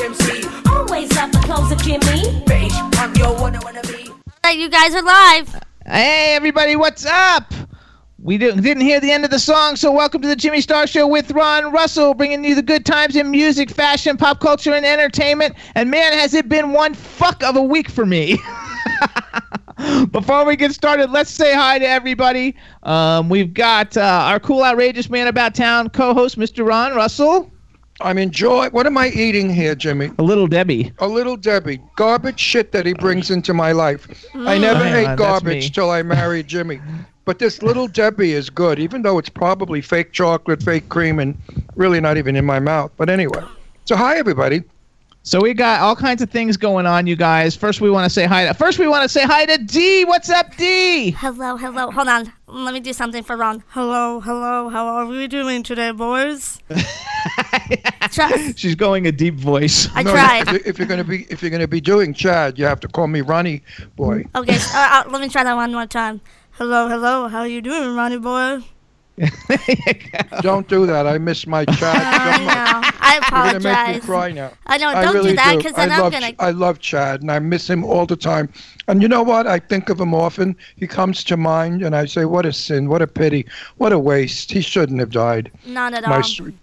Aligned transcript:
Only, 0.00 0.08
the 0.08 0.22
Turkish 0.22 0.40
MC. 0.40 0.70
Always 0.70 1.12
love 1.16 1.32
the 1.32 1.38
clothes 1.38 1.72
of 1.72 1.82
Jimmy. 1.82 2.22
Bitch, 2.44 2.98
I'm 2.98 3.14
your 3.14 3.34
one 3.38 3.56
I 3.56 3.60
wanna 3.64 3.82
be. 3.82 4.10
That 4.42 4.56
you 4.56 4.68
guys 4.68 4.94
are 4.94 5.02
live. 5.02 5.62
Hey, 5.86 6.34
everybody, 6.34 6.76
what's 6.76 7.06
up? 7.06 7.52
We 8.18 8.38
didn't 8.38 8.62
didn't 8.62 8.82
hear 8.82 8.98
the 8.98 9.10
end 9.10 9.24
of 9.24 9.30
the 9.30 9.38
song, 9.38 9.76
so 9.76 9.92
welcome 9.92 10.22
to 10.22 10.28
the 10.28 10.36
Jimmy 10.36 10.60
Star 10.60 10.86
Show 10.86 11.06
with 11.06 11.30
Ron 11.30 11.70
Russell, 11.72 12.14
bringing 12.14 12.44
you 12.44 12.54
the 12.54 12.62
good 12.62 12.84
times 12.84 13.14
in 13.14 13.30
music, 13.30 13.70
fashion, 13.70 14.16
pop 14.16 14.40
culture, 14.40 14.72
and 14.74 14.84
entertainment. 14.84 15.54
And 15.74 15.90
man, 15.90 16.12
has 16.14 16.34
it 16.34 16.48
been 16.48 16.72
one 16.72 16.94
fuck 16.94 17.42
of 17.44 17.56
a 17.56 17.62
week 17.62 17.88
for 17.88 18.06
me. 18.06 18.38
Before 20.10 20.44
we 20.46 20.56
get 20.56 20.72
started, 20.72 21.10
let's 21.10 21.30
say 21.30 21.54
hi 21.54 21.78
to 21.78 21.86
everybody. 21.86 22.56
Um, 22.82 23.28
we've 23.28 23.52
got 23.52 23.96
uh, 23.96 24.00
our 24.00 24.40
cool, 24.40 24.64
outrageous 24.64 25.10
man 25.10 25.26
about 25.26 25.54
town 25.54 25.90
co-host, 25.90 26.38
Mr. 26.38 26.66
Ron 26.66 26.96
Russell, 26.96 27.52
I'm 28.00 28.18
enjoying. 28.18 28.70
What 28.72 28.86
am 28.86 28.98
I 28.98 29.08
eating 29.08 29.52
here, 29.52 29.74
Jimmy? 29.74 30.10
a 30.18 30.22
little 30.22 30.46
Debbie. 30.46 30.92
A 30.98 31.08
little 31.08 31.36
Debbie. 31.36 31.80
Garbage 31.96 32.38
shit 32.38 32.72
that 32.72 32.84
he 32.84 32.92
brings 32.92 33.30
into 33.30 33.54
my 33.54 33.72
life. 33.72 34.06
I 34.34 34.56
mm. 34.56 34.60
never 34.60 34.84
Oh, 34.84 34.94
ate 34.94 35.04
that's 35.04 35.18
garbage 35.18 35.72
till 35.72 35.90
I 35.90 36.02
married 36.02 36.46
Jimmy. 36.46 36.80
But 37.24 37.38
this 37.38 37.62
little 37.62 37.88
Debbie 37.88 38.32
is 38.32 38.50
good, 38.50 38.78
even 38.78 39.02
though 39.02 39.18
it's 39.18 39.28
probably 39.28 39.80
fake 39.80 40.12
chocolate, 40.12 40.62
fake 40.62 40.88
cream, 40.88 41.18
and 41.18 41.36
really 41.74 42.00
not 42.00 42.16
even 42.16 42.36
in 42.36 42.44
my 42.44 42.60
mouth. 42.60 42.92
But 42.96 43.10
anyway. 43.10 43.42
So 43.84 43.96
hi 43.96 44.18
everybody. 44.18 44.62
So 45.26 45.40
we 45.40 45.54
got 45.54 45.80
all 45.80 45.96
kinds 45.96 46.22
of 46.22 46.30
things 46.30 46.56
going 46.56 46.86
on, 46.86 47.08
you 47.08 47.16
guys. 47.16 47.56
First, 47.56 47.80
we 47.80 47.90
want 47.90 48.04
to 48.04 48.10
say 48.10 48.26
hi 48.26 48.46
to. 48.46 48.54
First, 48.54 48.78
we 48.78 48.86
want 48.86 49.02
to 49.02 49.08
say 49.08 49.24
hi 49.24 49.44
to 49.44 49.58
D. 49.58 50.04
What's 50.04 50.30
up, 50.30 50.56
D? 50.56 51.10
Hello, 51.10 51.56
hello. 51.56 51.90
Hold 51.90 52.06
on. 52.06 52.32
Let 52.46 52.72
me 52.72 52.78
do 52.78 52.92
something 52.92 53.24
for 53.24 53.36
Ron. 53.36 53.64
Hello, 53.70 54.20
hello. 54.20 54.68
How 54.68 54.86
are 54.86 55.04
we 55.04 55.26
doing 55.26 55.64
today, 55.64 55.90
boys? 55.90 56.60
Try- 58.12 58.52
She's 58.54 58.76
going 58.76 59.08
a 59.08 59.12
deep 59.12 59.34
voice. 59.34 59.88
I 59.96 60.04
No, 60.04 60.12
tried. 60.12 60.42
If, 60.46 60.52
you- 60.52 60.60
if 60.64 60.78
you're 60.78 60.86
gonna 60.86 61.02
be 61.02 61.26
if 61.28 61.42
you're 61.42 61.50
gonna 61.50 61.66
be 61.66 61.80
doing 61.80 62.14
Chad, 62.14 62.56
you 62.56 62.64
have 62.64 62.78
to 62.78 62.88
call 62.88 63.08
me 63.08 63.20
Ronnie 63.20 63.62
boy. 63.96 64.26
Okay, 64.36 64.58
so, 64.58 64.78
uh, 64.78 65.02
uh, 65.06 65.10
let 65.10 65.20
me 65.20 65.28
try 65.28 65.42
that 65.42 65.54
one 65.56 65.72
more 65.72 65.86
time. 65.86 66.20
Hello, 66.52 66.88
hello. 66.88 67.26
How 67.26 67.40
are 67.40 67.48
you 67.48 67.60
doing, 67.60 67.96
Ronnie 67.96 68.18
boy? 68.20 68.60
Don't 70.42 70.68
do 70.68 70.86
that. 70.86 71.06
I 71.06 71.18
miss 71.18 71.46
my 71.46 71.64
Chad 71.76 71.96
I 72.04 72.36
so 72.36 72.44
much. 72.44 72.54
know. 72.54 72.90
I 73.00 73.20
You're 73.32 73.44
gonna 73.44 73.60
make 73.60 73.78
me 73.86 73.96
apologize. 73.96 74.04
cry 74.04 74.32
now. 74.32 74.52
I 74.66 74.76
know. 74.78 74.92
Don't 74.92 75.14
really 75.14 75.30
do 75.30 75.36
that, 75.36 75.56
because 75.56 75.72
I 75.76 75.86
then 75.86 75.92
I'm 75.92 76.00
love, 76.00 76.12
gonna. 76.12 76.32
Ch- 76.32 76.36
I 76.38 76.50
love 76.50 76.78
Chad, 76.80 77.22
and 77.22 77.30
I 77.30 77.38
miss 77.38 77.68
him 77.68 77.84
all 77.84 78.06
the 78.06 78.16
time. 78.16 78.48
And 78.88 79.02
you 79.02 79.08
know 79.08 79.22
what? 79.22 79.46
I 79.46 79.58
think 79.58 79.88
of 79.88 80.00
him 80.00 80.14
often. 80.14 80.56
He 80.76 80.86
comes 80.86 81.24
to 81.24 81.36
mind, 81.36 81.82
and 81.82 81.96
I 81.96 82.04
say, 82.06 82.24
"What 82.24 82.44
a 82.46 82.52
sin! 82.52 82.88
What 82.88 83.02
a 83.02 83.06
pity! 83.06 83.46
What 83.78 83.92
a 83.92 83.98
waste! 83.98 84.50
He 84.52 84.60
shouldn't 84.60 85.00
have 85.00 85.10
died." 85.10 85.50
Not 85.64 85.94
at 85.94 86.04
My 86.06 86.16
all. 86.16 86.22
sweet. 86.22 86.54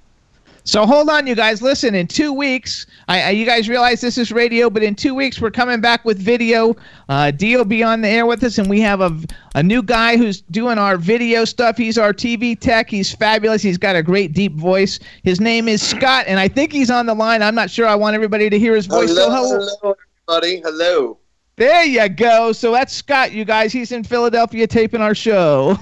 So 0.66 0.85
hold 0.85 1.09
on, 1.09 1.28
you 1.28 1.35
guys. 1.35 1.62
Listen, 1.62 1.94
in 1.94 2.07
two 2.07 2.31
weeks, 2.31 2.85
I, 3.09 3.22
I 3.22 3.29
you 3.31 3.46
guys 3.46 3.68
realize 3.68 4.00
this 4.00 4.18
is 4.18 4.31
radio, 4.31 4.69
but 4.69 4.81
in 4.81 4.96
two 4.96 5.13
weeks 5.13 5.41
we're 5.41 5.51
coming 5.51 5.81
back 5.81 6.06
with 6.06 6.18
video. 6.18 6.75
Uh, 7.09 7.31
D 7.31 7.57
will 7.57 7.66
be 7.66 7.84
on 7.84 8.01
the 8.01 8.07
air 8.07 8.25
with 8.25 8.44
us, 8.44 8.57
and 8.57 8.69
we 8.69 8.79
have 8.79 9.01
a 9.01 9.18
a 9.56 9.63
new 9.63 9.84
guy 9.84 10.16
who's 10.16 10.41
doing 10.41 10.78
our 10.78 10.96
video 10.96 11.44
stuff. 11.44 11.78
He's 11.78 11.97
our 11.97 12.13
TV 12.13 12.57
tech. 12.57 12.90
He's 12.90 13.13
fabulous. 13.13 13.62
He's 13.62 13.78
got 13.78 13.96
a 13.97 14.03
great 14.03 14.34
deep 14.34 14.53
voice. 14.53 15.00
His 15.24 15.41
name 15.41 15.68
is 15.68 15.81
Scott, 15.81 16.25
and 16.28 16.40
I 16.40 16.47
think 16.47 16.72
he's 16.72 16.90
on 16.90 17.07
the 17.07 17.13
line. 17.13 17.41
I'm 17.41 17.56
not 17.56 17.69
sure. 17.69 17.85
I 17.85 17.95
want 17.95 18.16
everybody 18.16 18.50
to 18.50 18.57
hear 18.57 18.75
his 18.75 18.85
voice. 18.85 19.09
Hello, 19.09 19.25
so 19.25 19.31
hello. 19.31 19.68
hello, 19.81 19.95
everybody. 20.30 20.62
Hello. 20.62 21.18
There 21.57 21.84
you 21.84 22.07
go. 22.09 22.51
So 22.53 22.72
that's 22.72 22.94
Scott, 22.94 23.31
you 23.31 23.45
guys. 23.45 23.74
He's 23.74 23.91
in 23.91 24.03
Philadelphia 24.03 24.66
taping 24.66 25.01
our 25.01 25.13
show 25.13 25.78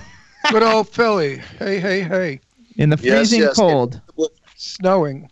Good 0.50 0.64
old 0.64 0.90
Philly. 0.94 1.38
Hey, 1.60 1.80
hey, 1.80 2.02
hey! 2.02 2.42
in 2.78 2.90
the 2.90 2.98
Yes, 3.02 3.18
freezing 3.18 3.42
yes. 3.42 3.56
cold. 3.56 4.02
Snowing. 4.62 5.28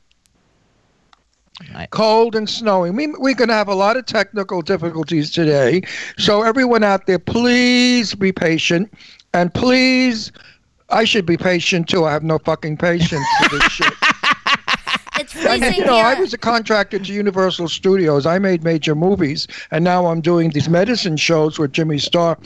I- 1.76 1.86
Cold 1.88 2.36
and 2.36 2.50
snowing. 2.50 2.96
We, 2.96 3.08
we're 3.08 3.36
going 3.36 3.50
to 3.50 3.54
have 3.54 3.68
a 3.68 3.76
lot 3.76 3.96
of 3.96 4.08
technical 4.08 4.64
difficulties 4.64 5.30
today. 5.30 5.84
So, 6.18 6.42
everyone 6.42 6.84
out 6.84 7.06
there, 7.06 7.20
please 7.20 8.16
be 8.16 8.32
patient. 8.32 8.92
And 9.34 9.54
please, 9.54 10.32
I 10.90 11.04
should 11.04 11.28
be 11.28 11.38
patient 11.38 11.88
too. 11.88 12.06
I 12.06 12.12
have 12.12 12.24
no 12.24 12.40
fucking 12.40 12.78
patience 12.78 13.26
for 13.44 13.50
this 13.50 13.72
shit. 13.72 13.94
It's 15.20 15.36
And, 15.46 15.76
you 15.76 15.84
know, 15.84 15.98
I 15.98 16.14
was 16.14 16.34
a 16.34 16.38
contractor 16.38 16.98
to 16.98 17.14
Universal 17.14 17.68
Studios. 17.68 18.26
I 18.26 18.40
made 18.40 18.64
major 18.64 18.96
movies, 18.96 19.48
and 19.70 19.84
now 19.84 20.06
I'm 20.06 20.22
doing 20.22 20.52
these 20.52 20.70
medicine 20.70 21.18
shows 21.18 21.60
with 21.60 21.74
Jimmy 21.74 21.98
Star, 21.98 22.38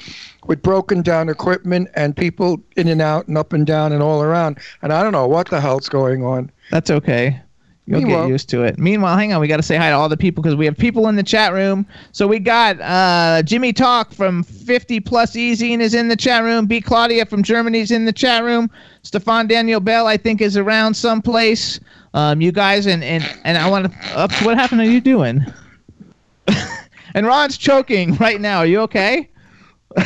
with 0.47 0.63
broken 0.63 1.03
down 1.03 1.29
equipment 1.29 1.89
and 1.94 2.17
people 2.17 2.59
in 2.75 2.88
and 2.88 3.00
out 3.00 3.27
and 3.27 3.38
up 3.38 3.53
and 3.53 3.67
down 3.67 3.94
and 3.94 4.01
all 4.01 4.23
around. 4.23 4.57
And 4.81 4.91
I 4.91 5.03
don't 5.03 5.11
know 5.11 5.27
what 5.27 5.50
the 5.50 5.61
hell's 5.61 5.88
going 5.88 6.23
on. 6.23 6.51
That's 6.72 6.90
okay. 6.90 7.41
You'll 7.85 8.00
get 8.00 8.07
Meanwhile- 8.07 8.29
used 8.29 8.50
to 8.50 8.63
it. 8.63 8.79
Meanwhile, 8.79 9.18
hang 9.18 9.34
on, 9.34 9.41
we 9.41 9.47
got 9.47 9.57
to 9.57 9.63
say 9.63 9.75
hi 9.75 9.90
to 9.90 9.96
all 9.96 10.07
the 10.07 10.16
people 10.16 10.41
because 10.41 10.56
we 10.56 10.66
have 10.66 10.78
people 10.78 11.09
in 11.09 11.18
the 11.18 11.24
chat 11.24 11.51
room. 11.51 11.85
So 12.13 12.25
we 12.28 12.40
got 12.40 12.79
uh, 12.79 13.44
Jimmy 13.44 13.74
Talk 13.74 14.13
from 14.13 14.44
50 14.44 15.01
Plus 15.01 15.35
Easy 15.35 15.74
and 15.74 15.81
is 15.81 15.94
in 15.94 16.07
the 16.07 16.16
chat 16.16 16.44
room. 16.44 16.66
B 16.66 16.79
Claudia 16.79 17.25
from 17.25 17.44
Germany 17.44 17.79
is 17.79 17.91
in 17.91 18.06
the 18.06 18.13
chat 18.13 18.44
room. 18.46 18.69
Stefan 19.01 19.47
Daniel 19.47 19.81
Bell, 19.81 20.07
I 20.07 20.16
think, 20.16 20.40
is 20.40 20.56
around 20.56 20.94
someplace. 20.94 21.79
Um, 22.13 22.40
you 22.40 22.51
guys 22.53 22.85
and 22.85 23.03
and 23.03 23.24
and 23.44 23.57
I 23.57 23.69
want 23.69 23.91
to. 23.91 24.18
Ups, 24.18 24.41
what 24.44 24.57
happened? 24.57 24.80
Are 24.80 24.85
you 24.85 25.01
doing? 25.01 25.44
and 27.16 27.25
Ron's 27.25 27.57
choking 27.57 28.16
right 28.16 28.40
now. 28.40 28.59
Are 28.59 28.66
you 28.66 28.80
okay? 28.81 29.30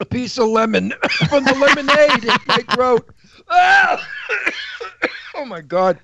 A 0.00 0.04
piece 0.04 0.38
of 0.38 0.48
lemon 0.48 0.92
from 1.28 1.44
the 1.44 1.54
lemonade 1.54 2.24
in 2.24 2.36
my 2.48 2.74
throat. 2.74 3.13
Oh 5.36 5.44
my 5.44 5.60
God. 5.60 5.98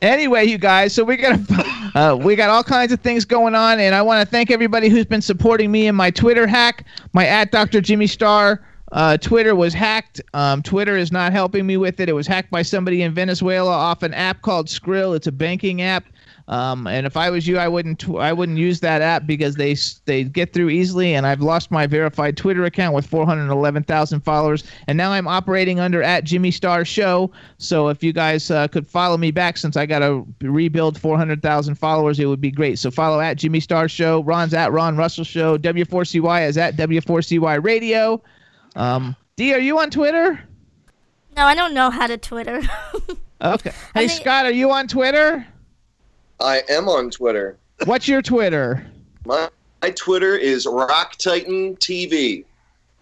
Anyway, 0.00 0.44
you 0.44 0.56
guys, 0.56 0.94
so 0.94 1.02
we 1.02 1.16
got 1.16 1.38
uh, 1.94 2.16
we 2.16 2.36
got 2.36 2.48
all 2.48 2.62
kinds 2.62 2.92
of 2.92 3.00
things 3.00 3.24
going 3.24 3.54
on, 3.54 3.80
and 3.80 3.94
I 3.94 4.02
want 4.02 4.26
to 4.26 4.30
thank 4.30 4.50
everybody 4.50 4.88
who's 4.88 5.04
been 5.04 5.20
supporting 5.20 5.72
me 5.72 5.88
in 5.88 5.94
my 5.94 6.10
Twitter 6.10 6.46
hack. 6.46 6.86
My 7.12 7.26
at 7.26 7.50
Dr. 7.50 7.80
Jimmy 7.80 8.06
Star 8.06 8.64
uh, 8.92 9.16
Twitter 9.16 9.54
was 9.54 9.74
hacked. 9.74 10.20
Um, 10.32 10.62
Twitter 10.62 10.96
is 10.96 11.10
not 11.10 11.32
helping 11.32 11.66
me 11.66 11.76
with 11.76 11.98
it. 12.00 12.08
It 12.08 12.12
was 12.12 12.26
hacked 12.26 12.50
by 12.50 12.62
somebody 12.62 13.02
in 13.02 13.12
Venezuela 13.12 13.72
off 13.72 14.02
an 14.02 14.14
app 14.14 14.42
called 14.42 14.68
Skrill. 14.68 15.16
It's 15.16 15.26
a 15.26 15.32
banking 15.32 15.82
app. 15.82 16.04
Um, 16.48 16.86
and 16.86 17.06
if 17.06 17.16
I 17.16 17.28
was 17.30 17.48
you, 17.48 17.58
I 17.58 17.66
wouldn't 17.66 17.98
tw- 17.98 18.16
I 18.20 18.32
wouldn't 18.32 18.56
use 18.58 18.78
that 18.80 19.02
app 19.02 19.26
because 19.26 19.56
they 19.56 19.74
they 20.04 20.22
get 20.22 20.52
through 20.52 20.68
easily. 20.70 21.14
And 21.14 21.26
I've 21.26 21.40
lost 21.40 21.72
my 21.72 21.88
verified 21.88 22.36
Twitter 22.36 22.64
account 22.64 22.94
with 22.94 23.04
411,000 23.06 24.20
followers, 24.20 24.62
and 24.86 24.96
now 24.96 25.10
I'm 25.10 25.26
operating 25.26 25.80
under 25.80 26.02
at 26.02 26.22
Jimmy 26.22 26.52
Star 26.52 26.84
Show. 26.84 27.32
So 27.58 27.88
if 27.88 28.02
you 28.04 28.12
guys 28.12 28.48
uh, 28.50 28.68
could 28.68 28.86
follow 28.86 29.16
me 29.16 29.32
back, 29.32 29.56
since 29.56 29.76
I 29.76 29.86
got 29.86 29.98
to 30.00 30.24
rebuild 30.40 31.00
400,000 31.00 31.74
followers, 31.74 32.20
it 32.20 32.26
would 32.26 32.40
be 32.40 32.52
great. 32.52 32.78
So 32.78 32.92
follow 32.92 33.20
at 33.20 33.34
Jimmy 33.38 33.58
Star 33.58 33.88
Show. 33.88 34.22
Ron's 34.22 34.54
at 34.54 34.70
Ron 34.72 34.96
Russell 34.96 35.24
Show. 35.24 35.58
W4CY 35.58 36.46
is 36.48 36.56
at 36.58 36.76
W4CY 36.76 37.64
Radio. 37.64 38.22
Um, 38.76 39.16
D, 39.34 39.52
are 39.52 39.58
you 39.58 39.78
on 39.80 39.90
Twitter? 39.90 40.40
No, 41.36 41.42
I 41.44 41.54
don't 41.56 41.74
know 41.74 41.90
how 41.90 42.06
to 42.06 42.16
Twitter. 42.16 42.62
Okay. 43.42 43.70
Hey 43.92 44.06
mean- 44.06 44.08
Scott, 44.08 44.46
are 44.46 44.50
you 44.50 44.70
on 44.70 44.88
Twitter? 44.88 45.46
I 46.40 46.62
am 46.68 46.88
on 46.88 47.10
Twitter. 47.10 47.56
What's 47.84 48.08
your 48.08 48.22
Twitter? 48.22 48.86
My, 49.24 49.48
my 49.82 49.90
Twitter 49.90 50.36
is 50.36 50.66
Rock 50.66 51.16
Titan 51.16 51.76
TV. 51.76 52.44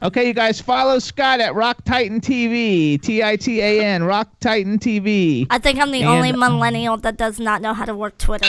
Okay, 0.02 0.26
you 0.26 0.34
guys 0.34 0.60
follow 0.60 0.98
Scott 0.98 1.40
at 1.40 1.54
Rock 1.54 1.82
Titan 1.84 2.20
TV, 2.20 3.00
T 3.00 3.22
I 3.22 3.36
T 3.36 3.60
A 3.60 3.82
N, 3.84 4.02
Rock 4.04 4.28
Titan 4.40 4.78
TV. 4.78 5.46
I 5.50 5.58
think 5.58 5.78
I'm 5.80 5.90
the 5.90 6.00
And- 6.02 6.08
only 6.08 6.32
millennial 6.32 6.96
that 6.98 7.16
does 7.16 7.38
not 7.40 7.62
know 7.62 7.72
how 7.72 7.84
to 7.84 7.94
work 7.94 8.18
Twitter. 8.18 8.46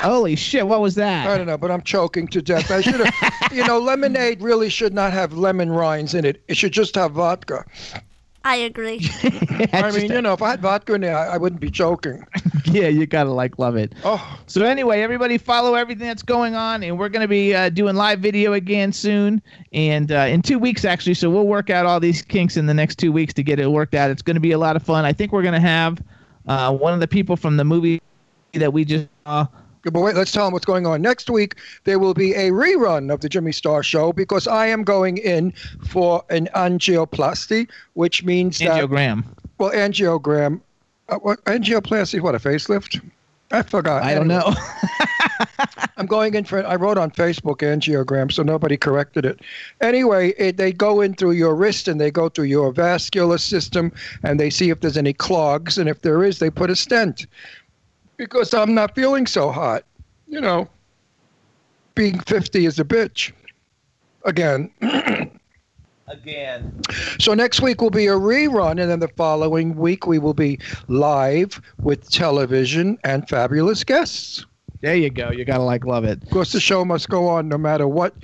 Holy 0.00 0.34
shit! 0.34 0.66
What 0.66 0.80
was 0.80 0.96
that? 0.96 1.28
I 1.28 1.38
don't 1.38 1.46
know, 1.46 1.56
but 1.56 1.70
I'm 1.70 1.82
choking 1.82 2.26
to 2.28 2.42
death. 2.42 2.72
I 2.72 2.80
should 2.80 3.06
have, 3.06 3.32
you 3.52 3.64
know, 3.64 3.78
lemonade 3.78 4.42
really 4.42 4.68
should 4.68 4.92
not 4.92 5.12
have 5.12 5.34
lemon 5.34 5.70
rinds 5.70 6.14
in 6.14 6.24
it. 6.24 6.42
It 6.48 6.56
should 6.56 6.72
just 6.72 6.96
have 6.96 7.12
vodka. 7.12 7.64
I 8.44 8.56
agree. 8.56 9.00
I 9.72 9.90
mean, 9.92 10.10
you 10.10 10.20
know, 10.20 10.32
if 10.32 10.42
I 10.42 10.50
had 10.50 10.60
vodka 10.60 10.94
in 10.94 11.02
there, 11.02 11.16
I, 11.16 11.34
I 11.34 11.36
wouldn't 11.36 11.60
be 11.60 11.70
choking. 11.70 12.24
yeah, 12.64 12.88
you 12.88 13.06
gotta 13.06 13.30
like 13.30 13.58
love 13.58 13.76
it. 13.76 13.92
Oh, 14.04 14.38
So 14.46 14.64
anyway, 14.64 15.00
everybody 15.00 15.38
follow 15.38 15.74
everything 15.74 16.06
that's 16.08 16.22
going 16.22 16.54
on, 16.54 16.82
and 16.82 16.98
we're 16.98 17.08
gonna 17.08 17.28
be 17.28 17.54
uh, 17.54 17.68
doing 17.68 17.94
live 17.94 18.20
video 18.20 18.52
again 18.52 18.92
soon, 18.92 19.40
and 19.72 20.10
uh, 20.10 20.26
in 20.28 20.42
two 20.42 20.58
weeks 20.58 20.84
actually. 20.84 21.14
So 21.14 21.30
we'll 21.30 21.46
work 21.46 21.70
out 21.70 21.86
all 21.86 22.00
these 22.00 22.22
kinks 22.22 22.56
in 22.56 22.66
the 22.66 22.74
next 22.74 22.98
two 22.98 23.12
weeks 23.12 23.32
to 23.34 23.42
get 23.42 23.58
it 23.60 23.70
worked 23.70 23.94
out. 23.94 24.10
It's 24.10 24.22
gonna 24.22 24.40
be 24.40 24.52
a 24.52 24.58
lot 24.58 24.76
of 24.76 24.82
fun. 24.82 25.04
I 25.04 25.12
think 25.12 25.32
we're 25.32 25.42
gonna 25.42 25.60
have 25.60 26.02
uh, 26.48 26.74
one 26.76 26.92
of 26.92 27.00
the 27.00 27.08
people 27.08 27.36
from 27.36 27.56
the 27.56 27.64
movie 27.64 28.02
that 28.54 28.72
we 28.72 28.84
just 28.84 29.06
saw. 29.24 29.46
But 29.84 30.00
wait, 30.00 30.14
let's 30.14 30.32
tell 30.32 30.44
them 30.44 30.52
what's 30.52 30.64
going 30.64 30.86
on. 30.86 31.02
Next 31.02 31.28
week, 31.30 31.56
there 31.84 31.98
will 31.98 32.14
be 32.14 32.32
a 32.34 32.50
rerun 32.50 33.12
of 33.12 33.20
the 33.20 33.28
Jimmy 33.28 33.52
Star 33.52 33.82
Show 33.82 34.12
because 34.12 34.46
I 34.46 34.66
am 34.66 34.84
going 34.84 35.18
in 35.18 35.52
for 35.86 36.24
an 36.30 36.48
angioplasty, 36.54 37.68
which 37.94 38.24
means 38.24 38.58
that, 38.58 38.70
Angiogram. 38.88 39.24
well, 39.58 39.70
angiogram. 39.72 40.60
Uh, 41.08 41.16
what, 41.16 41.44
angioplasty, 41.46 42.20
what, 42.20 42.34
a 42.34 42.38
facelift? 42.38 43.02
I 43.50 43.62
forgot. 43.62 44.02
I 44.02 44.14
don't 44.14 44.30
Anyway. 44.30 44.50
know. 44.54 44.54
I'm 45.98 46.06
going 46.06 46.34
in 46.34 46.44
for. 46.44 46.64
I 46.66 46.74
wrote 46.76 46.96
on 46.96 47.10
Facebook 47.10 47.58
angiogram, 47.58 48.32
so 48.32 48.42
nobody 48.42 48.76
corrected 48.78 49.26
it. 49.26 49.40
Anyway, 49.82 50.30
it, 50.38 50.56
they 50.56 50.72
go 50.72 51.00
in 51.02 51.12
through 51.14 51.32
your 51.32 51.54
wrist 51.54 51.86
and 51.86 52.00
they 52.00 52.10
go 52.10 52.28
through 52.30 52.46
your 52.46 52.72
vascular 52.72 53.36
system 53.38 53.92
and 54.22 54.40
they 54.40 54.48
see 54.48 54.70
if 54.70 54.80
there's 54.80 54.96
any 54.96 55.12
clogs, 55.12 55.76
and 55.76 55.88
if 55.88 56.00
there 56.00 56.24
is, 56.24 56.38
they 56.38 56.48
put 56.50 56.70
a 56.70 56.76
stent. 56.76 57.26
Because 58.22 58.54
I'm 58.54 58.72
not 58.72 58.94
feeling 58.94 59.26
so 59.26 59.50
hot, 59.50 59.82
you 60.28 60.40
know. 60.40 60.68
Being 61.96 62.20
50 62.20 62.66
is 62.66 62.78
a 62.78 62.84
bitch. 62.84 63.32
Again. 64.24 64.70
Again. 66.06 66.80
So 67.18 67.34
next 67.34 67.60
week 67.62 67.80
will 67.80 67.90
be 67.90 68.06
a 68.06 68.12
rerun, 68.12 68.80
and 68.80 68.88
then 68.88 69.00
the 69.00 69.08
following 69.08 69.74
week 69.74 70.06
we 70.06 70.20
will 70.20 70.34
be 70.34 70.60
live 70.86 71.60
with 71.80 72.08
television 72.10 72.96
and 73.02 73.28
fabulous 73.28 73.82
guests. 73.82 74.46
There 74.82 74.94
you 74.94 75.10
go. 75.10 75.30
You 75.30 75.44
gotta 75.44 75.64
like 75.64 75.84
love 75.84 76.04
it. 76.04 76.22
Of 76.22 76.30
course, 76.30 76.52
the 76.52 76.60
show 76.60 76.84
must 76.84 77.08
go 77.08 77.26
on 77.26 77.48
no 77.48 77.58
matter 77.58 77.88
what 77.88 78.14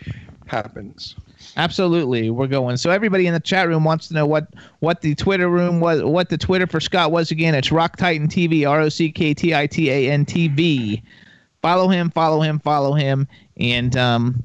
happens. 0.46 1.16
Absolutely, 1.58 2.30
we're 2.30 2.46
going. 2.46 2.76
So 2.76 2.90
everybody 2.90 3.26
in 3.26 3.34
the 3.34 3.40
chat 3.40 3.66
room 3.66 3.82
wants 3.82 4.06
to 4.08 4.14
know 4.14 4.24
what 4.24 4.46
what 4.78 5.00
the 5.00 5.16
Twitter 5.16 5.48
room 5.48 5.80
was, 5.80 6.00
what 6.04 6.28
the 6.28 6.38
Twitter 6.38 6.68
for 6.68 6.78
Scott 6.78 7.10
was 7.10 7.32
again. 7.32 7.52
It's 7.56 7.72
Rock 7.72 7.96
Titan 7.96 8.28
TV, 8.28 8.66
R 8.66 8.80
O 8.82 8.88
C 8.88 9.10
K 9.10 9.34
T 9.34 9.52
I 9.52 9.66
T 9.66 9.90
A 9.90 10.08
N 10.08 10.24
T 10.24 10.46
V. 10.46 11.02
Follow 11.60 11.88
him, 11.88 12.10
follow 12.10 12.40
him, 12.40 12.60
follow 12.60 12.92
him, 12.94 13.26
and 13.56 13.96
um, 13.96 14.44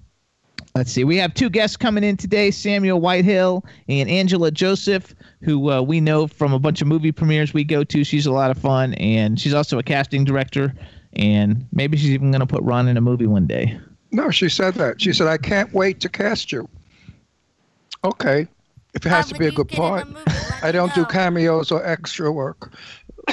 let's 0.73 0.91
see. 0.91 1.03
We 1.03 1.17
have 1.17 1.35
two 1.35 1.51
guests 1.51 1.77
coming 1.77 2.03
in 2.03 2.17
today: 2.17 2.49
Samuel 2.49 2.99
Whitehill 2.99 3.63
and 3.87 4.09
Angela 4.09 4.49
Joseph, 4.49 5.13
who 5.41 5.69
uh, 5.69 5.83
we 5.83 6.01
know 6.01 6.25
from 6.25 6.51
a 6.51 6.57
bunch 6.57 6.81
of 6.81 6.87
movie 6.87 7.11
premieres 7.11 7.53
we 7.53 7.63
go 7.63 7.83
to. 7.83 8.03
She's 8.03 8.25
a 8.25 8.31
lot 8.31 8.49
of 8.49 8.57
fun, 8.57 8.95
and 8.95 9.39
she's 9.39 9.53
also 9.53 9.77
a 9.77 9.83
casting 9.83 10.23
director. 10.23 10.73
And 11.15 11.67
maybe 11.71 11.95
she's 11.95 12.09
even 12.09 12.31
going 12.31 12.39
to 12.39 12.47
put 12.47 12.63
Ron 12.63 12.87
in 12.87 12.97
a 12.97 13.01
movie 13.01 13.27
one 13.27 13.45
day. 13.45 13.79
No, 14.11 14.31
she 14.31 14.49
said 14.49 14.73
that. 14.75 14.99
She 14.99 15.13
said, 15.13 15.27
I 15.27 15.37
can't 15.37 15.71
wait 15.73 15.99
to 15.99 16.09
cast 16.09 16.51
you. 16.51 16.67
Okay. 18.03 18.47
If 18.93 19.05
it 19.05 19.09
has 19.09 19.27
to 19.29 19.35
be 19.35 19.47
a 19.47 19.51
good 19.51 19.69
get 19.69 19.79
in 19.79 19.83
the 19.83 19.89
part. 19.89 20.07
movie, 20.07 20.31
I 20.61 20.71
don't 20.71 20.93
do 20.93 21.05
cameos 21.05 21.71
or 21.71 21.83
extra 21.85 22.31
work. 22.31 22.73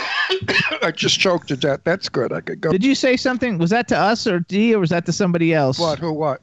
I 0.82 0.92
just 0.94 1.20
choked 1.20 1.48
to 1.48 1.56
death. 1.56 1.80
That's 1.84 2.08
good. 2.08 2.32
I 2.32 2.40
could 2.40 2.60
go. 2.60 2.70
Did 2.70 2.84
you 2.84 2.94
say 2.94 3.16
something? 3.16 3.58
Was 3.58 3.70
that 3.70 3.88
to 3.88 3.98
us 3.98 4.26
or 4.26 4.40
D, 4.40 4.74
or 4.74 4.78
was 4.78 4.90
that 4.90 5.04
to 5.06 5.12
somebody 5.12 5.52
else? 5.52 5.78
What? 5.78 5.98
Who? 5.98 6.12
What? 6.12 6.40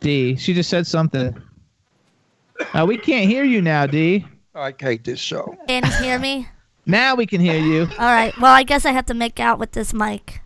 D. 0.00 0.36
She 0.36 0.52
just 0.52 0.68
said 0.68 0.86
something. 0.86 1.40
Uh, 2.74 2.84
we 2.86 2.98
can't 2.98 3.28
hear 3.28 3.44
you 3.44 3.62
now, 3.62 3.86
D. 3.86 4.26
I 4.54 4.74
hate 4.78 5.04
this 5.04 5.20
show. 5.20 5.56
Can 5.66 5.84
you 5.84 5.92
hear 5.92 6.18
me? 6.18 6.48
Now 6.84 7.14
we 7.14 7.26
can 7.26 7.40
hear 7.40 7.58
you. 7.58 7.82
All 7.98 8.12
right. 8.12 8.36
Well, 8.38 8.52
I 8.52 8.64
guess 8.64 8.84
I 8.84 8.92
have 8.92 9.06
to 9.06 9.14
make 9.14 9.40
out 9.40 9.58
with 9.58 9.72
this 9.72 9.94
mic. 9.94 10.42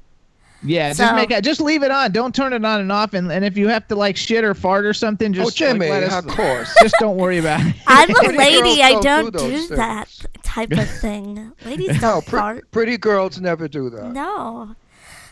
Yeah, 0.63 0.93
just 0.93 1.15
make 1.15 1.31
it. 1.31 1.45
Just 1.45 1.61
leave 1.61 1.83
it 1.83 1.91
on. 1.91 2.13
Don't 2.13 2.35
turn 2.35 2.53
it 2.53 2.65
on 2.65 2.81
and 2.81 2.91
off. 2.91 3.15
And, 3.15 3.31
and 3.31 3.45
if 3.45 3.57
you 3.57 3.69
have 3.69 3.87
to 3.89 3.97
like 3.97 4.17
shit 4.17 4.43
or 4.43 4.55
fart 4.55 4.85
or 4.85 4.95
something, 4.95 5.33
just 5.33 5.47
oh, 5.47 5.51
Jimmy, 5.51 5.89
like, 5.89 6.11
let 6.11 6.25
of 6.25 6.27
course. 6.29 6.75
just 6.83 6.95
don't 6.99 7.17
worry 7.17 7.39
about 7.39 7.61
it. 7.61 7.75
I'm 7.87 8.11
a 8.11 8.37
lady. 8.37 8.83
I 8.83 8.93
don't 9.01 9.33
don't 9.33 9.51
do 9.51 9.69
do, 9.69 9.77
that 9.77 10.09
type 10.43 10.73
of 10.73 10.89
thing. 11.01 11.53
Ladies 11.65 12.01
don't 12.01 12.25
pre- 12.27 12.39
fart. 12.39 12.71
pretty 12.71 12.97
girls 12.97 13.41
never 13.41 13.69
do 13.69 13.91
that. 13.91 14.13
No. 14.13 14.75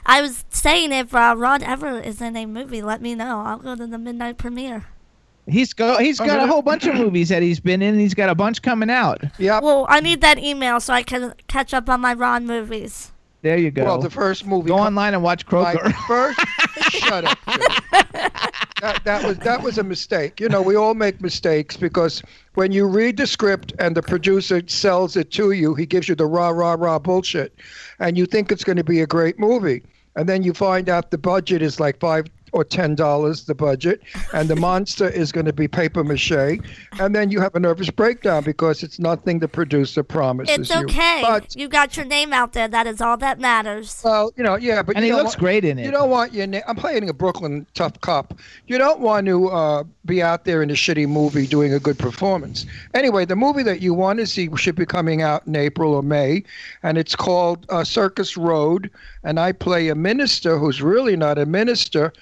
I 0.07 0.21
was 0.21 0.45
saying 0.51 0.93
if 0.93 1.15
uh, 1.15 1.35
Ron 1.37 1.63
ever 1.63 1.99
is 1.99 2.21
in 2.21 2.37
a 2.37 2.45
movie, 2.47 2.83
let 2.83 3.01
me 3.01 3.15
know. 3.15 3.41
I'll 3.41 3.59
go 3.59 3.75
to 3.75 3.87
the 3.87 3.99
midnight 3.99 4.37
premiere. 4.37 4.87
He's 5.47 5.73
go. 5.75 5.99
He's 5.99 6.19
got 6.19 6.43
a 6.43 6.47
whole 6.47 6.63
bunch 6.63 6.87
of 6.87 6.95
movies 6.95 7.29
that 7.29 7.43
he's 7.43 7.61
been 7.61 7.83
in. 7.83 7.99
He's 7.99 8.15
got 8.15 8.31
a 8.31 8.35
bunch 8.35 8.63
coming 8.63 8.89
out. 8.89 9.23
Yep. 9.39 9.63
Well, 9.63 9.87
I 9.91 10.01
need 10.01 10.23
that 10.23 10.39
email 10.39 10.81
so 10.81 10.95
I 10.95 11.03
can 11.03 11.35
catch 11.49 11.75
up 11.75 11.89
on 11.89 12.01
my 12.01 12.15
Ron 12.15 12.47
movies. 12.47 13.13
There 13.45 13.59
you 13.59 13.71
go. 13.71 13.85
Well, 13.85 13.99
the 13.99 14.09
first 14.09 14.47
movie. 14.47 14.69
go 14.69 14.77
online 14.77 15.13
and 15.13 15.23
watch 15.23 15.45
My 15.53 15.75
Croker. 15.75 15.93
first. 16.09 16.41
shut 16.89 17.27
up. 17.27 17.39
That, 18.81 19.03
that 19.05 19.23
was 19.23 19.37
that 19.41 19.63
was 19.63 19.77
a 19.77 19.85
mistake. 19.85 20.41
You 20.41 20.49
know, 20.49 20.63
we 20.63 20.77
all 20.77 20.95
make 20.95 21.21
mistakes 21.21 21.77
because 21.77 22.23
when 22.55 22.73
you 22.73 22.87
read 22.87 23.19
the 23.19 23.27
script 23.27 23.75
and 23.79 23.95
the 23.95 24.01
producer 24.01 24.63
sells 24.67 25.15
it 25.15 25.31
to 25.33 25.51
you, 25.53 25.75
he 25.75 25.85
gives 25.85 26.09
you 26.09 26.15
the 26.15 26.25
rah 26.25 26.49
rah 26.49 26.73
rah 26.79 26.99
bullshit, 26.99 27.55
and 27.99 28.17
you 28.17 28.25
think 28.25 28.51
it's 28.51 28.65
going 28.65 28.79
to 28.79 28.85
be 28.85 29.03
a 29.03 29.07
great 29.07 29.39
movie, 29.39 29.83
and 30.17 30.27
then 30.27 30.43
you 30.43 30.55
find 30.55 30.89
out 30.89 31.11
the 31.11 31.19
budget 31.19 31.61
is 31.61 31.79
like 31.79 32.01
five 32.01 32.25
or 32.55 32.65
ten 32.65 32.95
dollars 32.95 33.45
the 33.45 33.55
budget, 33.55 34.01
and 34.33 34.49
the 34.49 34.57
monster 34.57 35.09
is 35.09 35.33
going 35.33 35.45
to 35.47 35.53
be 35.53 35.67
paper 35.69 36.05
mache, 36.05 36.31
and 37.01 37.15
then 37.15 37.31
you 37.31 37.41
have 37.41 37.55
a 37.55 37.61
nervous 37.61 37.91
breakdown 37.91 38.45
because 38.45 38.83
it's 38.83 38.99
nothing 38.99 39.41
the 39.41 39.49
producer 39.49 40.03
promises 40.03 40.59
It's 40.59 40.71
you. 40.75 40.83
okay. 40.85 41.19
But 41.23 41.55
you 41.57 41.69
got 41.69 41.97
your 41.97 42.07
name 42.07 42.33
out 42.33 42.53
there. 42.53 42.69
That 42.69 42.87
is 42.87 43.01
all 43.01 43.17
that 43.19 43.41
matters. 43.41 44.01
well, 44.05 44.33
you 44.37 44.45
know, 44.45 44.55
yeah, 44.57 44.83
but 44.83 44.95
and 44.97 45.05
you 45.05 45.11
he 45.13 45.17
don't 45.17 45.25
looks 45.25 45.35
want- 45.35 45.41
great 45.41 45.65
in 45.65 45.79
it. 45.79 45.85
you 45.85 45.91
don't 45.91 46.11
want 46.11 46.33
your 46.33 46.47
name. 46.47 46.63
I'm 46.69 46.77
playing 46.77 47.09
a 47.09 47.13
Brooklyn 47.13 47.67
tough 47.75 48.01
cop. 48.01 48.39
You 48.69 48.79
don't 48.79 49.01
want 49.01 49.27
to 49.27 49.49
uh, 49.49 49.85
be 50.07 50.23
out 50.23 50.45
there 50.45 50.63
in 50.63 50.71
a 50.71 50.75
shitty 50.75 51.09
movie 51.09 51.47
doing 51.47 51.75
a 51.75 51.81
good 51.81 51.99
performance. 51.99 52.67
Anyway, 52.95 53.25
the 53.25 53.37
movie 53.37 53.65
that 53.65 53.81
you 53.83 53.93
want 53.95 54.21
to 54.21 54.27
see 54.27 54.49
should 54.57 54.77
be 54.77 54.87
coming 54.87 55.23
out 55.23 55.45
in 55.49 55.57
April 55.57 55.93
or 55.95 56.03
May, 56.03 56.45
and 56.85 56.97
it's 56.99 57.17
called 57.17 57.67
uh, 57.69 57.83
Circus 57.83 58.37
Road. 58.37 58.91
And 59.25 59.41
I 59.41 59.53
play 59.53 59.89
a 59.89 59.95
minister 59.95 60.59
who's 60.59 60.83
really 60.83 61.17
not 61.17 61.39
a 61.39 61.47
minister, 61.47 62.13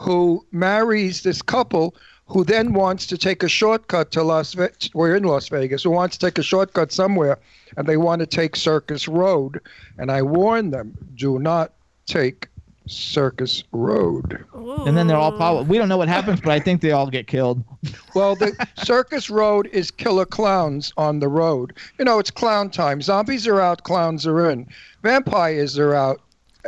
who 0.00 0.44
marries 0.50 1.22
this 1.22 1.42
couple 1.42 1.94
who 2.26 2.44
then 2.44 2.72
wants 2.72 3.06
to 3.06 3.18
take 3.18 3.42
a 3.42 3.48
shortcut 3.48 4.12
to 4.12 4.22
Las 4.22 4.54
Vegas. 4.54 4.88
We're 4.94 5.16
in 5.16 5.24
Las 5.24 5.48
Vegas. 5.48 5.82
Who 5.82 5.90
wants 5.90 6.16
to 6.16 6.26
take 6.26 6.38
a 6.38 6.42
shortcut 6.42 6.92
somewhere, 6.92 7.38
and 7.76 7.86
they 7.86 7.96
want 7.96 8.20
to 8.20 8.26
take 8.26 8.54
Circus 8.56 9.08
Road. 9.08 9.60
And 9.98 10.10
I 10.10 10.22
warn 10.22 10.70
them: 10.70 10.96
do 11.16 11.38
not 11.38 11.72
take 12.06 12.48
Circus 12.86 13.64
Road. 13.72 14.44
and 14.54 14.96
then 14.96 15.06
they're 15.06 15.16
all 15.16 15.36
probably. 15.36 15.64
We 15.68 15.76
don't 15.76 15.88
know 15.88 15.98
what 15.98 16.08
happens, 16.08 16.40
but 16.40 16.50
I 16.50 16.60
think 16.60 16.80
they 16.80 16.92
all 16.92 17.08
get 17.08 17.26
killed. 17.26 17.62
Well, 18.12 18.34
the 18.34 18.52
Circus 18.82 19.30
Road 19.30 19.68
is 19.72 19.92
killer 19.92 20.26
clowns 20.26 20.92
on 20.96 21.20
the 21.20 21.28
road. 21.28 21.74
You 21.96 22.04
know, 22.04 22.18
it's 22.18 22.30
clown 22.30 22.68
time. 22.70 23.00
Zombies 23.00 23.46
are 23.46 23.60
out, 23.60 23.84
clowns 23.84 24.26
are 24.26 24.50
in. 24.50 24.66
Vampires 25.04 25.78
are 25.78 25.94
out, 25.94 26.20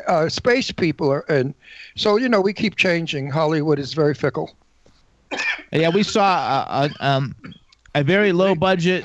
uh, 0.06 0.28
space 0.28 0.70
people 0.70 1.10
are 1.10 1.24
in. 1.28 1.54
So, 1.96 2.16
you 2.16 2.28
know, 2.28 2.40
we 2.40 2.52
keep 2.52 2.76
changing. 2.76 3.30
Hollywood 3.30 3.78
is 3.78 3.94
very 3.94 4.14
fickle. 4.14 4.54
Yeah, 5.72 5.88
we 5.88 6.02
saw 6.02 6.66
a, 6.68 6.90
a, 7.00 7.06
um, 7.06 7.34
a 7.94 8.04
very 8.04 8.32
low 8.32 8.54
budget 8.54 9.04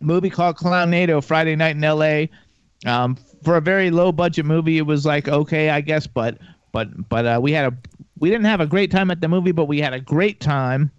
movie 0.00 0.30
called 0.30 0.56
Clownado 0.56 1.22
Friday 1.22 1.56
night 1.56 1.76
in 1.76 1.84
L.A. 1.84 2.30
Um, 2.86 3.16
for 3.42 3.56
a 3.56 3.60
very 3.60 3.90
low 3.90 4.12
budget 4.12 4.46
movie, 4.46 4.78
it 4.78 4.86
was 4.86 5.04
like 5.04 5.28
okay, 5.28 5.70
I 5.70 5.80
guess, 5.80 6.06
but 6.06 6.38
but 6.72 7.08
but 7.08 7.26
uh, 7.26 7.40
we 7.42 7.52
had 7.52 7.72
a 7.72 7.76
we 8.18 8.30
didn't 8.30 8.46
have 8.46 8.60
a 8.60 8.66
great 8.66 8.90
time 8.90 9.10
at 9.10 9.20
the 9.20 9.28
movie, 9.28 9.52
but 9.52 9.64
we 9.64 9.80
had 9.80 9.92
a 9.92 10.00
great 10.00 10.40
time 10.40 10.90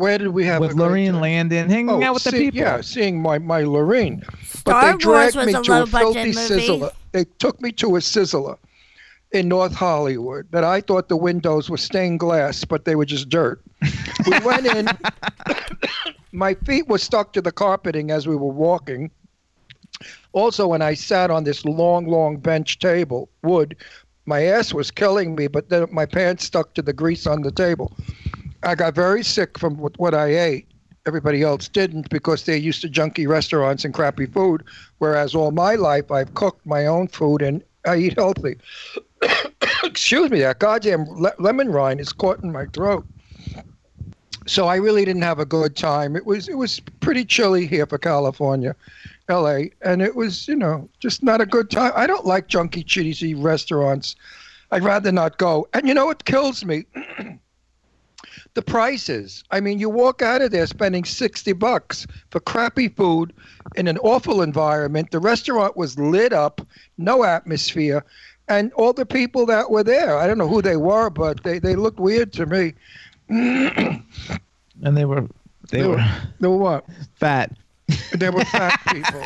Where 0.00 0.16
did 0.16 0.28
we 0.28 0.46
have 0.46 0.60
with 0.60 0.72
a 0.72 0.76
Lorraine 0.76 1.12
time? 1.12 1.20
Landon 1.20 1.68
hanging 1.68 1.90
Oh, 1.90 2.02
out 2.02 2.14
with 2.14 2.24
the 2.24 2.30
see- 2.30 2.38
people. 2.50 2.60
Yeah, 2.60 2.80
seeing 2.80 3.20
my, 3.20 3.38
my 3.38 3.60
Lorraine. 3.64 4.22
But 4.64 4.70
Star 4.70 4.82
they 4.82 4.90
Wars 4.92 5.02
dragged 5.02 5.36
was 5.36 5.46
me 5.46 5.52
a 5.52 5.62
to 5.62 5.72
a 5.72 5.78
low-budget 5.80 6.00
filthy 6.00 6.18
movie. 6.32 6.68
sizzler. 6.68 6.92
They 7.12 7.24
took 7.38 7.60
me 7.60 7.70
to 7.72 7.96
a 7.96 7.98
sizzler 8.00 8.56
in 9.32 9.46
North 9.48 9.74
Hollywood 9.74 10.50
that 10.52 10.64
I 10.64 10.80
thought 10.80 11.08
the 11.10 11.16
windows 11.18 11.68
were 11.68 11.76
stained 11.76 12.18
glass, 12.18 12.64
but 12.64 12.86
they 12.86 12.96
were 12.96 13.04
just 13.04 13.28
dirt. 13.28 13.60
we 14.26 14.38
went 14.44 14.66
in. 14.66 14.88
my 16.32 16.54
feet 16.54 16.88
were 16.88 16.98
stuck 16.98 17.32
to 17.34 17.42
the 17.42 17.52
carpeting 17.52 18.10
as 18.10 18.26
we 18.26 18.36
were 18.36 18.52
walking. 18.52 19.10
Also, 20.32 20.66
when 20.66 20.80
I 20.80 20.94
sat 20.94 21.30
on 21.30 21.44
this 21.44 21.64
long, 21.64 22.06
long 22.06 22.38
bench 22.38 22.78
table, 22.78 23.28
wood, 23.42 23.76
my 24.26 24.44
ass 24.44 24.72
was 24.72 24.90
killing 24.90 25.34
me, 25.34 25.46
but 25.48 25.68
then 25.68 25.86
my 25.92 26.06
pants 26.06 26.44
stuck 26.44 26.72
to 26.74 26.82
the 26.82 26.92
grease 26.92 27.26
on 27.26 27.42
the 27.42 27.50
table. 27.52 27.92
I 28.62 28.74
got 28.74 28.94
very 28.94 29.22
sick 29.24 29.58
from 29.58 29.76
what, 29.76 30.14
I 30.14 30.26
ate. 30.26 30.66
Everybody 31.06 31.42
else 31.42 31.66
didn't 31.66 32.10
because 32.10 32.44
they're 32.44 32.56
used 32.56 32.82
to 32.82 32.88
junky 32.88 33.26
restaurants 33.26 33.84
and 33.84 33.94
crappy 33.94 34.26
food, 34.26 34.64
whereas 34.98 35.34
all 35.34 35.50
my 35.50 35.74
life 35.74 36.10
I've 36.10 36.34
cooked 36.34 36.66
my 36.66 36.86
own 36.86 37.08
food 37.08 37.40
and 37.40 37.62
I 37.86 37.96
eat 37.96 38.18
healthy. 38.18 38.58
excuse 39.82 40.30
me, 40.30 40.40
that 40.40 40.58
goddamn 40.58 41.04
le- 41.08 41.34
lemon 41.38 41.70
rind 41.70 42.00
is 42.00 42.12
caught 42.12 42.42
in 42.42 42.52
my 42.52 42.66
throat. 42.66 43.06
So 44.46 44.66
I 44.66 44.76
really 44.76 45.04
didn't 45.04 45.22
have 45.22 45.38
a 45.38 45.44
good 45.44 45.76
time. 45.76 46.16
It 46.16 46.26
was 46.26 46.48
it 46.48 46.56
was 46.56 46.80
pretty 47.00 47.24
chilly 47.24 47.66
here 47.66 47.86
for 47.86 47.98
California, 47.98 48.74
L.A., 49.28 49.70
and 49.82 50.02
it 50.02 50.16
was 50.16 50.48
you 50.48 50.56
know 50.56 50.88
just 50.98 51.22
not 51.22 51.40
a 51.40 51.46
good 51.46 51.70
time. 51.70 51.92
I 51.94 52.06
don't 52.06 52.26
like 52.26 52.48
junky 52.48 52.84
cheesy 52.84 53.34
restaurants. 53.34 54.16
I'd 54.70 54.82
rather 54.82 55.12
not 55.12 55.38
go. 55.38 55.68
And 55.72 55.86
you 55.86 55.94
know 55.94 56.06
what 56.06 56.24
kills 56.24 56.64
me? 56.64 56.84
the 58.54 58.62
prices. 58.62 59.44
I 59.50 59.60
mean, 59.60 59.78
you 59.78 59.88
walk 59.88 60.22
out 60.22 60.42
of 60.42 60.50
there 60.50 60.66
spending 60.66 61.04
60 61.04 61.52
bucks 61.54 62.06
for 62.30 62.40
crappy 62.40 62.88
food 62.88 63.32
in 63.76 63.86
an 63.88 63.98
awful 63.98 64.42
environment. 64.42 65.10
The 65.10 65.20
restaurant 65.20 65.76
was 65.76 65.98
lit 65.98 66.32
up, 66.32 66.60
no 66.98 67.24
atmosphere, 67.24 68.04
and 68.48 68.72
all 68.72 68.92
the 68.92 69.06
people 69.06 69.46
that 69.46 69.70
were 69.70 69.84
there, 69.84 70.18
I 70.18 70.26
don't 70.26 70.38
know 70.38 70.48
who 70.48 70.60
they 70.62 70.76
were, 70.76 71.10
but 71.10 71.42
they, 71.44 71.58
they 71.60 71.76
looked 71.76 72.00
weird 72.00 72.32
to 72.34 72.46
me. 72.46 72.74
and 73.28 74.02
they 74.82 75.04
were 75.04 75.22
they, 75.70 75.82
They 75.82 75.86
were, 75.86 75.94
were, 75.96 76.10
they 76.40 76.48
were 76.48 76.56
what? 76.56 76.84
fat. 77.14 77.52
They 78.16 78.30
were 78.30 78.44
fat 78.44 78.80
people. 78.92 79.22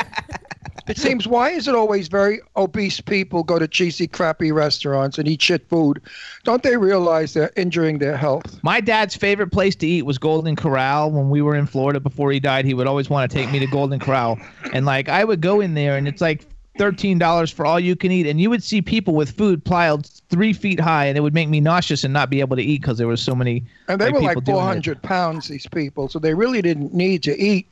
It 0.86 0.98
seems 0.98 1.26
why 1.26 1.50
is 1.50 1.66
it 1.66 1.74
always 1.74 2.08
very 2.08 2.40
obese 2.56 3.00
people 3.00 3.42
go 3.42 3.58
to 3.58 3.66
cheesy, 3.66 4.06
crappy 4.06 4.52
restaurants 4.52 5.18
and 5.18 5.26
eat 5.26 5.40
shit 5.40 5.66
food? 5.68 6.00
Don't 6.42 6.62
they 6.62 6.76
realize 6.76 7.32
they're 7.32 7.52
injuring 7.56 7.98
their 7.98 8.16
health? 8.16 8.62
My 8.62 8.80
dad's 8.80 9.16
favorite 9.16 9.50
place 9.50 9.74
to 9.76 9.86
eat 9.86 10.02
was 10.02 10.18
Golden 10.18 10.56
Corral. 10.56 11.10
When 11.10 11.30
we 11.30 11.40
were 11.40 11.54
in 11.56 11.66
Florida 11.66 12.00
before 12.00 12.30
he 12.32 12.40
died, 12.40 12.66
he 12.66 12.74
would 12.74 12.86
always 12.86 13.08
want 13.08 13.30
to 13.30 13.34
take 13.36 13.50
me 13.50 13.58
to 13.60 13.66
Golden 13.66 13.98
Corral, 13.98 14.38
and 14.72 14.84
like 14.84 15.08
I 15.08 15.24
would 15.24 15.40
go 15.40 15.60
in 15.60 15.74
there, 15.74 15.96
and 15.96 16.06
it's 16.06 16.20
like 16.20 16.46
thirteen 16.76 17.18
dollars 17.18 17.50
for 17.50 17.64
all 17.64 17.80
you 17.80 17.96
can 17.96 18.12
eat, 18.12 18.26
and 18.26 18.40
you 18.40 18.50
would 18.50 18.62
see 18.62 18.82
people 18.82 19.14
with 19.14 19.30
food 19.30 19.64
piled 19.64 20.06
three 20.28 20.52
feet 20.52 20.80
high, 20.80 21.06
and 21.06 21.16
it 21.16 21.22
would 21.22 21.34
make 21.34 21.48
me 21.48 21.60
nauseous 21.60 22.04
and 22.04 22.12
not 22.12 22.28
be 22.28 22.40
able 22.40 22.56
to 22.56 22.62
eat 22.62 22.82
because 22.82 22.98
there 22.98 23.06
was 23.06 23.22
so 23.22 23.34
many. 23.34 23.64
And 23.88 24.00
they 24.00 24.10
were 24.10 24.20
people 24.20 24.34
like 24.34 24.44
400 24.44 25.00
pounds, 25.02 25.48
these 25.48 25.66
people, 25.66 26.08
so 26.08 26.18
they 26.18 26.34
really 26.34 26.60
didn't 26.60 26.92
need 26.92 27.22
to 27.22 27.38
eat, 27.40 27.68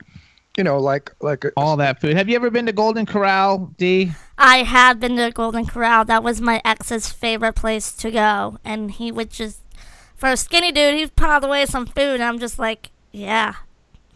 you 0.56 0.64
know, 0.64 0.78
like 0.78 1.12
like 1.20 1.44
a, 1.44 1.52
all 1.56 1.76
that 1.78 2.00
food. 2.00 2.16
Have 2.16 2.28
you 2.28 2.36
ever 2.36 2.50
been 2.50 2.66
to 2.66 2.72
Golden 2.72 3.06
Corral, 3.06 3.72
D? 3.78 4.12
I 4.38 4.58
have 4.58 5.00
been 5.00 5.16
to 5.16 5.30
Golden 5.30 5.66
Corral. 5.66 6.04
That 6.04 6.22
was 6.22 6.40
my 6.40 6.60
ex's 6.64 7.08
favorite 7.08 7.54
place 7.54 7.92
to 7.96 8.10
go, 8.10 8.58
and 8.64 8.90
he 8.90 9.10
would 9.12 9.30
just, 9.30 9.60
for 10.16 10.28
a 10.30 10.36
skinny 10.36 10.72
dude, 10.72 10.94
he'd 10.94 11.16
pile 11.16 11.44
away 11.44 11.66
some 11.66 11.86
food, 11.86 12.14
and 12.14 12.24
I'm 12.24 12.38
just 12.38 12.58
like, 12.58 12.90
yeah, 13.12 13.54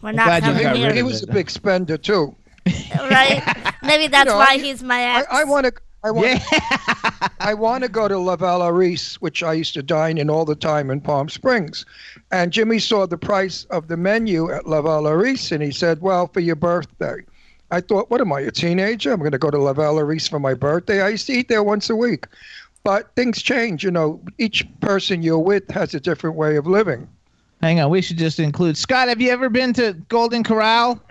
we're 0.01 0.11
not 0.11 0.25
glad 0.25 0.43
you 0.43 0.49
coming 0.49 0.63
got 0.63 0.75
here, 0.75 0.93
he 0.93 1.03
was 1.03 1.23
a 1.23 1.27
big 1.27 1.49
spender 1.49 1.97
too. 1.97 2.35
right? 2.65 3.73
Maybe 3.83 4.07
that's 4.07 4.29
know, 4.29 4.37
why 4.37 4.51
I- 4.51 4.57
he's 4.57 4.83
my 4.83 4.99
I, 4.99 5.19
ex. 5.19 5.27
I 5.31 5.43
want 5.43 5.65
to. 5.65 5.71
I 6.03 6.11
want. 6.11 6.27
Yeah. 6.27 7.27
I 7.39 7.53
want 7.53 7.83
to 7.83 7.89
go 7.89 8.07
to 8.07 8.17
La 8.17 8.35
Vallauris, 8.35 9.15
which 9.15 9.41
I 9.41 9.53
used 9.53 9.73
to 9.73 9.83
dine 9.83 10.17
in 10.17 10.29
all 10.29 10.45
the 10.45 10.55
time 10.55 10.89
in 10.89 11.01
Palm 11.01 11.29
Springs. 11.29 11.85
And 12.31 12.51
Jimmy 12.51 12.79
saw 12.79 13.05
the 13.05 13.17
price 13.17 13.65
of 13.65 13.87
the 13.87 13.97
menu 13.97 14.51
at 14.51 14.67
La 14.67 14.81
Vallauris, 14.81 15.51
and 15.51 15.63
he 15.63 15.71
said, 15.71 16.01
"Well, 16.01 16.27
for 16.27 16.39
your 16.39 16.55
birthday." 16.55 17.23
I 17.71 17.81
thought, 17.81 18.09
"What 18.09 18.21
am 18.21 18.31
I, 18.31 18.41
a 18.41 18.51
teenager? 18.51 19.11
I'm 19.11 19.19
going 19.19 19.31
to 19.31 19.37
go 19.37 19.51
to 19.51 19.57
La 19.57 19.73
Vallauris 19.73 20.29
for 20.29 20.39
my 20.39 20.53
birthday." 20.53 21.01
I 21.01 21.09
used 21.09 21.27
to 21.27 21.33
eat 21.33 21.49
there 21.49 21.63
once 21.63 21.89
a 21.89 21.95
week, 21.95 22.27
but 22.83 23.13
things 23.15 23.41
change. 23.41 23.83
You 23.83 23.91
know, 23.91 24.21
each 24.37 24.67
person 24.79 25.21
you're 25.21 25.39
with 25.39 25.69
has 25.71 25.93
a 25.93 25.99
different 25.99 26.35
way 26.35 26.57
of 26.57 26.67
living. 26.67 27.07
Hang 27.61 27.79
on, 27.79 27.89
we 27.89 28.03
should 28.03 28.19
just 28.19 28.39
include 28.39 28.77
Scott. 28.77 29.07
Have 29.07 29.19
you 29.19 29.31
ever 29.31 29.49
been 29.49 29.73
to 29.73 29.93
Golden 30.09 30.43
Corral? 30.43 31.01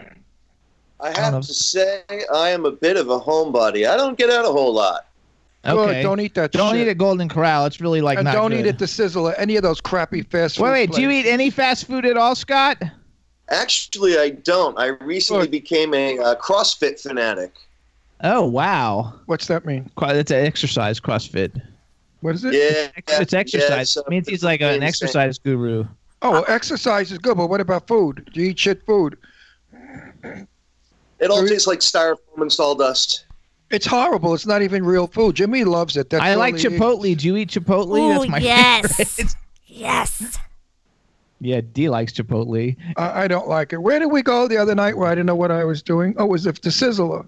I 1.00 1.12
don't 1.12 1.32
have 1.34 1.42
to 1.46 1.54
say, 1.54 2.02
I 2.34 2.50
am 2.50 2.64
a 2.64 2.70
bit 2.72 2.96
of 2.96 3.10
a 3.10 3.18
homebody. 3.20 3.88
I 3.88 3.96
don't 3.96 4.16
get 4.16 4.30
out 4.30 4.44
a 4.44 4.48
whole 4.48 4.72
lot. 4.72 5.06
Good, 5.64 5.76
Okay. 5.76 6.02
don't 6.02 6.20
eat 6.20 6.34
that 6.34 6.52
Don't 6.52 6.74
shit. 6.74 6.86
eat 6.86 6.90
at 6.90 6.96
Golden 6.98 7.28
Corral. 7.28 7.66
It's 7.66 7.80
really 7.80 8.00
like 8.00 8.18
and 8.18 8.24
not 8.24 8.34
don't 8.34 8.52
good. 8.52 8.60
eat 8.60 8.68
at 8.68 8.78
the 8.78 8.84
Sizzler, 8.84 9.34
any 9.36 9.56
of 9.56 9.62
those 9.64 9.80
crappy 9.80 10.22
fast 10.22 10.56
food 10.56 10.62
Wait, 10.64 10.70
wait. 10.70 10.92
Do 10.92 11.02
you 11.02 11.10
eat 11.10 11.26
any 11.26 11.50
fast 11.50 11.86
food 11.88 12.06
at 12.06 12.16
all, 12.16 12.34
Scott? 12.36 12.80
Actually, 13.48 14.16
I 14.18 14.30
don't. 14.30 14.78
I 14.78 14.86
recently 15.04 15.42
Good. 15.46 15.50
became 15.50 15.92
a 15.92 16.18
uh, 16.18 16.34
CrossFit 16.36 17.00
fanatic. 17.00 17.52
Oh 18.22 18.46
wow, 18.46 19.12
What's 19.26 19.46
that 19.48 19.66
mean? 19.66 19.90
Qu- 19.96 20.06
that's 20.06 20.30
an 20.30 20.46
exercise 20.46 20.98
CrossFit. 21.00 21.60
What 22.20 22.34
is 22.36 22.44
it? 22.44 22.54
Yeah, 22.54 23.18
It's 23.20 23.34
exercise. 23.34 23.68
Yeah, 23.70 23.80
it's, 23.80 23.96
uh, 23.96 24.00
it 24.00 24.08
means 24.08 24.28
he's 24.28 24.42
like 24.44 24.60
an 24.62 24.82
exercise 24.82 25.38
guru. 25.38 25.84
Oh, 26.22 26.30
well, 26.30 26.44
exercise 26.48 27.12
is 27.12 27.18
good, 27.18 27.36
but 27.36 27.48
what 27.48 27.60
about 27.60 27.86
food? 27.86 28.30
Do 28.32 28.40
you 28.40 28.50
eat 28.50 28.58
shit 28.58 28.86
food? 28.86 29.18
It 31.18 31.30
all 31.30 31.46
tastes 31.46 31.66
like 31.66 31.80
styrofoam 31.80 32.42
and 32.42 32.52
sawdust. 32.52 33.24
It's 33.70 33.86
horrible. 33.86 34.34
It's 34.34 34.46
not 34.46 34.62
even 34.62 34.84
real 34.84 35.06
food. 35.06 35.34
Jimmy 35.34 35.64
loves 35.64 35.96
it. 35.96 36.10
That's 36.10 36.22
I 36.22 36.34
like. 36.34 36.54
Chipotle. 36.54 37.16
Do 37.16 37.26
you 37.26 37.36
eat 37.36 37.50
Chipotle? 37.50 37.98
Ooh, 37.98 38.18
that's 38.18 38.28
my 38.28 38.38
yes. 38.38 38.96
favorite. 39.16 39.34
yes. 39.66 40.38
Yeah, 41.40 41.60
D 41.72 41.88
likes 41.88 42.12
Chipotle. 42.12 42.76
I, 42.96 43.24
I 43.24 43.28
don't 43.28 43.48
like 43.48 43.72
it. 43.72 43.78
Where 43.78 43.98
did 43.98 44.06
we 44.06 44.22
go 44.22 44.46
the 44.46 44.56
other 44.56 44.74
night 44.74 44.96
where 44.96 45.08
I 45.08 45.14
didn't 45.14 45.26
know 45.26 45.34
what 45.34 45.50
I 45.50 45.64
was 45.64 45.82
doing? 45.82 46.14
Oh, 46.16 46.24
it 46.24 46.28
was 46.28 46.44
the, 46.44 46.52
the 46.52 46.70
Sizzler. 46.70 47.26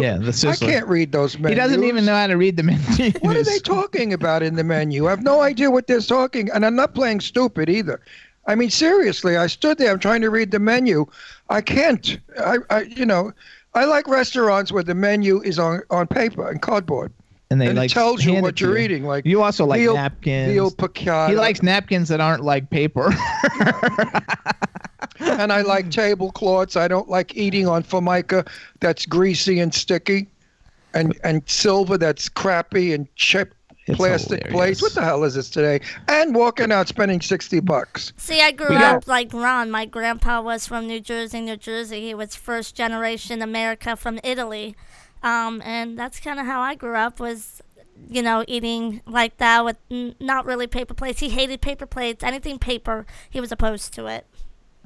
Yeah, 0.00 0.16
the 0.16 0.28
I 0.28 0.30
sizzler. 0.30 0.66
can't 0.66 0.88
read 0.88 1.12
those 1.12 1.38
menus. 1.38 1.50
He 1.50 1.54
doesn't 1.56 1.84
even 1.84 2.06
know 2.06 2.14
how 2.14 2.26
to 2.26 2.36
read 2.36 2.56
the 2.56 2.62
menu. 2.62 3.12
What 3.20 3.36
are 3.36 3.42
they 3.42 3.58
talking 3.58 4.14
about 4.14 4.42
in 4.42 4.54
the 4.54 4.64
menu? 4.64 5.06
I 5.06 5.10
have 5.10 5.22
no 5.22 5.42
idea 5.42 5.70
what 5.70 5.86
they're 5.86 6.00
talking, 6.00 6.50
and 6.50 6.64
I'm 6.64 6.74
not 6.74 6.94
playing 6.94 7.20
stupid 7.20 7.68
either. 7.68 8.00
I 8.46 8.54
mean, 8.54 8.70
seriously, 8.70 9.36
I 9.36 9.46
stood 9.46 9.78
there. 9.78 9.90
I'm 9.92 9.98
trying 9.98 10.20
to 10.20 10.30
read 10.30 10.50
the 10.50 10.58
menu. 10.58 11.06
I 11.48 11.60
can't. 11.60 12.18
I, 12.38 12.58
I 12.70 12.82
you 12.82 13.06
know, 13.06 13.32
I 13.74 13.84
like 13.86 14.06
restaurants 14.06 14.70
where 14.70 14.82
the 14.82 14.94
menu 14.94 15.40
is 15.42 15.58
on 15.58 15.80
on 15.90 16.06
paper 16.06 16.48
and 16.48 16.60
cardboard, 16.60 17.12
and 17.50 17.60
they 17.60 17.68
and 17.68 17.78
like 17.78 17.90
it 17.90 17.94
tells 17.94 18.24
you 18.24 18.40
what 18.40 18.60
you're 18.60 18.76
eating. 18.76 19.04
Like 19.04 19.24
You 19.24 19.42
also 19.42 19.64
like 19.64 19.80
veal, 19.80 19.94
napkins. 19.94 20.52
veal 20.52 20.70
piccata. 20.70 21.30
he 21.30 21.36
likes 21.36 21.62
napkins 21.62 22.08
that 22.08 22.20
aren't 22.20 22.42
like 22.44 22.70
paper. 22.70 23.06
and 25.20 25.52
I 25.52 25.62
like 25.62 25.90
tablecloths. 25.90 26.76
I 26.76 26.88
don't 26.88 27.08
like 27.08 27.36
eating 27.36 27.66
on 27.66 27.82
formica 27.82 28.44
that's 28.80 29.06
greasy 29.06 29.60
and 29.60 29.72
sticky, 29.72 30.28
and 30.92 31.18
and 31.24 31.42
silver 31.46 31.96
that's 31.96 32.28
crappy 32.28 32.92
and 32.92 33.08
chipped 33.16 33.56
It's 33.86 33.96
plastic 33.98 34.44
hilarious. 34.46 34.52
plates. 34.54 34.82
What 34.82 34.94
the 34.94 35.02
hell 35.02 35.24
is 35.24 35.34
this 35.34 35.50
today? 35.50 35.80
And 36.08 36.34
walking 36.34 36.72
out 36.72 36.88
spending 36.88 37.20
sixty 37.20 37.60
bucks. 37.60 38.12
See, 38.16 38.40
I 38.40 38.50
grew 38.52 38.68
We 38.70 38.76
got- 38.76 38.96
up 38.96 39.06
like 39.06 39.32
Ron. 39.32 39.70
My 39.70 39.84
grandpa 39.84 40.40
was 40.40 40.66
from 40.66 40.86
New 40.86 41.00
Jersey, 41.00 41.40
New 41.40 41.56
Jersey. 41.56 42.00
He 42.00 42.14
was 42.14 42.34
first 42.34 42.74
generation 42.74 43.42
America 43.42 43.94
from 43.96 44.18
Italy, 44.24 44.74
um, 45.22 45.60
and 45.64 45.98
that's 45.98 46.18
kind 46.20 46.40
of 46.40 46.46
how 46.46 46.60
I 46.60 46.74
grew 46.74 46.96
up. 46.96 47.20
Was 47.20 47.60
you 48.08 48.22
know 48.22 48.44
eating 48.48 49.02
like 49.06 49.36
that 49.36 49.64
with 49.64 49.76
n- 49.90 50.14
not 50.18 50.46
really 50.46 50.66
paper 50.66 50.94
plates. 50.94 51.20
He 51.20 51.28
hated 51.28 51.60
paper 51.60 51.86
plates. 51.86 52.24
Anything 52.24 52.58
paper, 52.58 53.06
he 53.28 53.40
was 53.40 53.52
opposed 53.52 53.92
to 53.94 54.06
it. 54.06 54.26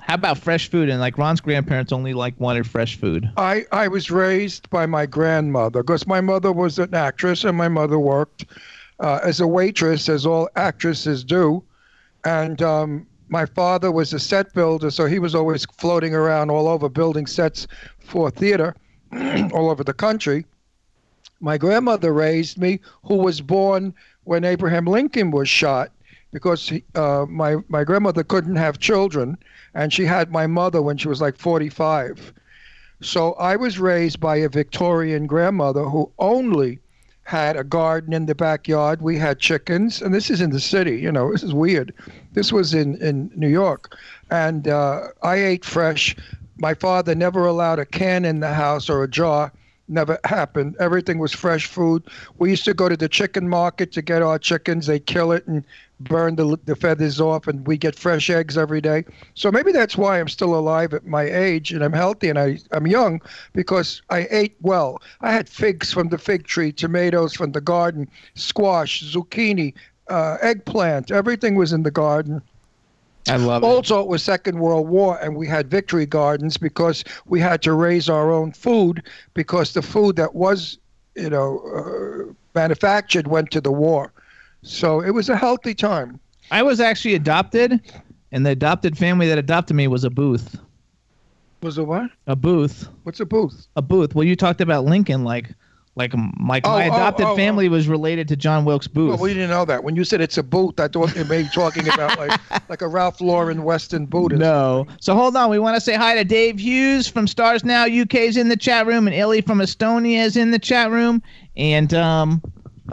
How 0.00 0.14
about 0.14 0.38
fresh 0.38 0.70
food? 0.70 0.88
And 0.88 1.00
like 1.00 1.18
Ron's 1.18 1.40
grandparents 1.40 1.92
only 1.92 2.14
like 2.14 2.38
wanted 2.38 2.66
fresh 2.66 2.96
food. 2.98 3.28
I, 3.36 3.64
I 3.72 3.88
was 3.88 4.10
raised 4.12 4.70
by 4.70 4.86
my 4.86 5.06
grandmother 5.06 5.82
because 5.82 6.06
my 6.06 6.20
mother 6.20 6.52
was 6.52 6.78
an 6.78 6.94
actress 6.94 7.42
and 7.44 7.56
my 7.56 7.66
mother 7.68 7.98
worked 7.98 8.44
uh, 9.00 9.20
as 9.22 9.40
a 9.40 9.46
waitress, 9.46 10.08
as 10.08 10.26
all 10.26 10.48
actresses 10.56 11.24
do. 11.24 11.62
And 12.24 12.60
um, 12.62 13.06
my 13.28 13.46
father 13.46 13.92
was 13.92 14.12
a 14.12 14.18
set 14.18 14.52
builder, 14.54 14.90
so 14.90 15.06
he 15.06 15.18
was 15.18 15.34
always 15.34 15.64
floating 15.76 16.14
around 16.14 16.50
all 16.50 16.68
over 16.68 16.88
building 16.88 17.26
sets 17.26 17.66
for 17.98 18.30
theater 18.30 18.74
all 19.52 19.70
over 19.70 19.84
the 19.84 19.94
country. 19.94 20.44
My 21.40 21.56
grandmother 21.58 22.12
raised 22.12 22.58
me, 22.58 22.80
who 23.04 23.16
was 23.16 23.40
born 23.40 23.94
when 24.24 24.44
Abraham 24.44 24.86
Lincoln 24.86 25.30
was 25.30 25.48
shot, 25.48 25.92
because 26.32 26.68
he, 26.68 26.82
uh, 26.94 27.26
my 27.28 27.56
my 27.68 27.84
grandmother 27.84 28.24
couldn't 28.24 28.56
have 28.56 28.78
children, 28.78 29.38
and 29.74 29.92
she 29.92 30.04
had 30.04 30.30
my 30.30 30.46
mother 30.46 30.82
when 30.82 30.98
she 30.98 31.08
was 31.08 31.20
like 31.20 31.36
45. 31.38 32.32
So 33.00 33.34
I 33.34 33.54
was 33.56 33.78
raised 33.78 34.18
by 34.18 34.36
a 34.36 34.48
Victorian 34.48 35.26
grandmother 35.26 35.84
who 35.84 36.10
only 36.18 36.80
had 37.28 37.58
a 37.58 37.62
garden 37.62 38.14
in 38.14 38.24
the 38.24 38.34
backyard. 38.34 39.02
We 39.02 39.18
had 39.18 39.38
chickens, 39.38 40.00
and 40.00 40.14
this 40.14 40.30
is 40.30 40.40
in 40.40 40.48
the 40.48 40.58
city. 40.58 40.96
You 40.98 41.12
know, 41.12 41.30
this 41.30 41.42
is 41.42 41.52
weird. 41.52 41.92
This 42.32 42.54
was 42.54 42.72
in 42.72 42.96
in 43.02 43.30
New 43.36 43.50
York, 43.50 43.94
and 44.30 44.66
uh, 44.66 45.08
I 45.22 45.34
ate 45.36 45.62
fresh. 45.62 46.16
My 46.56 46.72
father 46.72 47.14
never 47.14 47.44
allowed 47.44 47.80
a 47.80 47.84
can 47.84 48.24
in 48.24 48.40
the 48.40 48.54
house 48.54 48.88
or 48.88 49.02
a 49.02 49.08
jar. 49.08 49.52
Never 49.88 50.18
happened. 50.24 50.76
Everything 50.80 51.18
was 51.18 51.34
fresh 51.34 51.66
food. 51.66 52.02
We 52.38 52.48
used 52.48 52.64
to 52.64 52.72
go 52.72 52.88
to 52.88 52.96
the 52.96 53.10
chicken 53.10 53.46
market 53.46 53.92
to 53.92 54.00
get 54.00 54.22
our 54.22 54.38
chickens. 54.38 54.86
They 54.86 54.98
kill 54.98 55.32
it 55.32 55.46
and 55.46 55.64
burn 56.00 56.36
the, 56.36 56.58
the 56.64 56.76
feathers 56.76 57.20
off, 57.20 57.48
and 57.48 57.66
we 57.66 57.76
get 57.76 57.94
fresh 57.94 58.30
eggs 58.30 58.56
every 58.56 58.80
day. 58.80 59.04
So 59.34 59.50
maybe 59.50 59.72
that's 59.72 59.96
why 59.96 60.20
I'm 60.20 60.28
still 60.28 60.54
alive 60.54 60.94
at 60.94 61.06
my 61.06 61.22
age 61.22 61.72
and 61.72 61.82
I'm 61.82 61.92
healthy 61.92 62.28
and 62.28 62.38
I, 62.38 62.58
I'm 62.72 62.86
young 62.86 63.20
because 63.52 64.02
I 64.10 64.28
ate 64.30 64.56
well. 64.60 65.02
I 65.20 65.32
had 65.32 65.48
figs 65.48 65.92
from 65.92 66.08
the 66.08 66.18
fig 66.18 66.46
tree, 66.46 66.72
tomatoes 66.72 67.34
from 67.34 67.52
the 67.52 67.60
garden, 67.60 68.08
squash, 68.34 69.02
zucchini, 69.02 69.74
uh, 70.08 70.38
eggplant. 70.40 71.10
Everything 71.10 71.56
was 71.56 71.72
in 71.72 71.82
the 71.82 71.90
garden. 71.90 72.42
I 73.28 73.36
love 73.36 73.62
it. 73.62 73.66
Also, 73.66 74.00
it 74.00 74.08
was 74.08 74.22
Second 74.22 74.58
World 74.58 74.88
War, 74.88 75.18
and 75.20 75.36
we 75.36 75.46
had 75.46 75.70
victory 75.70 76.06
gardens 76.06 76.56
because 76.56 77.04
we 77.26 77.40
had 77.40 77.60
to 77.62 77.74
raise 77.74 78.08
our 78.08 78.30
own 78.32 78.52
food 78.52 79.02
because 79.34 79.72
the 79.74 79.82
food 79.82 80.16
that 80.16 80.34
was, 80.34 80.78
you 81.14 81.28
know, 81.28 81.58
uh, 81.76 82.32
manufactured 82.54 83.26
went 83.26 83.50
to 83.50 83.60
the 83.60 83.72
war. 83.72 84.12
So 84.68 85.00
it 85.00 85.10
was 85.10 85.30
a 85.30 85.36
healthy 85.36 85.74
time. 85.74 86.20
I 86.50 86.62
was 86.62 86.78
actually 86.78 87.14
adopted, 87.14 87.80
and 88.32 88.44
the 88.44 88.50
adopted 88.50 88.98
family 88.98 89.26
that 89.28 89.38
adopted 89.38 89.74
me 89.74 89.88
was 89.88 90.04
a 90.04 90.10
booth. 90.10 90.60
Was 91.62 91.78
a 91.78 91.84
what? 91.84 92.10
A 92.26 92.36
booth. 92.36 92.86
What's 93.02 93.18
a 93.20 93.24
booth? 93.24 93.66
A 93.76 93.82
booth. 93.82 94.14
Well, 94.14 94.24
you 94.24 94.36
talked 94.36 94.60
about 94.60 94.84
Lincoln, 94.84 95.24
like, 95.24 95.54
like 95.96 96.12
like 96.12 96.66
Oh, 96.66 96.78
my 96.78 96.86
oh, 96.86 96.94
adopted 96.94 97.26
oh, 97.26 97.34
family 97.34 97.70
was 97.70 97.88
related 97.88 98.28
to 98.28 98.36
John 98.36 98.66
Wilkes 98.66 98.86
Booth. 98.86 99.08
Well, 99.08 99.18
we 99.18 99.32
didn't 99.32 99.50
know 99.50 99.64
that. 99.64 99.82
When 99.82 99.96
you 99.96 100.04
said 100.04 100.20
it's 100.20 100.36
a 100.36 100.42
Booth, 100.42 100.78
I 100.78 100.88
thought 100.88 101.16
you 101.16 101.24
may 101.24 101.42
be 101.44 101.48
talking 101.48 101.88
about 101.88 102.18
like 102.18 102.38
like 102.68 102.82
a 102.82 102.88
Ralph 102.88 103.22
Lauren 103.22 103.64
Weston 103.64 104.04
boot. 104.04 104.34
or 104.34 104.36
No. 104.36 104.86
So 105.00 105.14
hold 105.14 105.34
on. 105.34 105.48
We 105.48 105.58
want 105.58 105.76
to 105.76 105.80
say 105.80 105.94
hi 105.94 106.14
to 106.14 106.24
Dave 106.24 106.60
Hughes 106.60 107.08
from 107.08 107.26
Stars 107.26 107.64
Now 107.64 107.86
UK's 107.86 108.36
in 108.36 108.50
the 108.50 108.56
chat 108.56 108.86
room, 108.86 109.08
and 109.08 109.16
Illy 109.16 109.40
from 109.40 109.60
Estonia 109.60 110.24
is 110.24 110.36
in 110.36 110.50
the 110.50 110.58
chat 110.58 110.90
room. 110.90 111.22
And 111.56 111.92
um, 111.94 112.42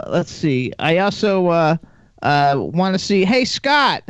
let's 0.06 0.30
see. 0.30 0.72
I 0.78 0.98
also 0.98 1.48
uh, 1.48 1.76
uh, 2.22 2.54
want 2.56 2.94
to 2.94 2.98
see. 2.98 3.24
Hey, 3.24 3.44
Scott. 3.44 4.02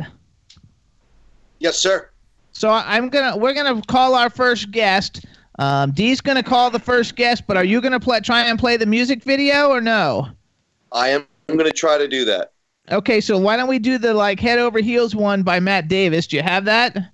Yes, 1.59 1.77
sir. 1.77 2.09
So 2.51 2.69
I'm 2.69 3.09
gonna 3.09 3.37
we're 3.37 3.53
gonna 3.53 3.81
call 3.83 4.15
our 4.15 4.29
first 4.29 4.71
guest. 4.71 5.25
Um, 5.59 5.91
Dee's 5.91 6.21
gonna 6.21 6.43
call 6.43 6.69
the 6.69 6.79
first 6.79 7.15
guest, 7.15 7.43
but 7.47 7.57
are 7.57 7.63
you 7.63 7.81
gonna 7.81 7.99
play 7.99 8.19
try 8.19 8.43
and 8.43 8.57
play 8.57 8.77
the 8.77 8.85
music 8.85 9.23
video 9.23 9.69
or 9.69 9.81
no? 9.81 10.27
I 10.91 11.09
am. 11.09 11.27
I 11.47 11.53
am 11.53 11.57
going 11.57 11.69
to 11.69 11.75
try 11.75 11.97
to 11.97 12.07
do 12.07 12.25
that. 12.25 12.51
Okay, 12.91 13.21
so 13.21 13.37
why 13.37 13.55
don't 13.57 13.69
we 13.69 13.79
do 13.79 13.97
the 13.97 14.13
like 14.13 14.39
head 14.39 14.59
over 14.59 14.79
heels 14.79 15.15
one 15.15 15.43
by 15.43 15.59
Matt 15.59 15.87
Davis? 15.87 16.27
Do 16.27 16.35
you 16.35 16.43
have 16.43 16.65
that? 16.65 17.11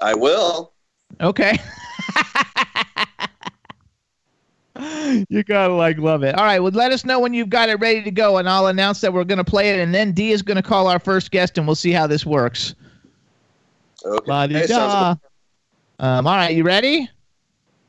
I 0.00 0.14
will. 0.14 0.72
Okay. 1.20 1.58
you 5.28 5.42
gotta 5.44 5.74
like 5.74 5.98
love 5.98 6.22
it. 6.22 6.34
All 6.36 6.44
right, 6.44 6.60
well, 6.60 6.72
let 6.72 6.92
us 6.92 7.04
know 7.04 7.20
when 7.20 7.34
you've 7.34 7.50
got 7.50 7.68
it 7.68 7.76
ready 7.80 8.02
to 8.02 8.10
go, 8.10 8.38
and 8.38 8.48
I'll 8.48 8.66
announce 8.66 9.00
that 9.02 9.12
we're 9.12 9.24
gonna 9.24 9.44
play 9.44 9.70
it, 9.70 9.80
and 9.80 9.94
then 9.94 10.12
D 10.12 10.32
is 10.32 10.42
gonna 10.42 10.62
call 10.62 10.86
our 10.88 10.98
first 10.98 11.30
guest, 11.30 11.58
and 11.58 11.66
we'll 11.66 11.76
see 11.76 11.92
how 11.92 12.06
this 12.06 12.26
works. 12.26 12.74
Okay. 14.04 14.30
La-di-da. 14.30 14.66
sounds 14.66 15.20
good. 15.20 16.04
Um, 16.04 16.26
all 16.26 16.36
right, 16.36 16.54
you 16.54 16.64
ready? 16.64 17.08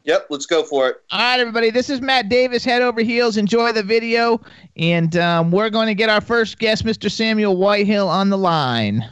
Yep, 0.03 0.27
let's 0.29 0.45
go 0.45 0.63
for 0.63 0.89
it. 0.89 0.97
All 1.11 1.19
right, 1.19 1.39
everybody. 1.39 1.69
This 1.69 1.89
is 1.89 2.01
Matt 2.01 2.27
Davis, 2.27 2.65
head 2.65 2.81
over 2.81 3.01
heels. 3.01 3.37
Enjoy 3.37 3.71
the 3.71 3.81
video, 3.81 4.41
and 4.75 5.15
um, 5.15 5.49
we're 5.49 5.69
going 5.69 5.87
to 5.87 5.95
get 5.95 6.09
our 6.09 6.19
first 6.19 6.59
guest, 6.59 6.83
Mr. 6.83 7.09
Samuel 7.09 7.55
Whitehill, 7.55 8.09
on 8.09 8.29
the 8.29 8.37
line. 8.37 9.09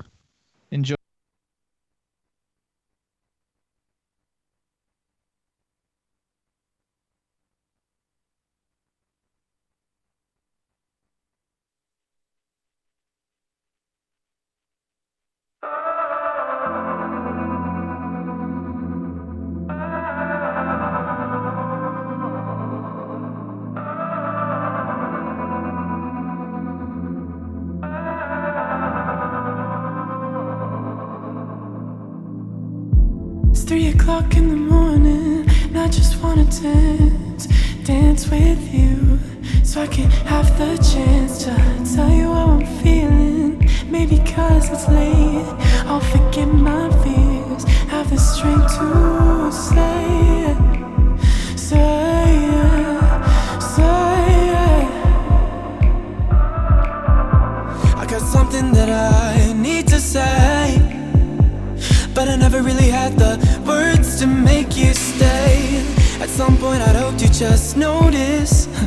Some 66.31 66.57
point, 66.57 66.81
I'd 66.81 66.95
hoped 66.95 67.21
you 67.21 67.27
just 67.27 67.75
notice. 67.77 68.67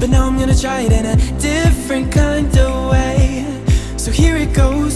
But 0.00 0.10
now 0.10 0.28
I'm 0.28 0.38
gonna 0.38 0.54
try 0.54 0.82
it 0.82 0.92
in 0.92 1.06
a 1.06 1.16
different 1.40 2.12
kind 2.12 2.56
of 2.56 2.90
way. 2.92 3.44
So 3.96 4.12
here 4.12 4.36
it 4.36 4.54
goes. 4.54 4.94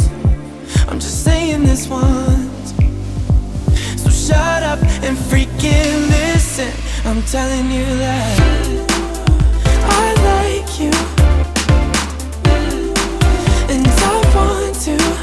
I'm 0.86 1.00
just 1.00 1.24
saying 1.24 1.64
this 1.64 1.88
once. 1.88 2.72
So 3.96 4.10
shut 4.10 4.62
up 4.62 4.78
and 5.02 5.16
freaking 5.16 6.08
listen. 6.08 6.70
I'm 7.04 7.20
telling 7.22 7.68
you 7.72 7.84
that 8.04 8.38
I 9.98 10.06
like 10.30 10.70
you. 10.78 10.92
And 13.74 13.86
I 13.88 14.34
want 14.36 14.74
to. 14.84 15.21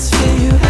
Heels 0.00 0.10
for 0.10 0.42
you. 0.42 0.69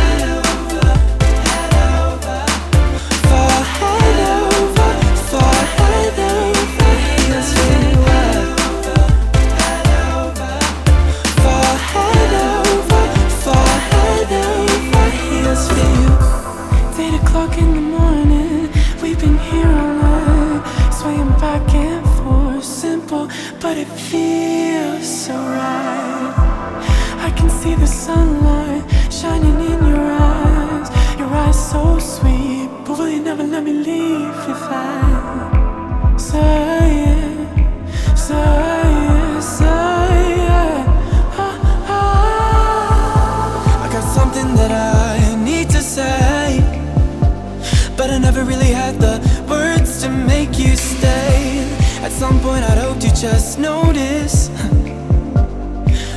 Just 53.20 53.58
notice. 53.58 54.48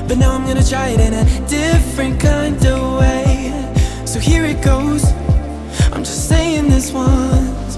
But 0.07 0.17
now 0.17 0.31
I'm 0.35 0.45
gonna 0.45 0.63
try 0.63 0.89
it 0.89 0.99
in 0.99 1.13
a 1.13 1.25
different 1.47 2.19
kind 2.19 2.63
of 2.65 2.99
way. 2.99 3.51
So 4.05 4.19
here 4.19 4.45
it 4.45 4.61
goes. 4.61 5.03
I'm 5.91 6.03
just 6.03 6.29
saying 6.29 6.69
this 6.69 6.91
once. 6.91 7.75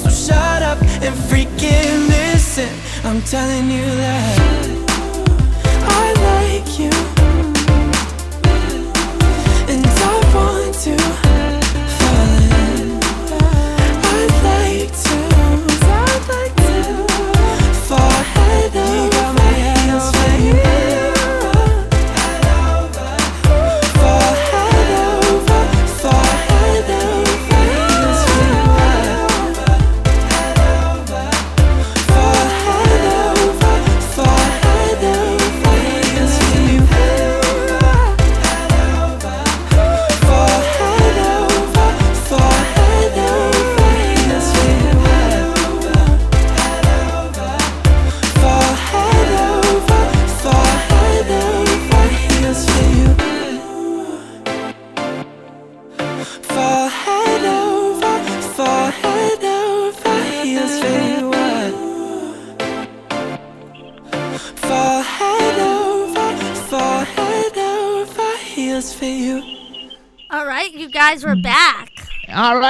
So 0.00 0.10
shut 0.10 0.62
up 0.62 0.80
and 0.82 1.14
freaking 1.30 2.08
listen. 2.08 2.68
I'm 3.04 3.22
telling 3.22 3.70
you 3.70 3.86
that 4.02 4.87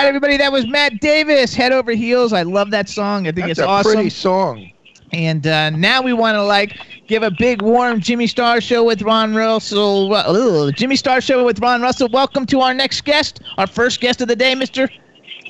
everybody, 0.08 0.38
that 0.38 0.50
was 0.50 0.66
Matt 0.66 1.00
Davis, 1.00 1.54
Head 1.54 1.70
Over 1.70 1.92
Heels. 1.92 2.32
I 2.32 2.40
love 2.40 2.70
that 2.70 2.88
song. 2.88 3.26
I 3.28 3.30
think 3.30 3.48
That's 3.48 3.58
it's 3.58 3.60
a 3.60 3.66
awesome. 3.66 3.92
pretty 3.92 4.08
song. 4.08 4.72
And 5.12 5.46
uh, 5.46 5.68
now 5.68 6.00
we 6.00 6.14
want 6.14 6.34
to 6.34 6.42
like 6.42 6.78
give 7.06 7.22
a 7.22 7.30
big 7.30 7.60
warm 7.60 8.00
Jimmy 8.00 8.26
Star 8.26 8.62
show 8.62 8.82
with 8.82 9.02
Ron 9.02 9.34
Russell. 9.34 10.14
Ugh, 10.14 10.74
Jimmy 10.74 10.96
Star 10.96 11.20
show 11.20 11.44
with 11.44 11.60
Ron 11.60 11.82
Russell. 11.82 12.08
Welcome 12.10 12.46
to 12.46 12.60
our 12.62 12.72
next 12.72 13.04
guest, 13.04 13.42
our 13.58 13.66
first 13.66 14.00
guest 14.00 14.22
of 14.22 14.28
the 14.28 14.36
day, 14.36 14.54
Mr. 14.54 14.88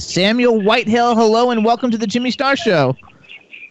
Samuel 0.00 0.60
Whitehill. 0.60 1.14
Hello 1.14 1.52
and 1.52 1.64
welcome 1.64 1.92
to 1.92 1.98
the 1.98 2.06
Jimmy 2.08 2.32
Star 2.32 2.56
show. 2.56 2.96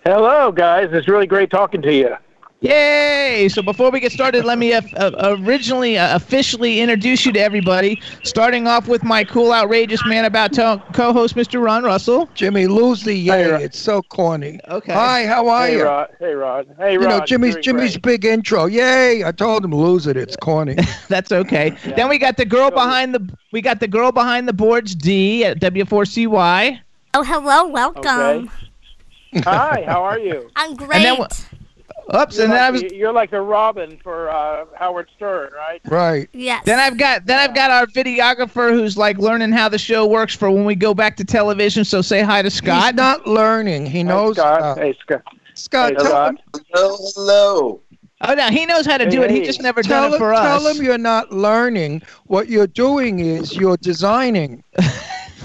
Hello, 0.05 0.53
guys. 0.53 0.87
It's 0.93 1.09
really 1.09 1.27
great 1.27 1.49
talking 1.51 1.81
to 1.81 1.93
you. 1.93 2.15
Yay! 2.59 3.47
So 3.49 3.61
before 3.61 3.91
we 3.91 3.99
get 3.99 4.11
started, 4.11 4.43
let 4.43 4.57
me 4.57 4.73
uh, 4.73 4.81
uh, 4.95 5.35
originally 5.39 5.95
uh, 5.95 6.15
officially 6.15 6.79
introduce 6.79 7.23
you 7.23 7.31
to 7.33 7.39
everybody. 7.39 8.01
Starting 8.23 8.65
off 8.65 8.87
with 8.87 9.03
my 9.03 9.23
cool, 9.23 9.53
outrageous 9.53 10.03
man 10.07 10.25
about 10.25 10.53
to- 10.53 10.81
co-host, 10.93 11.35
Mr. 11.35 11.63
Ron 11.63 11.83
Russell. 11.83 12.27
Jimmy, 12.33 12.65
lose 12.65 13.03
the 13.03 13.13
yay. 13.13 13.43
Hey, 13.43 13.63
it's 13.63 13.77
so 13.77 14.01
corny. 14.01 14.59
Okay. 14.69 14.91
Hi, 14.91 15.27
how 15.27 15.47
are 15.47 15.67
Hey, 15.67 15.77
you? 15.77 15.83
Rod. 15.83 16.07
Hey, 16.19 16.33
Rod. 16.33 16.67
Hey, 16.79 16.97
Rod. 16.97 17.03
You 17.03 17.07
know, 17.07 17.23
Jimmy's 17.25 17.53
Doing 17.53 17.63
Jimmy's 17.63 17.97
great. 17.97 18.21
big 18.21 18.25
intro. 18.25 18.65
Yay! 18.65 19.23
I 19.23 19.31
told 19.31 19.63
him 19.63 19.71
lose 19.75 20.07
it. 20.07 20.17
It's 20.17 20.35
corny. 20.35 20.77
That's 21.09 21.31
okay. 21.31 21.69
Then 21.95 22.09
we 22.09 22.17
got 22.17 22.37
the 22.37 22.45
girl 22.45 22.71
behind 22.71 23.13
the 23.13 23.37
we 23.51 23.61
got 23.61 23.79
the 23.79 23.87
girl 23.87 24.11
behind 24.11 24.47
the 24.47 24.53
boards 24.53 24.95
D 24.95 25.45
at 25.45 25.59
W4CY. 25.59 26.79
Oh, 27.13 27.23
hello, 27.23 27.67
welcome. 27.67 28.49
Okay. 29.35 29.41
Hi, 29.43 29.83
how 29.85 30.03
are 30.03 30.17
you? 30.17 30.49
I'm 30.55 30.75
great. 30.75 31.45
Then 32.09 32.17
wha- 32.17 32.23
Oops, 32.23 32.35
You're 32.35 32.43
and 32.45 32.53
then 32.53 32.61
I 32.63 32.69
like, 32.69 32.83
was 32.83 32.91
you're 32.93 33.13
like 33.13 33.31
the 33.31 33.41
Robin 33.41 33.97
for 34.03 34.29
uh, 34.29 34.65
Howard 34.75 35.09
Stern, 35.15 35.51
right? 35.53 35.81
right. 35.85 36.29
yes. 36.33 36.63
then 36.65 36.79
I've 36.79 36.97
got 36.97 37.25
then 37.25 37.39
I've 37.39 37.53
got 37.55 37.71
our 37.71 37.85
videographer 37.87 38.71
who's 38.71 38.97
like 38.97 39.17
learning 39.17 39.51
how 39.51 39.69
the 39.69 39.77
show 39.79 40.05
works 40.07 40.35
for 40.35 40.49
when 40.51 40.65
we 40.65 40.75
go 40.75 40.93
back 40.93 41.15
to 41.17 41.23
television. 41.25 41.83
So 41.85 42.01
say 42.01 42.21
hi 42.21 42.41
to 42.41 42.49
Scott. 42.49 42.83
He's 42.85 42.93
not 42.95 43.27
learning. 43.27 43.85
He 43.85 44.03
knows. 44.03 44.35
Hey, 44.37 44.41
Scott. 44.43 44.61
uh, 44.61 44.75
hey, 44.75 44.97
Scott. 45.01 45.21
Scott, 45.53 45.89
Hey, 45.89 46.03
tell 46.03 46.27
him, 46.29 46.37
Hello, 46.73 46.97
hello. 47.15 47.81
oh 48.21 48.33
no, 48.35 48.47
he 48.49 48.65
knows 48.67 48.85
how 48.85 48.97
to 48.99 49.05
Hey, 49.05 49.09
do 49.09 49.23
it. 49.23 49.31
He 49.31 49.41
just 49.43 49.59
never 49.61 49.81
tell 49.81 50.03
done 50.03 50.11
it 50.11 50.15
him, 50.15 50.19
for 50.19 50.31
tell 50.33 50.67
us. 50.67 50.77
him 50.77 50.85
you're 50.85 50.97
not 50.99 51.31
learning. 51.31 52.03
What 52.27 52.47
you're 52.47 52.67
doing 52.67 53.19
is 53.19 53.55
you're 53.55 53.77
designing 53.77 54.63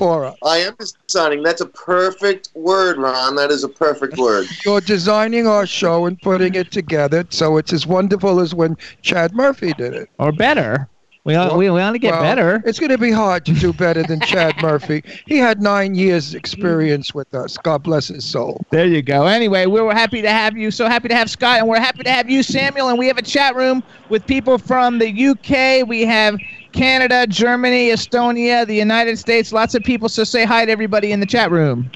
for 0.02 0.24
us. 0.24 0.36
I 0.44 0.58
am 0.58 0.74
designing. 0.78 1.42
That's 1.42 1.60
a 1.60 1.66
perfect 1.66 2.50
word, 2.54 2.98
Ron. 2.98 3.36
That 3.36 3.50
is 3.50 3.62
a 3.64 3.68
perfect 3.68 4.16
word. 4.18 4.46
You're 4.64 4.80
designing 4.80 5.46
our 5.46 5.66
show 5.66 6.06
and 6.06 6.20
putting 6.20 6.54
it 6.54 6.70
together 6.72 7.24
so 7.30 7.56
it's 7.56 7.72
as 7.72 7.86
wonderful 7.86 8.40
as 8.40 8.54
when 8.54 8.76
Chad 9.02 9.32
Murphy 9.34 9.72
did 9.74 9.94
it. 9.94 10.08
or 10.18 10.32
better. 10.32 10.88
We 11.24 11.34
Well- 11.34 11.56
we, 11.56 11.70
we 11.70 11.78
want 11.78 11.94
to 11.94 12.00
get 12.00 12.10
Well, 12.10 12.22
better. 12.22 12.62
It's 12.66 12.80
going 12.80 12.90
to 12.90 12.98
be 12.98 13.12
hard 13.12 13.46
to 13.46 13.52
do 13.52 13.72
better 13.72 14.02
than 14.02 14.18
Chad 14.22 14.60
Murphy. 14.60 15.04
He 15.26 15.38
had 15.38 15.62
nine 15.62 15.94
years 15.94 16.34
experience 16.34 17.14
with 17.14 17.32
us. 17.32 17.56
God 17.58 17.84
bless 17.84 18.08
his 18.08 18.24
soul. 18.24 18.60
There 18.70 18.86
you 18.86 19.02
go. 19.02 19.26
Anyway, 19.26 19.66
we 19.66 19.80
were 19.80 19.94
happy 19.94 20.20
to 20.20 20.30
have 20.30 20.56
you. 20.56 20.72
So 20.72 20.88
happy 20.88 21.06
to 21.06 21.14
have 21.14 21.30
Scott, 21.30 21.60
and 21.60 21.68
we're 21.68 21.78
happy 21.78 22.02
to 22.02 22.10
have 22.10 22.28
you, 22.28 22.42
Samuel. 22.42 22.88
And 22.88 22.98
we 22.98 23.06
have 23.06 23.18
a 23.18 23.22
chat 23.22 23.54
room 23.54 23.84
with 24.08 24.26
people 24.26 24.58
from 24.58 24.98
the 24.98 25.28
UK. 25.28 25.86
We 25.86 26.00
have 26.06 26.36
Canada, 26.72 27.26
Germany, 27.26 27.88
Estonia, 27.90 28.66
the 28.66 28.74
United 28.74 29.18
States. 29.18 29.52
Lots 29.52 29.74
of 29.74 29.82
people. 29.82 30.08
So 30.08 30.24
say 30.24 30.44
hi 30.44 30.64
to 30.64 30.72
everybody 30.72 31.12
in 31.12 31.20
the 31.20 31.26
chat 31.26 31.50
room. 31.50 31.90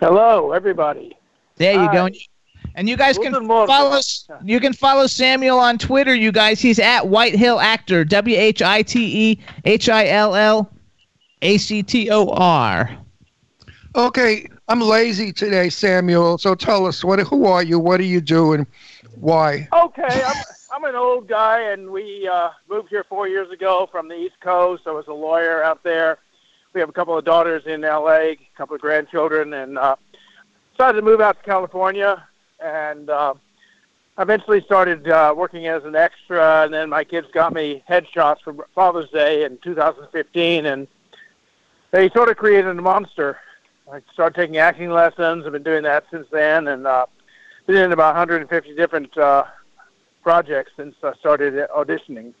Hello, 0.00 0.52
everybody. 0.52 1.16
There 1.56 1.74
you 1.74 1.78
Hi. 1.78 1.92
go. 1.92 2.08
And 2.74 2.88
you, 2.88 2.96
guys 2.96 3.18
can 3.18 3.32
Guten 3.32 3.46
Morgen. 3.46 3.66
follow. 3.66 4.00
You 4.42 4.58
can 4.58 4.72
follow 4.72 5.06
Samuel 5.06 5.58
on 5.58 5.76
Twitter. 5.76 6.14
You 6.14 6.32
guys, 6.32 6.60
he's 6.60 6.78
at 6.78 7.06
Whitehill 7.06 7.60
Actor. 7.60 8.04
W 8.06 8.36
H 8.36 8.62
I 8.62 8.82
T 8.82 9.30
E 9.30 9.38
H 9.64 9.88
I 9.88 10.06
L 10.08 10.34
L 10.34 10.72
A 11.42 11.58
C 11.58 11.82
T 11.82 12.10
O 12.10 12.30
R. 12.30 12.96
Okay, 13.94 14.46
I'm 14.68 14.80
lazy 14.80 15.32
today, 15.32 15.68
Samuel. 15.68 16.38
So 16.38 16.54
tell 16.54 16.86
us, 16.86 17.04
what? 17.04 17.20
Who 17.20 17.44
are 17.44 17.62
you? 17.62 17.78
What 17.78 17.98
do 17.98 18.04
you 18.04 18.22
do, 18.22 18.54
and 18.54 18.66
why? 19.16 19.68
Okay, 19.72 20.22
I'm, 20.74 20.84
an 20.84 20.96
old 20.96 21.28
guy, 21.28 21.60
and 21.72 21.90
we 21.90 22.26
uh, 22.26 22.48
moved 22.66 22.88
here 22.88 23.04
four 23.06 23.28
years 23.28 23.50
ago 23.50 23.86
from 23.92 24.08
the 24.08 24.14
East 24.14 24.40
Coast. 24.40 24.84
I 24.86 24.90
was 24.90 25.06
a 25.06 25.12
lawyer 25.12 25.62
out 25.62 25.82
there. 25.82 26.18
We 26.72 26.80
have 26.80 26.88
a 26.88 26.92
couple 26.92 27.16
of 27.16 27.26
daughters 27.26 27.64
in 27.66 27.84
L.A., 27.84 28.30
a 28.30 28.38
couple 28.56 28.74
of 28.74 28.80
grandchildren, 28.80 29.52
and 29.52 29.76
uh, 29.76 29.96
decided 30.72 31.00
to 31.00 31.04
move 31.04 31.20
out 31.20 31.36
to 31.36 31.44
California. 31.44 32.26
And 32.58 33.10
uh, 33.10 33.34
eventually 34.18 34.62
started 34.62 35.06
uh, 35.08 35.34
working 35.36 35.66
as 35.66 35.84
an 35.84 35.94
extra, 35.94 36.64
and 36.64 36.72
then 36.72 36.88
my 36.88 37.04
kids 37.04 37.26
got 37.34 37.52
me 37.52 37.84
headshots 37.86 38.40
for 38.42 38.66
Father's 38.74 39.10
Day 39.10 39.44
in 39.44 39.58
2015, 39.58 40.64
and 40.64 40.88
they 41.90 42.08
sort 42.10 42.30
of 42.30 42.38
created 42.38 42.78
a 42.78 42.80
monster. 42.80 43.38
I 43.92 44.00
started 44.14 44.40
taking 44.40 44.56
acting 44.56 44.90
lessons. 44.90 45.44
I've 45.44 45.52
been 45.52 45.62
doing 45.62 45.82
that 45.82 46.04
since 46.10 46.26
then, 46.32 46.68
and 46.68 46.86
uh, 46.86 47.04
been 47.66 47.76
in 47.76 47.92
about 47.92 48.14
150 48.14 48.74
different 48.74 49.16
uh, 49.18 49.44
projects 50.22 50.72
since 50.76 50.94
I 51.02 51.14
started 51.14 51.54
auditioning. 51.70 52.32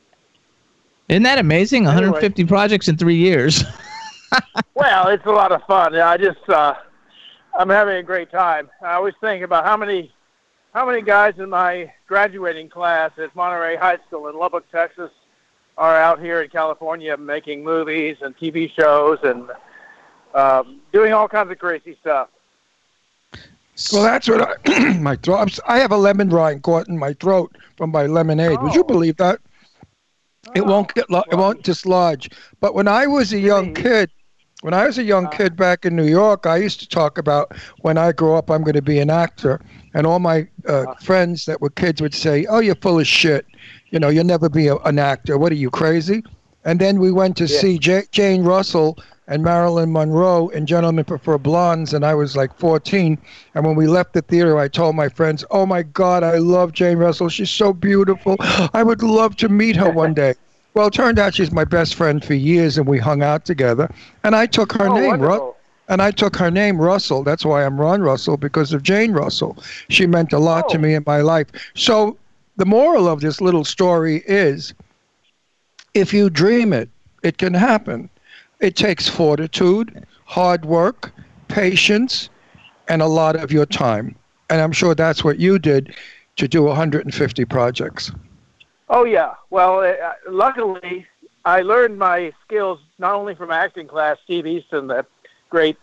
Isn't 1.08 1.24
that 1.24 1.38
amazing? 1.38 1.86
Anyway. 1.86 2.06
150 2.06 2.44
projects 2.44 2.88
in 2.88 2.96
three 2.96 3.16
years. 3.16 3.64
Well, 4.74 5.08
it's 5.08 5.26
a 5.26 5.30
lot 5.30 5.52
of 5.52 5.62
fun. 5.64 5.94
I 5.94 6.16
just 6.16 6.48
uh, 6.48 6.74
I'm 7.58 7.68
having 7.68 7.96
a 7.96 8.02
great 8.02 8.30
time. 8.30 8.70
I 8.80 8.94
always 8.94 9.14
think 9.20 9.44
about 9.44 9.64
how 9.64 9.76
many 9.76 10.12
how 10.72 10.86
many 10.86 11.02
guys 11.02 11.34
in 11.38 11.50
my 11.50 11.92
graduating 12.06 12.70
class 12.70 13.10
at 13.18 13.34
Monterey 13.36 13.76
High 13.76 13.98
School 14.06 14.28
in 14.28 14.38
Lubbock, 14.38 14.64
Texas, 14.72 15.10
are 15.76 15.96
out 15.96 16.20
here 16.20 16.40
in 16.42 16.48
California 16.48 17.16
making 17.16 17.62
movies 17.62 18.16
and 18.22 18.36
TV 18.38 18.70
shows 18.74 19.18
and 19.22 19.50
um, 20.34 20.80
doing 20.92 21.12
all 21.12 21.28
kinds 21.28 21.50
of 21.50 21.58
crazy 21.58 21.96
stuff. 22.00 22.28
Well, 23.92 24.02
that's 24.02 24.28
what 24.28 24.58
I, 24.68 24.92
my 24.98 25.16
throat. 25.16 25.58
I 25.66 25.78
have 25.78 25.92
a 25.92 25.96
lemon 25.96 26.28
rind 26.28 26.62
caught 26.62 26.88
in 26.88 26.98
my 26.98 27.14
throat 27.14 27.56
from 27.76 27.90
my 27.90 28.06
lemonade. 28.06 28.60
Would 28.60 28.74
you 28.74 28.82
Oh. 28.82 28.84
believe 28.84 29.16
that? 29.16 29.40
It 30.54 30.66
won't 30.66 30.92
get. 30.94 31.08
Lo- 31.10 31.24
it 31.30 31.36
won't 31.36 31.62
dislodge. 31.62 32.28
But 32.60 32.74
when 32.74 32.88
I 32.88 33.06
was 33.06 33.32
a 33.32 33.38
young 33.38 33.72
kid, 33.74 34.10
when 34.60 34.74
I 34.74 34.86
was 34.86 34.98
a 34.98 35.02
young 35.04 35.28
kid 35.30 35.56
back 35.56 35.86
in 35.86 35.96
New 35.96 36.06
York, 36.06 36.46
I 36.46 36.56
used 36.56 36.80
to 36.80 36.88
talk 36.88 37.16
about 37.16 37.56
when 37.80 37.96
I 37.96 38.12
grow 38.12 38.36
up, 38.36 38.50
I'm 38.50 38.62
going 38.62 38.74
to 38.74 38.82
be 38.82 38.98
an 38.98 39.08
actor, 39.08 39.60
and 39.94 40.06
all 40.06 40.18
my 40.18 40.46
uh, 40.68 40.94
friends 41.02 41.46
that 41.46 41.60
were 41.60 41.70
kids 41.70 42.02
would 42.02 42.14
say, 42.14 42.44
"Oh, 42.46 42.58
you're 42.58 42.74
full 42.74 42.98
of 42.98 43.06
shit. 43.06 43.46
You 43.90 43.98
know, 44.00 44.08
you'll 44.08 44.24
never 44.24 44.48
be 44.48 44.66
a, 44.66 44.76
an 44.78 44.98
actor. 44.98 45.38
What 45.38 45.52
are 45.52 45.56
you 45.56 45.70
crazy?" 45.70 46.22
And 46.64 46.78
then 46.80 46.98
we 47.00 47.10
went 47.12 47.36
to 47.38 47.46
Yeah. 47.46 47.58
see 47.60 47.78
J- 47.78 48.04
Jane 48.12 48.42
Russell 48.44 48.98
and 49.32 49.42
Marilyn 49.42 49.90
Monroe 49.90 50.48
in 50.48 50.66
Gentlemen 50.66 51.06
Prefer 51.06 51.38
Blondes, 51.38 51.94
and 51.94 52.04
I 52.04 52.12
was 52.14 52.36
like 52.36 52.54
14. 52.58 53.16
And 53.54 53.64
when 53.64 53.76
we 53.76 53.86
left 53.86 54.12
the 54.12 54.20
theater, 54.20 54.58
I 54.58 54.68
told 54.68 54.94
my 54.94 55.08
friends, 55.08 55.42
"Oh 55.50 55.64
my 55.64 55.82
God, 55.82 56.22
I 56.22 56.36
love 56.36 56.72
Jane 56.72 56.98
Russell. 56.98 57.30
She's 57.30 57.48
so 57.48 57.72
beautiful. 57.72 58.36
I 58.74 58.82
would 58.82 59.02
love 59.02 59.36
to 59.36 59.48
meet 59.48 59.74
her 59.76 59.90
one 59.90 60.14
day." 60.14 60.34
Well, 60.74 60.86
it 60.86 60.94
turned 60.94 61.18
out 61.18 61.34
she's 61.34 61.52
my 61.52 61.64
best 61.64 61.94
friend 61.96 62.24
for 62.24 62.32
years, 62.32 62.78
and 62.78 62.86
we 62.86 62.98
hung 62.98 63.22
out 63.22 63.44
together. 63.44 63.90
And 64.24 64.34
I 64.34 64.46
took 64.46 64.72
her 64.72 64.88
oh, 64.88 64.94
name, 64.94 65.20
Ru- 65.20 65.54
and 65.88 66.00
I 66.00 66.10
took 66.10 66.34
her 66.36 66.50
name 66.50 66.80
Russell. 66.80 67.22
That's 67.22 67.44
why 67.44 67.62
I'm 67.66 67.78
Ron 67.78 68.00
Russell 68.00 68.38
because 68.38 68.72
of 68.72 68.82
Jane 68.82 69.12
Russell. 69.12 69.58
She 69.90 70.06
meant 70.06 70.32
a 70.32 70.38
lot 70.38 70.70
to 70.70 70.78
Oh. 70.78 70.80
me 70.80 70.94
in 70.94 71.04
my 71.06 71.20
life. 71.20 71.48
So 71.74 72.16
the 72.56 72.64
moral 72.64 73.06
of 73.06 73.20
this 73.20 73.42
little 73.42 73.66
story 73.66 74.22
is, 74.26 74.72
if 75.92 76.14
you 76.14 76.30
dream 76.30 76.72
it, 76.72 76.88
it 77.22 77.36
can 77.36 77.52
happen. 77.52 78.08
It 78.62 78.76
takes 78.76 79.08
fortitude, 79.08 80.06
hard 80.24 80.64
work, 80.64 81.12
patience, 81.48 82.30
and 82.86 83.02
a 83.02 83.06
lot 83.06 83.34
of 83.34 83.50
your 83.50 83.66
time. 83.66 84.14
And 84.50 84.60
I'm 84.60 84.70
sure 84.70 84.94
that's 84.94 85.24
what 85.24 85.40
you 85.40 85.58
did 85.58 85.92
to 86.36 86.46
do 86.46 86.62
150 86.62 87.44
projects. 87.46 88.12
Oh 88.88 89.04
yeah. 89.04 89.34
Well, 89.50 89.80
uh, 89.80 90.12
luckily, 90.28 91.04
I 91.44 91.62
learned 91.62 91.98
my 91.98 92.32
skills 92.44 92.78
not 92.98 93.14
only 93.14 93.34
from 93.34 93.50
acting 93.50 93.88
class. 93.88 94.18
Steve 94.22 94.44
Eastin, 94.44 94.86
the 94.86 95.04
great 95.50 95.78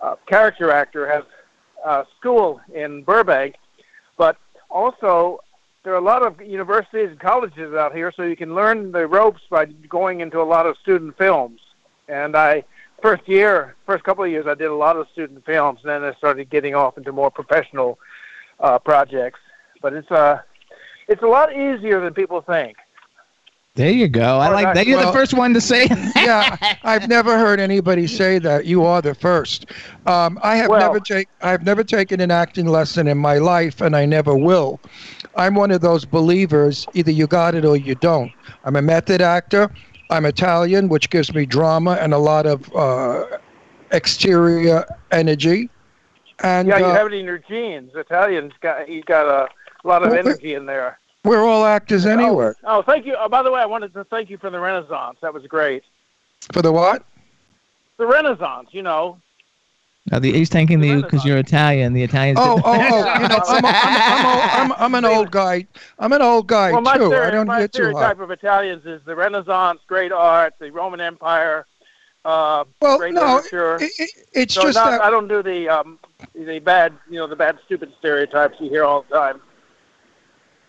uh, 0.00 0.16
character 0.26 0.72
actor, 0.72 1.08
has 1.08 1.22
uh, 1.84 2.02
school 2.18 2.60
in 2.74 3.04
Burbank, 3.04 3.54
but 4.18 4.36
also 4.68 5.38
there 5.84 5.92
are 5.92 5.98
a 5.98 6.00
lot 6.00 6.26
of 6.26 6.40
universities 6.40 7.10
and 7.10 7.20
colleges 7.20 7.72
out 7.72 7.94
here, 7.94 8.12
so 8.16 8.24
you 8.24 8.36
can 8.36 8.56
learn 8.56 8.90
the 8.90 9.06
ropes 9.06 9.42
by 9.48 9.66
going 9.66 10.20
into 10.20 10.40
a 10.40 10.42
lot 10.42 10.66
of 10.66 10.76
student 10.78 11.16
films. 11.16 11.60
And 12.08 12.36
I 12.36 12.64
first 13.02 13.26
year, 13.28 13.74
first 13.86 14.04
couple 14.04 14.24
of 14.24 14.30
years, 14.30 14.46
I 14.46 14.54
did 14.54 14.66
a 14.68 14.74
lot 14.74 14.96
of 14.96 15.08
student 15.12 15.44
films, 15.44 15.80
and 15.82 15.90
then 15.90 16.04
I 16.04 16.14
started 16.16 16.50
getting 16.50 16.74
off 16.74 16.96
into 16.98 17.12
more 17.12 17.30
professional 17.30 17.98
uh, 18.60 18.78
projects. 18.78 19.40
But 19.82 19.92
it's 19.92 20.10
uh, 20.10 20.40
it's 21.08 21.22
a 21.22 21.26
lot 21.26 21.52
easier 21.52 22.00
than 22.00 22.14
people 22.14 22.40
think. 22.40 22.76
There 23.74 23.90
you 23.90 24.08
go. 24.08 24.38
I 24.38 24.48
Or 24.48 24.52
like 24.54 24.64
that- 24.68 24.74
that. 24.76 24.86
You're 24.86 24.96
well- 24.96 25.12
the 25.12 25.18
first 25.18 25.34
one 25.34 25.52
to 25.52 25.60
say. 25.60 25.86
yeah, 26.16 26.56
I've 26.82 27.08
never 27.08 27.36
heard 27.38 27.60
anybody 27.60 28.06
say 28.06 28.38
that. 28.38 28.64
You 28.64 28.84
are 28.86 29.02
the 29.02 29.14
first. 29.14 29.66
Um, 30.06 30.38
I 30.42 30.56
have 30.56 30.70
Well- 30.70 30.80
never 30.80 30.98
take 31.00 31.28
I've 31.42 31.62
never 31.64 31.84
taken 31.84 32.20
an 32.20 32.30
acting 32.30 32.66
lesson 32.66 33.06
in 33.06 33.18
my 33.18 33.36
life, 33.38 33.80
and 33.82 33.94
I 33.94 34.06
never 34.06 34.34
will. 34.34 34.80
I'm 35.36 35.54
one 35.54 35.70
of 35.70 35.82
those 35.82 36.06
believers. 36.06 36.86
Either 36.94 37.10
you 37.10 37.26
got 37.26 37.54
it 37.54 37.66
or 37.66 37.76
you 37.76 37.94
don't. 37.96 38.32
I'm 38.64 38.76
a 38.76 38.82
method 38.82 39.20
actor. 39.20 39.70
I'm 40.10 40.24
Italian, 40.24 40.88
which 40.88 41.10
gives 41.10 41.34
me 41.34 41.46
drama 41.46 41.92
and 42.00 42.14
a 42.14 42.18
lot 42.18 42.46
of 42.46 42.74
uh, 42.74 43.24
exterior 43.92 44.84
energy. 45.10 45.68
And 46.42 46.68
Yeah, 46.68 46.78
you 46.78 46.84
uh, 46.86 46.94
have 46.94 47.06
it 47.08 47.14
in 47.14 47.24
your 47.24 47.38
genes. 47.38 47.92
Italian's 47.94 48.52
got 48.60 48.88
he's 48.88 49.04
got 49.04 49.26
a 49.26 49.48
lot 49.86 50.02
of 50.02 50.10
Well, 50.10 50.18
energy 50.18 50.54
in 50.54 50.66
there. 50.66 50.98
we're 51.24 51.44
all 51.44 51.64
actors 51.64 52.06
anyway. 52.06 52.52
Oh, 52.64 52.82
thank 52.82 53.06
you. 53.06 53.16
Oh, 53.18 53.28
by 53.28 53.42
the 53.42 53.50
way, 53.50 53.60
I 53.60 53.66
wanted 53.66 53.92
to 53.94 54.04
thank 54.04 54.30
you 54.30 54.38
for 54.38 54.50
the 54.50 54.60
Renaissance. 54.60 55.18
That 55.22 55.32
was 55.34 55.44
great. 55.46 55.82
For 56.52 56.62
the 56.62 56.72
what? 56.72 57.04
The 57.96 58.06
Renaissance, 58.06 58.68
you 58.72 58.82
know. 58.82 59.18
No, 60.12 60.20
the, 60.20 60.32
he's 60.32 60.48
thanking 60.48 60.82
you 60.84 61.02
because 61.02 61.24
you're 61.24 61.38
Italian. 61.38 61.92
The 61.92 62.02
Italians. 62.04 62.38
Oh, 62.40 62.60
oh, 62.62 62.62
oh! 62.64 63.20
You 63.20 63.28
know, 63.28 63.40
I'm, 63.48 63.64
a, 63.64 63.68
I'm, 63.68 63.94
I'm, 64.04 64.26
old, 64.26 64.50
I'm, 64.52 64.72
I'm 64.78 64.94
an 64.94 65.04
old 65.04 65.30
guy. 65.32 65.66
I'm 65.98 66.12
an 66.12 66.22
old 66.22 66.46
guy 66.46 66.70
well, 66.72 66.80
my, 66.80 66.96
too. 66.96 67.12
I 67.14 67.30
don't 67.30 67.46
my 67.46 67.60
get 67.60 67.72
too 67.72 67.82
high. 67.86 67.90
stereotype 67.90 68.20
of 68.20 68.30
Italians 68.30 68.86
is 68.86 69.02
the 69.04 69.16
Renaissance, 69.16 69.80
great 69.88 70.12
art, 70.12 70.54
the 70.60 70.70
Roman 70.70 71.00
Empire, 71.00 71.66
uh, 72.24 72.64
Well, 72.80 72.98
great 72.98 73.14
no, 73.14 73.36
literature. 73.36 73.76
it, 73.84 73.92
it, 73.98 74.10
it's 74.32 74.54
so 74.54 74.62
just 74.62 74.76
not, 74.76 74.90
that 74.90 75.00
I 75.02 75.10
don't 75.10 75.26
do 75.28 75.42
the 75.42 75.68
um, 75.68 75.98
the 76.34 76.60
bad, 76.60 76.92
you 77.10 77.18
know, 77.18 77.26
the 77.26 77.36
bad, 77.36 77.58
stupid 77.64 77.92
stereotypes 77.98 78.56
you 78.60 78.68
hear 78.70 78.84
all 78.84 79.04
the 79.08 79.16
time. 79.16 79.40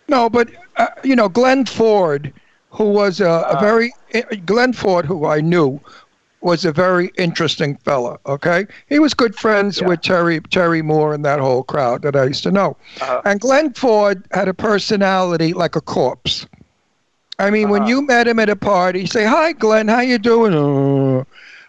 No, 0.08 0.30
but 0.30 0.50
uh, 0.78 0.88
you 1.04 1.15
know, 1.15 1.30
Glenn 1.30 1.65
Ford, 1.65 2.34
who 2.71 2.86
was 2.89 3.19
a, 3.21 3.26
a 3.30 3.58
Uh. 3.58 3.60
very 3.60 3.93
uh, 4.15 4.21
Glenn 4.45 4.73
Ford, 4.73 5.06
who 5.06 5.26
I 5.26 5.41
knew, 5.41 5.80
was 6.41 6.65
a 6.65 6.71
very 6.71 7.12
interesting 7.17 7.76
fella. 7.84 8.17
Okay, 8.26 8.65
he 8.88 9.00
was 9.00 9.13
good 9.13 9.36
friends 9.36 9.82
Yeah. 9.82 9.88
with 9.88 10.02
Terry 10.02 10.39
Terry 10.52 10.82
Moore 10.82 11.13
and 11.13 11.26
that 11.26 11.39
whole 11.39 11.63
crowd 11.63 12.02
that 12.04 12.15
I 12.15 12.26
used 12.26 12.43
to 12.43 12.52
know. 12.52 12.78
Uh-huh. 13.02 13.21
And 13.26 13.39
Glenn 13.39 13.73
Ford 13.73 14.23
had 14.32 14.47
a 14.47 14.54
personality 14.54 15.54
like 15.54 15.76
a 15.76 15.82
corpse. 15.82 16.45
I 17.39 17.50
mean, 17.50 17.69
when 17.69 17.82
Uh-huh. 17.84 17.89
you 17.89 18.02
met 18.02 18.28
him 18.28 18.39
at 18.39 18.50
a 18.50 18.56
party, 18.56 19.06
say, 19.06 19.26
"Hi, 19.26 19.52
Glenn, 19.54 19.88
how 19.88 20.02
you 20.02 20.17
doing? 20.17 20.54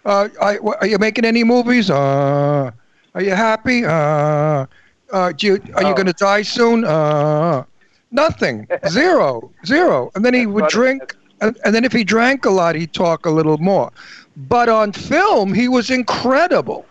Uh, 0.04 0.28
uh, 0.40 0.54
are 0.80 0.86
you 0.86 0.98
making 0.98 1.24
any 1.24 1.44
movies? 1.44 1.90
Uh, 1.90 2.70
are 3.14 3.22
you 3.22 3.32
happy? 3.34 3.84
Uh, 3.84 4.66
uh, 5.12 5.32
do 5.36 5.46
you, 5.46 5.52
are 5.74 5.82
you 5.82 5.88
Oh. 5.88 5.94
going 5.94 6.06
to 6.06 6.12
die 6.12 6.42
soon? 6.42 6.84
Uh, 6.84 7.64
nothing. 8.12 8.66
Zero. 8.88 9.50
Zero. 9.66 10.10
And 10.14 10.24
then 10.24 10.34
he 10.34 10.46
would 10.46 10.68
drink, 10.68 11.14
and, 11.40 11.56
and 11.64 11.74
then 11.74 11.84
if 11.84 11.92
he 11.92 12.04
drank 12.04 12.44
a 12.46 12.50
lot, 12.50 12.74
he'd 12.74 12.92
talk 12.94 13.26
a 13.26 13.30
little 13.30 13.58
more. 13.58 13.90
But 14.38 14.68
on 14.70 14.92
film, 14.92 15.54
he 15.54 15.68
was 15.68 15.90
incredible. 15.90 16.88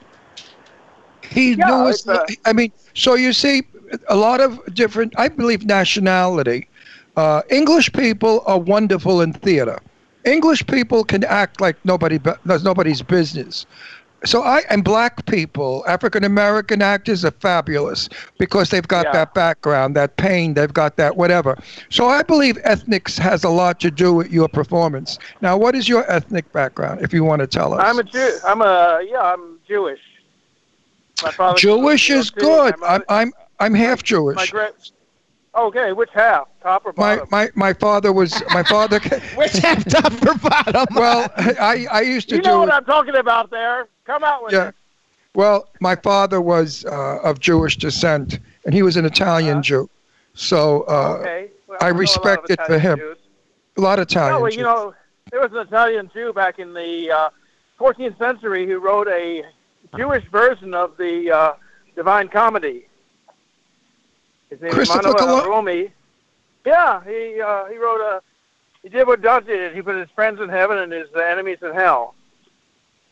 He 1.21 1.55
Yeah, 1.55 1.55
knew 1.55 1.85
his, 1.87 2.05
uh, 2.07 2.19
I 2.45 2.53
mean, 2.53 2.71
so 2.95 3.15
you 3.15 3.33
see, 3.33 3.63
a 4.09 4.15
lot 4.15 4.41
of 4.41 4.59
different, 4.73 5.13
I 5.17 5.29
believe, 5.29 5.65
nationality. 5.65 6.69
Uh, 7.15 7.41
English 7.49 7.91
people 7.93 8.43
are 8.45 8.59
wonderful 8.59 9.21
in 9.21 9.33
theater. 9.33 9.79
English 10.25 10.65
people 10.67 11.03
can 11.03 11.23
act 11.23 11.61
like 11.61 11.77
nobody, 11.85 12.19
nobody's 12.45 13.01
business. 13.03 13.65
So 14.25 14.41
I 14.41 14.63
and 14.69 14.83
black 14.83 15.25
people, 15.27 15.83
African 15.87 16.23
American 16.23 16.81
actors 16.81 17.23
are 17.23 17.31
fabulous 17.31 18.09
because 18.39 18.69
they've 18.69 18.87
got 18.87 19.05
Yeah. 19.05 19.11
that 19.13 19.33
background, 19.33 19.95
that 19.95 20.17
pain, 20.17 20.53
they've 20.55 20.73
got 20.73 20.97
that 20.97 21.15
whatever. 21.17 21.57
So 21.89 22.07
I 22.07 22.23
believe 22.23 22.57
ethnics 22.63 23.17
has 23.17 23.43
a 23.43 23.49
lot 23.49 23.79
to 23.81 23.91
do 23.91 24.13
with 24.13 24.31
your 24.31 24.47
performance. 24.47 25.19
Now, 25.41 25.55
what 25.57 25.75
is 25.75 25.87
your 25.87 26.09
ethnic 26.11 26.51
background, 26.51 27.01
if 27.01 27.13
you 27.13 27.23
want 27.23 27.41
to 27.41 27.47
tell 27.47 27.73
us? 27.73 27.81
I'm 27.83 27.99
a 27.99 28.03
Jew. 28.03 28.39
I'm 28.45 28.61
a 28.61 29.01
yeah. 29.07 29.21
I'm 29.21 29.59
Jewish. 29.67 30.01
My 31.23 31.31
father. 31.31 31.59
Jewish 31.59 32.09
is 32.09 32.29
good. 32.31 32.73
I'm 32.83 33.03
I'm 33.09 33.33
I'm 33.59 33.73
half 33.73 33.99
my 33.99 34.03
Jewish. 34.03 34.51
Great. 35.57 35.81
Okay, 35.83 35.93
which 35.93 36.09
half? 36.13 36.47
Top 36.61 36.85
or 36.85 36.93
My 36.97 37.15
bottom? 37.17 37.27
my 37.31 37.43
my 37.45 37.49
my 37.55 37.73
father 37.73 38.11
was 38.13 38.41
my 38.53 38.63
father. 38.63 38.99
Which 39.35 39.53
half 39.53 39.83
top 39.85 40.11
or 40.25 40.35
bottom? 40.35 40.85
well, 40.95 41.29
I 41.37 41.87
I 41.91 42.01
used 42.01 42.29
to 42.29 42.35
you 42.35 42.41
do. 42.41 42.49
know 42.49 42.59
what 42.59 42.71
I'm 42.73 42.85
talking 42.85 43.15
about 43.15 43.49
there. 43.49 43.87
Come 44.05 44.23
out 44.23 44.43
with 44.43 44.53
Yeah. 44.53 44.69
it. 44.69 44.75
Well, 45.35 45.67
my 45.81 45.95
father 45.95 46.41
was 46.41 46.85
uh, 46.85 47.19
of 47.23 47.39
Jewish 47.39 47.77
descent, 47.77 48.39
and 48.65 48.73
he 48.73 48.81
was 48.83 48.97
an 48.97 49.05
Italian 49.05 49.57
Uh-huh. 49.57 49.61
Jew. 49.61 49.89
So 50.33 50.81
uh, 50.83 51.17
Okay. 51.21 51.49
Well, 51.67 51.77
I 51.81 51.89
know 51.89 51.95
a 51.95 51.99
respect 51.99 52.49
it 52.49 52.59
for 52.65 52.79
him. 52.79 52.97
Jews. 52.99 53.17
a 53.77 53.81
lot 53.81 53.99
of 53.99 54.03
Italian 54.07 54.33
No, 54.35 54.41
well, 54.41 54.49
Jews. 54.51 54.57
you 54.57 54.63
know, 54.63 54.93
there 55.31 55.41
was 55.41 55.51
an 55.51 55.59
Italian 55.59 56.09
Jew 56.13 56.31
back 56.33 56.59
in 56.59 56.73
the 56.73 57.11
uh, 57.11 57.29
14th 57.79 58.17
century 58.17 58.65
who 58.65 58.79
wrote 58.79 59.07
a 59.09 59.43
Jewish 59.95 60.23
version 60.31 60.73
of 60.73 60.97
the 60.97 61.29
uh, 61.31 61.53
Divine 61.95 62.29
Comedy. 62.29 62.86
His 64.49 64.61
name 64.61 64.71
Christopher 64.71 65.09
is 65.09 65.13
Manuel 65.15 65.41
Colum- 65.41 65.49
Rumi. 65.65 65.91
Yeah, 66.65 67.01
he 67.03 67.41
uh, 67.41 67.65
he 67.65 67.77
wrote 67.77 68.01
a. 68.01 68.21
He 68.83 68.89
did 68.89 69.07
what 69.07 69.21
Dante 69.21 69.47
did. 69.51 69.75
He 69.75 69.81
put 69.81 69.95
his 69.95 70.09
friends 70.15 70.39
in 70.39 70.49
heaven 70.49 70.77
and 70.77 70.91
his 70.91 71.07
enemies 71.15 71.57
in 71.61 71.73
hell. 71.73 72.13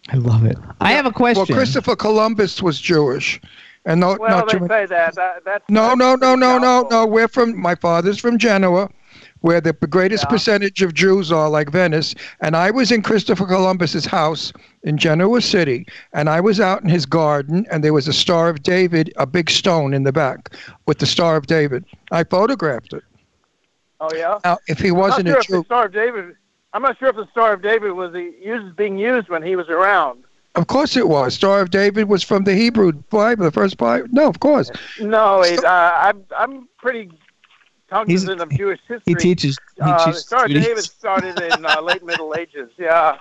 I 0.09 0.17
love 0.17 0.45
it. 0.45 0.57
I 0.79 0.91
have 0.91 1.05
a 1.05 1.11
question. 1.11 1.45
well, 1.49 1.57
Christopher 1.57 1.95
Columbus 1.95 2.61
was 2.61 2.79
Jewish, 2.79 3.41
and 3.85 3.99
no, 3.99 4.15
Well, 4.19 4.29
not 4.29 4.47
they 4.51 4.59
too 4.59 4.67
say 4.67 4.85
that. 4.85 5.15
that 5.15 5.43
that's, 5.43 5.63
No, 5.69 5.87
that's 5.87 5.97
no, 5.97 6.15
no, 6.15 6.17
pretty 6.17 6.39
no, 6.41 6.57
no, 6.59 6.87
no. 6.89 7.05
We're 7.07 7.27
from 7.27 7.59
my 7.59 7.75
father's 7.75 8.19
from 8.19 8.37
Genoa, 8.37 8.89
where 9.45 9.61
the 9.61 9.73
greatest 9.73 10.23
Yeah. 10.23 10.29
percentage 10.29 10.81
of 10.81 10.95
Jews 10.95 11.31
are 11.31 11.49
like 11.49 11.69
Venice. 11.69 12.15
And 12.41 12.55
I 12.55 12.71
was 12.71 12.91
in 12.91 13.03
Christopher 13.03 13.45
Columbus's 13.45 14.05
house 14.05 14.51
in 14.81 14.97
Genoa 14.97 15.39
City, 15.39 15.85
and 16.13 16.29
I 16.29 16.39
was 16.41 16.59
out 16.59 16.81
in 16.81 16.89
his 16.89 17.05
garden, 17.05 17.65
and 17.71 17.83
there 17.83 17.93
was 17.93 18.07
a 18.07 18.13
Star 18.13 18.49
of 18.49 18.63
David, 18.63 19.13
a 19.17 19.27
big 19.27 19.51
stone 19.51 19.93
in 19.93 20.03
the 20.03 20.11
back 20.11 20.49
with 20.87 20.97
the 20.97 21.05
Star 21.05 21.35
of 21.35 21.45
David. 21.45 21.85
I 22.11 22.23
photographed 22.23 22.91
it. 22.93 23.03
Oh 23.99 24.09
yeah. 24.15 24.39
Now, 24.43 24.57
if 24.67 24.79
he 24.79 24.89
I'm 24.89 24.95
wasn't 24.95 25.27
sure 25.27 25.37
a 25.39 25.43
Jew, 25.43 25.63
Star 25.65 25.85
of 25.85 25.93
David. 25.93 26.35
I'm 26.73 26.81
not 26.81 26.97
sure 26.97 27.09
if 27.09 27.15
the 27.15 27.27
Star 27.31 27.53
of 27.53 27.61
David 27.61 27.91
was 27.91 28.11
the, 28.13 28.33
used 28.43 28.75
being 28.75 28.97
used 28.97 29.29
when 29.29 29.43
he 29.43 29.55
was 29.55 29.69
around. 29.69 30.23
of 30.55 30.65
course 30.67 30.97
it 30.97 31.07
was. 31.07 31.35
Star 31.35 31.61
of 31.61 31.69
David 31.69 32.09
was 32.09 32.23
from 32.23 32.45
the 32.45 32.55
Hebrew 32.55 32.91
Bible, 32.93 33.43
the 33.45 33.51
first 33.51 33.77
Bible. 33.77 34.07
No, 34.11 34.27
of 34.27 34.39
course. 34.39 34.71
No, 34.99 35.41
it, 35.43 35.63
uh, 35.63 35.91
I'm 36.05 36.23
I'm 36.35 36.67
pretty 36.77 37.11
cognizant 37.99 38.41
of 38.41 38.49
Jewish 38.51 38.79
history. 38.87 39.13
he 39.13 39.15
teaches. 39.15 39.57
He 39.75 39.81
Uh, 39.81 40.05
teaches 40.05 40.21
Star 40.25 40.45
of. 40.45 40.51
David 40.51 40.83
started 40.83 41.39
in 41.39 41.65
uh, 41.65 41.81
late 41.81 42.03
Middle 42.03 42.33
Ages. 42.35 42.69
Yeah, 42.77 43.17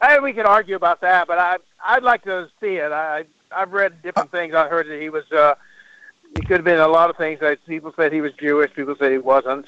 I, 0.00 0.18
we 0.20 0.32
could 0.32 0.46
argue 0.46 0.76
about 0.76 1.00
that, 1.00 1.26
but 1.26 1.38
I 1.38 1.56
I'd 1.84 2.02
like 2.02 2.22
to 2.24 2.48
see 2.60 2.76
it. 2.76 2.92
I 2.92 3.24
I've 3.50 3.72
read 3.72 4.02
different 4.02 4.30
things. 4.30 4.54
I 4.54 4.68
heard 4.68 4.86
that 4.88 5.00
he 5.00 5.08
was. 5.10 5.24
Uh, 5.32 5.54
he 6.36 6.42
could 6.42 6.58
have 6.58 6.64
been 6.64 6.78
a 6.80 6.88
lot 6.88 7.08
of 7.10 7.16
things. 7.16 7.40
That 7.40 7.58
people 7.66 7.92
said 7.96 8.12
he 8.12 8.20
was 8.20 8.32
Jewish. 8.34 8.72
People 8.74 8.94
said 8.98 9.10
he 9.12 9.18
wasn't. 9.18 9.66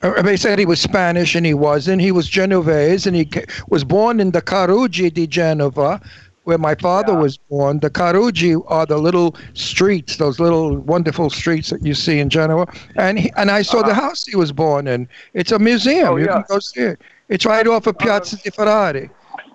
Uh, 0.00 0.22
They 0.22 0.36
said 0.36 0.58
he 0.58 0.64
was 0.66 0.80
Spanish 0.80 1.34
and 1.34 1.44
he 1.44 1.54
wasn't. 1.54 2.00
He 2.00 2.12
was 2.12 2.28
Genovese 2.28 3.06
and 3.06 3.14
he 3.16 3.28
was 3.68 3.84
born 3.84 4.20
in 4.20 4.30
the 4.30 4.40
Carugi 4.40 5.12
di 5.12 5.26
Genova, 5.26 6.00
where 6.48 6.56
my 6.56 6.74
father 6.74 7.12
Yeah. 7.12 7.18
was 7.26 7.36
born. 7.36 7.78
The 7.80 7.90
Carugi 7.90 8.54
are 8.68 8.86
the 8.86 8.96
little 8.96 9.36
streets, 9.52 10.16
those 10.16 10.40
little 10.40 10.76
wonderful 10.78 11.28
streets 11.28 11.68
that 11.68 11.84
you 11.84 11.92
see 11.92 12.18
in 12.20 12.30
Genoa. 12.30 12.66
And 12.96 13.18
he, 13.18 13.30
and 13.36 13.50
I 13.50 13.60
saw 13.60 13.82
the 13.82 13.90
Uh-huh. 13.90 14.00
house 14.08 14.24
he 14.24 14.34
was 14.34 14.50
born 14.50 14.86
in. 14.88 15.06
It's 15.34 15.52
a 15.52 15.58
museum. 15.58 16.08
Oh, 16.08 16.16
you 16.16 16.24
yeah. 16.24 16.32
can 16.36 16.44
go 16.48 16.58
see 16.58 16.80
it. 16.92 17.02
It's 17.28 17.44
right 17.44 17.66
off 17.68 17.86
of 17.86 17.98
Piazza 17.98 18.36
di 18.42 18.48
Ferrari. 18.48 19.10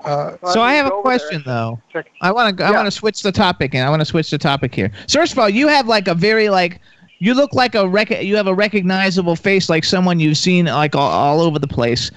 Uh, 0.06 0.34
So 0.54 0.62
I 0.62 0.74
have 0.76 0.86
a 0.86 0.92
question 1.02 1.42
there. 1.46 1.56
though. 1.56 1.80
Check. 1.92 2.06
I 2.22 2.30
want 2.32 2.58
to 2.58 2.64
I 2.64 2.70
Yeah. 2.70 2.76
want 2.80 2.86
to 2.86 2.92
switch 3.02 3.24
the 3.24 3.32
topic 3.32 3.74
and 3.74 3.84
I 3.84 3.90
want 3.90 4.02
to 4.02 4.06
switch 4.14 4.30
the 4.30 4.38
topic 4.38 4.76
here. 4.76 4.92
So 5.08 5.18
first 5.20 5.34
of 5.34 5.40
all, 5.40 5.50
you 5.50 5.68
have 5.70 5.88
like 5.88 6.08
a 6.08 6.14
very 6.14 6.50
like 6.50 6.80
you 7.26 7.34
look 7.34 7.52
like 7.54 7.74
a 7.74 7.88
rec- 7.88 8.22
you 8.30 8.36
have 8.36 8.46
a 8.48 8.54
recognizable 8.54 9.36
face 9.36 9.68
like 9.68 9.84
someone 9.86 10.20
you've 10.20 10.38
seen 10.38 10.66
like 10.68 10.94
all, 10.96 11.10
all 11.10 11.42
over 11.42 11.58
the 11.58 11.74
place. 11.80 12.12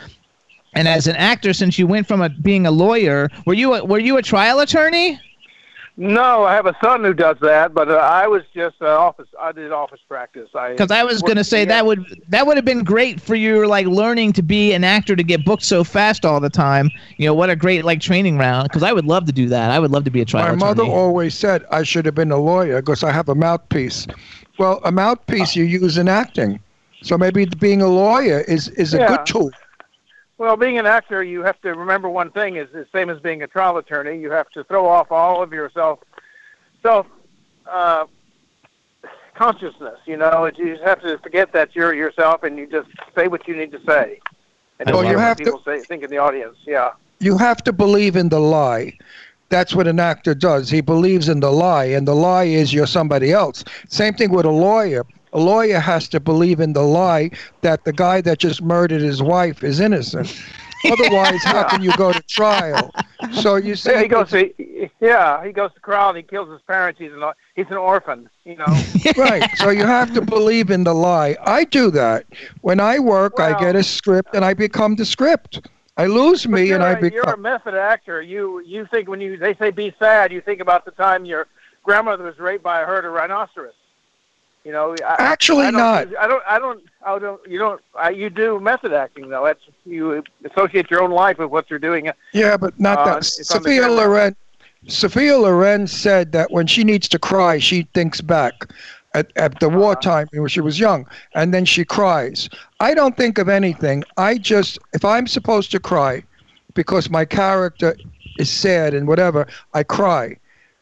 And 0.76 0.86
as 0.86 1.06
an 1.06 1.16
actor, 1.16 1.52
since 1.52 1.78
you 1.78 1.86
went 1.86 2.06
from 2.06 2.20
a, 2.20 2.28
being 2.28 2.66
a 2.66 2.70
lawyer, 2.70 3.30
were 3.46 3.54
you 3.54 3.74
a, 3.74 3.84
were 3.84 3.98
you 3.98 4.18
a 4.18 4.22
trial 4.22 4.60
attorney? 4.60 5.18
No, 5.98 6.44
I 6.44 6.52
have 6.52 6.66
a 6.66 6.76
son 6.82 7.02
who 7.02 7.14
does 7.14 7.38
that, 7.40 7.72
but 7.72 7.90
uh, 7.90 7.94
I 7.94 8.26
was 8.26 8.42
just 8.54 8.76
uh, 8.82 8.86
office. 8.86 9.28
I 9.40 9.52
did 9.52 9.72
office 9.72 10.00
practice. 10.06 10.50
I 10.54 10.72
Because 10.72 10.90
I 10.90 11.02
was 11.02 11.22
gonna 11.22 11.42
say 11.42 11.64
that 11.64 11.86
would 11.86 12.04
that 12.28 12.46
would 12.46 12.58
have 12.58 12.66
been 12.66 12.84
great 12.84 13.18
for 13.18 13.34
you 13.34 13.66
like 13.66 13.86
learning 13.86 14.34
to 14.34 14.42
be 14.42 14.74
an 14.74 14.84
actor 14.84 15.16
to 15.16 15.22
get 15.22 15.42
booked 15.42 15.62
so 15.62 15.82
fast 15.84 16.26
all 16.26 16.38
the 16.38 16.50
time. 16.50 16.90
You 17.16 17.26
know 17.26 17.32
what 17.32 17.48
a 17.48 17.56
great 17.56 17.86
like 17.86 18.00
training 18.00 18.36
round. 18.36 18.68
Because 18.68 18.82
I 18.82 18.92
would 18.92 19.06
love 19.06 19.24
to 19.24 19.32
do 19.32 19.48
that. 19.48 19.70
I 19.70 19.78
would 19.78 19.90
love 19.90 20.04
to 20.04 20.10
be 20.10 20.20
a 20.20 20.26
trial 20.26 20.44
attorney. 20.44 20.58
my 20.58 20.70
attorney. 20.70 20.88
mother 20.88 21.00
always 21.00 21.34
said 21.34 21.64
I 21.70 21.82
should 21.82 22.04
have 22.04 22.14
been 22.14 22.30
a 22.30 22.36
lawyer 22.36 22.82
because 22.82 23.02
I 23.02 23.10
have 23.10 23.30
a 23.30 23.34
mouthpiece. 23.34 24.06
Well, 24.58 24.82
a 24.84 24.92
mouthpiece 24.92 25.56
you 25.56 25.64
use 25.64 25.96
in 25.96 26.08
acting. 26.08 26.60
So 27.02 27.16
maybe 27.16 27.46
being 27.46 27.80
a 27.80 27.88
lawyer 27.88 28.40
is, 28.40 28.68
is 28.70 28.92
a 28.92 28.98
Yeah. 28.98 29.06
good 29.06 29.24
tool. 29.26 29.50
Well, 30.38 30.56
being 30.56 30.78
an 30.78 30.86
actor, 30.86 31.22
you 31.22 31.42
have 31.44 31.60
to 31.62 31.74
remember 31.74 32.08
one 32.08 32.30
thing: 32.30 32.56
is 32.56 32.68
the 32.72 32.86
same 32.92 33.08
as 33.08 33.20
being 33.20 33.42
a 33.42 33.46
trial 33.46 33.78
attorney. 33.78 34.18
You 34.18 34.30
have 34.30 34.50
to 34.50 34.64
throw 34.64 34.86
off 34.86 35.10
all 35.10 35.42
of 35.42 35.52
your 35.52 35.70
self, 35.70 36.00
self 36.82 37.06
uh, 37.70 38.06
consciousness. 39.34 39.98
You 40.04 40.16
know, 40.18 40.50
you 40.56 40.74
just 40.74 40.84
have 40.84 41.00
to 41.02 41.18
forget 41.18 41.52
that 41.52 41.74
you're 41.74 41.94
yourself, 41.94 42.42
and 42.42 42.58
you 42.58 42.66
just 42.66 42.88
say 43.14 43.28
what 43.28 43.48
you 43.48 43.56
need 43.56 43.72
to 43.72 43.80
say. 43.86 44.20
And 44.78 44.90
love 44.90 45.04
what 45.04 45.18
have 45.18 45.38
to- 45.38 45.44
people 45.44 45.62
say, 45.64 45.80
think 45.80 46.02
in 46.02 46.10
the 46.10 46.18
audience. 46.18 46.56
Yeah. 46.66 46.90
you 47.18 47.38
have 47.38 47.64
to 47.64 47.72
believe 47.72 48.14
in 48.14 48.28
the 48.28 48.40
lie. 48.40 48.92
That's 49.48 49.74
what 49.74 49.86
an 49.86 50.00
actor 50.00 50.34
does. 50.34 50.68
He 50.68 50.80
believes 50.80 51.28
in 51.28 51.40
the 51.40 51.50
lie, 51.52 51.84
and 51.84 52.06
the 52.06 52.14
lie 52.14 52.44
is 52.44 52.74
you're 52.74 52.86
somebody 52.86 53.32
else. 53.32 53.64
Same 53.88 54.12
thing 54.12 54.32
with 54.32 54.44
a 54.44 54.50
lawyer. 54.50 55.06
A 55.36 55.38
lawyer 55.38 55.80
has 55.80 56.08
to 56.08 56.18
believe 56.18 56.60
in 56.60 56.72
the 56.72 56.82
lie 56.82 57.30
that 57.60 57.84
the 57.84 57.92
guy 57.92 58.22
that 58.22 58.38
just 58.38 58.62
murdered 58.62 59.02
his 59.02 59.22
wife 59.22 59.62
is 59.62 59.80
innocent. 59.80 60.34
Otherwise, 60.90 61.44
how 61.44 61.68
can 61.68 61.82
you 61.82 61.92
go 61.92 62.10
to 62.10 62.22
trial? 62.22 62.90
So 63.32 63.56
you 63.56 63.74
Yeah, 63.84 64.00
he 64.00 64.08
goes 64.08 64.30
to 64.30 64.50
yeah, 64.98 65.44
he 65.44 65.52
goes 65.52 65.74
to 65.74 65.80
trial 65.80 66.08
and 66.08 66.16
he 66.16 66.22
kills 66.22 66.48
his 66.48 66.62
parents. 66.62 66.98
He's 66.98 67.12
an 67.12 67.22
he's 67.54 67.66
an 67.68 67.76
orphan, 67.76 68.30
you 68.46 68.56
know. 68.56 68.64
right. 69.18 69.46
So 69.56 69.68
you 69.68 69.84
have 69.84 70.14
to 70.14 70.22
believe 70.22 70.70
in 70.70 70.84
the 70.84 70.94
lie. 70.94 71.36
I 71.42 71.64
do 71.64 71.90
that. 71.90 72.24
When 72.62 72.80
I 72.80 72.98
work, 72.98 73.38
I 73.38 73.58
get 73.60 73.76
a 73.76 73.82
script 73.82 74.30
and 74.34 74.42
I 74.42 74.54
become 74.54 74.96
the 74.96 75.04
script. 75.04 75.68
I 75.98 76.06
lose 76.06 76.48
me 76.48 76.72
and 76.72 76.82
I 76.82 76.94
become. 76.94 77.12
You're 77.12 77.34
a 77.34 77.38
method 77.38 77.74
actor. 77.74 78.22
You 78.22 78.62
you 78.64 78.86
think 78.90 79.06
when 79.10 79.20
you 79.20 79.36
they 79.36 79.54
say 79.56 79.70
be 79.70 79.94
sad, 79.98 80.32
you 80.32 80.40
think 80.40 80.62
about 80.62 80.86
the 80.86 80.92
time 80.92 81.26
your 81.26 81.46
grandmother 81.82 82.24
was 82.24 82.38
raped 82.38 82.64
by 82.64 82.80
a 82.80 82.86
herd 82.86 83.04
of 83.04 83.12
rhinoceros. 83.12 83.74
You 84.66 84.72
know, 84.72 84.96
I, 85.06 85.14
Actually 85.20 85.66
I 85.66 85.70
not. 85.70 86.08
I 86.18 86.26
don't. 86.26 86.42
I 86.44 86.58
don't. 86.58 86.82
I 87.06 87.18
don't. 87.20 87.40
You 87.48 87.58
don't. 87.60 87.80
I, 87.94 88.10
you 88.10 88.28
do 88.28 88.58
method 88.58 88.92
acting 88.92 89.28
though. 89.28 89.44
That's 89.44 89.60
you 89.84 90.24
associate 90.50 90.90
your 90.90 91.04
own 91.04 91.12
life 91.12 91.38
with 91.38 91.50
what 91.50 91.70
you're 91.70 91.78
doing. 91.78 92.10
Yeah, 92.32 92.56
but 92.56 92.78
not 92.80 92.98
Uh, 92.98 93.14
that. 93.14 93.24
Sophia. 93.24 93.86
Loren. 93.88 94.34
Sophia 94.88 95.38
Loren 95.38 95.86
said 95.86 96.32
that 96.32 96.50
when 96.50 96.66
she 96.66 96.82
needs 96.82 97.06
to 97.10 97.18
cry, 97.18 97.58
she 97.58 97.86
thinks 97.94 98.20
back 98.20 98.54
at, 99.14 99.30
at 99.36 99.60
the 99.60 99.68
Uh-huh. 99.68 99.78
wartime 99.78 100.26
when 100.32 100.48
she 100.48 100.60
was 100.60 100.80
young, 100.80 101.06
and 101.36 101.54
then 101.54 101.64
she 101.64 101.84
cries. 101.84 102.48
I 102.80 102.92
don't 102.92 103.16
think 103.16 103.38
of 103.38 103.48
anything. 103.48 104.02
I 104.16 104.36
just, 104.36 104.80
if 104.94 105.04
I'm 105.04 105.28
supposed 105.28 105.70
to 105.72 105.78
cry 105.78 106.24
because 106.74 107.08
my 107.08 107.24
character 107.24 107.94
is 108.36 108.50
sad 108.50 108.94
and 108.94 109.06
whatever, 109.06 109.46
I 109.74 109.84
cry. 109.84 110.36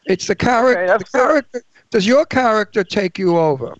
It's 0.07 0.25
the 0.25 0.35
character. 0.35 0.83
Okay, 0.85 0.97
the 0.97 1.17
character. 1.17 1.61
Does 1.95 2.05
your 2.05 2.25
character 2.25 2.83
take 2.83 3.17
you 3.17 3.37
over? 3.37 3.73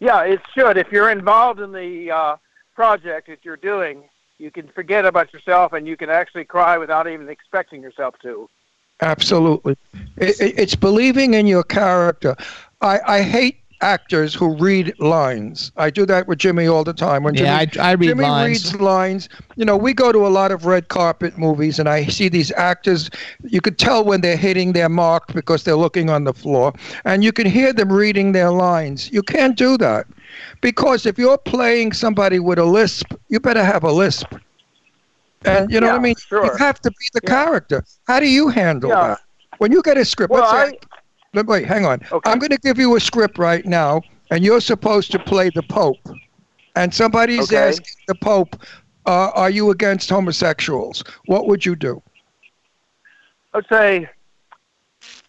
Yeah, 0.00 0.22
it 0.22 0.40
should. 0.52 0.76
If 0.76 0.90
you're 0.90 1.08
involved 1.08 1.60
in 1.60 1.70
the 1.70 2.10
uh, 2.10 2.36
project 2.74 3.28
that 3.28 3.44
you're 3.44 3.56
doing, 3.56 4.08
you 4.38 4.50
can 4.50 4.66
forget 4.66 5.06
about 5.06 5.32
yourself 5.32 5.72
and 5.72 5.86
you 5.86 5.96
can 5.96 6.10
actually 6.10 6.44
cry 6.46 6.78
without 6.78 7.06
even 7.06 7.28
expecting 7.28 7.80
yourself 7.80 8.16
to. 8.22 8.50
Absolutely. 9.02 9.76
It, 10.16 10.40
it, 10.40 10.58
it's 10.58 10.74
believing 10.74 11.34
in 11.34 11.46
your 11.46 11.62
character. 11.62 12.34
I, 12.80 12.98
I 13.06 13.22
hate 13.22 13.60
actors 13.80 14.34
who 14.34 14.54
read 14.54 14.94
lines. 14.98 15.72
I 15.76 15.90
do 15.90 16.06
that 16.06 16.26
with 16.28 16.38
Jimmy 16.38 16.66
all 16.66 16.84
the 16.84 16.92
time. 16.92 17.22
When 17.22 17.34
Yeah, 17.34 17.36
Jimmy, 17.36 17.58
I, 17.58 17.66
I 17.80 17.92
read 17.92 18.16
Jimmy 18.16 18.20
lines. 18.20 18.64
reads 18.64 18.74
lines. 18.80 19.28
You 19.56 19.64
know, 19.64 19.76
we 19.76 19.92
go 19.94 20.12
to 20.12 20.26
a 20.26 20.28
lot 20.28 20.50
of 20.52 20.66
red 20.66 20.88
carpet 20.88 21.36
movies, 21.38 21.78
and 21.78 21.88
I 21.88 22.04
see 22.04 22.28
these 22.28 22.50
actors. 22.52 23.10
You 23.42 23.60
could 23.60 23.78
tell 23.78 24.04
when 24.04 24.20
they're 24.20 24.36
hitting 24.36 24.72
their 24.72 24.88
mark 24.88 25.32
because 25.32 25.64
they're 25.64 25.76
looking 25.76 26.08
on 26.10 26.24
the 26.24 26.32
floor, 26.32 26.72
and 27.04 27.22
you 27.24 27.32
can 27.32 27.46
hear 27.46 27.72
them 27.72 27.92
reading 27.92 28.32
their 28.32 28.50
lines. 28.50 29.10
You 29.12 29.22
can't 29.22 29.56
do 29.56 29.76
that 29.78 30.06
because 30.60 31.06
if 31.06 31.18
you're 31.18 31.38
playing 31.38 31.92
somebody 31.92 32.38
with 32.38 32.58
a 32.58 32.64
lisp, 32.64 33.12
you 33.28 33.40
better 33.40 33.64
have 33.64 33.84
a 33.84 33.92
lisp. 33.92 34.34
And 35.44 35.70
you 35.70 35.80
know 35.80 35.88
what 35.88 35.96
I 35.96 35.98
Yeah, 35.98 36.00
mean? 36.00 36.14
You 36.40 36.50
have 36.58 36.80
to 36.82 36.90
be 36.90 37.06
the 37.12 37.20
Yeah. 37.22 37.32
character. 37.32 37.84
How 38.06 38.20
do 38.20 38.28
you 38.28 38.48
handle 38.48 38.96
Yeah. 38.96 38.98
that? 38.98 39.18
When 39.58 39.72
you 39.72 39.82
get 39.82 39.96
a 39.96 40.04
script, 40.04 40.32
Well, 40.32 40.34
let's 40.34 40.50
say, 40.50 40.64
I, 40.64 40.74
Look, 41.34 41.48
wait, 41.48 41.66
hang 41.66 41.84
on. 41.84 42.00
Okay. 42.10 42.30
I'm 42.30 42.38
going 42.38 42.50
to 42.50 42.58
give 42.58 42.78
you 42.78 42.96
a 42.96 43.00
script 43.00 43.38
right 43.38 43.64
now, 43.66 44.02
and 44.30 44.44
you're 44.44 44.60
supposed 44.60 45.12
to 45.12 45.18
play 45.18 45.50
the 45.50 45.62
Pope. 45.62 45.98
And 46.74 46.92
somebody's 46.94 47.52
Okay. 47.52 47.68
asking 47.68 47.96
the 48.06 48.14
Pope, 48.14 48.56
uh, 49.06 49.30
"Are 49.34 49.50
you 49.50 49.70
against 49.70 50.08
homosexuals?" 50.10 51.02
What 51.26 51.46
would 51.46 51.64
you 51.64 51.74
do? 51.76 52.02
I'd 53.54 53.64
say 53.70 54.08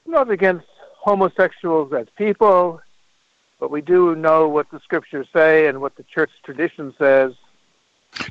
I'm 0.05 0.12
not 0.12 0.29
against 0.29 0.65
homosexuals 0.99 1.93
as 1.93 2.07
people, 2.17 2.81
but 3.60 3.71
we 3.71 3.81
do 3.81 4.15
know 4.15 4.47
what 4.47 4.69
the 4.71 4.79
scriptures 4.81 5.27
say 5.33 5.67
and 5.67 5.79
what 5.81 5.95
the 5.95 6.03
church 6.03 6.31
tradition 6.43 6.93
says. 6.97 7.33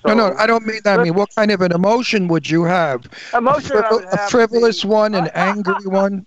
no, 0.07 0.14
no, 0.14 0.31
So, 0.31 0.37
I 0.38 0.46
don't 0.46 0.66
mean 0.66 0.81
that. 0.85 1.00
I 1.00 1.02
mean, 1.05 1.14
what 1.14 1.29
kind 1.37 1.50
of 1.50 1.61
an 1.62 1.72
emotion 1.72 2.29
would 2.29 2.48
you 2.48 2.64
have? 2.64 3.07
emotion 3.35 3.76
a, 3.79 3.83
frivol- 3.83 3.90
would 3.92 4.05
a 4.12 4.29
frivolous 4.29 4.83
be- 4.83 4.88
one, 4.88 5.14
an 5.14 5.29
angry 5.35 5.87
one. 5.87 6.26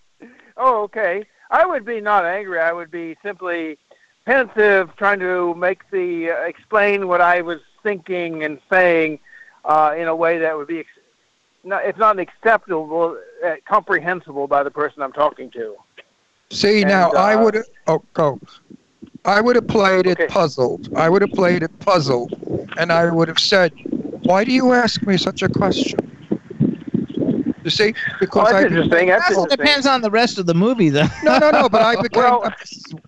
Oh, 0.60 0.84
okay. 0.84 1.26
I 1.50 1.66
would 1.66 1.86
be 1.86 2.02
not 2.02 2.26
angry. 2.26 2.60
I 2.60 2.74
would 2.74 2.92
be 2.92 3.16
simply 3.24 3.78
pensive, 4.26 4.96
trying 4.98 5.20
to 5.22 5.56
make 5.56 5.90
the 5.90 6.32
uh, 6.32 6.42
explain 6.42 7.08
what 7.08 7.22
I 7.22 7.42
was 7.42 7.62
thinking 7.82 8.44
and 8.44 8.60
saying 8.70 9.20
uh, 9.66 9.96
in 9.98 10.08
a 10.08 10.16
way 10.16 10.38
that 10.40 10.56
would 10.56 10.68
be, 10.68 10.80
ex- 10.80 10.90
not, 11.64 11.86
if 11.86 11.98
not 11.98 12.20
acceptable, 12.20 13.18
uh, 13.44 13.56
comprehensible 13.66 14.48
by 14.48 14.62
the 14.62 14.70
person 14.70 15.02
I'm 15.02 15.14
talking 15.14 15.50
to. 15.52 15.76
See, 16.52 16.82
And, 16.82 16.90
now 16.90 17.12
I 17.12 17.36
uh, 17.36 17.44
would. 17.44 17.64
Oh, 17.88 18.04
go. 18.14 18.40
I 19.26 19.42
would 19.42 19.56
have 19.56 19.68
played 19.68 20.08
it 20.08 20.30
puzzled. 20.30 20.96
I 20.96 21.10
would 21.10 21.22
have 21.22 21.32
played 21.32 21.64
it 21.64 21.80
puzzled, 21.80 22.34
and 22.78 22.92
I 22.92 23.10
would 23.10 23.28
have 23.28 23.40
said, 23.40 23.72
"Why 24.24 24.44
do 24.44 24.52
you 24.52 24.74
ask 24.74 25.06
me 25.06 25.18
such 25.18 25.42
a 25.42 25.50
question?" 25.50 26.09
You 27.64 27.70
see, 27.70 27.94
Oh, 27.98 28.16
because 28.20 28.44
that's 28.52 28.54
I 28.56 28.64
interesting. 28.66 29.08
That's 29.10 29.30
Well, 29.30 29.40
it 29.46 29.52
interesting. 29.52 29.58
depends 29.58 29.86
on 29.88 30.02
the 30.02 30.10
rest 30.12 30.38
of 30.38 30.46
the 30.46 30.54
movie, 30.54 30.90
though. 30.90 31.08
no, 31.24 31.38
no, 31.40 31.52
no. 31.52 31.70
But 31.70 31.82
I 31.82 32.02
became. 32.02 32.24
Well, 32.24 32.54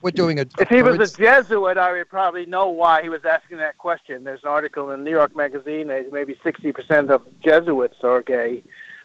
we're 0.02 0.12
doing 0.12 0.38
it. 0.40 0.52
If 0.60 0.68
he 0.70 0.82
was 0.84 1.00
a 1.00 1.18
Jesuit, 1.18 1.78
I 1.78 1.92
would 1.94 2.10
probably 2.10 2.46
know 2.46 2.68
why 2.70 3.02
he 3.02 3.10
was 3.10 3.24
asking 3.26 3.58
that 3.58 3.78
question. 3.78 4.24
There's 4.24 4.44
an 4.44 4.50
article 4.50 4.92
in 4.92 5.04
New 5.04 5.12
York 5.12 5.36
Magazine 5.36 5.88
that 5.88 6.12
maybe 6.12 6.36
60% 6.44 7.10
of 7.10 7.22
Jesuits 7.44 7.98
are 8.04 8.22
gay, 8.22 8.64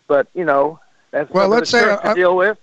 but 0.09 0.27
you 0.35 0.45
know 0.45 0.81
that's 1.13 1.31
Well, 1.31 1.45
something 1.45 1.59
let's 1.59 1.71
say 1.71 1.81
church 1.83 1.99
I- 2.01 2.03
to 2.03 2.11
uh, 2.11 2.15
deal 2.15 2.37
with. 2.37 2.59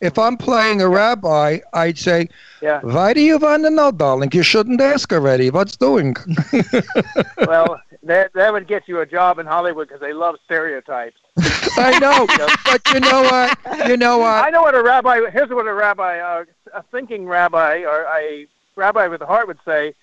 If 0.00 0.18
I'm 0.18 0.36
playing 0.36 0.80
a 0.80 0.88
rabbi, 0.88 1.58
I'd 1.72 1.98
say, 1.98 2.28
Yeah. 2.60 2.80
"Why 2.82 3.12
do 3.14 3.20
you 3.20 3.38
want 3.38 3.64
to 3.64 3.70
know, 3.70 3.90
darling? 3.90 4.30
You 4.32 4.42
shouldn't 4.42 4.80
ask 4.80 5.12
already. 5.12 5.50
What's 5.50 5.76
doing?" 5.76 6.16
well, 7.46 7.80
that 8.04 8.32
that 8.34 8.52
would 8.52 8.66
get 8.68 8.86
you 8.86 9.00
a 9.00 9.06
job 9.06 9.38
in 9.38 9.46
Hollywood 9.46 9.88
because 9.88 10.00
they 10.00 10.12
love 10.12 10.36
stereotypes. 10.44 11.16
I 11.76 11.98
know, 12.04 12.26
but 12.64 12.80
you 12.92 13.00
know 13.00 13.22
what? 13.22 13.88
You 13.88 13.96
know 13.96 14.18
what? 14.18 14.44
I 14.44 14.50
know 14.50 14.62
what 14.62 14.74
a 14.74 14.82
rabbi. 14.82 15.20
Here's 15.30 15.50
what 15.50 15.66
a 15.66 15.74
rabbi, 15.74 16.18
uh, 16.18 16.44
a 16.74 16.82
thinking 16.90 17.26
rabbi, 17.26 17.84
or 17.84 18.06
a 18.16 18.46
rabbi 18.76 19.06
with 19.08 19.20
a 19.22 19.26
heart 19.26 19.46
would 19.48 19.58
say. 19.64 19.94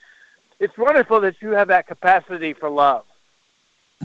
It's 0.57 0.77
wonderful 0.77 1.19
that 1.21 1.35
you 1.41 1.49
have 1.51 1.67
that 1.67 1.85
capacity 1.85 2.53
for 2.53 2.69
love. 2.69 3.03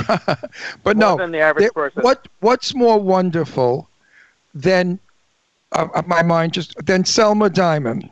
but 0.07 0.41
more 0.85 0.95
no. 0.95 1.17
than 1.17 1.31
the 1.31 1.39
average 1.41 1.63
there- 1.63 1.73
person. 1.73 2.03
What 2.03 2.27
What's 2.41 2.75
more 2.75 2.99
wonderful 2.99 3.89
than 4.55 4.99
uh, 5.73 5.89
uh, 5.95 6.03
my 6.07 6.23
mind 6.23 6.53
just 6.53 6.75
than 6.85 7.05
Selma 7.05 7.51
Diamond? 7.51 8.11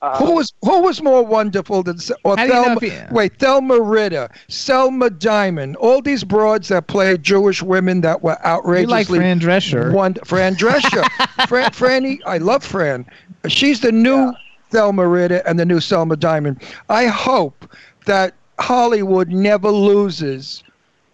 Uh, 0.00 0.16
Who 0.18 0.36
was 0.36 0.52
who 0.62 0.80
was 0.82 1.02
more 1.02 1.24
wonderful 1.24 1.82
than 1.82 1.98
Se- 1.98 2.14
or 2.22 2.36
How 2.36 2.46
do 2.46 2.48
you 2.54 2.54
know 2.54 2.78
Thelma? 2.78 3.08
Wait, 3.10 3.36
Thelma 3.40 3.80
Ritter, 3.80 4.28
Selma 4.46 5.10
Diamond, 5.10 5.74
all 5.76 6.00
these 6.00 6.22
broads 6.22 6.68
that 6.68 6.86
played 6.86 7.24
Jewish 7.24 7.64
women 7.64 8.00
that 8.02 8.22
were 8.22 8.36
You 8.38 8.44
outrageously 8.46 8.86
like 8.94 9.06
Fran 9.08 9.40
Drescher. 9.40 9.92
Wonder, 9.92 10.20
Fran 10.24 10.54
Drescher. 10.54 11.02
Fran, 11.48 11.70
Franny, 11.72 12.20
I 12.24 12.38
love 12.38 12.62
Fran. 12.64 13.06
She's 13.48 13.80
the 13.80 13.90
new 13.90 14.32
Thelma 14.70 15.04
Ritter 15.06 15.42
and 15.46 15.58
the 15.58 15.64
new 15.64 15.80
Selma 15.80 16.16
Diamond. 16.16 16.62
I 16.88 17.06
hope 17.06 17.68
that 18.06 18.34
Hollywood 18.60 19.30
never 19.30 19.68
loses 19.70 20.62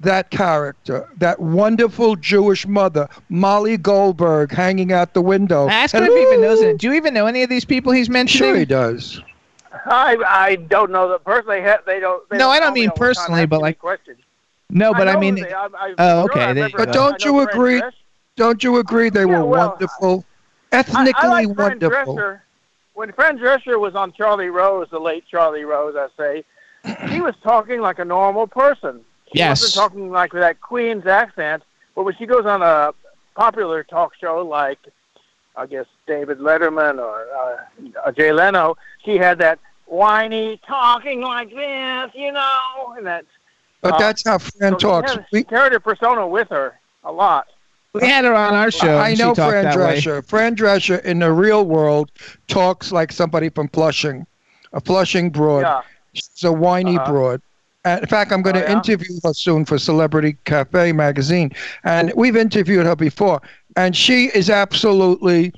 that 0.05 0.31
character, 0.31 1.09
that 1.19 1.41
wonderful 1.41 2.17
Jewish 2.17 2.67
mother, 2.67 3.09
Molly 3.29 3.77
Goldberg, 3.77 4.53
hanging 4.53 4.93
out 4.93 5.15
the 5.15 5.23
window. 5.23 5.69
Ask 5.69 5.95
him 5.95 6.03
And- 6.05 6.13
if 6.13 6.17
he 6.19 6.23
even 6.23 6.41
knows 6.41 6.61
it. 6.61 6.79
Do 6.79 6.87
you 6.89 6.95
even 6.95 7.13
know 7.15 7.27
any 7.27 7.43
of 7.43 7.51
these 7.51 7.65
people 7.65 7.93
he's 7.93 8.09
mentioning? 8.09 8.51
Sure, 8.51 8.59
he 8.59 8.65
does. 8.65 9.21
I 9.87 10.17
I 10.27 10.55
don't 10.57 10.91
know 10.93 11.09
the 11.09 11.19
personally. 11.19 11.61
They 11.85 11.99
don't. 12.01 12.29
They 12.31 12.37
No, 12.39 12.49
I 12.49 12.59
don't 12.61 12.69
call 12.69 12.75
me 12.75 12.81
mean 12.83 12.91
all 12.91 12.95
the 12.95 12.99
time 13.01 13.07
personally, 13.15 13.47
but 13.47 13.61
like- 13.61 13.79
questions. 13.79 14.19
No, 14.71 14.93
but 14.95 15.09
I, 15.09 15.13
know 15.15 15.21
mean, 15.21 15.35
they- 15.37 15.53
I, 15.53 15.67
I, 15.67 15.95
Oh, 15.99 16.23
okay, 16.25 16.41
I 16.45 16.53
there 16.53 16.69
you 16.69 16.75
remember- 16.75 16.79
But 16.79 16.93
don't 16.93 17.25
you 17.25 17.41
agree- 17.41 17.81
Drescher. 17.81 17.93
Don't 18.37 18.65
you 18.65 18.79
agree 18.79 19.11
they 19.11 19.21
Yeah, 19.21 19.27
were 19.27 19.45
well, 19.45 19.69
wonderful, 19.71 20.25
ethnically 20.73 21.13
I 21.17 21.29
like 21.29 21.49
wonderful? 21.59 22.17
Drescher. 22.17 22.41
When 22.95 23.13
Fran 23.13 23.39
Drescher 23.39 23.79
was 23.79 23.95
on 23.95 24.13
Charlie 24.13 24.49
Rose, 24.49 24.89
the 24.91 24.99
late 24.99 25.25
Charlie 25.31 25.65
Rose, 25.65 25.95
I 25.97 26.09
say, 26.17 26.45
he 27.13 27.21
was 27.21 27.35
talking 27.43 27.81
like 27.81 27.99
a 27.99 28.05
normal 28.05 28.47
person. 28.47 29.01
She 29.35 29.39
Yes. 29.41 29.61
wasn't 29.63 29.75
talking 29.75 30.11
like 30.11 30.33
with 30.33 30.43
that 30.43 30.61
Queen's 30.61 31.07
accent. 31.07 31.63
But 31.95 32.05
when 32.05 32.15
she 32.17 32.27
goes 32.27 32.47
on 32.47 32.63
a 32.63 32.93
popular 33.35 33.83
talk 33.85 34.13
show 34.21 34.45
like, 34.47 34.79
I 35.57 35.67
guess 35.67 35.87
David 36.07 36.39
Letterman 36.39 36.99
or 36.99 37.27
uh, 38.05 38.13
Jay 38.13 38.33
Leno, 38.33 38.77
she 39.05 39.17
had 39.17 39.39
that 39.39 39.59
whiny 39.87 40.61
talking 40.67 41.21
like 41.21 41.51
this, 41.51 42.11
you 42.15 42.33
know, 42.33 42.95
and 42.97 43.07
that. 43.07 43.25
But 43.81 43.95
uh, 43.95 43.99
that's 43.99 44.25
how 44.27 44.39
Fran 44.39 44.73
so 44.73 44.79
she 44.79 44.83
talks. 44.87 45.13
had- 45.13 45.27
We- 45.33 45.41
she 45.41 45.45
carried 45.45 45.73
her 45.73 45.81
persona 45.81 46.27
with 46.27 46.49
her 46.51 46.79
a 47.05 47.13
lot. 47.13 47.47
we 47.93 48.07
had 48.07 48.25
her 48.25 48.35
on 48.35 48.55
our 48.55 48.71
show. 48.71 48.99
I 48.99 49.15
know 49.15 49.35
she 49.35 49.43
Fran 49.43 49.65
that 49.65 49.77
way. 49.77 49.99
Drescher. 49.99 50.25
Fran 50.27 50.57
Drescher 50.57 51.05
in 51.05 51.19
the 51.21 51.31
real 51.33 51.65
world 51.67 52.11
talks 52.49 52.91
like 52.91 53.13
somebody 53.13 53.49
from 53.51 53.69
Flushing, 53.69 54.27
a 54.73 54.81
Flushing 54.81 55.31
broad. 55.31 55.61
Yeah. 55.61 55.83
She's 56.15 56.45
a 56.45 56.53
whiny 56.53 56.97
Uh-huh. 56.99 57.11
broad. 57.13 57.43
And 57.85 58.01
in 58.01 58.07
fact, 58.09 58.33
I'm 58.33 58.41
going 58.43 58.57
Oh, 58.57 58.61
to 58.61 58.67
yeah? 58.67 58.77
interview 58.77 59.15
her 59.25 59.35
soon 59.35 59.65
for 59.67 59.79
Celebrity 59.79 60.37
Cafe 60.47 60.93
magazine, 60.93 61.51
and 61.85 62.13
we've 62.17 62.37
interviewed 62.37 62.87
her 62.87 62.97
before, 62.97 63.41
and 63.77 63.95
she 63.97 64.27
is 64.35 64.49
absolutely. 64.51 65.53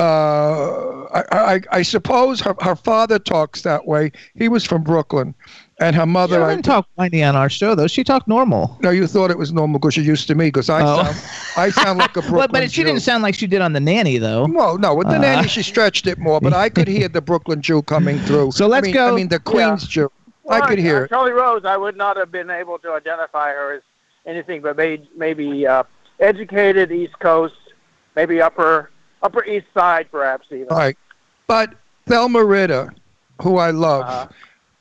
Uh, 0.00 1.04
I, 1.12 1.24
I, 1.32 1.60
I 1.72 1.82
suppose 1.82 2.40
her, 2.40 2.54
her 2.60 2.76
father 2.76 3.18
talks 3.18 3.62
that 3.62 3.84
way. 3.86 4.12
He 4.36 4.48
was 4.48 4.64
from 4.64 4.84
Brooklyn, 4.84 5.34
and 5.80 5.96
her 5.96 6.06
mother. 6.06 6.40
She 6.44 6.50
didn't 6.54 6.64
talk 6.64 6.86
whiny 6.94 7.24
on 7.24 7.34
our 7.34 7.48
show 7.48 7.74
though. 7.74 7.88
She 7.88 8.04
talked 8.04 8.28
normal. 8.28 8.78
no, 8.80 8.90
you 8.90 9.08
thought 9.08 9.30
it 9.32 9.38
was 9.38 9.52
normal 9.52 9.80
because 9.80 9.96
you're 9.96 10.06
used 10.06 10.28
to 10.28 10.36
me. 10.36 10.46
Because 10.46 10.70
I 10.70 10.82
Oh. 10.82 11.02
sound, 11.02 11.16
I 11.56 11.70
sound 11.70 11.98
like 11.98 12.10
a 12.16 12.20
Brooklyn. 12.22 12.38
But, 12.38 12.52
but 12.52 12.70
she 12.70 12.82
Jew. 12.82 12.84
didn't 12.84 13.02
sound 13.02 13.24
like 13.24 13.34
she 13.34 13.48
did 13.48 13.60
on 13.60 13.72
the 13.72 13.80
nanny 13.80 14.18
though. 14.18 14.46
Well, 14.48 14.78
no, 14.78 14.94
with 14.94 15.08
the 15.08 15.16
Uh, 15.16 15.20
nanny 15.20 15.48
she 15.48 15.62
stretched 15.64 16.06
it 16.06 16.18
more, 16.18 16.40
but 16.40 16.52
I 16.52 16.68
could 16.68 16.86
hear 16.86 17.08
the 17.08 17.20
Brooklyn 17.20 17.60
Jew 17.60 17.82
coming 17.82 18.18
through. 18.20 18.52
So 18.58 18.66
let's 18.68 18.84
I 18.84 18.86
mean, 18.86 18.94
go- 18.94 19.12
I 19.12 19.16
mean 19.16 19.28
the 19.28 19.40
Queens 19.40 19.86
Jew. 19.88 20.10
Well, 20.48 20.62
I 20.62 20.66
could 20.66 20.78
hear 20.78 21.04
uh. 21.04 21.08
Charlie 21.08 21.32
Rose, 21.32 21.64
I 21.64 21.76
would 21.76 21.96
not 21.96 22.16
have 22.16 22.30
been 22.32 22.50
able 22.50 22.78
to 22.78 22.92
identify 22.92 23.50
her 23.50 23.74
as 23.74 23.82
anything 24.26 24.62
but 24.62 24.76
may, 24.76 25.00
maybe 25.16 25.66
uh, 25.66 25.84
educated 26.20 26.90
East 26.90 27.18
Coast, 27.18 27.54
maybe 28.16 28.40
upper 28.40 28.90
Upper 29.22 29.44
East 29.44 29.66
Side, 29.74 30.10
perhaps 30.10 30.46
even. 30.50 30.68
Right. 30.68 30.96
But 31.46 31.74
Thelma 32.06 32.44
Ritter, 32.44 32.94
who 33.42 33.56
I 33.58 33.70
love, 33.70 34.04
Uh-huh. 34.06 34.26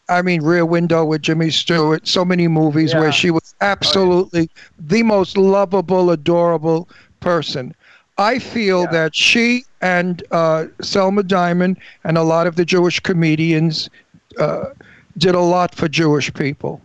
I 0.10 0.22
mean, 0.22 0.42
Rear 0.42 0.66
Window 0.66 1.04
with 1.04 1.22
Jimmy 1.22 1.50
Stewart, 1.50 2.08
so 2.08 2.24
many 2.24 2.48
movies 2.48 2.94
Yeah. 2.94 3.00
where 3.02 3.12
she 3.12 3.30
was 3.30 3.54
absolutely 3.60 4.50
the 4.80 5.04
most 5.04 5.38
lovable, 5.38 6.12
adorable 6.12 6.88
person. 7.20 7.76
I 8.18 8.40
feel 8.40 8.82
Yeah. 8.84 8.92
that 8.92 9.16
she 9.16 9.66
and 9.82 10.24
uh, 10.32 10.66
Selma 10.82 11.24
Diamond 11.24 11.78
and 12.06 12.18
a 12.18 12.24
lot 12.24 12.48
of 12.48 12.56
the 12.56 12.64
Jewish 12.66 13.00
comedians 13.02 13.90
uh, 14.40 14.66
did 15.18 15.36
a 15.36 15.40
lot 15.42 15.74
for 15.76 15.88
Jewish 15.88 16.34
people. 16.34 16.82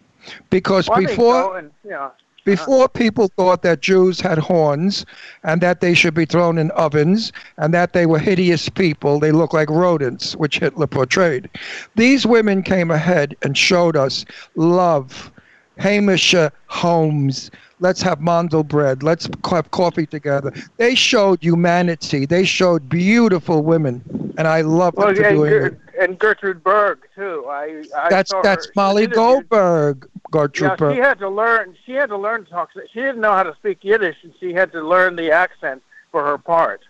Because 0.50 0.88
Well, 0.88 1.00
before 1.00 1.58
and, 1.58 1.70
yeah. 1.84 2.10
before 2.44 2.88
people 2.88 3.28
thought 3.36 3.62
that 3.62 3.80
Jews 3.80 4.20
had 4.20 4.38
horns 4.38 5.04
and 5.42 5.60
that 5.60 5.80
they 5.80 5.94
should 5.94 6.14
be 6.14 6.24
thrown 6.24 6.58
in 6.58 6.70
ovens 6.72 7.32
and 7.58 7.74
that 7.74 7.92
they 7.92 8.06
were 8.06 8.18
hideous 8.18 8.68
people, 8.68 9.18
they 9.18 9.32
look 9.32 9.52
like 9.52 9.68
rodents, 9.70 10.36
which 10.36 10.58
Hitler 10.58 10.86
portrayed. 10.86 11.48
These 11.96 12.26
women 12.26 12.62
came 12.62 12.90
ahead 12.90 13.36
and 13.42 13.56
showed 13.56 13.96
us 13.96 14.24
love. 14.54 15.30
Hamish 15.78 16.34
uh, 16.34 16.50
Holmes, 16.66 17.50
let's 17.80 18.02
have 18.02 18.20
mandel 18.20 18.62
bread, 18.62 19.02
let's 19.02 19.28
have 19.50 19.70
coffee 19.70 20.06
together. 20.06 20.52
They 20.76 20.94
showed 20.94 21.42
humanity. 21.42 22.26
They 22.26 22.44
showed 22.44 22.88
beautiful 22.88 23.62
women, 23.62 24.02
and 24.36 24.46
I 24.46 24.60
love 24.60 24.94
Well, 24.94 25.08
them 25.08 25.16
for 25.16 25.30
doing 25.30 25.52
it. 25.64 25.78
And 26.00 26.18
Gertrude 26.18 26.62
Berg 26.62 27.00
too. 27.14 27.44
I, 27.48 27.84
I 27.96 28.08
That's 28.10 28.32
that's 28.42 28.66
her. 28.66 28.72
Molly 28.76 29.04
She 29.04 29.08
Goldberg, 29.08 30.08
Gertrude 30.30 30.70
Yeah, 30.70 30.76
Berg. 30.76 30.94
she 30.96 31.00
had 31.00 31.18
to 31.18 31.28
learn. 31.28 31.76
She 31.84 31.92
had 31.92 32.08
to 32.10 32.16
learn 32.16 32.44
to 32.44 32.50
talk. 32.50 32.70
She 32.92 33.00
didn't 33.00 33.20
know 33.20 33.32
how 33.32 33.42
to 33.42 33.54
speak 33.56 33.78
Yiddish, 33.82 34.16
and 34.22 34.32
she 34.40 34.52
had 34.52 34.72
to 34.72 34.82
learn 34.82 35.16
the 35.16 35.30
accent 35.30 35.82
for 36.10 36.24
her 36.24 36.38
part. 36.38 36.82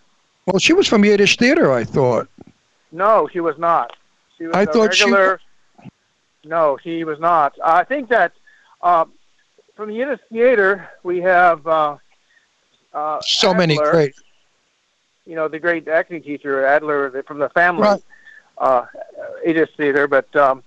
Well, 0.45 0.59
she 0.59 0.73
was 0.73 0.87
from 0.87 1.05
Yiddish 1.05 1.37
theater, 1.37 1.71
I 1.71 1.83
thought. 1.83 2.27
No, 2.91 3.29
she 3.31 3.39
was 3.39 3.57
not. 3.57 3.95
She 4.37 4.45
was 4.45 4.55
I 4.55 4.65
thought 4.65 4.93
she 4.93 5.05
regular. 5.05 5.39
No, 6.45 6.77
she 6.83 7.03
was 7.03 7.19
not. 7.19 7.57
I 7.63 7.83
think 7.83 8.09
that 8.09 8.33
uh, 8.81 9.05
from 9.75 9.89
the 9.89 9.95
Yiddish 9.95 10.19
theater 10.29 10.89
we 11.03 11.19
have 11.21 11.65
uh, 11.65 11.97
uh, 12.93 13.21
So 13.21 13.53
many 13.53 13.77
great. 13.77 14.15
You 15.25 15.35
know, 15.35 15.47
the 15.47 15.59
great 15.59 15.87
acting 15.87 16.21
teacher 16.21 16.65
Adler 16.65 17.23
from 17.23 17.39
the 17.39 17.49
family 17.49 17.83
Right. 17.83 18.03
Uh, 18.63 18.85
Yiddish 19.45 19.71
theater, 19.75 20.07
but 20.07 20.33
um, 20.37 20.63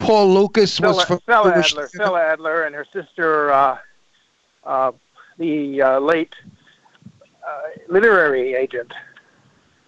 Paul 0.00 0.34
Lukas 0.34 0.80
was 0.80 1.04
from 1.04 1.20
Stella 1.20 1.52
Adler. 1.54 1.86
Stella 1.86 2.20
Adler, 2.20 2.64
and 2.64 2.74
her 2.74 2.84
sister, 2.92 3.52
uh, 3.52 3.78
uh, 4.64 4.90
the 5.38 5.80
uh, 5.80 5.98
late 6.00 6.34
uh, 7.46 7.60
literary 7.88 8.54
agent 8.54 8.92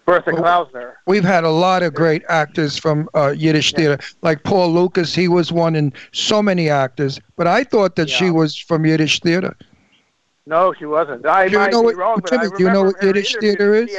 Bertha. 0.05 0.31
Klausner. 0.31 0.93
We've 1.05 1.25
had 1.25 1.43
a 1.43 1.49
lot 1.49 1.83
of 1.83 1.93
great 1.93 2.23
actors 2.29 2.77
from 2.77 3.09
uh, 3.13 3.33
Yiddish 3.35 3.73
theater, 3.73 3.99
like 4.21 4.43
Paul 4.43 4.73
Lukas. 4.73 5.13
He 5.13 5.27
was 5.27 5.51
one 5.51 5.75
in 5.75 5.91
so 6.13 6.41
many 6.41 6.69
actors, 6.69 7.19
but 7.35 7.45
I 7.45 7.65
thought 7.65 7.97
that 7.97 8.09
she 8.09 8.29
was 8.29 8.55
from 8.55 8.85
Yiddish 8.85 9.19
theater. 9.19 9.57
No, 10.45 10.73
she 10.73 10.85
wasn't. 10.85 11.25
I 11.25 11.49
Do 11.49 11.59
you 11.59 11.69
know 11.71 11.81
be 11.81 11.85
what- 11.87 11.95
wrong, 11.97 12.21
I 12.31 12.47
do 12.47 12.63
you 12.63 12.71
know 12.71 12.83
what 12.83 13.03
Yiddish 13.03 13.35
theater 13.35 13.75
is? 13.75 13.89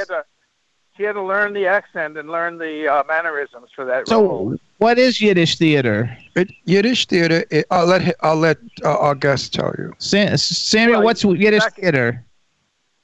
Had 1.05 1.13
to, 1.13 1.19
she 1.19 1.19
had 1.19 1.21
to 1.21 1.23
learn 1.23 1.53
the 1.53 1.67
accent 1.67 2.17
and 2.17 2.31
learn 2.31 2.59
the 2.59 2.89
uh, 2.89 3.03
mannerisms 3.09 3.71
for 3.75 3.85
that 3.85 4.09
role. 4.11 4.53
So 4.53 4.59
what 4.79 4.99
is 4.99 5.21
Yiddish 5.21 5.57
theater? 5.57 6.17
It, 6.37 6.51
Yiddish 6.65 7.07
theater. 7.07 7.45
It, 7.51 7.67
I'll 7.71 7.87
let 7.87 8.03
hi- 8.03 8.15
I'll 8.21 8.37
let 8.37 8.59
uh, 8.85 8.97
our 8.99 9.15
guest 9.15 9.53
tell 9.55 9.75
you. 9.79 9.95
Sa- 9.99 10.37
Samuel, 10.37 10.99
Well, 10.99 11.05
what's 11.07 11.25
Yiddish 11.25 11.61
back- 11.63 11.77
theater? 11.77 12.25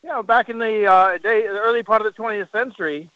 You 0.03 0.11
know, 0.12 0.22
back 0.22 0.49
in 0.49 0.59
the 0.59 0.86
uh, 0.86 1.18
day, 1.18 1.42
the 1.42 1.59
early 1.59 1.82
part 1.82 2.05
of 2.05 2.14
the 2.14 2.22
20th 2.22 2.53
century, 2.53 3.11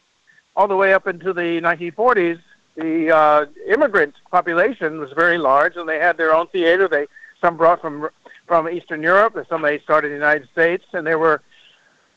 all 0.57 0.67
the 0.67 0.75
way 0.77 0.93
up 0.93 1.07
into 1.07 1.33
the 1.33 1.61
1940s, 1.61 2.41
the 2.75 3.15
uh, 3.15 3.47
immigrant 3.69 4.15
population 4.33 4.99
was 4.99 5.13
very 5.13 5.39
large, 5.39 5.77
and 5.77 5.89
they 5.89 6.01
had 6.01 6.17
their 6.17 6.35
own 6.35 6.49
theater. 6.49 6.89
They 6.89 7.07
some 7.41 7.57
brought 7.57 7.81
from 7.81 8.09
from 8.47 8.69
Eastern 8.69 9.03
Europe, 9.03 9.37
and 9.37 9.47
some 9.49 9.63
they 9.63 9.79
started 9.81 10.09
in 10.09 10.19
the 10.19 10.25
United 10.27 10.49
States, 10.51 10.85
and 10.93 11.07
there 11.07 11.19
were 11.19 11.43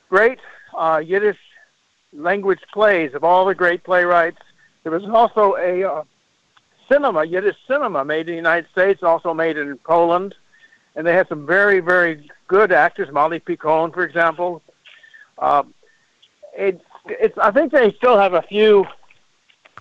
great 0.10 0.40
uh, 0.76 1.02
Yiddish 1.06 1.38
language 2.16 2.60
plays 2.74 3.14
of 3.14 3.24
all 3.24 3.46
the 3.46 3.56
great 3.56 3.84
playwrights. 3.84 4.38
There 4.84 4.92
was 4.92 5.04
also 5.06 5.56
a 5.56 5.84
uh, 5.84 6.04
cinema, 6.92 7.24
Yiddish 7.26 7.56
cinema, 7.68 8.04
made 8.06 8.22
in 8.22 8.34
the 8.34 8.36
United 8.36 8.70
States, 8.72 9.02
also 9.04 9.34
made 9.34 9.58
in 9.58 9.78
Poland, 9.80 10.36
and 10.96 11.06
they 11.08 11.14
had 11.14 11.28
some 11.28 11.46
very, 11.46 11.80
very 11.80 12.30
good 12.48 12.72
actors. 12.72 13.10
Molly 13.12 13.40
Picon, 13.40 13.92
for 13.92 14.04
example. 14.04 14.62
Um, 15.40 15.74
it's, 16.56 16.84
it's. 17.08 17.38
I 17.38 17.52
think 17.52 17.72
they 17.72 17.92
still 17.94 18.18
have 18.18 18.34
a 18.34 18.44
few 18.44 18.86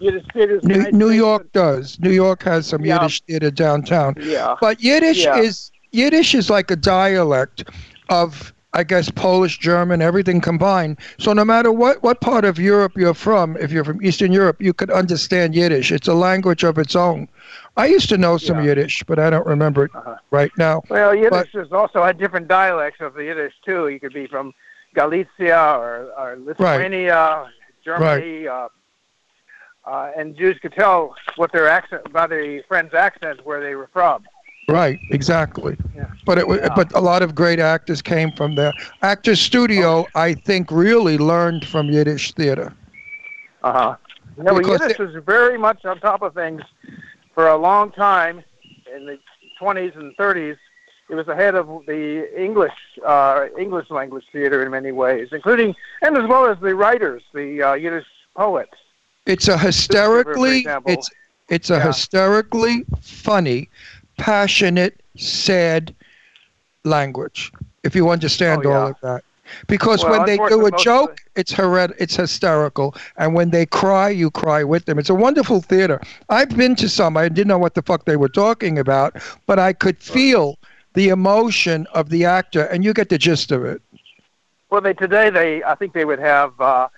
Yiddish 0.00 0.24
theaters. 0.32 0.62
New, 0.64 0.90
New 0.90 1.10
York 1.10 1.52
does. 1.52 1.98
New 2.00 2.10
York 2.10 2.42
has 2.44 2.66
some 2.66 2.84
Yeah. 2.84 2.94
Yiddish 3.02 3.20
theater 3.22 3.50
downtown. 3.50 4.14
but- 4.14 4.24
Yeah. 4.24 4.56
But 4.60 4.82
Yiddish 4.82 5.24
Yeah. 5.24 5.38
is 5.38 5.70
Yiddish 5.90 6.34
is 6.34 6.48
like 6.48 6.70
a 6.70 6.76
dialect 6.76 7.64
of 8.08 8.52
I 8.74 8.84
guess 8.84 9.10
Polish, 9.10 9.58
German, 9.58 10.00
everything 10.00 10.40
combined. 10.40 10.96
So 11.18 11.32
no 11.34 11.44
matter 11.44 11.70
what 11.70 12.02
what 12.02 12.20
part 12.20 12.44
of 12.44 12.58
Europe 12.58 12.92
you're 12.96 13.12
from, 13.14 13.56
if 13.58 13.70
you're 13.70 13.84
from 13.84 14.02
Eastern 14.02 14.32
Europe, 14.32 14.62
you 14.62 14.72
could 14.72 14.90
understand 14.90 15.54
Yiddish. 15.54 15.92
It's 15.92 16.08
a 16.08 16.14
language 16.14 16.64
of 16.64 16.78
its 16.78 16.96
own. 16.96 17.28
I 17.76 17.86
used 17.86 18.08
to 18.08 18.16
know 18.16 18.38
some 18.38 18.58
Yeah. 18.58 18.64
Yiddish, 18.64 19.02
but 19.06 19.18
I 19.18 19.28
don't 19.28 19.46
remember 19.46 19.84
it 19.84 19.90
Uh-huh. 19.94 20.16
right 20.30 20.50
now. 20.56 20.82
Well, 20.88 21.14
Yiddish 21.14 21.54
is 21.54 21.70
also 21.72 22.02
had 22.02 22.16
different 22.18 22.48
dialects 22.48 23.00
of 23.00 23.12
the 23.14 23.24
Yiddish 23.24 23.54
too. 23.64 23.88
You 23.88 24.00
could 24.00 24.14
be 24.14 24.26
from 24.26 24.54
Galicia 24.94 25.74
or, 25.76 26.10
or 26.18 26.36
Lithuania, 26.38 27.50
Germany, 27.84 28.48
uh, 28.48 28.68
uh, 29.84 30.10
and 30.16 30.36
Jews 30.36 30.58
could 30.60 30.72
tell 30.72 31.14
what 31.36 31.52
their 31.52 31.68
accent 31.68 32.10
by 32.12 32.26
the 32.26 32.62
friends' 32.68 32.94
accents 32.94 33.44
where 33.44 33.60
they 33.60 33.74
were 33.74 33.88
from. 33.92 34.24
Right, 34.68 34.98
exactly. 35.10 35.76
Yeah. 35.94 36.06
But 36.24 36.38
it 36.38 36.46
wa- 36.46 36.54
Yeah. 36.56 36.68
but 36.74 36.92
a 36.94 37.00
lot 37.00 37.22
of 37.22 37.34
great 37.34 37.58
actors 37.58 38.00
came 38.00 38.30
from 38.32 38.54
there. 38.54 38.72
Actors 39.02 39.40
Studio, 39.40 40.06
I 40.14 40.34
think, 40.34 40.70
really 40.70 41.18
learned 41.18 41.66
from 41.66 41.88
Yiddish 41.90 42.32
theater. 42.32 42.72
Uh 43.64 43.72
huh. 43.72 43.96
Yeah, 44.38 44.52
well, 44.52 44.62
Yiddish 44.66 44.98
was 44.98 45.14
very 45.24 45.58
much 45.58 45.84
on 45.84 45.98
top 46.00 46.22
of 46.22 46.32
things 46.34 46.62
for 47.34 47.48
a 47.48 47.56
long 47.56 47.90
time 47.92 48.42
in 48.94 49.06
the 49.06 49.18
20s 49.60 49.94
and 49.96 50.16
30s. 50.16 50.56
It 51.10 51.14
was 51.16 51.28
ahead 51.28 51.54
of 51.54 51.66
the 51.86 52.28
English 52.40 52.72
uh, 53.04 53.46
English 53.58 53.90
language 53.90 54.24
theater 54.32 54.64
in 54.64 54.70
many 54.70 54.92
ways, 54.92 55.28
including 55.32 55.74
and 56.00 56.16
as 56.16 56.26
well 56.26 56.46
as 56.46 56.58
the 56.60 56.74
writers, 56.74 57.22
the 57.34 57.62
uh, 57.62 57.74
Yiddish 57.74 58.06
poets. 58.34 58.72
It's 59.26 59.48
a 59.48 59.58
hysterically 59.58 60.66
it's 60.86 61.10
it's 61.48 61.68
a 61.70 61.74
Yeah. 61.74 61.86
hysterically 61.88 62.86
funny, 63.02 63.68
passionate, 64.22 65.00
sad 65.16 65.94
language. 66.84 67.52
If 67.82 67.96
you 67.96 68.08
understand 68.10 68.64
Oh, 68.64 68.70
yeah. 68.70 68.76
all 68.78 68.86
of 68.90 69.00
that. 69.02 69.24
Because 69.66 70.02
Well, 70.04 70.12
when 70.12 70.26
they 70.26 70.36
do 70.48 70.64
a 70.66 70.70
joke, 70.78 71.18
it's 71.34 71.52
heret- 71.52 71.94
it's 71.98 72.16
hysterical, 72.16 72.94
and 73.18 73.34
when 73.34 73.50
they 73.50 73.66
cry, 73.66 74.08
you 74.08 74.30
cry 74.30 74.62
with 74.64 74.84
them. 74.86 74.98
It's 74.98 75.10
a 75.10 75.14
wonderful 75.14 75.60
theater. 75.60 76.00
I've 76.30 76.56
been 76.56 76.74
to 76.76 76.88
some. 76.88 77.16
I 77.16 77.28
didn't 77.28 77.48
know 77.48 77.58
what 77.58 77.74
the 77.74 77.82
fuck 77.82 78.04
they 78.04 78.16
were 78.16 78.28
talking 78.30 78.78
about, 78.78 79.16
but 79.46 79.58
I 79.58 79.72
could 79.74 79.98
feel 79.98 80.58
the 80.94 81.08
emotion 81.08 81.86
of 81.92 82.08
the 82.08 82.24
actor, 82.24 82.62
and 82.66 82.84
you 82.84 82.94
get 82.94 83.08
the 83.08 83.18
gist 83.18 83.50
of 83.50 83.64
it. 83.64 83.82
Well, 84.70 84.80
they 84.80 84.94
today 84.94 85.28
they 85.28 85.62
I 85.64 85.74
think 85.74 85.92
they 85.92 86.04
would 86.06 86.20
have 86.20 86.52
uh, 86.60 86.88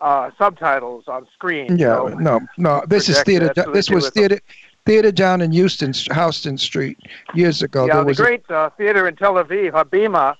uh, 0.00 0.30
subtitles 0.38 1.04
on 1.08 1.26
screen. 1.34 1.78
Yeah, 1.78 1.96
so- 1.96 2.08
no, 2.08 2.40
no. 2.58 2.84
This 2.86 3.08
is 3.08 3.20
theater. 3.22 3.50
that, 3.56 3.64
so 3.64 3.72
This 3.72 3.88
was 3.90 4.10
theater. 4.10 4.36
them. 4.36 4.44
Theater. 4.88 5.08
Theater 5.08 5.12
down 5.12 5.40
in 5.40 5.52
Houston, 5.52 5.92
Houston 5.92 6.58
Street, 6.58 6.98
years 7.34 7.62
ago. 7.62 7.86
yeah, 7.86 7.94
there 7.94 8.02
the 8.02 8.08
was 8.08 8.20
a- 8.20 8.22
great 8.22 8.50
uh, 8.50 8.70
theater 8.70 9.06
in 9.06 9.16
Tel 9.16 9.34
Aviv, 9.34 9.72
Habima, 9.72 10.36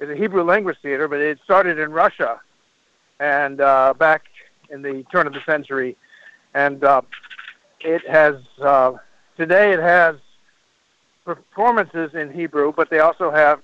is 0.00 0.10
a 0.10 0.14
Hebrew 0.14 0.44
language 0.44 0.76
theater, 0.82 1.08
but 1.08 1.20
it 1.20 1.38
started 1.44 1.78
in 1.78 1.90
Russia, 1.90 2.40
and 3.18 3.60
uh, 3.60 3.94
back 3.98 4.24
in 4.70 4.82
the 4.82 5.04
turn 5.10 5.26
of 5.26 5.32
the 5.32 5.40
century, 5.46 5.96
and 6.54 6.84
uh, 6.84 7.02
it 7.80 8.06
has 8.08 8.36
uh, 8.62 8.92
today 9.36 9.72
it 9.72 9.80
has 9.80 10.16
performances 11.24 12.14
in 12.14 12.32
Hebrew, 12.32 12.72
but 12.72 12.90
they 12.90 13.00
also 13.00 13.30
have 13.30 13.60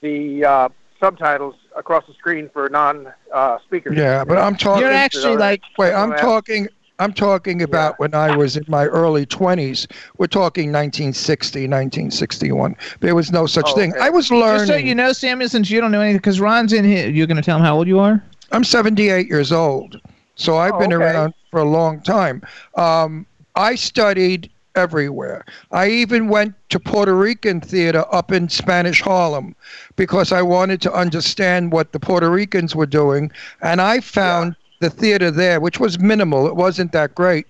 the 0.00 0.44
uh, 0.44 0.68
subtitles 1.00 1.54
across 1.76 2.06
the 2.06 2.14
screen 2.14 2.50
for 2.52 2.68
non 2.68 3.12
uh, 3.32 3.58
speakers. 3.66 3.96
Yeah, 3.96 4.24
but 4.24 4.38
I'm 4.38 4.56
talking. 4.56 4.82
You're 4.82 4.92
actually 4.92 5.36
like 5.36 5.62
Wait, 5.78 5.92
I'm 5.92 6.10
talking. 6.16 6.68
I'm 6.98 7.12
talking 7.12 7.60
about 7.62 7.98
when 7.98 8.14
I 8.14 8.36
was 8.36 8.56
in 8.56 8.64
my 8.68 8.86
early 8.86 9.26
20s. 9.26 9.86
We're 10.16 10.26
talking 10.28 10.70
1960, 10.70 11.60
1961. 11.66 12.76
There 13.00 13.14
was 13.14 13.32
no 13.32 13.46
such 13.46 13.66
Oh, 13.68 13.74
thing. 13.74 13.92
okay. 13.92 14.00
I 14.00 14.10
was 14.10 14.30
learning. 14.30 14.58
Just 14.58 14.68
so 14.68 14.76
you 14.76 14.94
know, 14.94 15.12
Samuel, 15.12 15.48
since 15.48 15.70
you 15.70 15.80
don't 15.80 15.90
know 15.90 16.00
anything, 16.00 16.18
because 16.18 16.38
Ron's 16.40 16.72
in 16.72 16.84
here, 16.84 17.08
you're 17.08 17.26
going 17.26 17.36
to 17.36 17.42
tell 17.42 17.56
him 17.56 17.64
how 17.64 17.76
old 17.76 17.88
you 17.88 17.98
are? 17.98 18.22
I'm 18.52 18.62
78 18.62 19.26
years 19.26 19.50
old, 19.50 20.00
so 20.36 20.56
I've 20.56 20.74
Oh, 20.74 20.78
been 20.78 20.92
okay. 20.92 21.02
around 21.04 21.34
for 21.50 21.60
a 21.60 21.64
long 21.64 22.00
time. 22.00 22.42
Um, 22.76 23.26
I 23.56 23.74
studied 23.74 24.50
everywhere. 24.76 25.44
I 25.72 25.88
even 25.88 26.28
went 26.28 26.54
to 26.70 26.78
Puerto 26.78 27.14
Rican 27.16 27.60
theater 27.60 28.04
up 28.12 28.30
in 28.32 28.48
Spanish 28.48 29.00
Harlem 29.00 29.54
because 29.96 30.32
I 30.32 30.42
wanted 30.42 30.80
to 30.82 30.92
understand 30.92 31.72
what 31.72 31.92
the 31.92 31.98
Puerto 32.00 32.30
Ricans 32.30 32.74
were 32.74 32.86
doing, 32.86 33.30
and 33.62 33.80
I 33.80 34.00
found 34.00 34.54
the 34.84 34.90
theater 34.90 35.30
there, 35.30 35.60
which 35.60 35.80
was 35.80 35.98
minimal. 35.98 36.46
It 36.46 36.56
wasn't 36.56 36.92
that 36.92 37.14
great. 37.14 37.46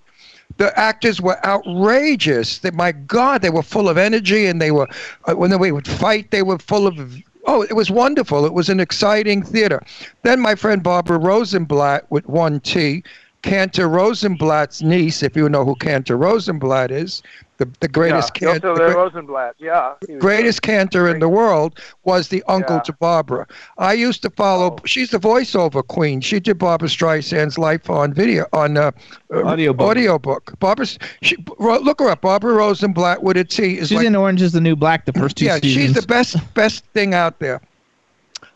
The 0.56 0.78
actors 0.78 1.20
were 1.20 1.44
outrageous. 1.44 2.58
They, 2.58 2.70
my 2.70 2.92
God, 2.92 3.42
they 3.42 3.50
were 3.50 3.62
full 3.62 3.88
of 3.88 3.98
energy, 3.98 4.46
and 4.46 4.62
they 4.62 4.70
were 4.70 4.88
uh, 5.24 5.34
when 5.34 5.50
they 5.50 5.72
would 5.72 5.88
fight, 5.88 6.30
they 6.30 6.42
were 6.42 6.58
full 6.58 6.86
of. 6.86 6.94
Oh, 7.46 7.62
it 7.62 7.74
was 7.74 7.90
wonderful. 7.90 8.46
It 8.46 8.54
was 8.54 8.68
an 8.68 8.80
exciting 8.80 9.42
theater. 9.42 9.82
Then 10.22 10.40
my 10.40 10.54
friend 10.54 10.82
Barbara 10.82 11.18
Rosenblatt 11.18 12.10
with 12.10 12.26
one 12.28 12.60
T, 12.60 13.02
Cantor 13.42 13.88
Rosenblatt's 13.88 14.80
niece, 14.80 15.22
if 15.22 15.36
you 15.36 15.48
know 15.48 15.64
who 15.64 15.74
Cantor 15.74 16.16
Rosenblatt 16.16 16.90
is, 16.90 17.22
the, 17.58 17.68
the 17.80 17.88
greatest 17.88 18.32
yeah, 18.40 18.52
cantor, 18.52 18.74
Joseph 18.74 18.88
the 18.88 18.94
Rosenblatt. 18.94 19.54
Yeah, 19.58 19.94
he 20.06 20.14
was 20.14 20.20
greatest 20.20 20.62
cantor 20.62 21.08
in 21.08 21.20
the 21.20 21.28
world 21.28 21.78
was 22.02 22.28
the 22.28 22.42
uncle 22.48 22.76
Yeah. 22.76 22.82
to 22.82 22.92
Barbara. 22.94 23.46
I 23.78 23.92
used 23.92 24.22
to 24.22 24.30
follow. 24.30 24.72
Oh. 24.72 24.78
She's 24.84 25.10
the 25.10 25.18
voiceover 25.18 25.86
queen. 25.86 26.20
She 26.20 26.40
did 26.40 26.58
Barbra 26.58 26.88
Streisand's 26.88 27.56
life 27.56 27.88
on 27.88 28.12
video 28.12 28.46
on 28.52 28.76
uh, 28.76 28.90
uh, 29.32 29.42
Audiobook. 29.42 29.86
audiobook. 29.86 30.58
Barbara, 30.58 30.86
she, 31.22 31.36
ro- 31.58 31.78
look 31.78 32.00
her 32.00 32.08
up. 32.08 32.22
Barbara 32.22 32.54
Rosenblatt 32.54 33.22
with 33.22 33.36
a 33.36 33.44
T 33.44 33.78
is 33.78 33.88
She's 33.88 33.98
like 33.98 34.06
in 34.06 34.16
Orange 34.16 34.42
is 34.42 34.52
the 34.52 34.60
New 34.60 34.74
Black 34.74 35.04
the 35.04 35.12
first 35.12 35.36
two 35.36 35.44
yeah. 35.44 35.58
seasons. 35.58 35.72
She's 35.74 35.92
the 35.94 36.06
best 36.06 36.36
best 36.54 36.84
thing 36.86 37.14
out 37.14 37.38
there. 37.38 37.60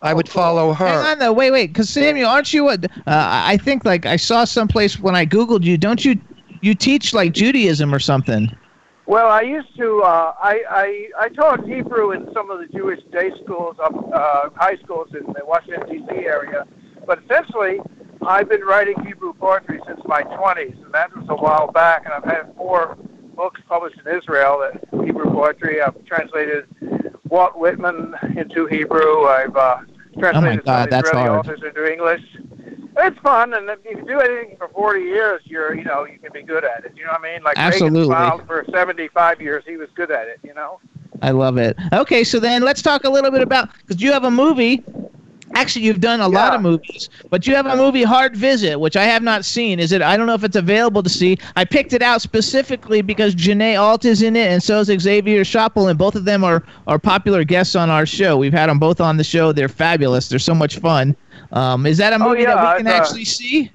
I 0.03 0.15
would 0.15 0.29
follow 0.29 0.73
her. 0.73 0.87
Hang 0.87 1.07
on 1.07 1.19
though, 1.19 1.33
wait, 1.33 1.51
wait, 1.51 1.69
because 1.69 1.89
Samuel, 1.89 2.29
aren't 2.29 2.53
you? 2.53 2.69
A, 2.69 2.75
uh, 2.75 2.79
I 3.07 3.57
think 3.57 3.85
like 3.85 4.07
I 4.07 4.17
saw 4.17 4.45
someplace 4.45 4.99
when 4.99 5.15
I 5.17 5.25
googled 5.27 5.63
you. 5.63 5.79
Don't 5.79 6.05
you? 6.05 6.21
You 6.61 6.75
teach 6.75 7.15
like 7.15 7.33
Judaism 7.33 7.95
or 7.95 8.01
something? 8.01 8.51
Well, 9.09 9.29
I 9.29 9.41
used 9.41 9.75
to. 9.79 10.03
Uh, 10.03 10.35
I, 10.39 10.61
I 10.69 11.09
I 11.19 11.29
taught 11.31 11.67
Hebrew 11.67 12.11
in 12.13 12.29
some 12.35 12.51
of 12.51 12.59
the 12.59 12.67
Jewish 12.67 13.01
day 13.11 13.31
schools, 13.43 13.77
up 13.83 13.95
uh, 14.13 14.51
high 14.55 14.77
schools 14.85 15.09
in 15.15 15.25
the 15.33 15.41
Washington 15.47 15.89
D.C. 15.89 16.27
area. 16.27 16.67
But 17.07 17.21
essentially, 17.25 17.81
I've 18.27 18.51
been 18.51 18.61
writing 18.61 18.97
Hebrew 19.07 19.33
poetry 19.33 19.81
since 19.87 19.99
my 20.05 20.21
20s, 20.25 20.85
and 20.85 20.93
that 20.93 21.17
was 21.17 21.25
a 21.31 21.35
while 21.35 21.73
back. 21.73 22.05
And 22.05 22.13
I've 22.13 22.25
had 22.25 22.55
four 22.55 22.99
books 23.35 23.63
published 23.67 23.99
in 24.05 24.15
Israel 24.15 24.61
that 24.61 25.03
Hebrew 25.03 25.33
poetry. 25.33 25.81
I've 25.81 26.05
translated 26.05 26.67
Walt 27.31 27.59
Whitman 27.59 28.15
into 28.37 28.67
Hebrew. 28.67 29.25
I've 29.25 29.57
uh, 29.57 29.79
translated 30.19 30.61
Oh 30.61 30.63
God, 30.67 30.83
some 30.83 30.91
that's 30.91 31.09
Israeli 31.09 31.29
hard. 31.29 31.47
authors 31.47 31.61
into 31.67 31.91
English. 31.91 32.21
It's 33.01 33.19
fun, 33.21 33.55
and 33.55 33.71
if 33.71 33.79
you 33.85 34.05
do 34.05 34.19
anything 34.19 34.57
for 34.57 34.69
40 34.69 35.01
years, 35.01 35.41
you're, 35.45 35.73
you 35.75 35.85
know, 35.85 36.05
you 36.05 36.19
can 36.19 36.33
be 36.33 36.43
good 36.43 36.65
at 36.65 36.85
it. 36.85 36.95
You 36.97 37.05
know 37.05 37.13
what 37.13 37.21
I 37.21 37.33
mean? 37.33 37.43
Like 37.45 37.57
Absolutely. 37.57 38.01
Reagan 38.01 38.17
smiled 38.17 38.47
for 38.47 38.65
75 38.73 39.41
years, 39.41 39.63
he 39.65 39.77
was 39.77 39.89
good 39.95 40.11
at 40.11 40.27
it. 40.27 40.41
You 40.43 40.53
know? 40.55 40.81
I 41.23 41.31
love 41.31 41.59
it. 41.59 41.77
Okay, 41.93 42.25
so 42.25 42.41
then 42.41 42.63
let's 42.63 42.83
talk 42.83 43.05
a 43.05 43.11
little 43.11 43.31
bit 43.31 43.43
about 43.43 43.69
because 43.87 44.03
you 44.03 44.13
have 44.13 44.25
a 44.25 44.31
movie. 44.31 44.83
Actually, 45.55 45.87
you've 45.87 46.01
done 46.01 46.21
a 46.21 46.29
lot 46.29 46.55
of 46.55 46.61
movies, 46.61 47.09
but 47.31 47.47
you 47.47 47.55
have 47.55 47.67
a 47.67 47.75
movie, 47.75 48.03
Hard 48.03 48.37
Visit, 48.37 48.79
which 48.79 48.97
I 48.97 49.05
have 49.05 49.23
not 49.23 49.47
seen. 49.47 49.81
Is 49.81 49.93
it? 49.93 50.03
I 50.03 50.17
don't 50.17 50.27
know 50.27 50.35
if 50.35 50.45
it's 50.45 50.57
available 50.57 51.03
to 51.03 51.09
see. 51.09 51.39
I 51.57 51.65
picked 51.65 51.95
it 51.95 52.03
out 52.03 52.21
specifically 52.21 53.01
because 53.01 53.35
Janae 53.35 53.81
Alt 53.81 54.05
is 54.05 54.21
in 54.21 54.37
it, 54.37 54.53
and 54.53 54.63
so 54.63 54.81
is 54.81 54.89
Xavier 54.89 55.45
Schoppel, 55.45 55.89
and 55.89 55.99
both 55.99 56.17
of 56.17 56.27
them 56.27 56.45
are 56.45 56.63
are 56.87 56.99
popular 56.99 57.45
guests 57.45 57.75
on 57.75 57.89
our 57.89 58.05
show. 58.05 58.37
We've 58.37 58.53
had 58.53 58.69
them 58.69 58.79
both 58.79 59.01
on 59.01 59.17
the 59.17 59.25
show. 59.25 59.53
They're 59.53 59.69
fabulous. 59.69 60.29
They're 60.29 60.39
so 60.39 60.55
much 60.55 60.79
fun. 60.79 61.17
Um, 61.53 61.87
is 61.87 61.99
that 61.99 62.13
a 62.13 62.17
Oh, 62.17 62.31
movie 62.31 62.43
yeah, 62.43 62.55
that 62.55 62.77
we 62.77 62.85
can 62.85 62.93
uh, 62.93 62.97
actually 62.97 63.25
see? 63.25 63.71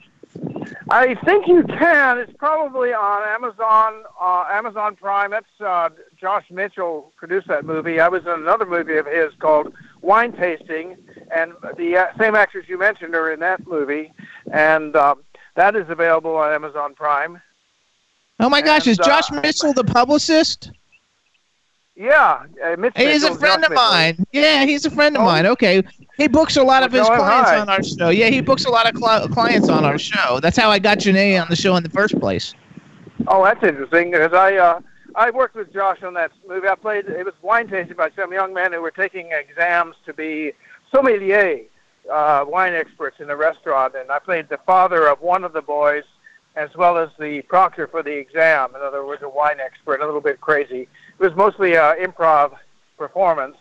I 0.89 1.15
think 1.25 1.47
you 1.47 1.63
can. 1.63 2.19
It's 2.19 2.33
probably 2.37 2.93
on 2.93 3.27
Amazon, 3.27 4.03
uh, 4.21 4.45
Amazon 4.51 4.95
Prime. 4.95 5.31
That's 5.31 5.45
uh, 5.59 5.89
Josh 6.19 6.45
Mitchell 6.51 7.11
produced 7.15 7.47
that 7.47 7.65
movie. 7.65 7.99
I 7.99 8.07
was 8.07 8.23
in 8.23 8.29
another 8.29 8.65
movie 8.65 8.97
of 8.97 9.05
his 9.05 9.33
called 9.39 9.73
Wine 10.01 10.33
Tasting, 10.33 10.97
and 11.35 11.53
the 11.77 11.97
uh, 11.97 12.05
same 12.19 12.35
actors 12.35 12.65
you 12.67 12.77
mentioned 12.77 13.15
are 13.15 13.31
in 13.31 13.39
that 13.39 13.65
movie, 13.67 14.13
and 14.51 14.95
um, 14.95 15.23
that 15.55 15.75
is 15.75 15.89
available 15.89 16.35
on 16.35 16.53
Amazon 16.53 16.93
Prime. 16.93 17.41
Oh 18.39 18.49
my 18.49 18.61
gosh, 18.61 18.87
is 18.87 18.97
and, 18.97 19.07
uh, 19.07 19.21
Josh 19.21 19.31
Mitchell 19.31 19.73
the 19.73 19.83
publicist? 19.83 20.71
Yeah, 21.95 22.45
uh, 22.63 22.89
He's 22.95 23.23
a 23.23 23.35
friend 23.35 23.63
of 23.63 23.71
mine. 23.71 24.25
Yeah, 24.31 24.65
he's 24.65 24.83
a 24.85 24.89
friend 24.89 25.15
of 25.15 25.21
Oh. 25.21 25.25
mine. 25.25 25.45
Okay. 25.45 25.83
He 26.17 26.27
books 26.27 26.57
a 26.57 26.63
lot 26.63 26.81
of 26.83 26.91
his 26.91 27.05
clients 27.05 27.51
hi. 27.51 27.59
on 27.59 27.69
our 27.69 27.83
show. 27.83 28.09
Yeah, 28.09 28.27
he 28.27 28.41
books 28.41 28.65
a 28.65 28.69
lot 28.69 28.87
of 28.87 28.95
cli- 28.95 29.27
clients 29.31 29.69
on 29.69 29.85
our 29.85 29.99
show. 29.99 30.39
That's 30.39 30.57
how 30.57 30.69
I 30.71 30.79
got 30.79 30.97
Janae 30.99 31.39
on 31.39 31.47
the 31.49 31.55
show 31.55 31.75
in 31.75 31.83
the 31.83 31.89
first 31.89 32.19
place. 32.19 32.55
Oh, 33.27 33.43
that's 33.43 33.63
interesting 33.63 34.09
because 34.11 34.33
I 34.33 34.55
uh, 34.57 34.79
I 35.15 35.29
worked 35.29 35.55
with 35.55 35.71
Josh 35.71 36.01
on 36.01 36.15
that 36.15 36.31
movie. 36.47 36.67
I 36.67 36.75
played 36.75 37.05
it 37.05 37.25
was 37.25 37.35
wine 37.43 37.67
tasting 37.67 37.95
by 37.95 38.09
some 38.15 38.33
young 38.33 38.53
men 38.53 38.73
who 38.73 38.81
were 38.81 38.91
taking 38.91 39.31
exams 39.31 39.95
to 40.07 40.13
be 40.13 40.53
sommelier, 40.91 41.59
uh, 42.11 42.43
wine 42.47 42.73
experts 42.73 43.19
in 43.19 43.29
a 43.29 43.35
restaurant, 43.35 43.93
and 43.95 44.09
I 44.11 44.17
played 44.17 44.49
the 44.49 44.59
father 44.65 45.07
of 45.07 45.21
one 45.21 45.43
of 45.43 45.53
the 45.53 45.61
boys, 45.61 46.03
as 46.55 46.69
well 46.75 46.97
as 46.97 47.09
the 47.19 47.43
proctor 47.43 47.87
for 47.87 48.01
the 48.01 48.13
exam. 48.17 48.71
In 48.75 48.81
other 48.81 49.05
words, 49.05 49.21
a 49.21 49.29
wine 49.29 49.59
expert, 49.59 50.01
a 50.01 50.05
little 50.05 50.21
bit 50.21 50.41
crazy. 50.41 50.87
It 51.19 51.23
was 51.23 51.35
mostly 51.35 51.77
uh, 51.77 51.95
improv 51.95 52.55
performance. 52.97 53.55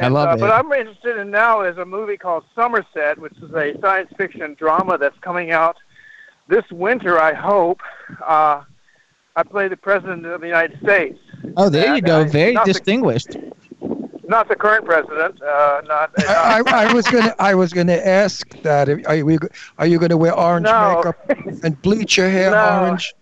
I 0.00 0.08
love 0.08 0.28
uh, 0.28 0.32
it. 0.34 0.40
But 0.40 0.50
I'm 0.50 0.72
interested 0.72 1.18
in 1.18 1.30
now 1.30 1.62
is 1.62 1.78
a 1.78 1.84
movie 1.84 2.16
called 2.16 2.44
Somerset, 2.54 3.18
which 3.18 3.36
is 3.38 3.52
a 3.54 3.78
science 3.80 4.10
fiction 4.16 4.54
drama 4.54 4.98
that's 4.98 5.18
coming 5.20 5.52
out 5.52 5.76
this 6.48 6.64
winter, 6.70 7.20
I 7.20 7.32
hope. 7.32 7.80
Uh, 8.26 8.62
I 9.36 9.42
play 9.42 9.68
the 9.68 9.76
president 9.76 10.26
of 10.26 10.40
the 10.40 10.46
United 10.46 10.78
States. 10.82 11.18
Oh, 11.56 11.68
there 11.68 11.94
you 11.94 12.02
go. 12.02 12.20
I- 12.20 12.24
Very 12.24 12.52
not 12.52 12.66
the- 12.66 12.72
distinguished. 12.72 13.36
Not 14.26 14.48
the 14.48 14.56
current 14.56 14.86
president. 14.86 15.40
Uh, 15.42 15.82
not. 15.86 16.10
I, 16.18 16.62
I, 16.66 16.86
I 16.88 16.92
was 16.94 17.06
gonna 17.06 17.34
I 17.38 17.54
was 17.54 17.74
gonna 17.74 17.92
ask 17.92 18.48
that. 18.62 18.88
Are 18.88 19.14
you 19.14 19.38
are 19.76 19.86
you 19.86 19.98
gonna 19.98 20.16
wear 20.16 20.34
orange 20.34 20.64
No. 20.64 20.96
makeup 20.96 21.62
and 21.62 21.80
bleach 21.82 22.16
your 22.16 22.30
hair 22.30 22.50
No. 22.50 22.80
orange? 22.86 23.14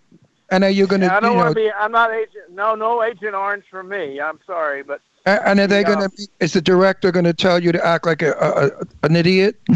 And 0.53 0.65
are 0.65 0.71
you 0.71 0.87
gonna 0.87 1.09
I 1.09 1.19
don't 1.19 1.35
want 1.35 1.49
to 1.49 1.55
be. 1.55 1.73
I'm 1.73 1.93
not 1.93 2.13
agent. 2.13 2.51
No, 2.53 2.75
no 2.75 3.03
agent 3.03 3.35
orange 3.35 3.65
for 3.71 3.83
me. 3.83 4.21
I'm 4.21 4.39
sorry, 4.47 4.83
but 4.83 5.01
and 5.25 5.59
are 5.59 5.67
they 5.67 5.83
gonna? 5.83 6.11
Be, 6.11 6.27
is 6.41 6.53
the 6.53 6.61
director 6.61 7.11
gonna 7.11 7.33
tell 7.33 7.59
you 7.59 7.73
to 7.73 7.85
act 7.85 8.05
like 8.05 8.21
a, 8.21 8.33
a, 8.33 9.07
an 9.07 9.17
idiot? 9.17 9.59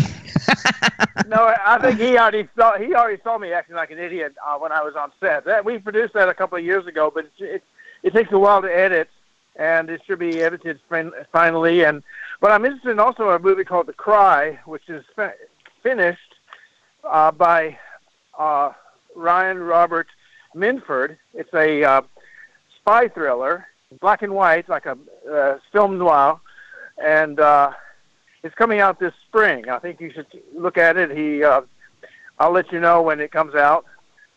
no. 1.27 1.55
I 1.65 1.79
think 1.81 1.99
he 1.99 2.19
already 2.19 2.47
saw. 2.55 2.77
He 2.77 2.95
already 2.95 3.23
saw 3.23 3.39
me 3.39 3.55
acting 3.55 3.75
like 3.75 3.91
an 3.91 3.99
idiot 3.99 4.35
uh, 4.47 4.59
when 4.59 4.71
I 4.71 4.83
was 4.83 4.95
on 4.97 5.13
set. 5.19 5.47
That 5.47 5.65
we 5.65 5.79
produced 5.79 6.13
that 6.13 6.29
a 6.29 6.35
couple 6.35 6.59
of 6.59 6.65
years 6.65 6.87
ago, 6.87 7.11
but 7.13 7.25
it, 7.25 7.33
it, 7.39 7.65
it 8.03 8.13
takes 8.13 8.31
a 8.33 8.39
while 8.39 8.61
to 8.61 8.69
edit, 8.69 9.09
and 9.55 9.89
it 9.89 10.03
should 10.07 10.19
be 10.19 10.43
edited 10.43 10.79
fin- 10.91 11.13
finally. 11.33 11.85
And 11.85 12.03
but 12.43 12.53
I'm 12.53 12.67
interested 12.67 12.91
in 12.91 13.01
also 13.01 13.31
a 13.31 13.39
movie 13.39 13.65
called 13.65 13.87
The 13.87 13.95
Cry, 13.95 14.59
which 14.67 14.91
is 14.91 15.03
fi- 15.15 15.33
finished 15.83 16.35
uh, 17.03 17.31
by 17.31 17.79
uh, 18.39 18.73
Ryan 19.15 19.61
Robert 19.61 20.09
Minford. 20.57 21.19
It's 21.35 21.53
a 21.55 21.85
uh, 21.85 22.03
spy 22.81 23.09
thriller, 23.09 23.67
black 24.01 24.23
and 24.23 24.35
white, 24.35 24.69
like 24.69 24.87
a 24.87 24.97
uh, 25.31 25.59
film 25.73 25.99
noir, 25.99 26.41
and 27.03 27.39
uh, 27.39 27.73
it's 28.43 28.55
coming 28.55 28.81
out 28.81 28.99
this 28.99 29.13
spring. 29.29 29.69
I 29.69 29.79
think 29.79 30.01
you 30.01 30.11
should 30.13 30.27
look 30.55 30.79
at 30.79 30.97
it. 30.97 31.17
He, 31.17 31.45
uh, 31.45 31.63
I'll 32.39 32.53
let 32.53 32.73
you 32.73 32.81
know 32.81 33.03
when 33.03 33.21
it 33.21 33.31
comes 33.31 33.55
out, 33.55 33.85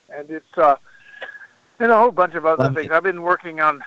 and 0.09 0.29
it's 0.29 0.57
uh, 0.57 0.75
and 1.79 1.91
a 1.91 1.97
whole 1.97 2.11
bunch 2.11 2.35
of 2.35 2.45
other 2.45 2.63
Love 2.63 2.75
things. 2.75 2.87
it. 2.87 2.91
I've 2.91 3.03
been 3.03 3.21
working 3.21 3.61
on. 3.61 3.81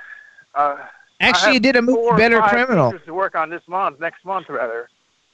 Uh, 0.55 0.79
Actually, 1.21 1.55
you 1.55 1.61
did 1.61 1.77
a 1.77 1.83
movie, 1.83 1.95
four 1.97 2.15
or 2.15 2.19
Better 2.19 2.41
five 2.41 2.51
Criminal. 2.51 2.91
features 2.91 3.07
to 3.07 3.15
work 3.15 3.35
on 3.37 3.49
this 3.49 3.63
month, 3.69 4.01
next 4.01 4.25
month 4.25 4.49
rather. 4.49 4.89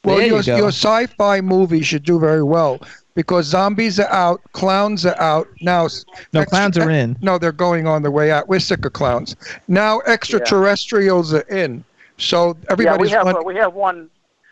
Well, 0.04 0.16
There 0.16 0.26
you 0.26 0.32
your 0.40 0.56
your 0.58 0.68
sci-fi 0.68 1.40
movie 1.40 1.82
should 1.82 2.04
do 2.04 2.18
very 2.20 2.42
well 2.42 2.78
because 3.18 3.46
zombies 3.46 3.98
are 3.98 4.08
out, 4.10 4.40
clowns 4.52 5.04
are 5.04 5.20
out 5.20 5.48
now. 5.60 5.88
No, 6.32 6.42
extra- 6.42 6.46
clowns 6.46 6.78
are 6.78 6.88
in. 6.88 7.16
No, 7.20 7.36
they're 7.36 7.50
going 7.50 7.84
on 7.88 8.02
their 8.02 8.12
way 8.12 8.30
out. 8.30 8.48
We're 8.48 8.60
sick 8.60 8.84
of 8.84 8.92
clowns. 8.92 9.34
Now 9.66 10.00
extraterrestrials 10.06 11.34
are 11.34 11.40
in, 11.48 11.82
so 12.16 12.56
everybody's 12.70 13.10
yeah, 13.10 13.24
we 13.24 13.26
have 13.26 13.34
won- 13.34 13.36
uh, 13.36 13.42
we 13.42 13.56
have 13.56 13.74
one. 13.74 14.08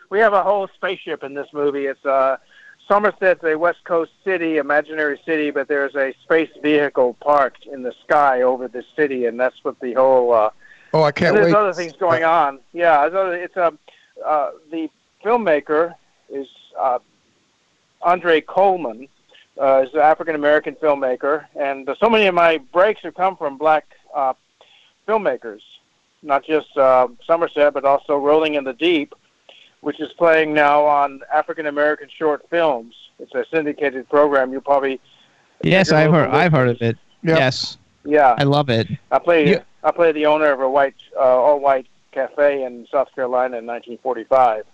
We 0.09 0.19
have 0.19 0.33
a 0.33 0.43
whole 0.43 0.67
spaceship 0.75 1.23
in 1.23 1.33
this 1.33 1.47
movie. 1.53 1.85
It's 1.85 2.05
uh, 2.05 2.35
Somerset's 2.89 3.41
a 3.45 3.55
West 3.55 3.85
Coast 3.85 4.11
city, 4.25 4.57
imaginary 4.57 5.17
city, 5.25 5.49
but 5.49 5.69
there's 5.69 5.95
a 5.95 6.13
space 6.23 6.49
vehicle 6.61 7.15
parked 7.21 7.65
in 7.67 7.83
the 7.83 7.93
sky 8.03 8.41
over 8.41 8.67
the 8.67 8.83
city, 8.97 9.25
and 9.27 9.39
that's 9.39 9.63
what 9.63 9.79
the 9.79 9.93
whole 9.93 10.33
uh, 10.33 10.49
Oh, 10.93 11.03
I 11.03 11.13
can't 11.13 11.35
And 11.35 11.37
there's 11.45 11.53
wait. 11.53 11.59
other 11.59 11.73
things 11.73 11.93
going 11.93 12.25
on. 12.25 12.59
Yeah, 12.73 13.05
it's 13.05 13.15
other- 13.15 13.35
it's 13.35 13.55
a 13.55 13.71
uh, 14.25 14.51
the 14.71 14.89
filmmaker 15.23 15.93
is 16.29 16.47
uh, 16.77 16.99
Andre 18.01 18.41
Coleman, 18.41 19.07
uh, 19.61 19.83
is 19.85 19.93
an 19.93 19.99
African 20.01 20.35
American 20.35 20.75
filmmaker, 20.75 21.45
and 21.59 21.89
so 21.99 22.09
many 22.09 22.27
of 22.27 22.35
my 22.35 22.57
breaks 22.71 23.01
have 23.03 23.15
come 23.15 23.35
from 23.35 23.57
black 23.57 23.85
uh, 24.15 24.33
filmmakers, 25.07 25.61
not 26.21 26.45
just 26.45 26.75
uh, 26.77 27.07
Somerset, 27.25 27.73
but 27.73 27.83
also 27.85 28.17
Rolling 28.17 28.53
in 28.55 28.63
the 28.63 28.73
Deep, 28.73 29.13
which 29.81 29.99
is 29.99 30.11
playing 30.13 30.53
now 30.53 30.85
on 30.85 31.21
African 31.33 31.65
American 31.67 32.07
short 32.15 32.45
films. 32.49 32.93
It's 33.19 33.33
a 33.33 33.45
syndicated 33.51 34.07
program. 34.09 34.51
You 34.53 34.61
probably 34.61 34.99
Yes, 35.63 35.91
I've 35.91 36.11
heard. 36.11 36.29
I've 36.29 36.51
heard 36.51 36.69
of 36.69 36.81
it. 36.81 36.97
Yep. 37.23 37.37
Yes, 37.39 37.77
yeah. 38.05 38.35
I 38.37 38.43
love 38.43 38.69
it. 38.69 38.87
I 39.11 39.17
played 39.19 39.47
You- 39.49 39.61
I 39.83 39.91
played 39.91 40.15
the 40.15 40.25
owner 40.25 40.51
of 40.51 40.59
a 40.59 40.69
white 40.69 40.95
uh, 41.15 41.19
all 41.21 41.59
white 41.59 41.87
cafe 42.11 42.63
in 42.63 42.85
South 42.91 43.07
Carolina 43.15 43.57
in 43.57 43.65
1945. 43.65 44.65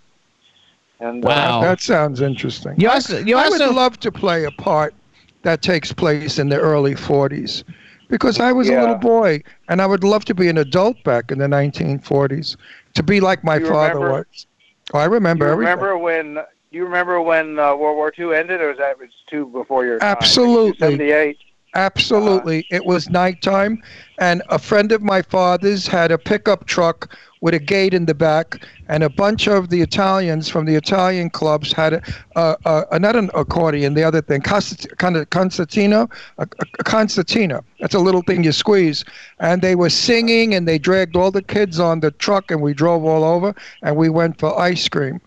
And 1.04 1.24
uh, 1.24 1.28
Wow. 1.28 1.60
That 1.60 1.80
sounds 1.80 2.20
interesting. 2.20 2.74
You 2.80 2.88
also, 2.90 3.18
you 3.18 3.36
I 3.36 3.44
also, 3.44 3.66
would 3.68 3.74
love 3.76 4.00
to 4.00 4.10
play 4.10 4.44
a 4.44 4.50
part 4.52 4.94
that 5.42 5.60
takes 5.62 5.92
place 5.92 6.38
in 6.38 6.48
the 6.48 6.58
early 6.58 6.94
40s 6.94 7.64
because 8.08 8.40
I 8.40 8.52
was 8.52 8.68
a 8.68 8.80
little 8.80 8.94
boy 8.96 9.42
and 9.68 9.82
I 9.82 9.86
would 9.86 10.02
love 10.04 10.24
to 10.26 10.34
be 10.34 10.48
an 10.48 10.56
adult 10.58 11.02
back 11.04 11.30
in 11.30 11.38
the 11.38 11.46
1940s 11.46 12.56
to 12.94 13.02
be 13.02 13.20
like 13.20 13.44
my 13.44 13.56
You 13.58 13.66
father 13.68 13.94
remember- 13.98 14.26
was. 14.30 14.46
Oh, 14.92 14.98
I 14.98 15.04
remember 15.06 15.46
you 15.46 15.52
everything. 15.52 15.70
remember 15.78 15.96
when 15.98 16.38
you 16.70 16.84
remember 16.84 17.20
when 17.20 17.58
uh, 17.58 17.74
World 17.74 17.96
War 17.96 18.12
II 18.18 18.34
ended, 18.34 18.60
or 18.60 18.68
was 18.68 18.78
that 18.78 18.98
was 18.98 19.08
two 19.30 19.46
before 19.46 19.86
your 19.86 19.98
time? 19.98 20.16
Absolutely. 20.16 20.78
78. 20.78 21.38
Absolutely. 21.74 22.60
Uh, 22.60 22.76
it 22.76 22.84
was 22.84 23.08
nighttime, 23.10 23.82
and 24.18 24.42
a 24.48 24.58
friend 24.58 24.92
of 24.92 25.02
my 25.02 25.22
father's 25.22 25.86
had 25.86 26.10
a 26.12 26.18
pickup 26.18 26.66
truck 26.66 27.16
with 27.40 27.52
a 27.54 27.58
gate 27.58 27.92
in 27.92 28.06
the 28.06 28.14
back, 28.14 28.64
and 28.88 29.02
a 29.02 29.08
bunch 29.10 29.48
of 29.48 29.68
the 29.68 29.82
Italians 29.82 30.48
from 30.48 30.64
the 30.64 30.74
Italian 30.76 31.28
clubs 31.30 31.72
had 31.72 31.94
a, 31.94 32.02
a, 32.36 32.84
a 32.92 32.98
not 32.98 33.16
an 33.16 33.30
accordion, 33.34 33.94
the 33.94 34.04
other 34.04 34.22
thing, 34.22 34.40
kind 34.40 35.16
of 35.16 35.28
concertina, 35.30 36.08
a, 36.38 36.48
a 36.78 36.84
concertina. 36.84 37.62
That's 37.80 37.94
a 37.94 37.98
little 37.98 38.22
thing 38.22 38.44
you 38.44 38.52
squeeze, 38.52 39.04
and 39.40 39.60
they 39.60 39.74
were 39.74 39.90
singing, 39.90 40.54
and 40.54 40.66
they 40.66 40.78
dragged 40.78 41.16
all 41.16 41.30
the 41.30 41.42
kids 41.42 41.78
on 41.80 42.00
the 42.00 42.12
truck, 42.12 42.50
and 42.50 42.62
we 42.62 42.72
drove 42.72 43.04
all 43.04 43.24
over, 43.24 43.54
and 43.82 43.96
we 43.96 44.08
went 44.08 44.38
for 44.38 44.58
ice 44.58 44.88
cream, 44.88 45.20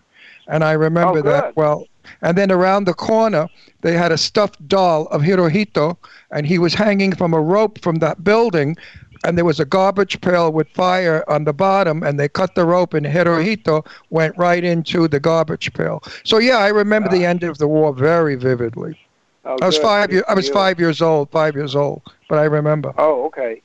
and 0.48 0.64
I 0.64 0.72
remember 0.72 1.18
Oh, 1.18 1.22
that 1.22 1.56
well. 1.56 1.86
And 2.22 2.36
then 2.36 2.50
around 2.50 2.84
the 2.84 2.94
corner, 2.94 3.48
they 3.82 3.94
had 3.94 4.12
a 4.12 4.18
stuffed 4.18 4.66
doll 4.68 5.06
of 5.06 5.22
Hirohito, 5.22 5.96
and 6.30 6.46
he 6.46 6.58
was 6.58 6.74
hanging 6.74 7.14
from 7.14 7.32
a 7.32 7.40
rope 7.40 7.80
from 7.80 7.96
that 7.96 8.24
building. 8.24 8.76
And 9.24 9.36
there 9.36 9.44
was 9.44 9.58
a 9.58 9.64
garbage 9.64 10.20
pail 10.20 10.52
with 10.52 10.68
fire 10.68 11.24
on 11.28 11.44
the 11.44 11.52
bottom, 11.52 12.02
and 12.02 12.20
they 12.20 12.28
cut 12.28 12.54
the 12.54 12.64
rope, 12.64 12.94
and 12.94 13.04
Hirohito 13.04 13.84
went 14.10 14.36
right 14.38 14.62
into 14.62 15.08
the 15.08 15.18
garbage 15.18 15.72
pail. 15.72 16.02
So 16.24 16.38
yeah, 16.38 16.58
I 16.58 16.68
remember 16.68 17.08
the 17.08 17.26
ah. 17.26 17.30
end 17.30 17.42
of 17.42 17.58
the 17.58 17.66
war 17.66 17.92
very 17.92 18.36
vividly. 18.36 18.98
Oh, 19.44 19.56
I 19.62 19.66
was 19.66 19.76
good. 19.76 19.82
five. 19.82 20.08
Good 20.10 20.14
Year, 20.16 20.24
I 20.28 20.34
was 20.34 20.48
five 20.48 20.78
years 20.78 21.02
old. 21.02 21.30
Five 21.30 21.54
years 21.56 21.74
old, 21.74 22.02
but 22.28 22.38
I 22.38 22.44
remember. 22.44 22.92
Oh, 22.98 23.24
okay. 23.26 23.62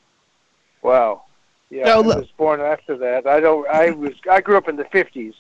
Wow. 0.82 1.24
Yeah, 1.70 1.86
No, 1.86 1.91
I 1.91 2.02
look- 2.02 2.18
was 2.20 2.32
born 2.38 2.62
after 2.62 2.96
that. 2.98 3.26
I 3.28 3.39
don't. 3.39 3.68
I 3.68 3.91
was. 3.91 4.14
I 4.30 4.41
grew 4.41 4.58
up 4.58 4.68
in 4.70 4.76
the 4.76 4.86
50s, 4.86 5.34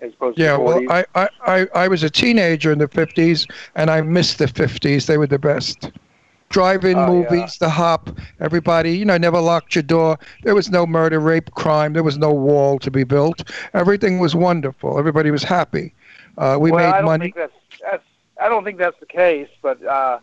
as 0.00 0.12
opposed 0.12 0.38
Yeah, 0.38 0.56
to 0.56 0.62
well, 0.62 0.80
40s. 0.80 1.04
I, 1.14 1.22
I, 1.22 1.28
I, 1.62 1.66
I 1.74 1.88
was 1.88 2.02
a 2.02 2.10
teenager 2.10 2.72
in 2.72 2.78
the 2.78 2.88
50s, 2.88 3.50
and 3.74 3.90
I 3.90 4.00
missed 4.00 4.38
the 4.38 4.46
50s. 4.46 5.06
They 5.06 5.18
were 5.18 5.26
the 5.26 5.38
best. 5.38 5.90
Drive-in 6.48 6.98
Oh, 6.98 7.06
movies, 7.06 7.58
yeah. 7.60 7.66
the 7.66 7.70
hop, 7.70 8.10
everybody, 8.40 8.96
you 8.98 9.04
know, 9.04 9.16
never 9.16 9.40
locked 9.40 9.76
your 9.76 9.82
door. 9.84 10.18
There 10.42 10.54
was 10.54 10.68
no 10.68 10.84
murder, 10.84 11.20
rape, 11.20 11.50
crime. 11.52 11.92
There 11.92 12.02
was 12.02 12.18
no 12.18 12.32
wall 12.32 12.78
to 12.80 12.90
be 12.90 13.04
built. 13.04 13.48
Everything 13.72 14.18
was 14.18 14.34
wonderful. 14.34 14.98
Everybody 14.98 15.30
was 15.30 15.44
happy. 15.44 15.94
Uh, 16.36 16.56
we 16.60 16.72
well, 16.72 16.84
made 16.84 16.92
I 16.92 16.96
don't 16.98 17.04
money. 17.04 17.24
think 17.26 17.36
that's, 17.36 17.52
that's. 17.82 18.02
I 18.40 18.48
don't 18.48 18.64
think 18.64 18.78
that's 18.78 18.98
the 18.98 19.06
case, 19.06 19.48
but 19.62 19.84
uh, 19.84 20.18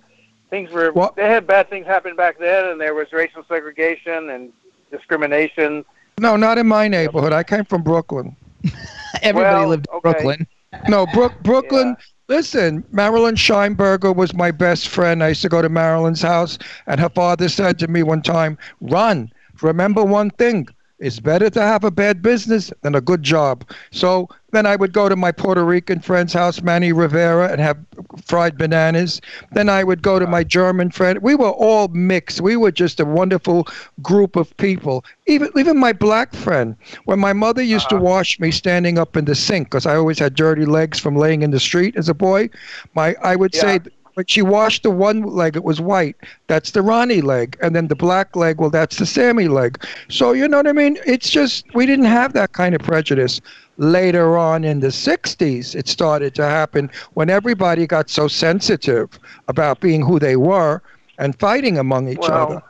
things 0.50 0.70
were. 0.72 0.92
Well- 0.92 1.14
they 1.16 1.30
had 1.30 1.48
bad 1.48 1.70
things 1.70 1.86
happen 1.86 2.16
back 2.18 2.40
then, 2.40 2.66
and 2.66 2.82
there 2.82 2.94
was 2.94 3.14
racial 3.14 3.46
segregation 3.48 4.30
and 4.30 4.52
discrimination. 4.92 5.86
No, 6.20 6.36
not 6.36 6.58
in 6.58 6.68
my 6.68 6.90
neighborhood. 6.90 7.32
I 7.32 7.44
came 7.44 7.64
from 7.64 7.84
Brooklyn. 7.84 8.36
everybody 9.22 9.56
well, 9.56 9.70
lived 9.70 9.88
in 9.92 9.98
okay. 9.98 10.12
Brooklyn. 10.12 10.48
No, 10.88 11.06
Brook, 11.08 11.34
Brooklyn. 11.44 11.96
Listen, 12.30 12.84
Marilyn 12.92 13.36
Scheinberger 13.36 14.14
was 14.14 14.34
my 14.34 14.52
best 14.52 14.90
friend. 14.90 15.24
I 15.24 15.30
used 15.30 15.42
to 15.44 15.50
go 15.50 15.62
to 15.62 15.70
Marilyn's 15.70 16.22
house, 16.22 16.58
and 16.86 17.00
her 17.00 17.10
father 17.10 17.48
said 17.48 17.80
to 17.80 17.88
me 17.88 18.04
one 18.04 18.22
time, 18.22 18.58
"Run. 18.82 19.32
Remember 19.62 20.04
one 20.04 20.30
thing: 20.32 20.68
it's 21.00 21.20
better 21.20 21.50
to 21.50 21.62
have 21.62 21.84
a 21.84 21.92
bad 21.92 22.22
business 22.22 22.72
than 22.82 22.96
a 22.96 23.02
good 23.02 23.24
job." 23.24 23.64
So 23.92 24.30
then 24.52 24.66
I 24.66 24.76
would 24.76 24.94
go 24.94 25.10
to 25.10 25.16
my 25.16 25.32
Puerto 25.32 25.64
Rican 25.64 26.00
friend's 26.00 26.34
house, 26.34 26.62
Manny 26.62 26.94
Rivera, 26.94 27.50
and 27.52 27.60
have 27.60 27.78
fried 28.24 28.58
bananas. 28.58 29.22
Then 29.52 29.70
I 29.70 29.84
would 29.84 30.02
go 30.02 30.20
to 30.20 30.26
my 30.26 30.44
German 30.44 30.90
friend. 30.90 31.20
We 31.22 31.36
were 31.36 31.50
all 31.50 31.90
mixed. 31.90 32.42
We 32.42 32.56
were 32.56 32.72
just 32.72 33.00
a 33.00 33.06
wonderful 33.06 33.68
group 34.02 34.36
of 34.36 34.56
people. 34.58 35.04
Even 35.28 35.50
even 35.58 35.78
my 35.78 35.94
black 35.94 36.34
friend. 36.34 36.76
When 37.06 37.20
my 37.20 37.34
mother 37.34 37.62
used 37.62 37.90
to 37.90 37.96
uh-huh. 37.96 38.06
wash 38.06 38.40
me 38.40 38.52
standing 38.52 38.98
up 38.98 39.18
in 39.18 39.26
the 39.26 39.36
sink, 39.36 39.68
because 39.68 39.86
I 39.86 39.96
always 39.96 40.20
had 40.20 40.36
dirty 40.36 40.66
legs 40.66 41.00
from 41.00 41.16
laying 41.16 41.42
in 41.42 41.52
the 41.52 41.60
street 41.60 41.96
as 41.98 42.08
a 42.10 42.14
boy, 42.14 42.50
my 42.96 43.16
I 43.22 43.36
would 43.36 43.54
say 43.54 43.80
Yeah. 43.84 43.92
When 44.18 44.26
she 44.26 44.42
washed 44.42 44.82
the 44.82 44.90
one 44.90 45.22
leg, 45.22 45.56
it 45.56 45.64
was 45.64 45.80
white. 45.80 46.16
That's 46.48 46.72
the 46.72 46.82
Ronnie 46.82 47.22
leg, 47.22 47.56
and 47.62 47.76
then 47.76 47.88
the 47.88 47.96
black 47.96 48.36
leg, 48.36 48.60
well, 48.60 48.72
that's 48.72 48.98
the 48.98 49.06
Sammy 49.06 49.48
leg. 49.48 49.80
So 50.10 50.32
you 50.34 50.48
know 50.48 50.58
what 50.58 50.66
I 50.66 50.72
mean? 50.72 50.98
It's 51.06 51.30
just 51.30 51.66
we 51.76 51.86
didn't 51.86 52.06
have 52.06 52.34
that 52.34 52.52
kind 52.54 52.74
of 52.74 52.82
prejudice. 52.82 53.42
Later 53.78 54.36
on 54.36 54.64
in 54.64 54.80
the 54.80 54.88
'60s, 54.88 55.76
it 55.76 55.88
started 55.88 56.34
to 56.34 56.46
happen 56.46 56.90
when 57.14 57.30
everybody 57.30 57.86
got 57.86 58.10
so 58.10 58.28
sensitive 58.28 59.20
about 59.50 59.82
being 59.82 60.02
who 60.02 60.18
they 60.18 60.36
were 60.36 60.82
and 61.20 61.38
fighting 61.38 61.78
among 61.78 62.10
each 62.10 62.18
Well, 62.18 62.54
other. 62.54 62.64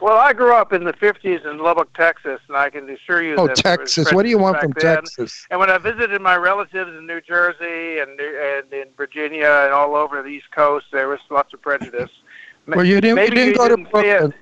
Well, 0.00 0.18
I 0.18 0.32
grew 0.32 0.54
up 0.54 0.72
in 0.72 0.84
the 0.84 0.92
50s 0.92 1.46
in 1.50 1.58
Lubbock, 1.58 1.92
Texas, 1.94 2.40
and 2.48 2.56
I 2.56 2.68
can 2.68 2.88
assure 2.90 3.22
you 3.22 3.34
Oh, 3.36 3.46
that 3.46 3.56
Texas! 3.56 4.12
What 4.12 4.24
do 4.24 4.28
you 4.28 4.38
want 4.38 4.60
from 4.60 4.72
then. 4.72 4.96
Texas? 4.96 5.46
And 5.50 5.58
when 5.58 5.70
I 5.70 5.78
visited 5.78 6.20
my 6.20 6.36
relatives 6.36 6.90
in 6.90 7.06
New 7.06 7.20
Jersey 7.20 8.00
and, 8.00 8.20
and 8.20 8.72
in 8.72 8.88
Virginia 8.96 9.62
and 9.64 9.72
all 9.72 9.94
over 9.94 10.22
the 10.22 10.28
East 10.28 10.50
Coast, 10.54 10.86
there 10.92 11.08
was 11.08 11.20
lots 11.30 11.52
of 11.54 11.62
prejudice. 11.62 12.10
Well, 12.68 12.84
you 12.84 13.00
didn't. 13.00 13.18
You 13.18 13.30
didn't 13.30 13.46
you 13.46 13.54
go 13.54 13.68
didn't 13.68 13.84
to. 13.84 13.90
Brooklyn. 13.92 14.34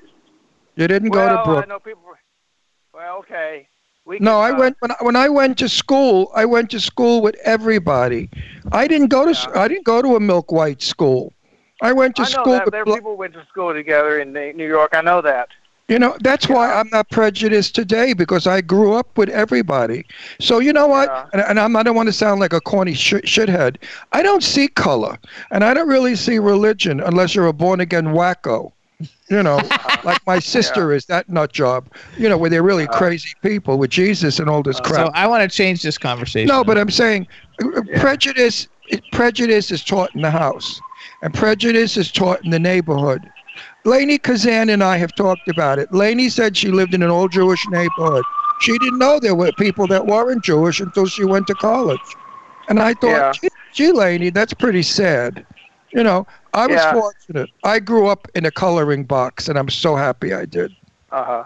You 0.77 0.89
didn't 0.89 1.11
well, 1.11 1.45
go 1.45 1.57
to 1.57 1.61
I 1.61 1.67
know 1.67 1.79
people. 1.79 2.03
Well, 2.95 3.19
okay. 3.19 3.69
We 4.07 4.19
No, 4.19 4.41
I 4.41 4.51
uh, 4.51 4.59
went 4.59 4.77
when 4.81 4.93
I, 4.93 4.97
when 5.01 5.15
I 5.15 5.29
went 5.29 5.59
to 5.59 5.69
school. 5.69 6.33
I 6.35 6.47
went 6.47 6.71
to 6.71 6.81
school 6.81 7.21
with 7.21 7.37
everybody. 7.45 8.31
I 8.73 8.87
didn't 8.87 9.09
go 9.09 9.27
to 9.27 9.33
Yeah. 9.33 9.61
I 9.61 9.69
didn't 9.69 9.85
go 9.85 10.01
to 10.01 10.17
a 10.17 10.21
milk 10.21 10.51
white 10.51 10.81
school. 10.81 11.34
I 11.83 11.93
went 11.93 12.17
to 12.17 12.23
I 12.23 12.25
know 12.27 12.31
school 12.31 12.53
that 12.55 12.65
with 12.67 12.73
there 12.73 12.85
people 12.85 13.17
went 13.17 13.35
to 13.35 13.45
school 13.47 13.73
together 13.73 14.19
in 14.21 14.33
New 14.33 14.53
New 14.53 14.67
York. 14.67 14.93
I 14.95 15.01
know 15.03 15.21
that. 15.23 15.49
you 15.89 15.99
know 15.99 16.17
that's 16.23 16.49
why 16.49 16.73
I'm 16.73 16.89
not 16.91 17.11
prejudiced 17.11 17.75
today 17.75 18.15
because 18.15 18.47
I 18.47 18.61
grew 18.63 18.95
up 18.95 19.19
with 19.19 19.29
everybody. 19.29 20.07
So 20.41 20.59
you 20.61 20.73
know 20.73 20.87
what? 20.87 21.09
Yeah. 21.09 21.27
And, 21.33 21.43
and 21.43 21.61
I'm, 21.61 21.77
I 21.77 21.83
don't 21.83 21.95
want 21.97 22.07
to 22.09 22.13
sound 22.13 22.41
like 22.41 22.53
a 22.55 22.61
corny 22.61 22.95
sh- 22.95 23.15
shithead. 23.25 23.77
I 24.13 24.23
don't 24.23 24.43
see 24.43 24.69
color, 24.69 25.19
and 25.51 25.63
I 25.65 25.75
don't 25.75 25.89
really 25.89 26.17
see 26.17 26.39
religion 26.39 27.01
unless 27.01 27.35
you're 27.35 27.47
a 27.49 27.53
born 27.53 27.81
again 27.81 28.07
wacko. 28.07 28.73
You 29.29 29.43
know, 29.43 29.57
like 30.05 30.25
my 30.27 30.39
sister 30.39 30.93
is 30.93 31.07
that 31.07 31.29
nut 31.29 31.53
job. 31.53 31.89
You 32.17 32.29
know, 32.29 32.39
where 32.39 32.49
they're 32.49 32.63
really 32.63 32.87
crazy 32.87 33.31
people 33.43 33.77
with 33.79 33.91
Jesus 33.91 34.39
and 34.39 34.49
all 34.49 34.63
this 34.63 34.81
crap. 34.81 35.09
So 35.09 35.13
I 35.15 35.27
want 35.27 35.51
to 35.51 35.55
change 35.55 35.83
this 35.83 35.99
conversation. 35.99 36.49
No, 36.49 36.63
but 36.65 36.79
I'm 36.79 36.91
saying 36.91 37.27
uh, 37.63 37.83
prejudice. 37.99 38.69
Prejudice 39.13 39.71
is 39.71 39.83
taught 39.83 40.15
in 40.15 40.21
the 40.21 40.31
house, 40.31 40.79
and 41.25 41.33
prejudice 41.33 41.97
is 41.97 42.13
taught 42.13 42.45
in 42.45 42.51
the 42.51 42.59
neighborhood. 42.59 43.33
Lainie 43.87 44.23
Kazan 44.23 44.69
and 44.69 44.85
I 44.85 44.99
have 44.99 45.15
talked 45.15 45.49
about 45.49 45.79
it. 45.79 45.91
Lainie 45.91 46.31
said 46.31 46.55
she 46.57 46.71
lived 46.71 46.95
in 46.95 47.03
an 47.03 47.11
old 47.11 47.33
Jewish 47.33 47.67
neighborhood. 47.69 48.23
She 48.61 48.79
didn't 48.79 48.99
know 48.99 49.19
there 49.19 49.35
were 49.35 49.51
people 49.53 49.87
that 49.89 50.07
weren't 50.07 50.45
Jewish 50.45 50.81
until 50.81 51.07
she 51.07 51.25
went 51.25 51.47
to 51.47 51.55
college. 51.55 52.17
And 52.69 52.79
I 52.79 52.93
thought, 52.95 53.11
Yeah. 53.11 53.33
gee, 53.33 53.49
gee, 53.73 53.93
Lainie, 53.93 54.31
that's 54.31 54.53
pretty 54.53 54.83
sad. 54.83 55.47
You 55.93 56.03
know, 56.05 56.27
I 56.53 56.67
was 56.67 56.83
Yeah. 56.83 56.93
fortunate. 56.93 57.51
I 57.65 57.79
grew 57.81 58.07
up 58.07 58.29
in 58.35 58.45
a 58.45 58.51
coloring 58.51 59.05
box, 59.05 59.49
and 59.49 59.59
I'm 59.59 59.71
so 59.71 59.97
happy 59.97 60.35
I 60.35 60.45
did. 60.45 60.75
Uh 61.11 61.25
huh. 61.25 61.45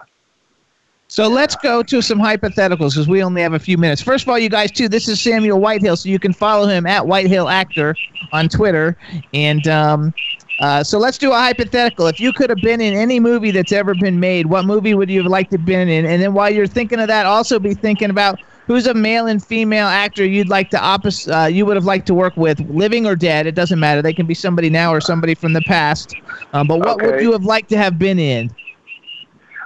So 1.11 1.27
let's 1.27 1.55
go 1.55 1.81
to 1.81 2.01
some 2.03 2.19
hypotheticals 2.19 2.91
because 2.91 3.07
we 3.07 3.23
only 3.23 3.41
have 3.41 3.53
a 3.53 3.59
few 3.59 3.79
minutes. 3.79 3.99
First 3.99 4.25
of 4.25 4.29
all, 4.29 4.37
you 4.37 4.47
guys, 4.47 4.69
too, 4.69 4.87
this 4.87 5.07
is 5.07 5.19
Samuel 5.19 5.59
Whitehill, 5.59 5.97
so 5.97 6.07
you 6.07 6.19
can 6.19 6.33
follow 6.33 6.67
him 6.67 6.85
at 6.85 7.07
Whitehill 7.07 7.49
Actor 7.49 7.95
on 8.31 8.47
Twitter. 8.47 8.95
And 9.33 9.67
um, 9.67 10.13
uh, 10.59 10.83
so 10.83 10.99
let's 10.99 11.17
do 11.17 11.31
a 11.31 11.35
hypothetical. 11.35 12.05
If 12.05 12.19
you 12.19 12.31
could 12.31 12.51
have 12.51 12.61
been 12.61 12.79
in 12.79 12.93
any 12.93 13.19
movie 13.19 13.49
that's 13.49 13.71
ever 13.71 13.95
been 13.95 14.19
made, 14.19 14.45
what 14.45 14.65
movie 14.65 14.93
would 14.93 15.09
you 15.09 15.23
have 15.23 15.31
liked 15.31 15.49
to 15.49 15.57
have 15.57 15.65
been 15.65 15.89
in? 15.89 16.05
And 16.05 16.21
then 16.21 16.35
while 16.35 16.53
you're 16.53 16.67
thinking 16.67 16.99
of 16.99 17.07
that, 17.07 17.25
also 17.25 17.57
be 17.57 17.73
thinking 17.73 18.11
about 18.11 18.39
who's 18.67 18.85
a 18.85 18.93
male 18.93 19.25
and 19.25 19.43
female 19.43 19.87
actor 19.87 20.23
you'd 20.23 20.47
like 20.47 20.69
to 20.69 20.79
opposite, 20.79 21.35
uh, 21.35 21.47
you 21.47 21.65
would 21.65 21.75
have 21.75 21.85
liked 21.85 22.05
to 22.05 22.13
work 22.13 22.37
with, 22.37 22.59
living 22.69 23.07
or 23.07 23.15
dead. 23.15 23.47
It 23.47 23.55
doesn't 23.55 23.79
matter. 23.79 24.03
They 24.03 24.13
can 24.13 24.27
be 24.27 24.35
somebody 24.35 24.69
now 24.69 24.93
or 24.93 25.01
somebody 25.01 25.33
from 25.33 25.53
the 25.53 25.61
past. 25.61 26.13
Um, 26.53 26.67
but 26.67 26.77
what 26.85 27.01
would 27.01 27.19
you 27.19 27.31
have 27.31 27.45
liked 27.45 27.69
to 27.69 27.77
have 27.77 27.97
been 27.97 28.19
in? 28.19 28.51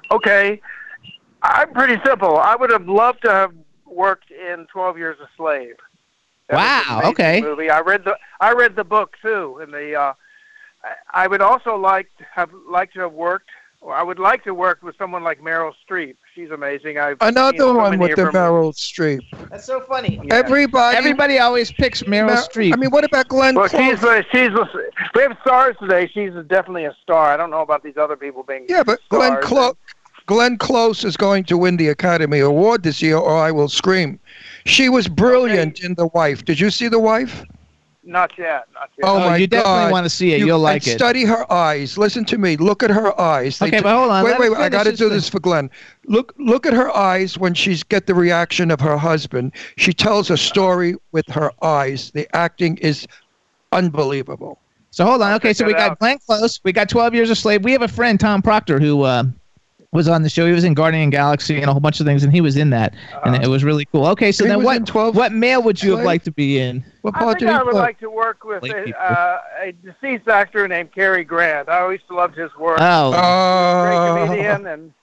Okay. 0.09 0.61
I'm 1.43 1.71
pretty 1.73 1.97
simple. 2.05 2.37
I 2.37 2.55
would 2.55 2.69
have 2.71 2.87
loved 2.87 3.21
to 3.23 3.31
have 3.31 3.51
worked 3.85 4.31
in 4.31 4.65
Twelve 4.71 4.97
Years 4.97 5.17
a 5.21 5.27
Slave. 5.37 5.75
That 6.49 6.85
Wow, 6.87 7.01
okay. 7.11 7.41
Movie. 7.41 7.69
I 7.69 7.81
read 7.81 8.03
the 8.05 8.17
I 8.39 8.53
read 8.53 8.75
the 8.75 8.83
book 8.83 9.15
too, 9.21 9.59
and 9.61 9.73
the 9.73 9.95
uh, 9.95 10.13
I 10.83 11.23
I 11.25 11.27
would 11.27 11.41
also 11.41 11.75
like 11.75 12.07
to 12.17 12.25
have 12.33 12.49
liked 12.69 12.93
to 12.95 13.01
have 13.01 13.13
worked. 13.13 13.49
Or 13.81 13.93
I 13.93 14.01
would 14.01 14.17
like 14.17 14.45
to 14.45 14.53
work 14.53 14.81
with 14.81 14.95
someone 14.97 15.25
like 15.25 15.41
Meryl 15.41 15.73
Streep. 15.85 16.15
She's 16.33 16.51
amazing. 16.51 16.97
I've 16.99 17.17
seen 17.21 17.27
Another 17.31 17.57
so 17.57 17.75
one 17.75 17.99
with 17.99 18.15
the 18.15 18.23
her 18.27 18.31
Meryl 18.31 18.73
Streep. 18.73 19.19
That's 19.49 19.65
so 19.65 19.81
funny. 19.81 20.21
Yeah. 20.23 20.35
Everybody, 20.35 20.95
Everybody 20.95 21.39
always 21.39 21.69
picks 21.69 22.01
Meryl 22.03 22.27
Mer- 22.27 22.37
Streep. 22.37 22.71
I 22.73 22.77
mean, 22.77 22.91
what 22.91 23.03
about 23.03 23.27
Glenn 23.27 23.55
Well, 23.55 23.67
Close? 23.67 23.81
she's 23.99 24.01
uh, 24.01 24.21
she's 24.31 24.51
we 25.15 25.21
have 25.23 25.37
stars 25.41 25.75
today. 25.81 26.07
She's 26.13 26.31
definitely 26.47 26.85
a 26.85 26.95
star. 27.03 27.25
I 27.33 27.35
don't 27.35 27.49
know 27.51 27.59
about 27.61 27.83
these 27.83 27.97
other 27.97 28.15
people 28.15 28.43
being 28.43 28.67
Yeah, 28.69 28.83
but 28.83 28.99
Glenn. 29.09 29.41
Close, 29.41 29.75
Glenn 30.25 30.57
Close 30.57 31.03
is 31.03 31.17
going 31.17 31.43
to 31.45 31.57
win 31.57 31.77
the 31.77 31.89
Academy 31.89 32.39
Award 32.39 32.83
this 32.83 33.01
year, 33.01 33.17
or 33.17 33.37
I 33.37 33.51
will 33.51 33.67
scream. 33.69 34.19
She 34.65 34.87
was 34.89 35.07
brilliant 35.07 35.83
in 35.83 35.95
The 35.95 36.07
Wife. 36.07 36.45
Did 36.45 36.59
you 36.59 36.69
see 36.69 36.87
The 36.87 36.99
Wife? 36.99 37.43
Not 38.05 38.37
yet. 38.37 38.65
Not 38.73 38.89
yet. 38.97 39.03
Oh, 39.03 39.15
Oh, 39.15 39.19
my 39.29 39.37
you 39.37 39.47
definitely 39.47 39.71
God. 39.83 39.91
want 39.91 40.05
to 40.05 40.09
see 40.09 40.33
it. 40.33 40.39
You- 40.39 40.47
You'll 40.47 40.59
like 40.59 40.83
and 40.83 40.87
it. 40.93 40.97
Study 40.97 41.23
her 41.25 41.49
eyes. 41.51 41.97
Listen 41.97 42.25
to 42.25 42.37
me. 42.37 42.57
Look 42.57 42.83
at 42.83 42.89
her 42.89 43.19
eyes. 43.19 43.59
They 43.59 43.67
Okay, 43.67 43.77
t- 43.77 43.83
but 43.83 43.95
hold 43.95 44.11
on. 44.11 44.23
Wait, 44.25 44.31
Let 44.31 44.39
wait, 44.41 44.49
wait. 44.49 44.57
I 44.59 44.69
got 44.69 44.83
to 44.83 44.91
do 44.91 44.97
thing. 45.07 45.09
this 45.09 45.29
for 45.29 45.39
Glenn. 45.39 45.69
Look, 46.07 46.33
look 46.37 46.65
at 46.65 46.73
her 46.73 46.93
eyes 46.95 47.37
when 47.37 47.53
she's 47.53 47.81
get 47.83 48.07
the 48.07 48.13
reaction 48.15 48.71
of 48.71 48.81
her 48.81 48.97
husband. 48.97 49.53
She 49.77 49.93
tells 49.93 50.29
a 50.29 50.37
story 50.37 50.95
with 51.13 51.27
her 51.29 51.51
eyes. 51.61 52.11
The 52.11 52.27
acting 52.35 52.77
is 52.77 53.07
unbelievable. 53.71 54.59
So 54.91 55.05
hold 55.05 55.21
on. 55.21 55.33
Okay, 55.33 55.53
so 55.53 55.65
we 55.65 55.73
got 55.73 55.91
out. 55.91 55.99
Glenn 55.99 56.19
Close. 56.25 56.59
We 56.63 56.71
got 56.71 56.89
12 56.89 57.13
Years 57.15 57.29
a 57.29 57.35
Slave. 57.35 57.63
We 57.63 57.71
have 57.71 57.81
a 57.81 57.87
friend, 57.87 58.19
Tom 58.19 58.41
Proctor, 58.41 58.79
who 58.79 59.01
uh, 59.03 59.23
was 59.93 60.07
on 60.07 60.23
the 60.23 60.29
show. 60.29 60.45
He 60.45 60.51
was 60.51 60.63
in 60.63 60.73
Guardian 60.73 61.09
Galaxy 61.09 61.55
and 61.57 61.65
a 61.65 61.71
whole 61.71 61.79
bunch 61.79 61.99
of 61.99 62.05
things, 62.05 62.23
and 62.23 62.33
he 62.33 62.41
was 62.41 62.57
in 62.57 62.71
that, 62.71 62.93
and 63.23 63.41
it 63.41 63.47
was 63.47 63.63
really 63.63 63.85
cool. 63.85 64.07
Okay, 64.07 64.31
so 64.31 64.43
then 64.43 64.63
what? 64.63 64.85
12 64.85 65.15
what 65.15 65.31
male 65.31 65.61
would 65.63 65.81
you 65.81 65.95
have 65.95 66.05
liked 66.05 66.25
to 66.25 66.31
be 66.31 66.59
in? 66.59 66.83
What 67.01 67.15
I 67.15 67.19
think 67.19 67.39
did 67.39 67.49
he 67.49 67.53
I 67.55 67.63
would 67.63 67.71
play? 67.71 67.81
like 67.81 67.99
to 67.99 68.09
work 68.09 68.43
with 68.43 68.63
a, 68.63 68.97
uh, 68.99 69.41
a 69.61 69.71
deceased 69.71 70.27
actor 70.27 70.67
named 70.67 70.91
Cary 70.93 71.23
Grant. 71.23 71.69
I 71.69 71.79
always 71.81 72.01
loved 72.09 72.35
his 72.35 72.53
work. 72.57 72.79
Oh, 72.81 73.11
great 73.11 73.95
Uh, 73.97 74.25
comedian, 74.25 74.67
and 74.67 74.93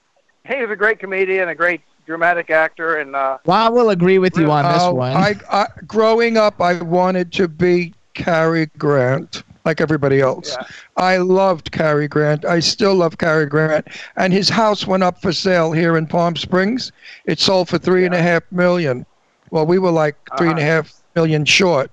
he 0.46 0.56
was 0.62 0.70
a 0.70 0.76
great 0.76 0.98
comedian, 0.98 1.48
a 1.48 1.54
great 1.54 1.80
dramatic 2.06 2.50
actor, 2.50 2.96
and 2.96 3.14
uh, 3.14 3.38
well, 3.44 3.56
I 3.66 3.68
will 3.68 3.90
agree 3.90 4.18
with 4.18 4.36
you 4.36 4.50
on 4.50 4.64
this 4.72 4.82
one. 4.92 5.12
I, 5.16 5.34
I, 5.50 5.66
growing 5.86 6.36
up, 6.36 6.60
I 6.60 6.80
wanted 6.82 7.32
to 7.34 7.46
be 7.46 7.94
Cary 8.14 8.66
Grant, 8.78 9.44
like 9.64 9.80
everybody 9.80 10.20
else. 10.20 10.56
Yeah. 10.58 10.66
I 10.96 11.16
loved 11.18 11.72
Cary 11.72 12.08
Grant. 12.08 12.44
I 12.44 12.60
still 12.60 12.94
love 12.94 13.18
Cary 13.18 13.46
Grant. 13.46 13.86
And 14.16 14.32
his 14.32 14.48
house 14.48 14.86
went 14.86 15.02
up 15.02 15.20
for 15.20 15.32
sale 15.32 15.72
here 15.72 15.96
in 15.96 16.06
Palm 16.06 16.36
Springs. 16.36 16.92
It 17.26 17.38
sold 17.38 17.68
for 17.68 17.78
three 17.78 18.04
and 18.06 18.14
a 18.14 18.22
half 18.22 18.42
million. 18.50 19.04
Well, 19.50 19.66
we 19.66 19.78
were 19.78 19.90
like 19.90 20.16
three 20.38 20.48
and 20.50 20.58
a 20.58 20.62
Uh-huh. 20.62 20.70
half 20.72 20.94
million 21.16 21.44
short, 21.44 21.90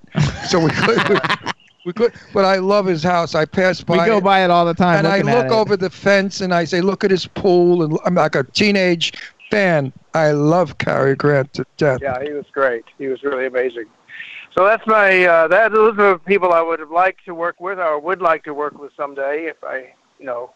so 0.47 0.59
we 0.59 0.69
could. 0.71 1.19
We 1.85 1.93
could, 1.93 2.11
but 2.33 2.43
I 2.43 2.57
love 2.57 2.85
his 2.85 3.01
house. 3.01 3.33
I 3.33 3.45
pass 3.45 3.81
by 3.81 3.97
we 3.97 4.05
go 4.05 4.17
it, 4.17 4.23
by 4.23 4.43
it 4.43 4.51
all 4.51 4.65
the 4.65 4.73
time. 4.73 4.99
and 4.99 5.07
I 5.07 5.21
look 5.21 5.51
over 5.51 5.77
the 5.77 5.89
fence 5.89 6.41
and 6.41 6.53
I 6.53 6.65
say, 6.65 6.81
"Look 6.81 7.03
at 7.05 7.11
his 7.11 7.25
pool." 7.27 7.81
And 7.81 7.97
I'm 8.05 8.15
like 8.15 8.35
a 8.35 8.43
teenage 8.43 9.13
fan. 9.49 9.93
I 10.13 10.31
love 10.31 10.77
Cary 10.79 11.15
Grant 11.15 11.53
to 11.53 11.65
death. 11.77 11.99
yeah, 12.01 12.21
he 12.21 12.31
was 12.33 12.45
great. 12.51 12.83
He 12.97 13.07
was 13.07 13.23
really 13.23 13.45
amazing. 13.47 13.85
So 14.57 14.65
that's 14.65 14.87
my 14.87 15.23
uh, 15.23 15.47
that 15.49 15.71
those 15.71 15.99
are 15.99 16.17
people 16.17 16.51
I 16.51 16.61
would 16.61 16.79
have 16.79 16.89
liked 16.89 17.23
to 17.25 17.35
work 17.35 17.61
with, 17.61 17.77
or 17.77 17.99
would 17.99 18.23
like 18.23 18.43
to 18.45 18.55
work 18.55 18.79
with 18.79 18.91
someday 18.97 19.45
if 19.45 19.63
I, 19.63 19.93
you 20.17 20.25
know, 20.25 20.51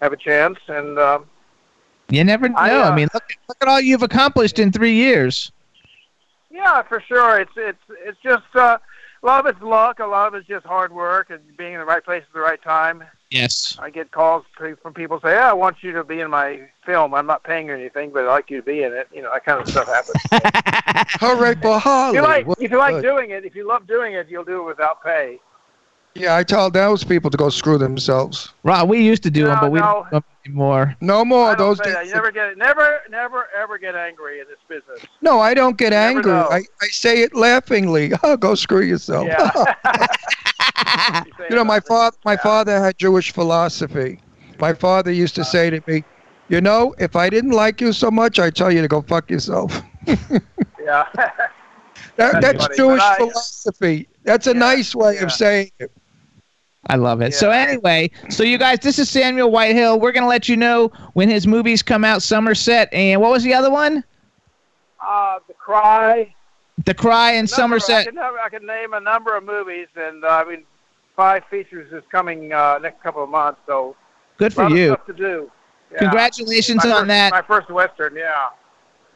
have 0.00 0.12
a 0.12 0.16
chance. 0.16 0.56
And 0.68 0.96
um, 1.00 1.26
You 2.10 2.22
never 2.22 2.48
know. 2.48 2.54
I, 2.56 2.70
I, 2.70 2.88
uh, 2.90 2.94
mean, 2.94 3.08
look, 3.12 3.24
look 3.48 3.56
at 3.60 3.66
all 3.66 3.80
you've 3.80 4.04
accomplished 4.04 4.60
in 4.60 4.70
three 4.70 4.94
years. 4.94 5.50
Yeah, 6.48 6.82
for 6.82 7.02
sure. 7.08 7.40
It's 7.40 7.50
it's 7.56 7.82
it's 8.06 8.18
just 8.22 8.44
uh, 8.54 8.78
a 9.20 9.26
lot 9.26 9.44
of 9.44 9.46
it's 9.46 9.60
luck. 9.60 9.98
A 9.98 10.06
lot 10.06 10.28
of 10.28 10.34
it's 10.34 10.46
just 10.46 10.64
hard 10.64 10.92
work 10.92 11.30
and 11.30 11.40
being 11.56 11.72
in 11.72 11.80
the 11.80 11.86
right 11.86 12.04
place 12.04 12.22
at 12.24 12.32
the 12.32 12.40
right 12.40 12.62
time. 12.62 13.02
Yes. 13.34 13.76
I 13.80 13.90
get 13.90 14.12
calls 14.12 14.44
from 14.56 14.94
people 14.94 15.18
say, 15.20 15.32
"Yeah, 15.32 15.50
I 15.50 15.52
want 15.54 15.82
you 15.82 15.90
to 15.92 16.04
be 16.04 16.20
in 16.20 16.30
my 16.30 16.68
film. 16.86 17.14
I'm 17.14 17.26
not 17.26 17.42
paying 17.42 17.66
you 17.66 17.74
anything, 17.74 18.10
but 18.12 18.22
I'd 18.22 18.28
like 18.28 18.48
you 18.48 18.58
to 18.58 18.62
be 18.62 18.84
in 18.84 18.92
it." 18.92 19.08
You 19.12 19.22
know, 19.22 19.32
that 19.32 19.44
kind 19.44 19.60
of 19.60 19.68
stuff 19.68 19.88
happens. 19.88 20.22
Hooray 21.20 21.56
for 21.56 21.78
if 21.78 22.14
you 22.14 22.22
like, 22.22 22.46
What 22.46 22.62
if 22.62 22.70
you 22.70 22.78
like 22.78 22.94
good. 22.94 23.02
doing 23.02 23.30
it, 23.30 23.44
if 23.44 23.56
you 23.56 23.66
love 23.66 23.88
doing 23.88 24.14
it, 24.14 24.28
you'll 24.28 24.44
do 24.44 24.60
it 24.60 24.64
without 24.64 25.02
pay. 25.02 25.40
Yeah, 26.14 26.36
I 26.36 26.44
tell 26.44 26.70
those 26.70 27.02
people 27.02 27.28
to 27.28 27.36
go 27.36 27.48
screw 27.48 27.76
themselves. 27.76 28.52
Rob, 28.62 28.88
we 28.88 29.04
used 29.04 29.24
to 29.24 29.32
do 29.32 29.46
them, 29.46 29.58
but 29.60 29.72
we 29.72 29.80
no. 29.80 29.86
don't 29.86 30.04
do 30.04 30.10
them 30.10 30.24
anymore. 30.46 30.96
No 31.00 31.24
more. 31.24 31.56
Those 31.56 31.78
say 31.78 31.90
that. 31.90 32.02
days. 32.02 32.08
You 32.10 32.14
never 32.14 32.30
get 32.30 32.56
never, 32.56 33.00
never, 33.10 33.48
ever 33.56 33.78
get 33.78 33.96
angry 33.96 34.38
in 34.38 34.46
this 34.46 34.58
business. 34.68 35.04
No, 35.22 35.40
I 35.40 35.54
don't 35.54 35.76
get 35.76 35.90
never 35.90 36.18
angry. 36.18 36.32
I, 36.32 36.62
I 36.80 36.86
say 36.86 37.22
it 37.22 37.34
laughingly. 37.34 38.12
Oh, 38.22 38.36
go 38.46 38.54
screw 38.54 38.82
yourself. 38.82 39.26
Yeah. 39.26 39.50
you 41.50 41.56
know, 41.56 41.64
my 41.64 41.80
father 41.80 42.16
my 42.24 42.36
father 42.36 42.80
had 42.80 42.98
Jewish 42.98 43.32
philosophy. 43.32 44.20
My 44.58 44.72
father 44.72 45.10
used 45.12 45.34
to 45.36 45.44
say 45.44 45.70
to 45.70 45.80
me, 45.86 46.04
"You 46.48 46.60
know, 46.60 46.94
if 46.98 47.16
I 47.16 47.28
didn't 47.30 47.52
like 47.52 47.80
you 47.80 47.92
so 47.92 48.10
much, 48.10 48.38
I'd 48.38 48.54
tell 48.56 48.72
you 48.72 48.82
to 48.82 48.88
go 48.88 49.02
fuck 49.02 49.30
yourself." 49.30 49.80
Yeah. 50.80 51.06
That, 52.16 52.40
That's 52.40 52.40
that's 52.40 52.66
funny, 52.66 52.76
Jewish 52.76 53.02
I- 53.02 53.16
philosophy. 53.16 54.08
That's 54.24 54.46
a 54.46 54.54
Yeah, 54.54 54.58
nice 54.58 54.94
way 54.94 55.14
yeah. 55.14 55.22
of 55.24 55.32
saying 55.32 55.70
it. 55.78 55.90
I 56.88 56.96
love 56.96 57.20
it. 57.22 57.32
So 57.34 57.50
anyway, 57.50 58.10
so 58.28 58.42
you 58.42 58.58
guys, 58.58 58.78
this 58.80 58.98
is 58.98 59.08
Samuel 59.08 59.50
Whitehill. 59.50 59.98
We're 60.00 60.12
gonna 60.12 60.26
let 60.26 60.48
you 60.48 60.56
know 60.56 60.88
when 61.14 61.28
his 61.28 61.46
movies 61.46 61.82
come 61.82 62.04
out. 62.04 62.22
Somerset 62.22 62.92
and 62.92 63.20
what 63.20 63.30
was 63.30 63.42
the 63.42 63.54
other 63.54 63.70
one? 63.70 64.04
uh, 65.00 65.38
the 65.48 65.54
Cry. 65.54 66.34
The 66.84 66.94
Cry 66.94 67.32
in 67.32 67.36
Number- 67.44 67.52
I 67.52 67.56
Somerset. 67.56 68.06
can, 68.06 68.18
I 68.18 68.48
can 68.50 68.66
name 68.66 68.94
a 68.94 69.00
number 69.00 69.36
of 69.36 69.44
movies, 69.44 69.86
and 69.96 70.24
uh, 70.24 70.28
I 70.28 70.44
mean, 70.44 70.64
five 71.16 71.44
features 71.50 71.92
is 71.92 72.02
coming 72.10 72.52
uh, 72.52 72.78
next 72.78 73.02
couple 73.02 73.22
of 73.22 73.30
months. 73.30 73.60
So 73.66 73.94
Good 74.38 74.52
a 74.52 74.54
for 74.54 74.62
lot 74.64 74.72
of 74.72 74.78
you. 74.78 74.88
stuff 74.88 75.06
to 75.06 75.12
do. 75.12 75.50
Yeah. 75.92 75.98
Congratulations 75.98 76.84
My 76.84 76.90
on 76.90 76.96
first- 77.02 77.08
that. 77.08 77.30
My 77.32 77.42
first 77.42 77.70
western, 77.70 78.16
yeah. 78.16 78.46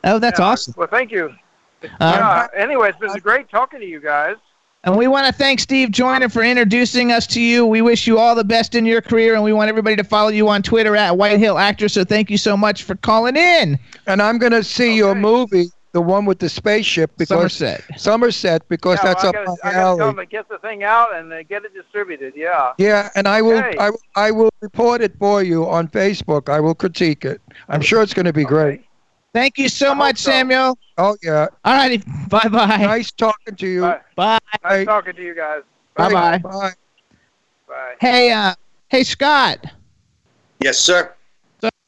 Oh, 0.05 0.19
that's 0.21 0.39
Yeah. 0.39 0.47
awesome. 0.47 0.75
Well, 0.77 0.87
thank 0.89 1.11
you. 1.11 1.35
Um, 1.83 1.91
yeah. 2.01 2.47
Anyway, 2.57 2.89
it's 2.91 2.99
been 2.99 3.13
great 3.19 3.49
talking 3.51 3.81
to 3.81 3.87
you 3.87 4.01
guys. 4.01 4.37
And 4.85 4.97
we 4.97 5.09
want 5.09 5.27
to 5.27 5.33
thank 5.33 5.59
Steve 5.59 5.91
Joyner 5.91 6.29
for 6.29 6.43
introducing 6.45 7.11
us 7.11 7.27
to 7.29 7.41
you. 7.41 7.67
We 7.67 7.83
wish 7.83 8.07
you 8.07 8.17
all 8.21 8.37
the 8.37 8.45
best 8.45 8.77
in 8.77 8.87
your 8.87 9.01
career, 9.01 9.35
and 9.35 9.43
we 9.43 9.53
want 9.53 9.69
everybody 9.69 9.97
to 9.97 10.05
follow 10.05 10.29
you 10.29 10.49
on 10.49 10.63
Twitter 10.63 10.95
at 10.95 11.17
Whitehill 11.17 11.59
Actor. 11.59 11.89
So 11.89 12.05
thank 12.05 12.31
you 12.31 12.39
so 12.39 12.57
much 12.57 12.85
for 12.85 12.95
calling 12.95 13.37
in, 13.37 13.77
And 14.07 14.23
I'm 14.23 14.39
going 14.39 14.53
to 14.53 14.63
see 14.63 14.95
your 14.97 15.17
movie, 15.17 15.67
the 15.93 16.01
one 16.01 16.25
with 16.25 16.39
the 16.39 16.49
spaceship, 16.49 17.11
because 17.17 17.29
Somerset. 17.57 17.85
Somerset, 17.97 18.69
because 18.69 18.99
yeah, 19.03 19.15
that's 19.15 19.23
well, 19.25 19.31
up 19.31 19.37
I 19.37 19.39
gotta, 19.45 19.49
my 19.49 19.57
I 19.63 19.73
gotta 19.73 19.75
tell 19.75 19.89
alley. 19.89 19.99
them 20.01 20.17
to 20.17 20.27
get 20.27 20.49
the 20.49 20.59
thing 20.59 20.85
out 20.85 21.15
and 21.15 21.33
uh, 21.33 21.43
get 21.45 21.65
it 21.65 21.75
distributed. 21.75 22.35
Yeah. 22.37 22.73
Yeah, 22.79 23.11
and 23.15 23.27
I 23.27 23.43
will, 23.43 23.59
Okay. 23.59 23.77
I, 23.79 23.91
I 24.17 24.31
will 24.31 24.51
report 24.61 25.01
it 25.01 25.17
for 25.19 25.43
you 25.43 25.67
on 25.69 25.89
Facebook. 25.89 26.49
I 26.49 26.61
will 26.61 26.75
critique 26.75 27.25
it. 27.25 27.41
I'm 27.69 27.81
sure 27.81 28.03
it's 28.03 28.15
going 28.15 28.27
to 28.27 28.33
be 28.33 28.45
great. 28.45 28.85
Thank 29.35 29.59
you 29.59 29.69
so 29.69 29.91
I 29.91 29.95
much, 29.95 30.19
so. 30.19 30.31
Samuel. 30.31 30.79
Oh 30.97 31.17
yeah, 31.23 31.47
All 31.65 31.75
righty. 31.75 32.03
Bye 32.29 32.49
bye. 32.51 32.77
nice 32.79 33.13
talking 33.13 33.55
to 33.57 33.67
you. 33.67 33.83
Bye. 33.83 34.01
Bye. 34.17 34.39
Bye. 34.63 34.69
Nice 34.79 34.87
talking 34.87 35.15
to 35.15 35.23
you 35.23 35.35
guys. 35.35 35.63
Bye-bye. 35.97 36.39
Bye. 36.39 36.73
Bye. 37.69 37.95
Hey, 38.01 38.31
uh, 38.33 38.55
hey, 38.89 39.05
Scott. 39.05 39.65
Yes, 40.61 40.79
sir. 40.79 41.15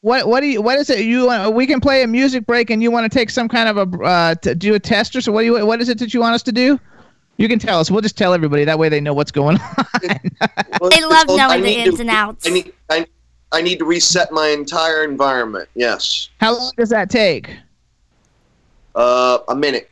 So 0.03 0.07
what 0.07 0.27
what 0.27 0.41
do 0.41 0.47
you 0.47 0.61
what 0.61 0.79
is 0.79 0.89
it 0.89 1.05
you 1.05 1.27
want, 1.27 1.53
we 1.53 1.67
can 1.67 1.79
play 1.79 2.03
a 2.03 2.07
music 2.07 2.45
break 2.45 2.69
and 2.69 2.81
you 2.81 2.89
want 2.91 3.09
to 3.11 3.17
take 3.17 3.29
some 3.29 3.47
kind 3.47 3.69
of 3.69 3.77
a 3.77 4.03
uh, 4.03 4.35
to 4.35 4.55
do 4.55 4.73
a 4.73 4.79
test 4.79 5.15
or 5.15 5.21
so 5.21 5.31
what 5.31 5.41
do 5.41 5.45
you 5.45 5.65
what 5.65 5.79
is 5.81 5.89
it 5.89 5.99
that 5.99 6.13
you 6.13 6.19
want 6.19 6.33
us 6.35 6.43
to 6.43 6.51
do? 6.51 6.79
You 7.37 7.47
can 7.47 7.59
tell 7.59 7.79
us. 7.79 7.89
We'll 7.89 8.01
just 8.01 8.17
tell 8.17 8.33
everybody 8.33 8.65
that 8.65 8.77
way 8.77 8.89
they 8.89 9.01
know 9.01 9.13
what's 9.13 9.31
going 9.31 9.57
on. 9.77 9.85
They 10.01 11.01
love 11.03 11.27
Well, 11.27 11.39
I 11.39 11.47
knowing 11.47 11.61
the 11.61 11.67
need 11.67 11.87
ins 11.87 11.95
to- 11.95 12.01
and 12.01 12.09
outs. 12.09 12.45
I 12.47 12.49
need, 12.51 12.73
I, 12.89 13.05
I 13.51 13.61
need 13.63 13.79
to 13.79 13.85
reset 13.85 14.31
my 14.31 14.47
entire 14.49 15.03
environment. 15.03 15.67
Yes. 15.73 16.29
How 16.39 16.55
long 16.55 16.71
does 16.77 16.89
that 16.89 17.09
take? 17.09 17.55
Uh, 18.93 19.39
a 19.47 19.55
minute. 19.55 19.89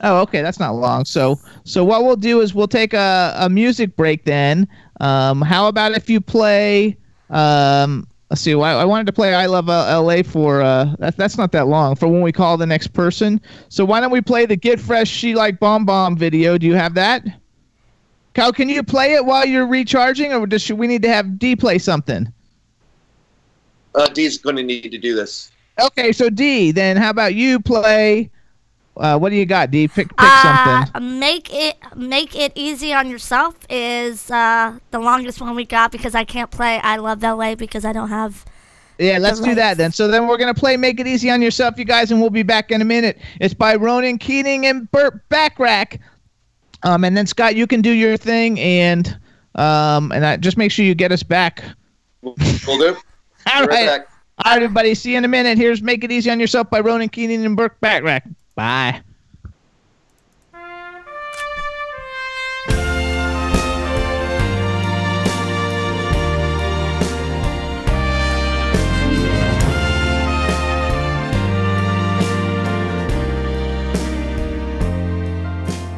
Oh, 0.00 0.20
okay, 0.22 0.40
that's 0.40 0.60
not 0.60 0.76
long. 0.76 1.04
So, 1.04 1.38
so 1.64 1.84
what 1.84 2.04
we'll 2.04 2.16
do 2.16 2.40
is 2.40 2.54
we'll 2.54 2.68
take 2.68 2.94
a, 2.94 3.34
a 3.38 3.50
music 3.50 3.94
break 3.96 4.24
then. 4.24 4.66
Um, 5.00 5.42
how 5.42 5.68
about 5.68 5.92
if 5.92 6.08
you 6.08 6.20
play? 6.22 6.96
Um, 7.28 8.06
let's 8.30 8.42
see. 8.42 8.54
I, 8.54 8.80
I 8.80 8.84
wanted 8.84 9.06
to 9.06 9.12
play 9.12 9.34
"I 9.34 9.46
Love 9.46 9.68
L.A." 9.68 10.22
for 10.22 10.62
uh, 10.62 10.94
that, 10.98 11.16
that's 11.16 11.38
not 11.38 11.52
that 11.52 11.66
long 11.66 11.96
for 11.96 12.08
when 12.08 12.22
we 12.22 12.32
call 12.32 12.56
the 12.56 12.66
next 12.66 12.88
person. 12.88 13.40
So 13.68 13.84
why 13.84 14.00
don't 14.00 14.10
we 14.10 14.20
play 14.20 14.46
the 14.46 14.56
"Get 14.56 14.80
Fresh 14.80 15.08
She 15.08 15.34
Like 15.34 15.58
Bomb 15.60 15.84
Bomb" 15.84 16.16
video? 16.16 16.58
Do 16.58 16.66
you 16.66 16.74
have 16.74 16.94
that? 16.94 17.24
Cal, 18.34 18.52
can 18.52 18.68
you 18.68 18.82
play 18.82 19.14
it 19.14 19.24
while 19.24 19.46
you're 19.46 19.66
recharging, 19.66 20.32
or 20.32 20.46
does 20.46 20.62
should 20.62 20.78
we 20.78 20.86
need 20.86 21.02
to 21.02 21.08
have 21.08 21.38
D 21.38 21.56
play 21.56 21.78
something? 21.78 22.32
Uh, 23.94 24.06
Dee's 24.08 24.36
going 24.36 24.56
to 24.56 24.62
need 24.62 24.90
to 24.90 24.98
do 24.98 25.14
this. 25.14 25.50
Okay, 25.80 26.12
so 26.12 26.28
D. 26.28 26.70
Then 26.70 26.96
how 26.96 27.10
about 27.10 27.34
you 27.34 27.58
play? 27.58 28.30
Uh, 28.96 29.18
what 29.18 29.30
do 29.30 29.36
you 29.36 29.46
got, 29.46 29.70
D? 29.70 29.88
Pick 29.88 30.16
pick 30.16 30.16
Uh, 30.18 30.84
something. 30.84 31.18
make 31.18 31.52
it 31.52 31.76
make 31.94 32.34
it 32.34 32.52
easy 32.54 32.92
on 32.92 33.08
yourself 33.10 33.54
is 33.68 34.30
uh, 34.30 34.78
the 34.90 34.98
longest 34.98 35.40
one 35.40 35.54
we 35.54 35.64
got 35.66 35.92
because 35.92 36.14
I 36.14 36.24
can't 36.24 36.50
play 36.50 36.78
I 36.78 36.96
Love 36.96 37.22
LA 37.22 37.54
because 37.54 37.84
I 37.84 37.92
don't 37.92 38.08
have 38.08 38.44
Yeah, 38.98 39.18
let's 39.18 39.40
do 39.40 39.54
that 39.54 39.76
then. 39.76 39.92
So 39.92 40.08
then 40.08 40.26
we're 40.26 40.38
gonna 40.38 40.54
play 40.54 40.76
"Make 40.78 40.98
It 41.00 41.06
Easy 41.06 41.30
on 41.30 41.42
Yourself," 41.42 41.78
you 41.78 41.84
guys, 41.84 42.10
and 42.10 42.20
we'll 42.20 42.30
be 42.30 42.42
back 42.42 42.70
in 42.70 42.80
a 42.80 42.84
minute. 42.84 43.18
It's 43.40 43.52
by 43.54 43.74
Ronan 43.76 44.18
Keating 44.18 44.64
and 44.66 44.90
Burt 44.90 45.28
Bacharach. 45.28 45.98
Um, 46.82 47.04
and 47.04 47.16
then 47.16 47.26
Scott, 47.26 47.56
you 47.56 47.66
can 47.66 47.82
do 47.82 47.90
your 47.90 48.16
thing, 48.16 48.58
and 48.60 49.18
um, 49.56 50.12
and 50.12 50.24
I, 50.24 50.36
just 50.38 50.56
make 50.56 50.70
sure 50.72 50.84
you 50.86 50.94
get 50.94 51.12
us 51.12 51.22
back. 51.22 51.62
We'll 52.22 52.34
do. 52.36 52.96
All 53.54 53.62
Be 53.62 53.66
right 53.66 53.68
right, 53.68 53.86
back. 53.86 54.08
all 54.44 54.52
right, 54.52 54.62
everybody. 54.62 54.94
See 54.94 55.12
you 55.12 55.18
in 55.18 55.24
a 55.24 55.28
minute. 55.28 55.58
Here's 55.58 55.82
"Make 55.82 56.02
It 56.04 56.10
Easy 56.10 56.30
on 56.30 56.40
Yourself" 56.40 56.70
by 56.70 56.80
Ronan 56.80 57.08
Keating 57.10 57.44
and 57.44 57.56
Burt 57.56 57.78
Bacharach. 57.80 58.22
Bye. 58.56 59.02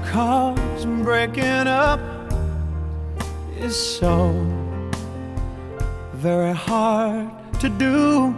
Cause 0.05 0.85
breaking 1.05 1.45
up 1.45 2.01
is 3.57 3.77
so 3.77 4.33
very 6.15 6.53
hard 6.53 7.31
to 7.61 7.69
do. 7.69 8.35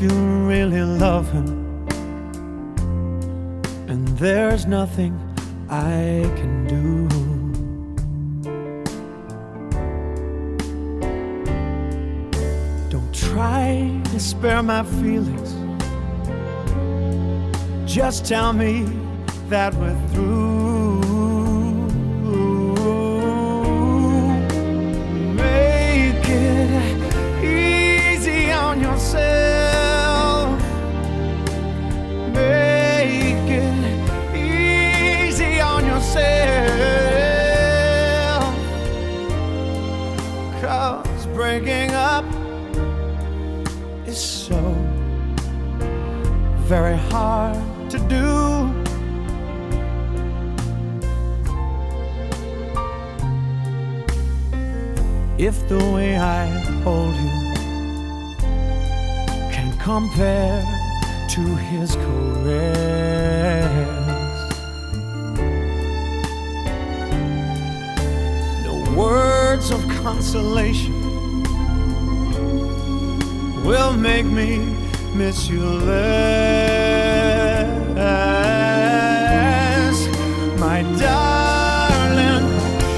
You 0.00 0.08
really 0.46 0.80
love 0.80 1.30
him, 1.30 1.86
and 3.86 4.08
there's 4.16 4.64
nothing 4.64 5.12
I 5.68 6.22
can 6.36 6.66
do. 6.66 7.06
Don't 12.88 13.14
try 13.14 14.00
to 14.04 14.18
spare 14.18 14.62
my 14.62 14.84
feelings. 14.84 15.54
Just 17.84 18.24
tell 18.24 18.54
me 18.54 18.86
that 19.50 19.74
we're 19.74 20.00
through. 20.14 20.89
Very 46.70 46.96
hard 47.10 47.56
to 47.90 47.98
do. 47.98 48.28
If 55.36 55.68
the 55.68 55.78
way 55.92 56.16
I 56.16 56.46
hold 56.84 57.16
you 57.16 57.32
can 59.50 59.76
compare 59.80 60.62
to 61.30 61.40
his 61.70 61.96
caress, 61.96 62.60
no 68.64 68.74
words 68.96 69.72
of 69.72 69.80
consolation 70.04 70.94
will 73.64 73.92
make 73.92 74.26
me 74.26 74.79
miss 75.14 75.48
you 75.48 75.60
less. 75.62 76.00
My 80.58 80.82
darling, 80.98 82.46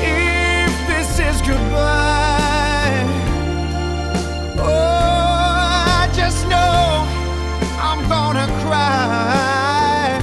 if 0.01 0.73
this 0.89 1.19
is 1.19 1.41
goodbye, 1.43 3.05
oh, 4.59 4.69
I 5.99 6.11
just 6.15 6.47
know 6.49 7.07
I'm 7.81 8.09
gonna 8.09 8.47
cry. 8.65 10.21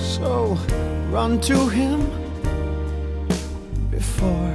So 0.00 0.56
run 1.10 1.40
to 1.42 1.68
him 1.68 2.00
before 3.90 4.54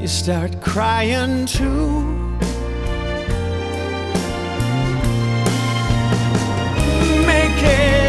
you 0.00 0.08
start 0.08 0.60
crying 0.60 1.46
too. 1.46 2.21
Make 7.62 8.01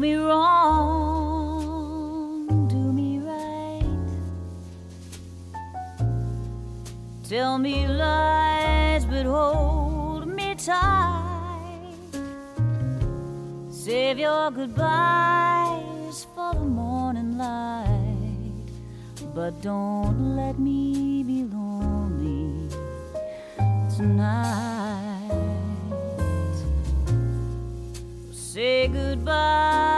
me 0.00 0.14
wrong, 0.14 1.68
do 2.68 2.90
me 2.90 3.18
right. 3.18 3.84
Tell 7.28 7.58
me 7.58 7.86
lies, 7.86 9.04
but 9.04 9.26
hold 9.26 10.26
me 10.26 10.54
tight. 10.54 11.92
Save 13.68 14.18
your 14.18 14.50
goodbyes 14.50 16.26
for 16.34 16.54
the 16.54 16.60
morning 16.60 17.36
light, 17.36 18.70
but 19.34 19.60
don't 19.60 20.34
let 20.34 20.58
me 20.58 21.22
be 21.24 21.44
lonely 21.44 22.70
tonight. 23.94 25.28
Say 28.32 28.88
goodbye 28.88 29.89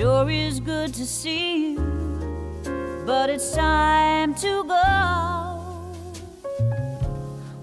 Sure 0.00 0.30
is 0.30 0.60
good 0.60 0.94
to 0.94 1.04
see 1.04 1.72
you, 1.72 3.02
but 3.04 3.28
it's 3.28 3.54
time 3.54 4.34
to 4.36 4.64
go. 4.64 5.92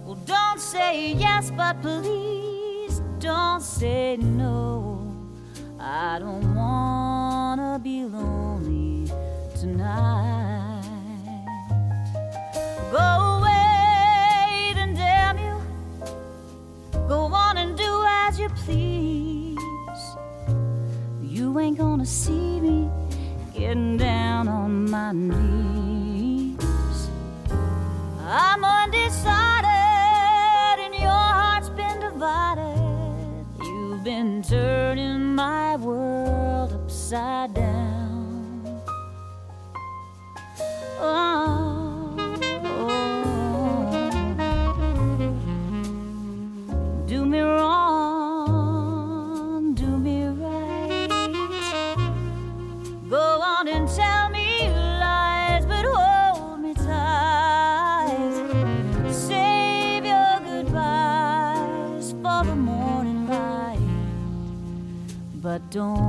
Well, 0.05 0.19
don't 0.23 0.59
say 0.59 1.13
yes, 1.13 1.49
but 1.49 1.81
please 1.81 3.01
don't 3.17 3.63
say 3.63 4.17
no. 4.17 5.01
I 5.79 6.19
don't 6.19 6.53
wanna 6.53 7.79
be 7.83 8.05
lonely 8.05 9.11
tonight. 9.59 10.83
Go 12.91 13.26
see 22.07 22.61
me 22.61 22.89
getting 23.53 23.97
down 23.97 24.47
on 24.47 24.89
my 24.89 25.11
knees. 25.11 26.57
I'm 28.21 28.63
undecided, 28.63 29.65
and 30.85 30.95
your 30.95 31.09
heart's 31.11 31.69
been 31.69 31.99
divided. 31.99 33.45
You've 33.61 34.05
been 34.05 34.41
turning 34.41 35.35
my 35.35 35.75
world 35.75 36.71
upside 36.71 37.46
but 65.77 66.06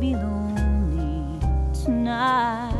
be 0.00 0.10
lonely 0.14 1.40
tonight. 1.82 2.74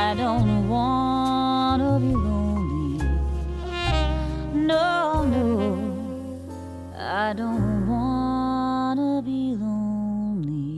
I 0.00 0.14
don't 0.16 0.68
wanna 0.68 1.92
be 2.04 2.12
lonely. 2.14 3.04
No, 4.54 5.24
no, 5.34 5.48
I 6.96 7.32
don't 7.40 7.88
wanna 7.88 9.22
be 9.22 9.54
lonely. 9.54 10.68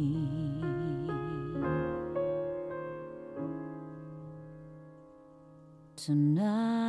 Tonight, 5.96 6.79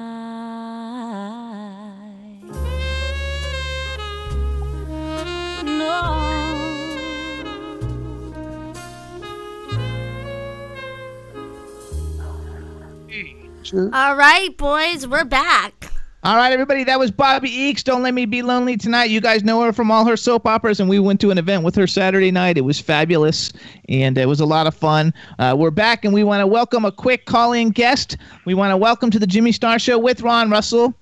no. 13.73 13.89
All 13.93 14.15
right, 14.15 14.55
boys, 14.57 15.07
we're 15.07 15.25
back. 15.25 15.91
All 16.23 16.35
right, 16.35 16.51
everybody, 16.53 16.83
that 16.83 16.99
was 16.99 17.09
Bobby 17.09 17.49
Eakes. 17.49 17.83
Don't 17.83 18.03
let 18.03 18.13
me 18.13 18.25
be 18.25 18.43
lonely 18.43 18.77
tonight. 18.77 19.05
You 19.05 19.19
guys 19.21 19.43
know 19.43 19.59
her 19.63 19.73
from 19.73 19.89
all 19.89 20.05
her 20.05 20.15
soap 20.15 20.45
operas, 20.45 20.79
and 20.79 20.87
we 20.87 20.99
went 20.99 21.19
to 21.21 21.31
an 21.31 21.39
event 21.39 21.63
with 21.63 21.73
her 21.75 21.87
Saturday 21.87 22.29
night. 22.29 22.59
It 22.59 22.61
was 22.61 22.79
fabulous, 22.79 23.51
and 23.89 24.15
it 24.19 24.27
was 24.27 24.39
a 24.39 24.45
lot 24.45 24.67
of 24.67 24.75
fun. 24.75 25.15
Uh, 25.39 25.55
we're 25.57 25.71
back, 25.71 26.05
and 26.05 26.13
we 26.13 26.23
want 26.23 26.41
to 26.41 26.45
welcome 26.47 26.85
a 26.85 26.91
quick 26.91 27.25
call-in 27.25 27.71
guest. 27.71 28.17
We 28.45 28.53
want 28.53 28.69
to 28.71 28.77
welcome 28.77 29.09
to 29.09 29.17
the 29.17 29.25
Jimmy 29.25 29.51
Star 29.51 29.79
Show 29.79 29.97
with 29.97 30.21
Ron 30.21 30.51
Russell, 30.51 30.93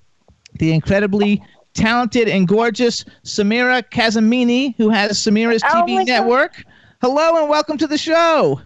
the 0.58 0.72
incredibly 0.72 1.42
talented 1.74 2.26
and 2.26 2.48
gorgeous 2.48 3.04
Samira 3.22 3.82
Kazamini, 3.90 4.74
who 4.78 4.88
has 4.88 5.18
Samira's 5.18 5.62
Oh 5.64 5.84
TV 5.86 5.98
God. 5.98 6.06
network. 6.06 6.64
Hello, 7.02 7.36
and 7.42 7.50
welcome 7.50 7.76
to 7.76 7.86
the 7.86 7.98
show. 7.98 8.58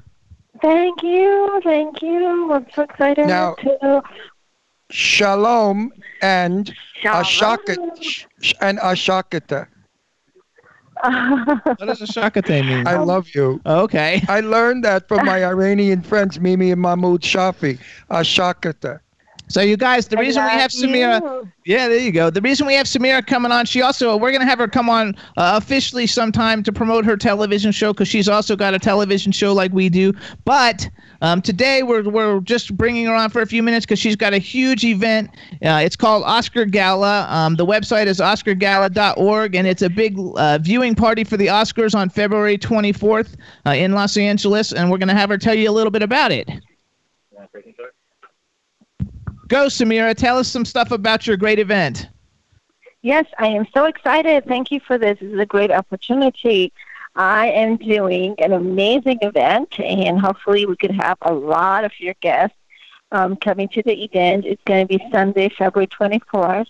Thank 0.65 1.03
you, 1.03 1.61
thank 1.63 2.01
you. 2.01 2.51
I'm 2.51 2.67
so 2.75 2.83
excited 2.85 3.27
Now- 3.27 3.55
to. 3.57 4.03
Shalom 4.91 5.93
and 6.23 6.73
Shalom. 7.03 7.23
Ashakata. 7.25 8.27
And 8.63 8.79
Ashakata. 8.79 9.67
What 11.05 11.81
does 11.81 12.01
a 12.01 12.07
shakate 12.07 12.65
mean? 12.67 12.87
I 12.87 12.97
love 12.97 13.35
you. 13.35 13.61
Oh, 13.67 13.83
okay. 13.83 14.23
I 14.29 14.41
learned 14.41 14.85
that 14.85 15.07
from 15.07 15.27
my 15.27 15.45
Iranian 15.53 16.01
friends, 16.01 16.41
Mimi 16.41 16.71
and 16.71 16.81
Mahmoud 16.81 17.21
Shafi. 17.21 17.79
Ashakata. 18.11 19.01
So 19.55 19.61
you 19.61 19.77
guys, 19.77 20.09
the 20.09 20.19
I 20.19 20.23
reason 20.23 20.43
we 20.43 20.51
have 20.51 20.73
Samira, 20.73 21.21
you. 21.21 21.53
yeah, 21.65 21.87
there 21.87 22.01
you 22.01 22.11
go. 22.11 22.29
The 22.29 22.41
reason 22.41 22.67
we 22.67 22.75
have 22.75 22.89
Samira 22.89 23.25
coming 23.25 23.53
on, 23.53 23.67
she 23.67 23.83
also 23.83 24.17
we're 24.17 24.33
gonna 24.33 24.45
have 24.45 24.59
her 24.59 24.67
come 24.67 24.91
on 24.91 25.15
uh, 25.37 25.61
officially 25.63 26.09
sometime 26.09 26.65
to 26.65 26.73
promote 26.73 27.05
her 27.05 27.17
television 27.17 27.71
show 27.71 27.93
because 27.93 28.09
she's 28.09 28.29
also 28.29 28.57
got 28.57 28.75
a 28.75 28.81
television 28.81 29.31
show 29.31 29.53
like 29.53 29.73
we 29.73 29.89
do. 29.89 30.13
But 30.45 30.91
um, 31.23 31.41
today 31.41 31.85
we're 31.85 32.03
we're 32.03 32.41
just 32.41 32.77
bringing 32.77 33.07
her 33.07 33.15
on 33.15 33.31
for 33.31 33.43
a 33.43 33.47
few 33.47 33.63
minutes 33.63 33.87
because 33.87 34.01
she's 34.01 34.17
got 34.17 34.35
a 34.35 34.39
huge 34.39 34.83
event. 34.83 35.31
Uh, 35.65 35.83
it's 35.85 35.95
called 35.95 36.25
Oscar 36.25 36.65
Gala. 36.65 37.25
Um, 37.31 37.55
the 37.55 37.65
website 37.65 38.07
is 38.07 38.19
OscarGala.org, 38.19 39.55
and 39.55 39.69
it's 39.69 39.83
a 39.83 39.89
big 39.89 40.19
uh, 40.35 40.59
viewing 40.59 40.97
party 40.97 41.23
for 41.23 41.37
the 41.37 41.47
Oscars 41.47 41.95
on 41.95 42.11
February 42.11 42.59
24th 42.59 43.37
uh, 43.67 43.71
in 43.71 43.93
Los 43.93 44.17
Angeles, 44.17 44.73
and 44.73 44.91
we're 44.91 44.99
gonna 44.99 45.15
have 45.15 45.29
her 45.29 45.39
tell 45.39 45.55
you 45.55 45.71
a 45.71 45.77
little 45.79 45.93
bit 45.93 46.03
about 46.03 46.33
it. 46.33 46.51
Go, 49.49 49.67
Samira. 49.67 50.15
Tell 50.15 50.39
us 50.39 50.49
some 50.49 50.65
stuff 50.65 50.91
about 50.91 51.27
your 51.27 51.37
great 51.37 51.59
event. 51.59 52.09
Yes, 53.03 53.27
I 53.39 53.49
am 53.49 53.67
so 53.75 53.85
excited. 53.85 54.47
Thank 54.47 54.71
you 54.71 54.81
for 54.81 54.97
this. 54.97 55.19
This 55.21 55.33
is 55.33 55.39
a 55.39 55.45
great 55.45 55.71
opportunity. 55.71 56.73
I 57.17 57.49
am 57.49 57.77
doing 57.77 58.35
an 58.39 58.53
amazing 58.53 59.19
event, 59.21 59.79
and 59.79 60.19
hopefully, 60.19 60.65
we 60.65 60.77
could 60.77 60.91
have 60.93 61.19
a 61.21 61.33
lot 61.33 61.85
of 61.85 61.93
your 62.01 62.15
guests 62.21 62.57
um, 63.13 63.37
coming 63.37 63.69
to 63.69 63.83
the 63.83 64.05
event. 64.05 64.47
It's 64.47 64.63
going 64.65 64.89
to 64.89 64.99
be 64.99 65.05
Sunday, 65.13 65.51
February 65.51 65.87
24th 65.87 66.67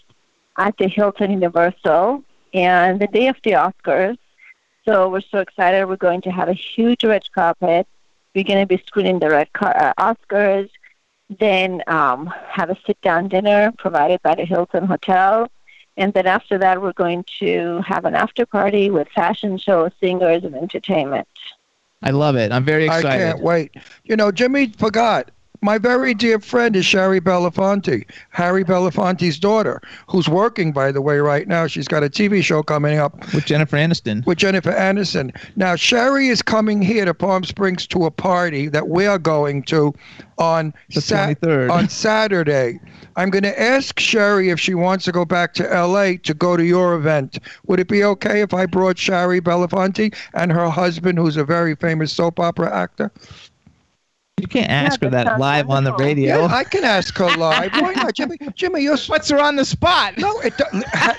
at 0.58 0.76
the 0.76 0.88
Hilton 0.88 1.30
Universal, 1.30 2.24
and 2.52 3.00
the 3.00 3.06
day 3.06 3.28
of 3.28 3.36
the 3.44 3.52
Oscars. 3.52 4.18
So, 4.84 5.08
we're 5.08 5.22
so 5.22 5.38
excited. 5.38 5.86
We're 5.86 5.96
going 5.96 6.20
to 6.22 6.30
have 6.30 6.48
a 6.48 6.52
huge 6.52 7.04
red 7.04 7.30
carpet. 7.32 7.86
We're 8.34 8.44
going 8.44 8.60
to 8.60 8.66
be 8.66 8.82
screening 8.84 9.20
the 9.20 9.30
red 9.30 9.52
car- 9.52 9.94
uh, 9.96 10.14
Oscars, 10.14 10.68
then 11.30 11.82
um, 11.86 12.26
have 12.48 12.70
a 12.70 12.76
sit 12.86 13.00
down 13.00 13.28
dinner 13.28 13.72
provided 13.78 14.20
by 14.22 14.34
the 14.34 14.44
Hilton 14.44 14.86
Hotel 14.86 15.50
And 15.96 16.12
then 16.12 16.26
after 16.26 16.58
that, 16.58 16.82
we're 16.82 16.92
going 16.92 17.24
to 17.38 17.80
have 17.86 18.04
an 18.04 18.14
after 18.14 18.44
party 18.46 18.90
with 18.90 19.08
fashion 19.08 19.58
shows, 19.58 19.92
singers, 20.00 20.44
and 20.44 20.54
entertainment. 20.54 21.28
I 22.02 22.10
love 22.10 22.36
it. 22.36 22.52
I'm 22.52 22.64
very 22.64 22.84
excited. 22.84 23.06
I 23.06 23.14
excited. 23.14 23.32
can't 23.32 23.42
wait. 23.42 23.74
You 24.04 24.16
know, 24.16 24.32
Jimmy 24.32 24.68
forgot. 24.68 25.30
My 25.62 25.78
very 25.78 26.12
dear 26.12 26.38
friend 26.40 26.76
is 26.76 26.84
Shari 26.84 27.20
Belafonte, 27.22 28.04
Harry 28.30 28.64
Belafonte's 28.64 29.38
daughter, 29.38 29.80
who's 30.08 30.28
working, 30.28 30.72
by 30.72 30.92
the 30.92 31.00
way, 31.00 31.18
right 31.18 31.48
now. 31.48 31.66
She's 31.66 31.88
got 31.88 32.02
a 32.04 32.10
TV 32.10 32.42
show 32.42 32.62
coming 32.62 32.98
up 32.98 33.32
With 33.32 33.46
Jennifer 33.46 33.76
Aniston. 33.76 34.26
with 34.26 34.36
Jennifer 34.36 34.72
Aniston. 34.72 35.34
Now, 35.56 35.74
Shari 35.74 36.28
is 36.28 36.42
coming 36.42 36.82
here 36.82 37.06
to 37.06 37.14
Palm 37.14 37.44
Springs 37.44 37.86
to 37.88 38.04
a 38.04 38.10
party 38.10 38.68
that 38.68 38.88
we're 38.88 39.16
going 39.18 39.62
to 39.64 39.94
on 40.36 40.74
The 40.90 41.00
23rd. 41.00 41.70
on 41.70 41.88
Saturday. 41.88 42.78
I'm 43.16 43.30
going 43.30 43.44
to 43.44 43.58
ask 43.62 43.98
Shari 43.98 44.50
if 44.50 44.60
she 44.60 44.74
wants 44.74 45.06
to 45.06 45.12
go 45.12 45.24
back 45.24 45.54
to 45.54 45.72
L.A. 45.72 46.18
to 46.18 46.34
go 46.34 46.58
to 46.58 46.64
your 46.64 46.94
event. 46.94 47.38
Would 47.68 47.80
it 47.80 47.88
be 47.88 48.04
okay 48.04 48.42
if 48.42 48.52
I 48.52 48.66
brought 48.66 48.98
Shari 48.98 49.40
Belafonte 49.40 50.14
and 50.34 50.52
her 50.52 50.68
husband, 50.68 51.16
who's 51.18 51.38
a 51.38 51.44
very 51.44 51.74
famous 51.76 52.12
soap 52.12 52.38
opera 52.38 52.74
actor? 52.76 53.10
You 54.40 54.48
can't 54.48 54.68
ask 54.68 55.00
her 55.00 55.08
that 55.10 55.24
that 55.24 55.26
sounds 55.30 55.40
live 55.40 55.70
on 55.70 55.84
the 55.84 55.94
radio. 55.94 56.40
Yeah, 56.40 56.46
I 56.46 56.64
can 56.64 56.82
ask 56.82 57.16
her 57.18 57.36
live. 57.36 57.70
Why 57.72 57.92
not, 57.94 58.14
Jimmy? 58.14 58.36
Jimmy, 58.56 58.82
you're 58.82 58.94
s- 58.94 59.30
her 59.30 59.38
on 59.38 59.54
the 59.54 59.64
spot. 59.64 60.18
no. 60.18 60.40
It, 60.40 60.52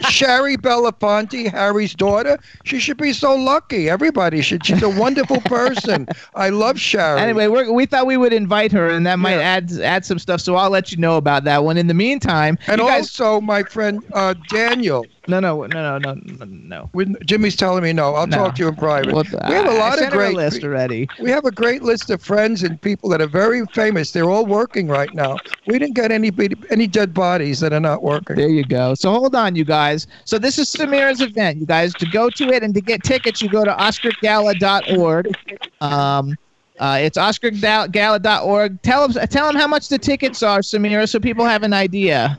Shari 0.09 0.57
Belafonte, 0.57 1.49
Harry's 1.49 1.95
daughter. 1.95 2.38
She 2.66 2.78
should 2.78 2.97
be 2.97 3.13
so 3.13 3.34
lucky. 3.34 3.89
Everybody 3.89 4.41
should. 4.41 4.66
She's 4.66 4.84
a 4.84 4.89
wonderful 4.89 5.39
person. 5.45 6.07
I 6.36 6.49
love 6.49 6.78
Shari. 6.78 7.22
Anyway, 7.22 7.47
we're, 7.47 7.72
we 7.72 7.86
thought 7.86 8.05
we 8.05 8.18
would 8.18 8.34
invite 8.34 8.74
her, 8.74 8.89
and 8.89 9.07
that 9.07 9.18
might 9.18 9.38
Yeah. 9.38 9.41
add 9.43 9.72
add 9.80 10.03
some 10.05 10.20
stuff. 10.20 10.41
So 10.41 10.55
I'll 10.57 10.70
let 10.70 10.91
you 10.91 10.97
know 10.97 11.16
about 11.16 11.45
that 11.45 11.63
one. 11.63 11.78
In 11.78 11.88
the 11.88 11.93
meantime, 11.93 12.57
and 12.68 12.82
you 12.82 12.88
guys, 12.88 13.18
also 13.20 13.39
my 13.39 13.63
friend 13.63 14.03
uh, 14.13 14.34
Daniel. 14.49 15.05
No, 15.28 15.39
no, 15.39 15.65
no, 15.65 15.97
no, 15.97 15.97
no, 15.97 16.13
no, 16.23 16.45
no. 16.45 16.89
When 16.93 17.15
Jimmy's 17.26 17.55
telling 17.55 17.84
me 17.84 17.93
no, 17.93 18.13
I'll 18.13 18.28
No. 18.28 18.38
talk 18.38 18.55
to 18.55 18.63
you 18.63 18.67
in 18.69 18.76
private. 18.76 19.13
Well, 19.13 19.23
we 19.47 19.53
have 19.55 19.65
a 19.65 19.71
I- 19.71 19.78
lot 19.78 19.99
I 19.99 20.03
of 20.03 20.13
a 20.13 20.15
great 20.15 20.36
list 20.36 20.63
already. 20.63 21.07
We 21.19 21.32
have 21.32 21.45
a 21.45 21.51
great 21.51 21.82
list 21.82 22.09
of 22.09 22.21
friends 22.21 22.61
and 22.63 22.80
people 22.82 23.09
that 23.09 23.21
are 23.21 23.28
very 23.28 23.65
famous. 23.73 24.11
They're 24.11 24.30
all 24.30 24.45
working 24.45 24.88
right 24.88 25.13
now. 25.13 25.39
We 25.65 25.80
didn't 25.80 25.95
get 25.95 26.11
any 26.11 26.32
any 26.69 26.86
dead 26.88 27.13
bodies 27.13 27.59
that 27.61 27.73
are 27.73 27.80
not 27.80 28.03
working. 28.03 28.36
There 28.36 28.49
you 28.49 28.63
go. 28.63 28.93
So 28.93 29.11
hold 29.11 29.36
on, 29.36 29.55
you 29.55 29.65
guys. 29.65 30.05
So 30.26 30.38
this 30.38 30.59
is 30.59 30.69
Samira's 30.69 31.21
event, 31.21 31.57
you 31.59 31.65
guys. 31.65 31.93
To 31.95 32.05
go 32.05 32.30
to 32.30 32.51
it 32.51 32.61
and 32.63 32.73
to 32.76 32.82
get 32.82 33.03
tickets, 33.03 33.41
you 33.41 33.49
go 33.49 33.63
to 33.65 33.71
oscargala.org. 33.71 35.36
Um, 35.82 36.38
uh, 36.80 36.99
it's 37.01 37.17
oscargala.org. 37.17 38.82
Tell 38.84 39.07
them, 39.07 39.28
tell 39.28 39.47
them 39.47 39.55
how 39.55 39.67
much 39.67 39.88
the 39.88 39.97
tickets 39.97 40.43
are, 40.43 40.59
Samira, 40.59 41.07
so 41.09 41.19
people 41.19 41.45
have 41.45 41.63
an 41.63 41.73
idea. 41.73 42.38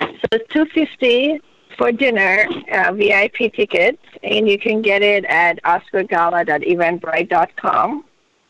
So 0.00 0.08
it's 0.32 0.52
two 0.52 0.64
fifty 0.66 1.40
for 1.76 1.92
dinner, 1.92 2.48
uh, 2.72 2.92
VIP 2.92 3.52
tickets, 3.54 4.02
and 4.22 4.48
you 4.48 4.58
can 4.58 4.80
get 4.82 5.02
it 5.02 5.24
at 5.26 5.62
oscargala.eventbrite.com. 5.64 8.04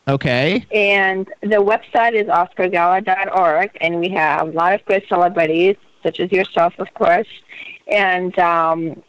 Okay. 0.07 0.65
And 0.71 1.27
the 1.41 1.57
website 1.57 2.13
is 2.13 2.27
oscargala.org, 2.27 3.71
and 3.81 3.99
we 3.99 4.09
have 4.09 4.49
a 4.49 4.51
lot 4.51 4.73
of 4.73 4.85
great 4.85 5.07
celebrities, 5.07 5.77
such 6.03 6.19
as 6.19 6.31
yourself, 6.31 6.75
of 6.77 6.93
course. 6.93 7.25
And 7.91 8.37
um, 8.37 9.01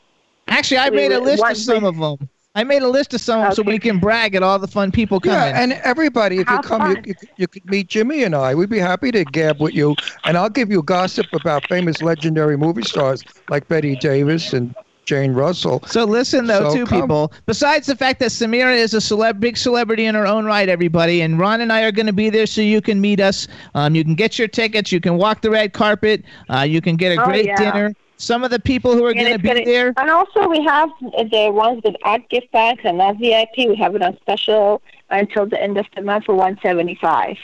Actually, 0.48 0.78
I 0.78 0.88
made 0.90 1.12
a 1.12 1.20
list 1.20 1.44
of 1.44 1.56
some 1.56 1.84
of 1.84 1.96
them. 1.96 2.28
I 2.56 2.64
made 2.64 2.82
a 2.82 2.88
list 2.88 3.12
of 3.14 3.20
some 3.20 3.40
of 3.40 3.46
'em 3.46 3.52
so 3.52 3.62
we 3.62 3.78
can 3.78 3.98
brag 3.98 4.34
at 4.34 4.42
all 4.42 4.58
the 4.58 4.66
fun 4.66 4.90
people 4.90 5.20
coming. 5.20 5.54
Yeah, 5.54 5.62
and 5.62 5.72
everybody, 5.84 6.40
if 6.40 6.50
you 6.50 6.58
come, 6.58 6.86
you, 6.86 6.96
you, 7.04 7.14
you 7.36 7.46
could 7.46 7.64
meet 7.66 7.88
Jimmy 7.88 8.24
and 8.24 8.34
I. 8.34 8.54
We'd 8.54 8.70
be 8.70 8.78
happy 8.78 9.12
to 9.12 9.24
gab 9.24 9.60
with 9.60 9.74
you, 9.74 9.94
and 10.24 10.36
I'll 10.38 10.48
give 10.50 10.70
you 10.70 10.82
gossip 10.82 11.32
about 11.34 11.68
famous, 11.68 12.00
legendary 12.00 12.56
movie 12.56 12.82
stars 12.82 13.24
like 13.48 13.68
Bette 13.68 13.94
Davis 13.96 14.54
and 14.54 14.74
Jane 15.04 15.34
Russell. 15.34 15.84
So 15.86 16.04
listen 16.04 16.46
though, 16.46 16.64
So 16.64 16.78
two 16.78 16.86
come. 16.86 17.02
people. 17.02 17.32
Besides 17.46 17.86
the 17.86 17.94
fact 17.94 18.18
that 18.20 18.30
Samira 18.30 18.74
is 18.76 18.92
a 18.94 18.98
celeb, 18.98 19.38
big 19.38 19.56
celebrity 19.56 20.06
in 20.06 20.14
her 20.14 20.26
own 20.26 20.46
right, 20.46 20.68
everybody, 20.68 21.20
and 21.20 21.38
Ron 21.38 21.60
and 21.60 21.72
I 21.72 21.82
are 21.82 21.92
going 21.92 22.06
to 22.06 22.12
be 22.12 22.30
there 22.30 22.46
so 22.46 22.60
you 22.62 22.80
can 22.80 23.00
meet 23.00 23.20
us. 23.20 23.46
Um, 23.74 23.94
you 23.94 24.02
can 24.02 24.14
get 24.16 24.38
your 24.38 24.48
tickets. 24.48 24.90
You 24.90 25.00
can 25.00 25.16
walk 25.16 25.42
the 25.42 25.50
red 25.50 25.74
carpet. 25.74 26.24
Uh, 26.52 26.62
you 26.62 26.80
can 26.80 26.96
get 26.96 27.16
a 27.16 27.20
Oh, 27.20 27.24
great 27.26 27.44
yeah. 27.44 27.56
dinner. 27.56 27.94
Some 28.18 28.44
of 28.44 28.50
the 28.50 28.58
people 28.58 28.94
who 28.94 29.04
are 29.04 29.12
going 29.14 29.32
to 29.32 29.38
be 29.38 29.48
gonna- 29.48 29.64
there. 29.64 29.92
And 29.96 30.10
also, 30.10 30.48
we 30.48 30.62
have 30.64 30.88
the 31.00 31.50
ones 31.52 31.82
with 31.84 31.96
art 32.02 32.28
gift 32.30 32.50
bags 32.52 32.80
and 32.84 32.98
not 32.98 33.16
VIP. 33.18 33.68
We 33.68 33.76
have 33.76 33.94
it 33.94 34.02
on 34.02 34.16
special 34.20 34.80
until 35.10 35.46
the 35.46 35.62
end 35.62 35.76
of 35.76 35.86
the 35.94 36.02
month 36.02 36.24
for 36.24 36.34
one 36.34 36.58
seventy 36.62 36.94
five. 37.00 37.36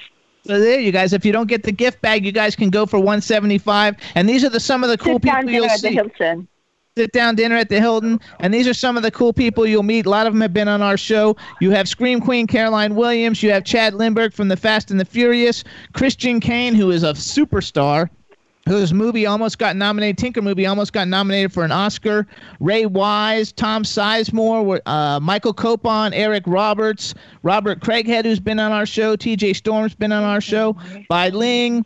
So 0.46 0.58
there, 0.58 0.80
you 0.80 0.90
guys. 0.90 1.12
If 1.12 1.24
you 1.24 1.30
don't 1.32 1.46
get 1.46 1.62
the 1.62 1.72
gift 1.72 2.00
bag, 2.02 2.24
you 2.26 2.32
guys 2.32 2.56
can 2.56 2.68
go 2.70 2.84
for 2.84 2.98
175. 2.98 3.96
And 4.16 4.28
these 4.28 4.42
are 4.44 4.48
the 4.48 4.58
some 4.58 4.82
of 4.82 4.90
the 4.90 4.98
cool 4.98 5.14
Sit 5.14 5.22
down 5.22 5.36
people 5.42 5.52
you'll 5.52 5.64
at 5.66 5.80
the. 5.82 5.90
Hilton. 5.90 6.48
sit 6.98 7.12
down 7.12 7.36
dinner 7.36 7.54
at 7.56 7.68
the 7.68 7.78
Hilton. 7.78 8.18
And 8.40 8.52
these 8.52 8.66
are 8.66 8.74
some 8.74 8.96
of 8.96 9.04
the 9.04 9.10
cool 9.12 9.32
people 9.32 9.64
you'll 9.66 9.84
meet. 9.84 10.04
A 10.06 10.10
lot 10.10 10.26
of 10.26 10.32
them 10.32 10.40
have 10.40 10.52
been 10.52 10.66
on 10.68 10.82
our 10.82 10.96
show. 10.96 11.36
You 11.60 11.70
have 11.70 11.88
Scream 11.88 12.20
Queen 12.20 12.46
Caroline 12.48 12.96
Williams. 12.96 13.40
You 13.42 13.50
have 13.52 13.62
Chad 13.64 13.92
Lindberg 13.94 14.32
from 14.34 14.48
The 14.48 14.56
Fast 14.56 14.90
and 14.90 14.98
the 14.98 15.04
Furious. 15.04 15.62
Christian 15.92 16.40
Kane, 16.40 16.74
who 16.74 16.90
is 16.90 17.04
a 17.04 17.12
superstar. 17.12 18.10
Whose 18.68 18.92
movie 18.92 19.26
almost 19.26 19.58
got 19.58 19.74
nominated? 19.74 20.18
Tinker 20.18 20.40
movie 20.40 20.66
almost 20.66 20.92
got 20.92 21.08
nominated 21.08 21.52
for 21.52 21.64
an 21.64 21.72
Oscar. 21.72 22.26
Ray 22.60 22.86
Wise, 22.86 23.50
Tom 23.50 23.82
Sizemore, 23.82 24.80
uh, 24.86 25.18
Michael 25.20 25.52
Copon, 25.52 26.12
Eric 26.14 26.44
Roberts, 26.46 27.12
Robert 27.42 27.80
Craighead, 27.80 28.24
who's 28.24 28.38
been 28.38 28.60
on 28.60 28.70
our 28.70 28.86
show. 28.86 29.16
T.J. 29.16 29.54
Storm's 29.54 29.94
been 29.96 30.12
on 30.12 30.22
our 30.22 30.40
show. 30.40 30.76
Bai 31.08 31.30
Ling, 31.30 31.84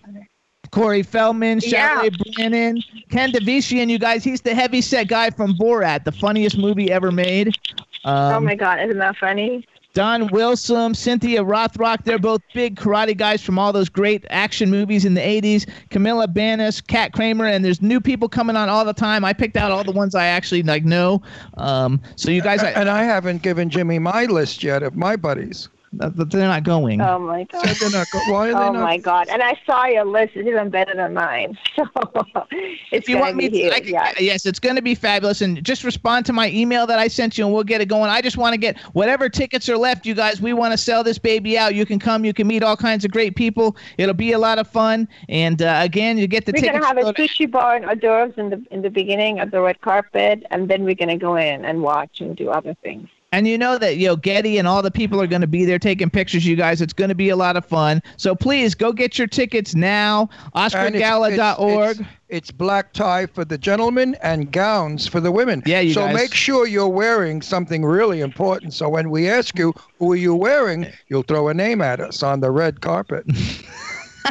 Corey 0.71 1.03
Feldman, 1.03 1.61
Yeah. 1.63 1.95
Charlotte 1.95 2.15
Brannon, 2.35 2.83
Ken 3.11 3.33
Davitian, 3.33 3.89
you 3.89 3.99
guys. 3.99 4.23
He's 4.23 4.43
the 4.43 4.55
heavy 4.55 4.83
set 4.83 5.09
guy 5.09 5.31
from 5.31 5.55
Borat, 5.55 6.05
the 6.05 6.13
funniest 6.13 6.59
movie 6.59 6.93
ever 6.93 7.11
made. 7.11 7.57
Um, 8.05 8.35
oh 8.35 8.41
my 8.41 8.55
God, 8.55 8.81
isn't 8.85 8.99
that 8.99 9.17
funny? 9.17 9.67
Don 9.97 10.27
Wilson, 10.27 10.93
Cynthia 10.93 11.43
Rothrock, 11.43 12.05
they're 12.05 12.19
both 12.19 12.43
big 12.53 12.77
karate 12.77 13.17
guys 13.17 13.41
from 13.41 13.59
all 13.59 13.73
those 13.73 13.89
great 13.89 14.27
action 14.29 14.71
movies 14.71 15.07
in 15.07 15.15
the 15.15 15.23
80s. 15.23 15.67
Camilla 15.89 16.29
Banis, 16.29 16.87
Kat 16.87 17.15
Kramer, 17.15 17.47
and 17.47 17.65
there's 17.65 17.81
new 17.81 17.99
people 17.99 18.29
coming 18.29 18.57
on 18.57 18.69
all 18.69 18.85
the 18.85 18.93
time. 18.93 19.25
I 19.25 19.33
picked 19.33 19.57
out 19.57 19.73
all 19.73 19.85
the 19.85 19.93
ones 19.93 20.15
I 20.15 20.27
actually 20.27 20.63
like 20.63 20.85
know. 20.85 21.23
Um, 21.57 22.03
so 22.15 22.31
you 22.31 22.43
guys, 22.43 22.63
I, 22.63 22.73
And 22.73 22.91
I 22.91 23.05
haven't 23.05 23.41
given 23.41 23.71
Jimmy 23.71 23.99
my 23.99 24.27
list 24.27 24.63
yet 24.63 24.83
of 24.83 24.97
my 24.97 25.17
buddies. 25.17 25.71
They're 25.99 26.49
not 26.49 26.65
going. 26.65 27.01
Oh 27.01 27.19
my 27.19 27.45
God. 27.53 27.67
Said 27.67 27.77
they're 27.77 27.91
not 27.99 28.07
go- 28.11 28.33
Why 28.33 28.49
are 28.49 28.53
they 28.53 28.55
Oh 28.55 28.73
not? 28.73 28.77
Oh 28.77 28.83
my 28.83 28.99
God! 28.99 29.29
And 29.29 29.43
I 29.43 29.59
saw 29.67 29.87
your 29.87 30.05
list; 30.05 30.33
it's 30.35 30.49
even 30.49 30.71
better 30.71 30.95
than 30.95 31.15
mine. 31.15 31.59
So 31.77 32.47
if 32.91 33.09
you 33.09 33.19
want 33.19 33.37
me 33.37 33.49
to, 33.49 33.71
can, 33.81 33.89
yeah. 33.89 34.13
yes, 34.19 34.47
it's 34.47 34.59
going 34.59 34.77
to 34.77 34.83
be 34.83 34.95
fabulous. 34.95 35.41
And 35.43 35.63
just 35.63 35.85
respond 35.85 36.25
to 36.27 36.33
my 36.33 36.51
email 36.51 36.87
that 36.87 36.99
I 36.99 37.09
sent 37.09 37.37
you, 37.37 37.45
and 37.45 37.53
we'll 37.53 37.65
get 37.65 37.81
it 37.81 37.87
going. 37.87 38.11
I 38.11 38.23
just 38.23 38.37
want 38.37 38.55
to 38.55 38.59
get 38.59 38.79
whatever 38.95 39.29
tickets 39.29 39.69
are 39.69 39.77
left, 39.77 40.07
you 40.07 40.15
guys. 40.15 40.41
We 40.41 40.53
want 40.53 40.73
to 40.73 40.79
sell 40.79 41.05
this 41.05 41.19
baby 41.19 41.59
out. 41.59 41.75
You 41.75 41.85
can 41.85 41.99
come. 41.99 42.25
You 42.25 42.33
can 42.33 42.47
meet 42.47 42.63
all 42.63 42.77
kinds 42.77 43.05
of 43.05 43.11
great 43.11 43.37
people. 43.37 43.77
It'll 43.99 44.15
be 44.15 44.33
a 44.33 44.39
lot 44.39 44.59
of 44.59 44.67
fun. 44.67 45.09
And 45.29 45.61
uh, 45.61 45.81
again, 45.83 46.19
you 46.19 46.27
get 46.27 46.47
the 46.47 46.53
tickets. 46.53 46.73
We're 46.73 46.81
gonna 46.81 46.87
have 46.87 46.99
a 46.99 47.13
sushi 47.13 47.51
bar 47.51 47.77
and 47.77 47.85
hors 47.85 47.97
d'oeuvres 47.97 48.39
in 48.39 48.51
the 48.51 48.65
in 48.71 48.83
the 48.83 48.91
beginning 48.91 49.41
of 49.41 49.51
the 49.51 49.61
red 49.61 49.81
carpet, 49.81 50.45
and 50.51 50.69
then 50.69 50.85
we're 50.85 50.95
gonna 50.95 51.19
go 51.19 51.37
in 51.37 51.65
and 51.65 51.83
watch 51.83 52.21
and 52.21 52.37
do 52.37 52.51
other 52.51 52.75
things. 52.83 53.09
And 53.37 53.47
you 53.47 53.59
know 53.59 53.77
that 53.77 53.99
you 53.99 54.07
know 54.07 54.17
Getty 54.17 54.57
and 54.57 54.67
all 54.67 54.81
the 54.81 54.91
people 54.91 55.21
are 55.21 55.27
going 55.27 55.43
to 55.43 55.47
be 55.47 55.67
there 55.67 55.79
taking 55.79 56.09
pictures. 56.09 56.47
You 56.47 56.57
guys, 56.57 56.81
it's 56.81 56.95
going 56.95 57.11
to 57.11 57.15
be 57.15 57.29
a 57.29 57.37
lot 57.37 57.55
of 57.55 57.67
fun. 57.67 58.03
So 58.17 58.35
please 58.35 58.75
go 58.75 58.95
get 58.95 59.19
your 59.19 59.27
tickets 59.27 59.75
now. 59.75 60.31
And 60.55 60.73
it's- 60.73 61.03
OscarGala.org. 61.03 62.01
It's, 62.01 62.09
it's 62.31 62.51
black 62.51 62.95
tie 62.95 63.27
for 63.27 63.45
the 63.45 63.59
gentlemen 63.59 64.17
and 64.23 64.51
gowns 64.51 65.07
for 65.07 65.21
the 65.21 65.31
women. 65.31 65.63
Yeah, 65.67 65.81
you 65.81 65.93
so 65.93 66.07
guys. 66.07 66.15
make 66.15 66.33
sure 66.33 66.67
you're 66.67 66.89
wearing 66.89 67.43
something 67.43 67.85
really 67.85 68.23
important. 68.23 68.73
So 68.73 68.89
when 68.89 69.11
we 69.11 69.29
ask 69.29 69.59
you 69.59 69.75
who 69.99 70.13
are 70.13 70.17
you 70.17 70.35
wearing, 70.35 70.87
you'll 71.09 71.23
throw 71.23 71.49
a 71.49 71.55
name 71.55 71.83
at 71.83 72.01
us 72.01 72.23
on 72.23 72.41
the 72.41 72.51
red 72.51 72.81
carpet. 72.81 73.27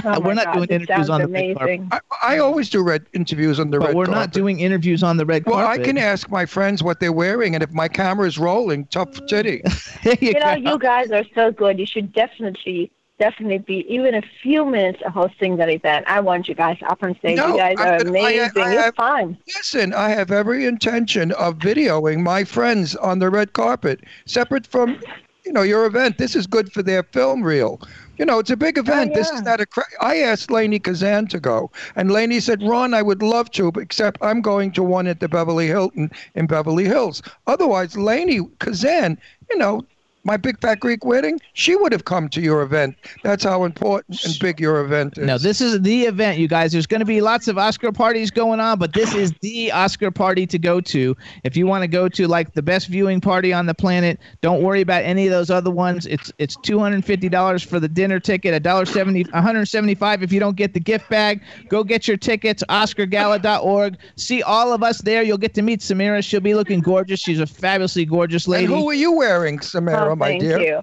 Oh 0.04 0.10
uh, 0.14 0.20
We're 0.20 0.34
not 0.34 0.46
God, 0.46 0.54
doing 0.56 0.70
interviews 0.70 1.10
on 1.10 1.22
the 1.22 1.28
red 1.28 1.58
carpet. 1.58 1.82
I, 1.92 2.00
I 2.24 2.38
always 2.40 2.70
do 2.70 2.84
red 2.84 3.06
interviews 3.14 3.60
on 3.60 3.70
the 3.72 3.80
but 3.80 3.88
red 3.88 3.96
we're 3.96 4.06
carpet. 4.06 4.20
not 4.20 4.32
doing 4.32 4.60
interviews 4.60 5.04
on 5.04 5.18
the 5.18 5.26
red 5.26 5.46
carpet. 5.46 5.58
Well, 5.58 5.68
I 5.68 5.78
can 5.78 5.98
ask 5.98 6.30
my 6.30 6.46
friends 6.46 6.84
what 6.84 7.00
they're 7.00 7.12
wearing, 7.14 7.54
and 7.56 7.64
if 7.64 7.72
my 7.72 7.88
camera 7.88 8.28
is 8.28 8.38
rolling, 8.38 8.86
tough 8.88 9.12
mm. 9.12 9.28
titty. 9.28 9.62
There 10.04 10.16
you 10.22 10.28
You 10.34 10.40
know, 10.40 10.54
you 10.54 10.78
guys 10.80 11.12
are 11.12 11.24
so 11.34 11.52
good. 11.52 11.80
You 11.80 11.86
should 11.86 12.14
definitely, 12.14 12.92
definitely 13.20 13.58
be 13.60 13.86
even 13.92 14.14
a 14.14 14.22
few 14.44 14.66
minutes 14.66 15.02
of 15.06 15.14
hosting 15.14 15.58
that 15.58 15.70
event. 15.70 16.06
I 16.08 16.20
want 16.20 16.48
you 16.48 16.54
guys 16.56 16.78
up 16.88 17.02
on 17.02 17.16
stage. 17.18 17.38
No, 17.38 17.48
you 17.48 17.58
guys 17.58 17.76
I- 17.80 17.84
are 17.84 17.94
I- 17.94 17.98
I- 17.98 18.00
amazing. 18.02 18.62
I 18.62 18.74
it's 18.74 18.82
have- 18.84 18.96
fun. 18.96 19.38
Listen, 19.56 19.94
I 19.94 20.10
have 20.10 20.32
every 20.32 20.66
intention 20.66 21.32
of 21.34 21.58
videoing 21.58 22.22
my 22.22 22.44
friends 22.44 22.96
on 22.98 23.20
the 23.20 23.30
red 23.30 23.54
carpet, 23.54 24.02
separate 24.26 24.68
from, 24.68 25.00
you 25.46 25.54
know, 25.54 25.62
your 25.62 25.86
event. 25.86 26.18
This 26.18 26.36
is 26.36 26.48
good 26.48 26.72
for 26.72 26.82
their 26.82 27.04
film 27.04 27.44
reel. 27.44 27.80
You 28.18 28.26
know, 28.26 28.40
it's 28.40 28.50
a 28.50 28.58
big 28.58 28.78
event. 28.78 29.14
This 29.14 29.30
yeah. 29.30 29.40
is 29.40 29.42
not 29.44 29.60
a. 29.62 29.66
Cra- 29.66 29.84
I 30.02 30.18
asked 30.18 30.50
Lainie 30.50 30.80
Kazan 30.82 31.28
to 31.28 31.40
go, 31.40 31.70
and 31.96 32.12
Lainie 32.12 32.42
said, 32.42 32.64
"Ron, 32.64 32.94
I 32.94 33.02
would 33.02 33.22
love 33.22 33.52
to, 33.52 33.72
but 33.72 33.84
except 33.84 34.18
I'm 34.22 34.42
going 34.42 34.72
to 34.74 34.84
one 34.84 35.08
at 35.08 35.20
the 35.20 35.28
Beverly 35.28 35.68
Hilton 35.68 36.12
in 36.34 36.48
Beverly 36.48 36.86
Hills. 36.86 37.22
Otherwise, 37.48 37.96
Lainie 37.96 38.50
Kazan, 38.60 39.18
you 39.50 39.58
know." 39.58 39.86
My 40.26 40.38
Big 40.38 40.60
Fat 40.60 40.80
Greek 40.80 41.06
wedding, 41.06 41.40
she 41.54 41.76
would 41.76 41.92
have 41.92 42.06
come 42.06 42.28
to 42.30 42.42
your 42.42 42.62
event. 42.64 42.96
That's 43.24 43.44
how 43.44 43.64
important 43.64 44.24
and 44.26 44.38
big 44.40 44.60
your 44.60 44.82
event 44.82 45.18
is. 45.18 45.26
No, 45.26 45.38
this 45.38 45.62
is 45.62 45.82
the 45.82 46.04
event, 46.04 46.40
you 46.40 46.48
guys. 46.48 46.72
There's 46.72 46.88
going 46.88 47.00
to 47.00 47.06
be 47.06 47.22
lots 47.22 47.48
of 47.48 47.58
Oscar 47.58 47.92
parties 47.92 48.32
going 48.32 48.60
on, 48.60 48.80
but 48.80 48.94
this 48.94 49.14
is 49.14 49.34
the 49.42 49.72
Oscar 49.72 50.10
party 50.12 50.48
to 50.48 50.58
go 50.58 50.82
to. 50.82 51.16
If 51.44 51.56
you 51.56 51.68
want 51.68 51.84
to 51.84 51.88
go 51.88 52.10
to 52.10 52.28
like 52.28 52.54
the 52.54 52.64
best 52.64 52.88
viewing 52.88 53.22
party 53.22 53.54
on 53.54 53.68
the 53.68 53.76
planet, 53.76 54.20
don't 54.42 54.64
worry 54.64 54.82
about 54.82 55.04
any 55.04 55.28
of 55.28 55.32
those 55.32 55.50
other 55.50 55.72
ones. 55.72 56.08
It's 56.08 56.32
it's 56.40 56.56
two 56.64 56.80
hundred 56.80 56.96
and 56.96 57.06
fifty 57.06 57.30
dollars 57.30 57.62
for 57.62 57.80
the 57.80 57.88
dinner 57.88 58.20
ticket, 58.20 58.54
a 58.54 58.60
dollar 58.60 58.86
seventy, 58.86 59.24
one 59.24 59.44
hundred 59.44 59.68
seventy 59.68 59.96
five 59.96 60.24
if 60.24 60.34
you 60.34 60.40
don't 60.40 60.58
get 60.58 60.74
the 60.74 60.80
gift 60.80 61.08
bag. 61.08 61.42
Go 61.70 61.84
get 61.84 62.08
your 62.08 62.18
tickets, 62.18 62.64
OscarGala.org. 62.70 63.98
See 64.16 64.42
all 64.42 64.74
of 64.74 64.82
us 64.82 65.02
there. 65.02 65.22
You'll 65.22 65.38
get 65.38 65.54
to 65.54 65.62
meet 65.62 65.82
Samira. 65.82 66.24
She'll 66.24 66.40
be 66.40 66.56
looking 66.56 66.80
gorgeous. 66.80 67.20
She's 67.20 67.40
a 67.40 67.46
fabulously 67.46 68.06
gorgeous 68.06 68.48
lady. 68.48 68.66
And 68.66 68.74
who 68.74 68.90
are 68.90 68.96
you 68.96 69.12
wearing, 69.12 69.60
Samara, 69.60 70.15
My 70.16 70.28
thank 70.30 70.42
dear? 70.42 70.60
you. 70.60 70.82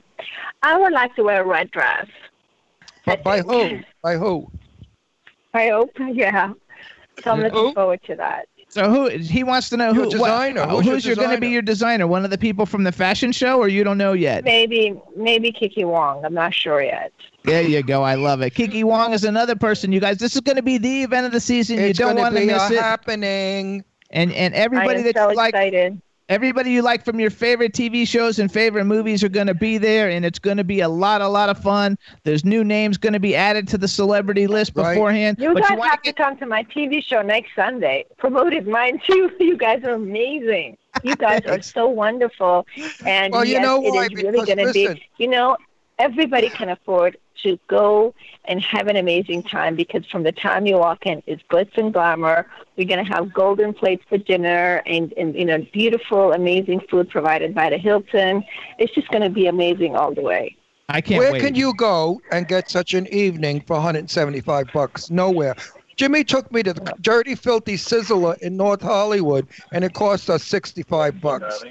I 0.62 0.78
would 0.78 0.92
like 0.92 1.14
to 1.16 1.22
wear 1.22 1.42
a 1.42 1.46
red 1.46 1.70
dress. 1.70 2.06
But 3.04 3.22
by 3.24 3.40
who? 3.40 3.80
By 4.02 4.16
who? 4.16 4.50
I 5.54 5.68
hope, 5.68 5.90
yeah. 6.12 6.52
So 7.22 7.30
I'm 7.32 7.40
looking 7.40 7.58
Who? 7.58 7.74
forward 7.74 8.00
to 8.04 8.14
that. 8.16 8.48
So 8.68 8.88
who 8.88 9.08
he 9.10 9.44
wants 9.44 9.68
to 9.68 9.76
know 9.76 9.92
Your 9.92 9.94
who 9.94 10.18
what- 10.18 10.28
designer. 10.28 10.62
uh, 10.62 10.68
Who's 10.68 10.86
your 10.86 10.94
who's 10.94 11.06
your 11.06 11.16
going 11.16 11.30
to 11.34 11.38
be 11.40 11.48
your 11.48 11.60
designer? 11.60 12.06
One 12.06 12.24
of 12.24 12.30
the 12.30 12.38
people 12.38 12.64
from 12.64 12.84
the 12.84 12.92
fashion 12.92 13.30
show, 13.32 13.58
or 13.58 13.68
you 13.68 13.84
don't 13.84 13.98
know 13.98 14.14
yet? 14.14 14.44
Maybe, 14.44 14.98
maybe 15.14 15.52
Kiki 15.52 15.84
Wong. 15.84 16.24
I'm 16.24 16.32
not 16.32 16.54
sure 16.54 16.82
yet. 16.82 17.12
There 17.44 17.60
you 17.62 17.82
go. 17.82 18.02
I 18.02 18.14
love 18.14 18.40
it. 18.40 18.54
Kiki 18.54 18.82
Wong 18.82 19.12
is 19.12 19.24
another 19.24 19.54
person. 19.56 19.92
You 19.92 20.00
guys, 20.00 20.16
this 20.16 20.34
is 20.34 20.40
going 20.40 20.56
to 20.56 20.62
be 20.62 20.78
the 20.78 21.02
event 21.02 21.26
of 21.26 21.32
the 21.32 21.40
season. 21.40 21.78
It's 21.80 21.98
you 21.98 22.04
don't 22.06 22.12
gonna 22.16 22.22
want 22.22 22.34
to 22.34 22.40
be 22.40 22.46
miss 22.46 22.70
a 22.70 22.74
it. 22.74 22.80
happening. 22.80 23.84
And 24.10 24.32
and 24.32 24.54
everybody 24.54 25.02
that's 25.02 25.18
so 25.18 25.28
like, 25.28 25.50
excited. 25.54 26.00
Everybody 26.32 26.70
you 26.70 26.82
like 26.82 27.04
from 27.04 27.20
your 27.20 27.30
favorite 27.30 27.72
TV 27.72 28.08
shows 28.08 28.38
and 28.38 28.50
favorite 28.50 28.84
movies 28.86 29.22
are 29.22 29.28
going 29.28 29.46
to 29.46 29.54
be 29.54 29.78
there, 29.78 30.08
and 30.10 30.24
it's 30.24 30.38
going 30.38 30.56
to 30.56 30.64
be 30.64 30.80
a 30.80 30.88
lot, 30.88 31.20
a 31.20 31.28
lot 31.28 31.48
of 31.50 31.58
fun. 31.58 31.96
There's 32.24 32.44
new 32.44 32.64
names 32.64 32.96
going 32.98 33.12
to 33.12 33.20
be 33.20 33.36
added 33.36 33.68
to 33.68 33.78
the 33.78 33.88
celebrity 33.88 34.46
list 34.46 34.72
Right. 34.74 34.94
beforehand. 34.94 35.38
You 35.38 35.52
but 35.54 35.62
guys 35.62 35.70
you 35.70 35.76
want 35.76 35.90
have 35.90 36.02
to 36.02 36.12
come 36.12 36.36
to 36.38 36.46
my 36.46 36.64
TV 36.64 37.02
show 37.04 37.22
next 37.22 37.54
Sunday. 37.54 38.06
Promoted 38.18 38.66
mine 38.66 39.00
too. 39.06 39.30
You 39.40 39.56
guys 39.56 39.84
are 39.84 39.94
amazing. 39.94 40.78
You 41.02 41.16
guys 41.16 41.44
are 41.46 41.60
so 41.60 41.88
wonderful. 41.88 42.66
And 43.04 43.32
Well, 43.32 43.44
you 43.44 43.52
yes, 43.54 43.62
know 43.62 43.82
it 43.84 43.94
why? 43.94 44.06
is 44.06 44.14
really 44.14 44.42
going 44.46 44.58
to 44.58 44.72
be. 44.72 45.02
You 45.18 45.28
know, 45.28 45.56
everybody 45.98 46.48
can 46.50 46.68
afford 46.70 47.16
to 47.42 47.58
go 47.68 48.14
and 48.44 48.60
have 48.62 48.88
an 48.88 48.96
amazing 48.96 49.42
time 49.42 49.76
because 49.76 50.04
from 50.06 50.22
the 50.22 50.32
time 50.32 50.66
you 50.66 50.78
walk 50.78 51.06
in, 51.06 51.22
it's 51.26 51.42
glitz 51.50 51.76
and 51.76 51.92
glamour. 51.92 52.46
We're 52.76 52.86
going 52.88 53.04
to 53.04 53.12
have 53.12 53.32
golden 53.32 53.72
plates 53.72 54.04
for 54.08 54.18
dinner 54.18 54.82
and, 54.86 55.12
and 55.16 55.34
you 55.34 55.44
know 55.44 55.64
beautiful, 55.72 56.32
amazing 56.32 56.80
food 56.90 57.10
provided 57.10 57.54
by 57.54 57.70
the 57.70 57.78
Hilton. 57.78 58.44
It's 58.78 58.94
just 58.94 59.08
going 59.08 59.22
to 59.22 59.30
be 59.30 59.46
amazing 59.46 59.96
all 59.96 60.14
the 60.14 60.22
way. 60.22 60.56
I 60.88 61.00
can't 61.00 61.18
Where 61.18 61.32
wait. 61.32 61.42
can 61.42 61.54
you 61.54 61.74
go 61.74 62.20
and 62.32 62.46
get 62.46 62.70
such 62.70 62.92
an 62.92 63.06
evening 63.08 63.62
for 63.66 63.74
175 63.74 64.66
bucks? 64.74 65.10
Nowhere. 65.10 65.54
Jimmy 65.96 66.24
took 66.24 66.50
me 66.52 66.62
to 66.62 66.72
the 66.72 66.94
Dirty 67.00 67.34
Filthy 67.34 67.74
Sizzler 67.76 68.38
in 68.38 68.56
North 68.56 68.82
Hollywood, 68.82 69.46
and 69.72 69.84
it 69.84 69.94
cost 69.94 70.30
us 70.30 70.42
65 70.44 71.20
bucks 71.20 71.64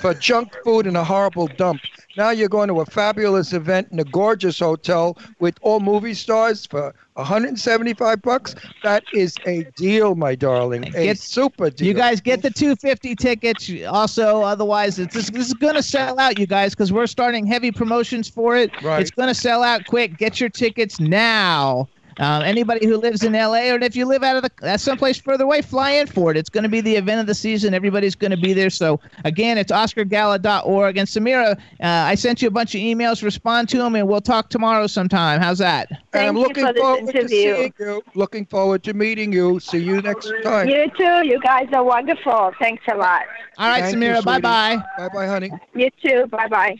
for 0.00 0.14
junk 0.14 0.54
food 0.64 0.86
and 0.86 0.96
a 0.96 1.04
horrible 1.04 1.46
dump. 1.46 1.80
Now 2.16 2.30
you're 2.30 2.48
going 2.48 2.68
to 2.68 2.80
a 2.80 2.86
fabulous 2.86 3.52
event 3.52 3.88
in 3.92 3.98
a 3.98 4.04
gorgeous 4.04 4.58
hotel 4.58 5.18
with 5.38 5.58
all 5.60 5.80
movie 5.80 6.14
stars 6.14 6.64
for 6.64 6.94
175 7.14 8.22
bucks. 8.22 8.54
That 8.82 9.04
is 9.12 9.34
a 9.46 9.64
deal, 9.76 10.14
my 10.14 10.34
darling. 10.34 10.86
A 10.88 10.90
Get- 10.90 11.18
super 11.18 11.70
deal. 11.70 11.88
You 11.88 11.94
guys 11.94 12.20
get 12.20 12.42
the 12.42 12.50
250 12.50 13.14
tickets. 13.16 13.70
Also, 13.88 14.42
otherwise, 14.42 14.98
it's 14.98 15.14
this, 15.14 15.30
this 15.30 15.48
is 15.48 15.54
going 15.54 15.74
to 15.74 15.82
sell 15.82 16.18
out, 16.18 16.38
you 16.38 16.46
guys, 16.46 16.74
because 16.74 16.92
we're 16.92 17.06
starting 17.06 17.46
heavy 17.46 17.70
promotions 17.70 18.28
for 18.28 18.56
it. 18.56 18.70
Right. 18.82 19.00
It's 19.00 19.10
going 19.10 19.28
to 19.28 19.34
sell 19.34 19.62
out 19.62 19.86
quick. 19.86 20.16
Get 20.16 20.40
your 20.40 20.50
tickets 20.50 20.98
now. 20.98 21.88
Um, 22.18 22.42
anybody 22.42 22.86
who 22.86 22.96
lives 22.96 23.22
in 23.22 23.32
LA, 23.34 23.70
or 23.70 23.78
if 23.82 23.94
you 23.94 24.06
live 24.06 24.22
out 24.22 24.36
of 24.36 24.42
the 24.42 24.50
uh, 24.72 24.76
someplace 24.76 25.18
further 25.18 25.44
away, 25.44 25.60
fly 25.62 25.90
in 25.92 26.06
for 26.06 26.30
it. 26.30 26.36
It's 26.36 26.48
going 26.48 26.62
to 26.62 26.68
be 26.70 26.80
the 26.80 26.96
event 26.96 27.20
of 27.20 27.26
the 27.26 27.34
season. 27.34 27.74
Everybody's 27.74 28.14
going 28.14 28.30
to 28.30 28.36
be 28.36 28.52
there. 28.52 28.70
So 28.70 29.00
again, 29.24 29.58
it's 29.58 29.70
OscarGala.org. 29.72 30.96
And 30.96 31.06
Samira, 31.08 31.56
uh, 31.56 31.58
I 31.80 32.14
sent 32.14 32.40
you 32.40 32.48
a 32.48 32.50
bunch 32.50 32.74
of 32.74 32.80
emails. 32.80 33.22
Respond 33.22 33.68
to 33.70 33.78
them, 33.78 33.94
and 33.94 34.08
we'll 34.08 34.20
talk 34.20 34.48
tomorrow 34.48 34.86
sometime. 34.86 35.40
How's 35.40 35.58
that? 35.58 35.90
and 35.90 35.98
Thank 36.12 36.28
I'm 36.30 36.36
you 36.36 36.42
looking 36.42 36.66
for 36.66 36.72
this 36.72 36.82
forward 36.82 37.12
to 37.12 37.18
interview. 37.18 37.54
seeing 37.54 37.74
you. 37.78 38.02
Looking 38.14 38.46
forward 38.46 38.82
to 38.84 38.94
meeting 38.94 39.32
you. 39.32 39.60
See 39.60 39.82
you 39.82 40.00
next 40.00 40.32
time. 40.42 40.68
You 40.68 40.90
too. 40.96 41.26
You 41.26 41.38
guys 41.40 41.68
are 41.72 41.84
wonderful. 41.84 42.52
Thanks 42.58 42.82
a 42.90 42.96
lot. 42.96 43.22
All 43.58 43.68
right, 43.68 43.82
Thank 43.82 43.96
Samira. 43.96 44.24
Bye 44.24 44.40
bye. 44.40 44.82
Bye 44.98 45.08
bye, 45.08 45.26
honey. 45.26 45.50
You 45.74 45.90
too. 46.02 46.26
Bye 46.26 46.48
bye. 46.48 46.76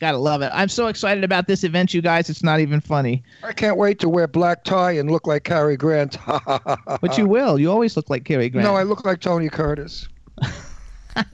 Gotta 0.00 0.18
love 0.18 0.42
it. 0.42 0.50
I'm 0.54 0.68
so 0.68 0.86
excited 0.86 1.22
about 1.24 1.46
this 1.46 1.62
event, 1.64 1.92
you 1.92 2.00
guys. 2.00 2.30
It's 2.30 2.42
not 2.42 2.60
even 2.60 2.80
funny. 2.80 3.22
I 3.42 3.52
can't 3.52 3.76
wait 3.76 3.98
to 4.00 4.08
wear 4.08 4.26
black 4.26 4.64
tie 4.64 4.92
and 4.92 5.10
look 5.10 5.26
like 5.26 5.44
Cary 5.44 5.76
Grant. 5.76 6.16
But 7.00 7.18
you 7.18 7.26
will. 7.26 7.58
You 7.58 7.70
always 7.70 7.96
look 7.96 8.08
like 8.10 8.24
Cary 8.24 8.48
Grant. 8.48 8.66
No, 8.66 8.74
I 8.74 8.82
look 8.84 9.04
like 9.04 9.20
Tony 9.20 9.48
Curtis. 9.48 10.08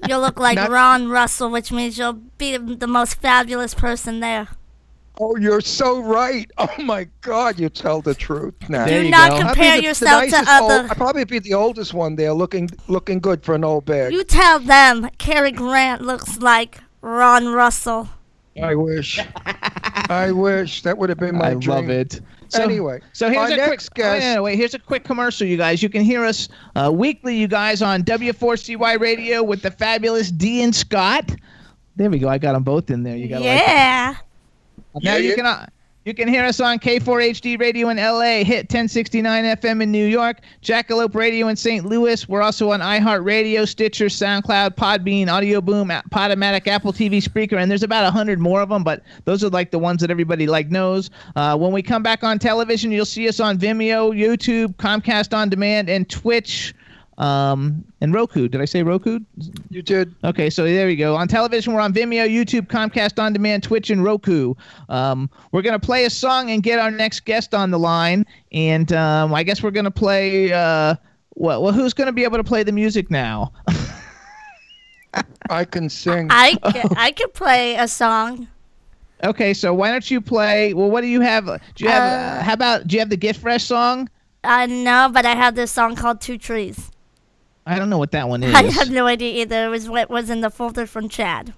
You'll 0.09 0.21
look 0.21 0.39
like 0.39 0.57
Not- 0.57 0.71
Ron 0.71 1.09
Russell, 1.09 1.51
which 1.51 1.73
means 1.73 1.99
you'll 1.99 2.13
be 2.39 2.57
the 2.57 2.87
most 2.87 3.15
fabulous 3.21 3.75
person 3.75 4.21
there. 4.21 4.49
Oh, 5.21 5.37
you're 5.37 5.61
so 5.61 6.01
right. 6.01 6.49
Oh 6.59 6.83
my 6.83 7.07
God, 7.21 7.59
you 7.59 7.69
tell 7.69 8.01
the 8.01 8.15
truth 8.15 8.55
now. 8.69 8.87
There 8.87 9.03
Do 9.03 9.11
not 9.11 9.31
go. 9.31 9.37
I'd 9.37 9.47
compare 9.49 9.75
the- 9.77 9.81
the 9.83 9.87
yourself 9.89 10.25
to 10.25 10.31
nicest 10.31 10.49
other. 10.51 10.83
Old, 10.83 10.91
I'd 10.91 10.97
probably 10.97 11.25
be 11.25 11.39
the 11.41 11.55
oldest 11.55 11.95
one 11.95 12.15
there, 12.17 12.33
looking 12.33 12.71
looking 12.89 13.19
good 13.19 13.45
for 13.45 13.55
an 13.55 13.65
old 13.65 13.85
bag. 13.85 14.13
You 14.13 14.23
tell 14.25 14.59
them 14.61 15.09
Cary 15.19 15.53
Grant 15.53 16.03
looks 16.03 16.39
like 16.39 16.79
Ron 17.01 17.49
Russell. 17.49 18.09
I 18.61 18.75
wish. 18.75 19.19
I 20.09 20.31
wish 20.33 20.83
that 20.83 20.99
would 20.99 21.09
have 21.09 21.19
been 21.19 21.37
my 21.37 21.51
I 21.51 21.55
dream. 21.55 21.69
love 21.69 21.89
it. 21.91 22.21
So, 22.49 22.63
Anyway, 22.63 23.01
so 23.15 23.31
here's 23.31 23.49
our 23.51 23.55
a 23.55 23.57
next 23.57 23.89
quick, 23.91 24.05
guest- 24.05 24.37
Wait, 24.37 24.41
wait, 24.41 24.57
here's 24.57 24.75
a 24.75 24.79
quick 24.79 25.05
commercial, 25.05 25.47
you 25.47 25.57
guys. 25.57 25.83
You 25.83 25.89
can 25.89 26.03
hear 26.03 26.23
us 26.25 26.51
uh, 26.77 26.91
weekly, 26.93 27.35
you 27.37 27.49
guys, 27.49 27.81
on 27.81 28.03
W4CY 28.03 29.01
Radio 29.01 29.43
with 29.43 29.63
the 29.63 29.71
fabulous 29.71 30.31
D 30.31 30.63
and 30.63 30.75
Scott. 30.75 31.35
There 31.97 32.11
we 32.11 32.19
go. 32.19 32.29
I 32.29 32.37
got 32.37 32.53
them 32.53 32.63
both 32.63 32.91
in 32.91 33.03
there. 33.05 33.17
You 33.17 33.29
got 33.29 33.41
Yeah. 33.43 34.17
Now 34.97 35.01
Yeah, 35.01 35.17
you 35.17 35.29
yeah. 35.31 35.35
can 35.37 35.47
uh, 35.47 35.67
you 36.05 36.15
can 36.15 36.27
hear 36.27 36.45
us 36.45 36.59
on 36.59 36.81
K4HD 36.81 37.61
Radio 37.61 37.89
in 37.89 37.97
LA, 37.97 38.43
Hit 38.43 38.65
1069 38.65 39.45
FM 39.45 39.83
in 39.83 39.93
New 39.93 40.05
York, 40.05 40.39
Jackalope 40.61 41.15
Radio 41.15 41.47
in 41.47 41.55
St. 41.55 41.85
Louis. 41.85 42.29
We're 42.29 42.43
also 42.43 42.73
on 42.73 42.81
iHeartRadio, 42.81 43.69
Stitcher, 43.69 44.07
SoundCloud, 44.07 44.75
Podbean, 44.75 45.29
Audio 45.29 45.61
Boom, 45.61 45.89
Podomatic, 46.11 46.67
Apple 46.67 46.93
TV 46.93 47.23
Speaker, 47.23 47.57
and 47.57 47.71
there's 47.71 47.85
about 47.85 48.05
a 48.05 48.11
hundred 48.11 48.41
more 48.41 48.61
of 48.61 48.69
them, 48.69 48.83
but 48.83 49.05
those 49.27 49.45
are 49.45 49.51
like 49.51 49.71
the 49.71 49.79
ones 49.79 50.01
that 50.01 50.11
everybody 50.11 50.49
like 50.49 50.71
knows. 50.71 51.11
Uh, 51.37 51.57
when 51.57 51.71
we 51.71 51.83
come 51.83 52.03
back 52.03 52.25
on 52.25 52.39
television, 52.39 52.91
you'll 52.91 53.05
see 53.05 53.29
us 53.29 53.39
on 53.39 53.57
Vimeo, 53.57 54.11
YouTube, 54.11 54.75
Comcast 54.77 55.37
On 55.37 55.49
Demand, 55.49 55.89
and 55.89 56.11
Twitch. 56.11 56.75
Um, 57.23 57.85
and 58.01 58.13
Roku. 58.13 58.49
Did 58.49 58.61
I 58.61 58.65
say 58.65 58.83
Roku? 58.83 59.21
You 59.71 59.81
did. 59.81 60.13
Okay, 60.25 60.51
so 60.51 60.65
there 60.65 60.91
you 60.91 60.97
go. 60.97 61.15
On 61.15 61.29
television, 61.29 61.73
we're 61.73 61.81
on 61.81 61.93
Vimeo, 61.95 62.29
YouTube, 62.29 62.67
Comcast 62.67 63.23
On 63.23 63.33
Demand, 63.33 63.63
Twitch, 63.63 63.91
and 63.91 64.03
Roku. 64.03 64.55
Um, 64.89 65.31
we're 65.53 65.63
gonna 65.63 65.79
play 65.79 66.05
a 66.05 66.11
song 66.11 66.51
and 66.51 66.65
get 66.65 66.81
our 66.81 66.91
next 66.91 67.21
guest 67.25 67.55
on 67.55 67.71
the 67.71 67.79
line, 67.79 68.27
and 68.51 68.93
um, 68.93 69.33
I 69.33 69.45
guess 69.45 69.63
we're 69.63 69.71
gonna 69.71 69.91
play. 69.91 70.53
Uh, 70.53 70.97
well, 71.37 71.63
well, 71.63 71.73
who's 71.73 71.95
gonna 71.95 72.13
be 72.13 72.25
able 72.25 72.39
to 72.39 72.45
play 72.45 72.65
the 72.65 72.73
music 72.73 73.09
now? 73.09 73.53
I 75.49 75.65
can 75.65 75.89
sing. 75.89 76.27
I 76.29 76.57
can, 76.57 76.89
I 76.97 77.13
could 77.13 77.35
play 77.35 77.77
a 77.77 77.87
song. 77.87 78.49
okay, 79.23 79.55
so 79.55 79.73
why 79.73 79.93
don't 79.93 80.11
you 80.11 80.21
play? 80.21 80.75
Well, 80.75 80.91
what 80.91 81.03
do 81.03 81.07
you 81.07 81.21
have? 81.21 81.47
Do 81.77 81.85
you 81.85 81.91
have? 81.91 82.03
Uh, 82.03 82.43
how 82.43 82.55
about? 82.55 82.89
Do 82.89 82.97
you 82.97 83.01
have 83.01 83.11
the 83.11 83.17
Git 83.17 83.37
Fresh 83.37 83.63
song? 83.63 84.11
I 84.43 84.67
know, 84.67 85.09
but 85.13 85.25
I 85.25 85.37
have 85.37 85.55
this 85.55 85.71
song 85.71 85.95
called 85.95 86.21
Two 86.21 86.37
Trees. 86.37 86.91
I 87.67 87.79
don't 87.79 87.91
know 87.91 87.99
what 87.99 88.11
that 88.13 88.29
one 88.29 88.43
is. 88.45 88.55
I 88.55 88.65
have 88.71 88.91
no 88.91 89.07
idea 89.07 89.43
either. 89.43 89.67
It 89.67 89.71
was 89.71 89.89
what 89.89 90.11
was 90.11 90.31
in 90.31 90.41
the 90.41 90.51
folder 90.51 90.87
from 90.87 91.09
Chad. 91.09 91.53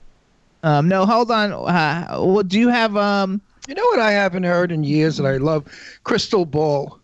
um, 0.62 0.88
no, 0.88 1.06
hold 1.06 1.30
on. 1.30 1.52
Uh, 1.52 2.06
well, 2.22 2.42
do 2.42 2.58
you 2.58 2.68
have? 2.68 2.96
Um, 2.96 3.40
You 3.68 3.74
know 3.74 3.84
what 3.84 3.98
I 4.00 4.12
haven't 4.12 4.44
heard 4.44 4.70
in 4.72 4.84
years 4.84 5.16
that 5.16 5.26
I 5.26 5.36
love? 5.38 5.64
Crystal 6.04 6.44
Ball. 6.44 6.98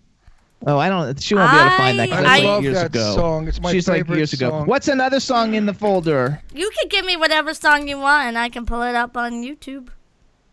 oh, 0.67 0.77
I 0.79 0.89
don't. 0.91 1.19
She 1.21 1.35
won't 1.35 1.51
be 1.51 1.57
able 1.59 1.71
to 1.71 1.77
find 1.77 1.99
that. 1.99 2.09
'cause 2.11 2.19
I- 2.19 2.23
that's 2.23 2.43
I 2.43 2.45
love 2.45 2.63
years 2.63 2.75
that 2.75 2.87
ago. 2.87 3.15
song. 3.15 3.49
It's 3.49 3.61
my 3.63 3.73
She's 3.73 3.89
like 3.89 4.01
favorite 4.01 4.17
years 4.19 4.33
ago. 4.35 4.51
song. 4.51 4.67
What's 4.67 4.89
another 4.89 5.19
song 5.21 5.55
in 5.55 5.65
the 5.65 5.73
folder? 5.75 6.43
You 6.55 6.71
can 6.79 6.89
give 6.89 7.05
me 7.07 7.17
whatever 7.17 7.55
song 7.55 7.89
you 7.89 7.99
want, 7.99 8.29
and 8.29 8.37
I 8.37 8.51
can 8.51 8.67
pull 8.67 8.83
it 8.83 8.95
up 8.95 9.17
on 9.17 9.43
YouTube. 9.43 9.89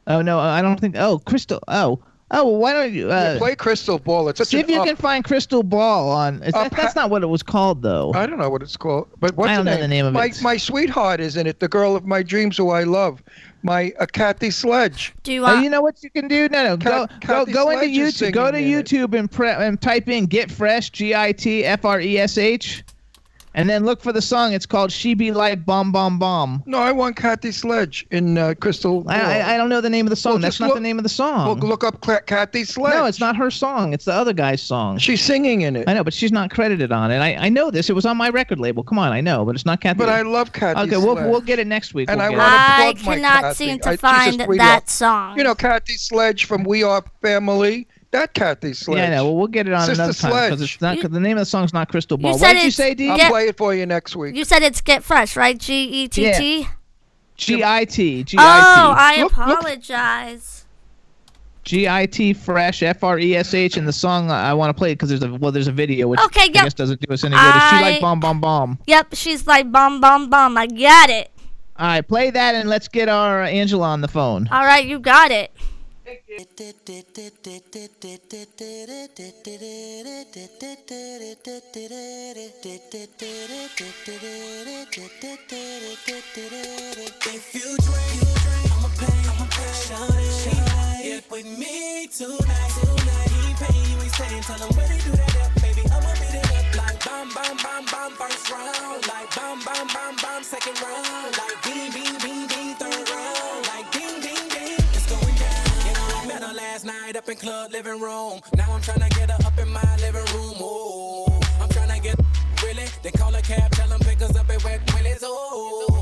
Oh 0.07 0.21
no, 0.21 0.39
I 0.39 0.61
don't 0.61 0.79
think. 0.79 0.95
Oh, 0.97 1.19
Crystal. 1.19 1.59
Oh, 1.67 1.99
oh. 2.31 2.45
well, 2.45 2.57
Why 2.57 2.73
don't 2.73 2.93
you 2.93 3.07
uh, 3.11 3.33
Yeah, 3.33 3.37
play 3.37 3.55
Crystal 3.55 3.99
Ball. 3.99 4.29
It's 4.29 4.37
such 4.39 4.49
see 4.49 4.59
if 4.59 4.69
you 4.69 4.79
up- 4.79 4.87
can 4.87 4.95
find 4.95 5.23
Crystal 5.23 5.63
Ball 5.63 6.09
on? 6.09 6.41
Is 6.43 6.53
that, 6.53 6.67
up- 6.67 6.75
that's 6.75 6.95
not 6.95 7.09
what 7.09 7.23
it 7.23 7.27
was 7.27 7.43
called 7.43 7.81
though. 7.81 8.11
I 8.13 8.25
don't 8.25 8.37
know 8.39 8.49
what 8.49 8.61
it's 8.61 8.77
called, 8.77 9.07
but 9.19 9.35
what's 9.35 9.49
I 9.49 9.55
don't 9.55 9.65
the 9.65 9.71
know 9.71 9.75
name? 9.77 9.81
the 9.81 9.87
name 9.87 10.05
of 10.05 10.13
my, 10.13 10.25
it. 10.25 10.41
My 10.41 10.57
sweetheart 10.57 11.19
is 11.19 11.37
in 11.37 11.47
it. 11.47 11.59
The 11.59 11.67
girl 11.67 11.95
of 11.95 12.05
my 12.05 12.23
dreams, 12.23 12.57
who 12.57 12.69
I 12.69 12.83
love. 12.83 13.21
My 13.63 13.91
uh, 13.99 14.05
Kathy 14.05 14.51
Sledge. 14.51 15.13
Do 15.23 15.33
you 15.33 15.43
Oh, 15.45 15.59
you 15.59 15.69
know 15.69 15.81
what 15.81 16.01
you 16.03 16.09
can 16.11 16.27
do? 16.27 16.47
No, 16.49 16.63
no. 16.63 16.77
Go, 16.77 17.07
go, 17.21 17.45
go 17.45 17.69
into 17.71 17.85
YouTube. 17.87 18.31
Go 18.31 18.51
to 18.51 18.57
singing 18.57 18.71
in 18.71 18.79
it. 18.79 18.85
YouTube 18.85 19.17
and 19.17 19.29
pre- 19.29 19.49
and 19.49 19.81
type 19.81 20.07
in 20.07 20.25
"Git 20.27 20.51
Fresh" 20.51 20.91
G 20.91 21.15
I 21.15 21.31
T 21.31 21.65
F 21.65 21.83
R 21.83 21.99
E 21.99 22.17
S 22.19 22.37
H, 22.37 22.83
and 23.57 23.67
then 23.69 23.83
look 23.85 24.01
for 24.01 24.13
the 24.13 24.21
song. 24.21 24.53
It's 24.53 24.65
called 24.65 24.91
"She 24.91 25.13
Be 25.13 25.31
Like 25.31 25.65
Bomb 25.65 25.91
Bomb 25.91 26.17
Bomb." 26.19 26.63
No, 26.65 26.77
I 26.77 26.93
want 26.93 27.17
Kathy 27.17 27.51
Sledge 27.51 28.05
in 28.11 28.37
uh, 28.37 28.53
Crystal. 28.61 29.03
I, 29.07 29.39
I, 29.39 29.53
I 29.55 29.57
don't 29.57 29.67
know 29.67 29.81
the 29.81 29.89
name 29.89 30.05
of 30.05 30.11
the 30.11 30.15
song. 30.15 30.33
Well, 30.33 30.41
That's 30.43 30.59
not 30.61 30.67
look- 30.67 30.75
the 30.77 30.81
name 30.81 30.97
of 30.97 31.03
the 31.03 31.09
song. 31.09 31.45
Well, 31.47 31.55
look 31.67 31.83
up 31.83 31.99
Cla- 32.01 32.21
Kathy 32.21 32.63
Sledge. 32.63 32.93
no, 32.93 33.05
it's 33.05 33.19
not 33.19 33.35
her 33.35 33.51
song. 33.51 33.93
It's 33.93 34.05
the 34.05 34.13
other 34.13 34.31
guy's 34.31 34.61
song. 34.61 34.97
She's 34.99 35.21
singing 35.21 35.61
in 35.61 35.75
it. 35.75 35.89
I 35.89 35.93
know, 35.93 36.03
but 36.03 36.13
she's 36.13 36.31
not 36.31 36.49
credited 36.51 36.91
on 36.93 37.11
it. 37.11 37.17
I, 37.17 37.35
I 37.35 37.49
know 37.49 37.69
this. 37.71 37.89
It 37.89 37.93
was 37.93 38.05
on 38.05 38.15
my 38.15 38.29
record 38.29 38.59
label. 38.59 38.83
Come 38.83 38.99
on, 38.99 39.11
I 39.11 39.19
know, 39.19 39.43
but 39.43 39.55
it's 39.55 39.65
not 39.65 39.81
Kathy. 39.81 39.97
But 39.97 40.09
I 40.09 40.21
love 40.21 40.53
Kathy 40.53 40.79
Okay, 40.81 40.97
we'll 40.97 41.15
we'll 41.15 41.41
get 41.41 41.59
it 41.59 41.67
next 41.67 41.93
week. 41.93 42.09
And 42.09 42.19
We'll 42.21 42.39
I 42.39 42.87
want 42.87 42.97
it. 42.99 43.01
to 43.03 43.09
I 43.09 43.09
my 43.09 43.15
cannot 43.15 43.41
Kathy. 43.41 43.55
seem 43.65 43.79
to 43.79 43.89
she's 43.89 43.95
a 43.95 43.97
find 43.97 44.33
sweetheart. 44.35 44.57
that 44.57 44.89
song. 44.89 45.37
You 45.37 45.43
know, 45.43 45.55
Kathy 45.55 45.93
Sledge 45.93 46.45
from 46.45 46.63
We 46.63 46.83
Are 46.83 47.03
Family. 47.21 47.87
That 48.19 48.33
Kathy 48.33 48.73
Sledge. 48.73 48.97
Yeah, 48.97 49.05
I 49.05 49.09
know. 49.09 49.25
Well, 49.25 49.35
we'll 49.37 49.47
get 49.47 49.67
it 49.67 49.73
on 49.73 49.85
Sister 49.85 50.03
another 50.03 50.13
time 50.13 50.49
because 50.49 50.61
it's 50.61 50.81
not. 50.81 50.99
Cause 50.99 51.11
the 51.11 51.19
name 51.19 51.37
of 51.37 51.41
the 51.41 51.45
song's 51.45 51.73
not 51.73 51.89
Crystal 51.89 52.17
Ball. 52.17 52.33
What 52.33 52.39
did 52.39 52.53
you 52.53 52.57
it's- 52.69 52.75
say, 52.75 52.93
D? 52.93 53.09
I'll 53.09 53.17
Yeah. 53.17 53.29
play 53.29 53.47
it 53.47 53.57
for 53.57 53.73
you 53.73 53.85
next 53.85 54.15
week. 54.15 54.35
You 54.35 54.43
said 54.45 54.63
it's 54.63 54.81
Get 54.81 55.03
Fresh, 55.03 55.35
right? 55.35 55.57
G 55.57 55.83
E 56.03 56.07
T 56.07 56.31
T. 56.33 56.67
G 57.35 57.63
I 57.63 57.85
T 57.85 58.23
G 58.23 58.37
Oh, 58.37 58.41
I 58.41 59.11
I 59.11 59.15
T 59.17 59.21
apologize. 59.21 60.65
G 61.63 61.87
I 61.87 62.05
T 62.05 62.33
Fresh 62.33 62.81
F 62.81 63.03
R 63.03 63.19
E 63.19 63.35
S 63.35 63.53
H, 63.53 63.77
and 63.77 63.87
the 63.87 63.93
song 63.93 64.31
I 64.31 64.53
want 64.53 64.69
to 64.69 64.73
play 64.73 64.91
it 64.91 64.95
because 64.95 65.09
there's 65.09 65.21
a 65.23 65.33
well, 65.35 65.51
there's 65.51 65.67
a 65.67 65.71
video 65.71 66.07
which 66.07 66.19
Okay, 66.21 66.43
I 66.43 66.47
guess 66.47 66.73
doesn't 66.73 67.01
do 67.01 67.13
us 67.13 67.23
any 67.23 67.35
good. 67.35 67.55
Is 67.55 67.63
she 67.69 67.75
like 67.81 68.01
bomb 68.01 68.19
bomb 68.19 68.39
bomb? 68.39 68.79
Yep, 68.87 69.07
she's 69.13 69.45
like 69.45 69.71
bomb 69.71 69.99
bomb 69.99 70.29
bomb. 70.29 70.57
I 70.57 70.67
got 70.67 71.09
it. 71.09 71.29
All 71.77 71.85
right, 71.87 72.07
play 72.07 72.31
that 72.31 72.55
and 72.55 72.69
let's 72.69 72.87
get 72.87 73.09
our 73.09 73.43
uh, 73.43 73.47
Angela 73.47 73.87
on 73.89 74.01
the 74.01 74.07
phone. 74.07 74.47
All 74.51 74.63
right, 74.65 74.83
you 74.85 74.97
got 74.97 75.29
it. 75.29 75.51
If 76.07 76.23
you 87.53 87.75
drink, 87.75 88.71
I'ma 88.71 88.87
pay. 88.95 89.19
I'ma 89.27 89.45
pay. 89.51 89.71
Shawty, 89.83 91.29
with 91.29 91.45
me 91.59 92.07
tonight. 92.07 92.71
Tonight, 92.71 93.27
he 93.27 93.91
you, 93.91 93.99
he 93.99 94.07
staying. 94.07 94.43
Tell 94.43 94.63
him 94.63 94.71
he 94.87 94.97
do 95.03 95.11
that, 95.11 95.51
baby. 95.61 95.83
I'ma 95.91 96.13
beat 96.15 96.39
it 96.39 96.47
up 96.55 96.71
like 96.77 97.03
bam, 97.03 97.27
bam, 97.35 97.57
bam, 97.57 97.83
bam, 97.83 98.11
first 98.15 98.49
round. 98.49 99.07
Like 99.07 99.35
bam, 99.35 99.59
bam, 99.59 99.87
bam, 99.87 100.15
bam, 100.23 100.43
second 100.43 100.79
round. 100.81 101.37
Like 101.37 101.61
bing, 101.63 101.91
bing, 101.91 102.17
bing, 102.23 102.46
up 107.17 107.29
in 107.29 107.35
club 107.35 107.71
living 107.71 107.99
room. 107.99 108.39
Now 108.55 108.71
I'm 108.71 108.81
tryna 108.81 109.09
get 109.09 109.31
her 109.31 109.47
up 109.47 109.57
in 109.57 109.69
my 109.69 109.95
living 109.97 110.27
room. 110.35 110.53
Oh, 110.61 111.39
I'm 111.59 111.67
tryna 111.69 112.01
get 112.03 112.19
really. 112.61 112.85
Then 113.01 113.11
call 113.13 113.33
a 113.33 113.41
cab, 113.41 113.71
tell 113.71 113.89
him 113.89 113.99
pick 114.01 114.21
us 114.21 114.35
up 114.37 114.47
at 114.49 114.63
Wet 114.63 114.81
Willie's. 114.93 115.23
Oh. 115.23 115.99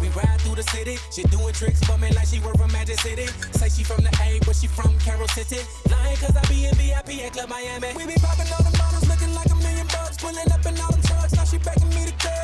We 0.00 0.08
ride 0.08 0.40
through 0.40 0.56
the 0.56 0.64
city. 0.64 0.98
She 1.12 1.22
doing 1.24 1.52
tricks 1.52 1.80
for 1.84 1.96
me 1.98 2.10
like 2.14 2.26
she 2.26 2.40
work 2.40 2.58
from 2.58 2.72
Magic 2.72 2.98
City. 2.98 3.26
Say 3.52 3.68
she 3.68 3.84
from 3.84 4.02
the 4.02 4.10
A, 4.22 4.40
but 4.44 4.56
she 4.56 4.66
from 4.66 4.98
Carol 4.98 5.28
City. 5.28 5.62
Lying 5.88 6.16
cause 6.16 6.34
I 6.36 6.42
be 6.48 6.66
in 6.66 6.74
VIP 6.74 7.22
at 7.24 7.32
Club 7.34 7.48
Miami. 7.48 7.94
We 7.94 8.06
be 8.06 8.18
popping 8.18 8.50
all 8.50 8.64
the 8.66 8.76
models 8.76 9.08
looking 9.08 9.32
like 9.34 9.50
a 9.50 9.56
million 9.56 9.86
bucks. 9.86 10.16
Pulling 10.16 10.50
up 10.50 10.66
in 10.66 10.74
all 10.80 10.90
them 10.90 11.02
trucks. 11.02 11.32
Now 11.34 11.44
she 11.44 11.58
begging 11.58 11.90
me 11.90 12.06
to 12.06 12.12
cut. 12.18 12.35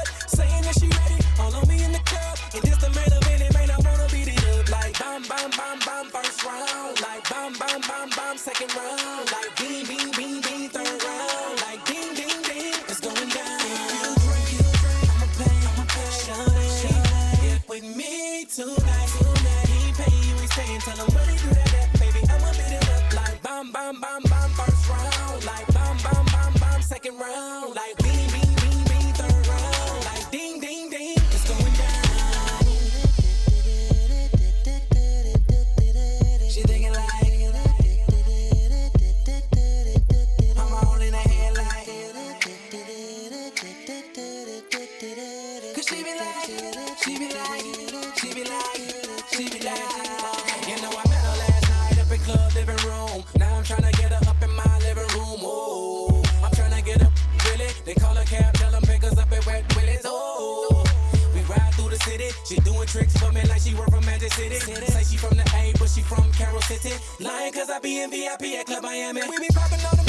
Bam, 5.29 5.51
bam, 5.51 5.79
bam, 5.85 6.07
first 6.07 6.45
round. 6.45 7.01
Like 7.01 7.29
bam, 7.29 7.53
bam, 7.55 7.81
bam, 7.81 8.09
bam, 8.17 8.37
second 8.37 8.75
round. 8.75 9.31
Like 9.33 9.57
bing, 9.59 9.87
bing, 9.87 10.12
City. 66.79 66.97
Lying 67.21 67.53
cause 67.53 67.71
I 67.71 67.79
be 67.81 68.01
in 68.01 68.11
VIP 68.11 68.59
at 68.59 68.67
Club 68.67 68.83
Miami. 68.83 69.21
We 69.29 69.39
be 69.39 69.49
popping 69.53 69.85
all 69.85 70.02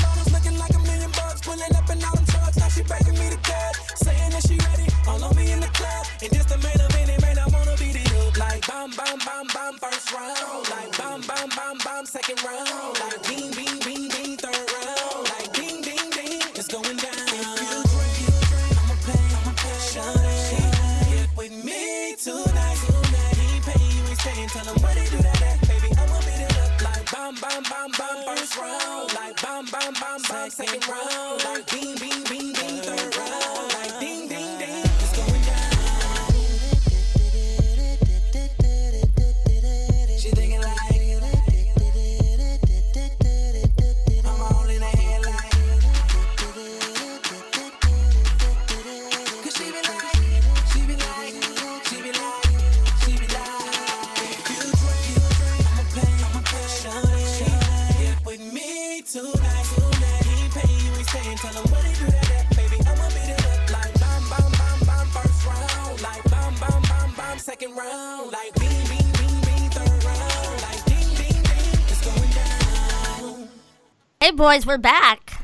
boys, 74.53 74.67
we're 74.67 74.77
back. 74.77 75.43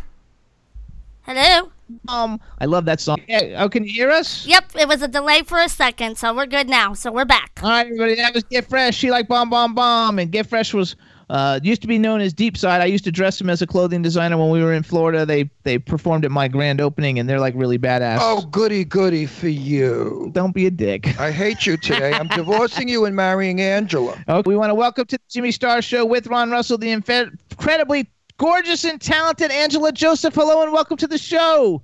Hello? 1.23 1.71
Um, 2.07 2.39
I 2.59 2.65
love 2.65 2.85
that 2.85 2.99
song. 2.99 3.19
Yeah, 3.27 3.63
oh, 3.63 3.67
can 3.67 3.83
you 3.83 3.91
hear 3.91 4.11
us? 4.11 4.45
Yep, 4.45 4.73
it 4.79 4.87
was 4.87 5.01
a 5.01 5.07
delay 5.07 5.41
for 5.41 5.59
a 5.59 5.67
second, 5.67 6.15
so 6.19 6.31
we're 6.35 6.45
good 6.45 6.69
now. 6.69 6.93
So 6.93 7.11
we're 7.11 7.25
back. 7.25 7.59
All 7.63 7.69
right, 7.69 7.87
everybody. 7.87 8.13
That 8.13 8.35
was 8.35 8.43
Git 8.43 8.69
Fresh. 8.69 8.95
She 8.95 9.09
like 9.09 9.27
bomb 9.27 9.49
bomb 9.49 9.73
bomb, 9.73 10.19
and 10.19 10.31
Git 10.31 10.45
Fresh 10.45 10.75
was 10.75 10.95
uh, 11.31 11.59
used 11.63 11.81
to 11.81 11.87
be 11.87 11.97
known 11.97 12.21
as 12.21 12.33
Deep 12.33 12.55
Side. 12.55 12.81
I 12.81 12.85
used 12.85 13.03
to 13.05 13.11
dress 13.11 13.41
him 13.41 13.49
as 13.49 13.63
a 13.63 13.67
clothing 13.67 14.03
designer 14.03 14.37
when 14.37 14.51
we 14.51 14.61
were 14.61 14.73
in 14.73 14.83
Florida. 14.83 15.25
They 15.25 15.49
they 15.63 15.79
performed 15.79 16.23
at 16.23 16.29
my 16.29 16.47
grand 16.47 16.79
opening, 16.79 17.17
and 17.17 17.27
they're 17.27 17.39
like 17.39 17.55
really 17.57 17.79
badass. 17.79 18.19
Oh, 18.21 18.45
goody, 18.45 18.83
goody 18.83 19.25
for 19.25 19.47
you. 19.47 20.29
Don't 20.33 20.53
be 20.53 20.67
a 20.67 20.71
dick. 20.71 21.19
I 21.19 21.31
hate 21.31 21.65
you 21.65 21.77
today. 21.77 22.13
I'm 22.13 22.27
divorcing 22.27 22.87
you 22.87 23.05
and 23.05 23.15
marrying 23.15 23.59
Angela. 23.59 24.23
Okay, 24.29 24.47
we 24.47 24.55
want 24.55 24.69
to 24.69 24.75
welcome 24.75 25.07
to 25.07 25.17
the 25.17 25.23
Jimmy 25.27 25.49
Star 25.51 25.81
Show 25.81 26.05
with 26.05 26.27
Ron 26.27 26.51
Russell, 26.51 26.77
the 26.77 26.89
infe- 26.89 27.35
incredibly 27.49 28.07
gorgeous 28.39 28.85
and 28.85 28.99
talented 28.99 29.51
Angela 29.51 29.91
Joseph. 29.91 30.33
Hello 30.33 30.63
and 30.63 30.73
welcome 30.73 30.97
to 30.97 31.07
the 31.07 31.17
show. 31.19 31.83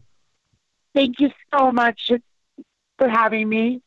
Thank 0.96 1.20
you 1.20 1.30
so 1.54 1.72
much 1.72 2.12
for 2.98 3.08
having 3.08 3.48
me. 3.48 3.82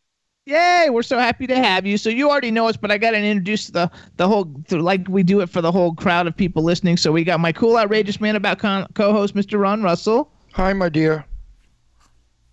Yay! 0.45 0.89
We're 0.90 1.03
so 1.03 1.19
happy 1.19 1.47
to 1.47 1.57
have 1.57 1.85
you. 1.85 1.99
So 1.99 2.09
you 2.09 2.31
already 2.31 2.51
know 2.51 2.69
us, 2.69 2.77
but 2.77 2.90
I 2.90 2.97
got 2.97 3.11
to 3.11 3.19
introduce 3.19 3.69
the 3.69 3.90
the 4.16 4.28
whole 4.28 4.55
like 4.70 5.07
we 5.09 5.23
do 5.23 5.40
it 5.40 5.51
for 5.51 5.61
the 5.61 5.73
whole 5.73 5.95
crowd 5.95 6.27
of 6.27 6.36
people 6.36 6.62
listening. 6.62 6.97
So 6.97 7.11
we 7.11 7.24
got 7.24 7.40
my 7.40 7.53
cool, 7.53 7.77
outrageous 7.77 8.20
man 8.20 8.36
about 8.36 8.59
con- 8.59 8.86
co-host 8.95 9.35
Mr. 9.35 9.61
Ron 9.61 9.82
Russell. 9.82 10.31
Hi, 10.53 10.73
my 10.73 10.89
dear. 10.89 11.24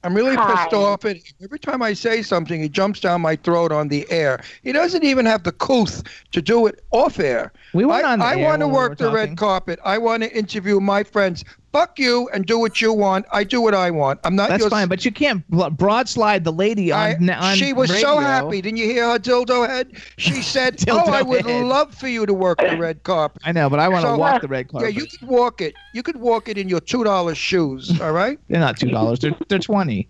I'm 0.06 0.14
really 0.14 0.36
Hi. 0.36 0.45
pissed 0.45 0.73
off 0.73 1.03
at 1.06 1.15
him. 1.15 1.23
Every 1.41 1.57
time 1.57 1.82
I 1.82 1.94
say 1.94 2.22
something, 2.22 2.61
he 2.61 2.69
jumps 2.69 2.99
down 2.99 3.22
my 3.22 3.36
throat 3.36 3.72
on 3.72 3.88
the 3.88 4.06
air. 4.11 4.44
He 4.61 4.72
doesn't 4.72 5.03
even 5.03 5.26
have 5.26 5.44
the 5.44 5.52
couth 5.52 6.03
to 6.32 6.44
do 6.44 6.68
it 6.68 6.86
off 6.91 7.19
air. 7.19 7.52
We 7.73 7.86
weren't 7.86 8.06
I, 8.06 8.14
on 8.14 8.19
the 8.19 8.26
I 8.26 8.36
air 8.36 8.45
want 8.45 8.60
to 8.60 8.68
when 8.68 8.73
we 8.73 8.77
work 8.77 8.90
were 8.91 9.07
the 9.07 9.11
red 9.11 9.36
carpet. 9.36 9.80
I 9.84 9.98
want 9.98 10.22
to 10.22 10.32
interview 10.38 10.80
my 10.80 11.02
friends. 11.02 11.44
Fuck 11.76 11.99
you 11.99 12.30
and 12.34 12.45
do 12.45 12.57
what 12.57 12.80
you 12.81 12.93
want. 12.93 13.26
I 13.34 13.43
do 13.43 13.60
what 13.60 13.73
I 13.73 13.91
want. 13.91 14.22
I'm 14.23 14.34
not 14.34 14.47
That's 14.47 14.61
your 14.61 14.69
fine, 14.69 14.88
but 14.88 15.03
you 15.03 15.11
can't 15.11 15.45
bl- 15.49 15.68
broad 15.68 16.07
slide 16.07 16.45
the 16.45 16.53
lady 16.53 16.89
on. 16.89 17.30
I- 17.30 17.52
on 17.52 17.57
she 17.57 17.73
was 17.73 17.89
so 17.99 18.18
happy. 18.19 18.61
Didn't 18.61 18.77
you 18.77 18.85
hear 18.85 19.10
her 19.11 19.19
dildo 19.19 19.68
head? 19.68 19.91
She 20.18 20.41
said, 20.53 20.81
"Oh, 20.89 20.99
I 21.11 21.22
would 21.22 21.45
head. 21.45 21.65
love 21.65 21.93
for 21.93 22.07
you 22.07 22.26
to 22.26 22.34
work 22.34 22.60
the 22.60 22.77
red 22.77 23.03
carpet." 23.03 23.41
I 23.43 23.52
know, 23.52 23.69
but 23.69 23.80
I 23.81 23.89
want 23.89 24.03
to 24.06 24.11
So- 24.11 24.18
walk 24.18 24.35
uh, 24.35 24.39
the 24.39 24.47
red 24.47 24.69
carpet. 24.69 24.93
Yeah, 24.93 25.02
you 25.02 25.06
could 25.06 25.27
walk 25.27 25.60
it. 25.60 25.73
You 25.93 26.02
could 26.02 26.15
walk 26.15 26.47
it 26.47 26.57
in 26.57 26.69
your 26.69 26.80
two 26.80 27.03
dollar 27.03 27.35
shoes. 27.35 27.99
All 27.99 28.14
right, 28.14 28.39
They're 28.47 28.61
not 28.61 28.77
two 28.80 28.89
dollars. 28.89 29.19
They're 29.19 29.35
they're 29.49 29.60
twenty. 29.60 30.07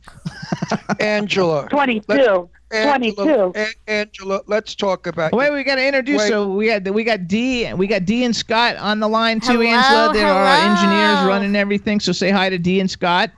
Angela. 0.99 1.67
22. 1.69 2.47
Angela, 2.71 3.51
A- 3.55 3.67
Angela, 3.87 4.41
let's 4.47 4.75
talk 4.75 5.07
about. 5.07 5.31
Wait, 5.33 5.51
we 5.51 5.63
got 5.63 5.75
to 5.75 5.85
introduce. 5.85 6.19
Wait. 6.19 6.29
So 6.29 6.47
we 6.47 6.67
got 6.67 6.93
we 6.93 7.03
got 7.03 7.27
D, 7.27 7.65
and 7.65 7.77
we 7.77 7.87
got 7.87 8.05
D 8.05 8.23
and 8.23 8.35
Scott 8.35 8.75
on 8.77 8.99
the 8.99 9.07
line 9.07 9.39
too. 9.39 9.59
Hello, 9.59 9.63
Angela, 9.63 10.13
they're 10.13 10.27
our 10.27 10.55
engineers 10.57 11.21
running 11.21 11.55
everything. 11.55 11.99
So 11.99 12.11
say 12.11 12.31
hi 12.31 12.49
to 12.49 12.57
D 12.57 12.79
and 12.79 12.89
Scott. 12.89 13.31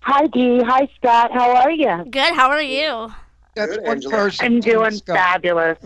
Hi, 0.00 0.26
Dee. 0.26 0.60
Hi, 0.64 0.88
Scott. 0.96 1.30
How 1.32 1.54
are 1.54 1.70
you? 1.70 2.04
Good. 2.10 2.34
How 2.34 2.50
are 2.50 2.62
you? 2.62 3.12
That's 3.54 3.76
Good, 3.76 3.82
one 3.84 3.96
Angela. 3.98 4.14
person. 4.14 4.46
I'm 4.46 4.60
doing 4.60 4.90
Scott. 4.92 5.16
fabulous. 5.16 5.78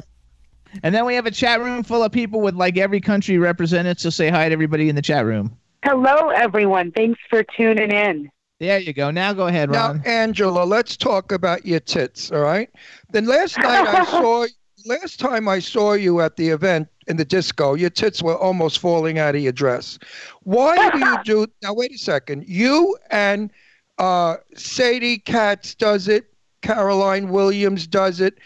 And 0.82 0.94
then 0.94 1.04
we 1.06 1.14
have 1.14 1.26
a 1.26 1.30
chat 1.30 1.60
room 1.60 1.82
full 1.82 2.02
of 2.02 2.12
people 2.12 2.40
with 2.40 2.54
like 2.54 2.76
every 2.78 3.00
country 3.00 3.38
represented. 3.38 4.00
So 4.00 4.10
say 4.10 4.28
hi 4.30 4.48
to 4.48 4.52
everybody 4.52 4.88
in 4.88 4.96
the 4.96 5.02
chat 5.02 5.24
room. 5.24 5.56
Hello, 5.84 6.30
everyone. 6.30 6.92
Thanks 6.92 7.20
for 7.28 7.42
tuning 7.56 7.90
in. 7.90 8.30
There 8.58 8.78
you 8.78 8.92
go. 8.92 9.10
Now 9.10 9.32
go 9.32 9.48
ahead, 9.48 9.70
Ron. 9.70 9.98
Now, 9.98 10.10
Angela, 10.10 10.64
let's 10.64 10.96
talk 10.96 11.30
about 11.30 11.66
your 11.66 11.80
tits. 11.80 12.32
All 12.32 12.40
right. 12.40 12.70
Then 13.10 13.26
last 13.26 13.58
night 13.58 13.86
I 13.86 14.04
saw. 14.10 14.46
Last 14.84 15.18
time 15.18 15.48
I 15.48 15.58
saw 15.58 15.94
you 15.94 16.20
at 16.20 16.36
the 16.36 16.48
event 16.50 16.86
in 17.08 17.16
the 17.16 17.24
disco, 17.24 17.74
your 17.74 17.90
tits 17.90 18.22
were 18.22 18.36
almost 18.36 18.78
falling 18.78 19.18
out 19.18 19.34
of 19.34 19.40
your 19.42 19.52
dress. 19.52 19.98
Why 20.44 20.90
do 20.92 20.98
you 20.98 21.16
do? 21.24 21.46
Now 21.62 21.74
wait 21.74 21.92
a 21.92 21.98
second. 21.98 22.44
You 22.46 22.96
and 23.10 23.50
uh, 23.98 24.36
Sadie 24.54 25.18
Katz 25.18 25.74
does 25.74 26.06
it. 26.06 26.26
Caroline 26.62 27.30
Williams 27.30 27.86
does 27.86 28.20
it. 28.20 28.38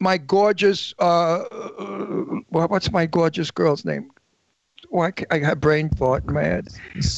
My 0.00 0.16
gorgeous. 0.16 0.94
Uh, 0.98 1.42
uh, 1.42 1.86
what's 2.48 2.90
my 2.90 3.04
gorgeous 3.04 3.50
girl's 3.50 3.84
name? 3.84 4.10
Why 4.92 5.10
I 5.30 5.38
have 5.38 5.58
brain 5.58 5.88
fart 5.96 6.24
in 6.26 6.34
my 6.34 6.42
head. 6.42 6.68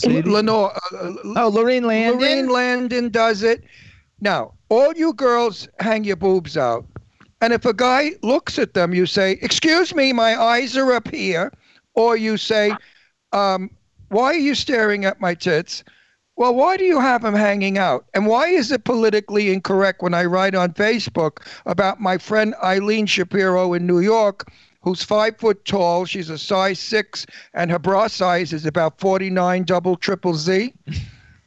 Lenore. 0.04 0.72
Uh, 0.92 1.12
Oh, 1.36 1.48
Lorraine 1.52 1.84
Landon. 1.84 2.20
Lorraine 2.20 2.48
Landon 2.48 3.08
does 3.08 3.42
it. 3.42 3.64
Now, 4.20 4.52
all 4.68 4.92
you 4.94 5.12
girls 5.12 5.66
hang 5.80 6.04
your 6.04 6.14
boobs 6.14 6.56
out. 6.56 6.86
And 7.40 7.52
if 7.52 7.64
a 7.66 7.72
guy 7.74 8.12
looks 8.22 8.60
at 8.60 8.74
them, 8.74 8.94
you 8.94 9.06
say, 9.06 9.32
Excuse 9.42 9.92
me, 9.92 10.12
my 10.12 10.40
eyes 10.40 10.76
are 10.76 10.92
up 10.92 11.08
here. 11.10 11.52
Or 11.94 12.16
you 12.16 12.36
say, 12.36 12.72
um, 13.32 13.68
Why 14.08 14.26
are 14.26 14.34
you 14.34 14.54
staring 14.54 15.04
at 15.04 15.20
my 15.20 15.34
tits? 15.34 15.82
Well, 16.36 16.54
why 16.54 16.76
do 16.76 16.84
you 16.84 17.00
have 17.00 17.22
them 17.22 17.34
hanging 17.34 17.76
out? 17.76 18.06
And 18.14 18.28
why 18.28 18.46
is 18.46 18.70
it 18.70 18.84
politically 18.84 19.52
incorrect 19.52 20.00
when 20.00 20.14
I 20.14 20.26
write 20.26 20.54
on 20.54 20.74
Facebook 20.74 21.44
about 21.66 22.00
my 22.00 22.18
friend 22.18 22.54
Eileen 22.62 23.06
Shapiro 23.06 23.72
in 23.72 23.84
New 23.84 23.98
York, 23.98 24.48
who's 24.84 25.02
five 25.02 25.38
foot 25.38 25.64
tall? 25.64 26.04
She's 26.04 26.30
a 26.30 26.38
size 26.38 26.78
six, 26.78 27.26
and 27.54 27.70
her 27.70 27.78
bra 27.78 28.06
size 28.06 28.52
is 28.52 28.66
about 28.66 29.00
49 29.00 29.64
double 29.64 29.96
triple 29.96 30.34
Z. 30.34 30.74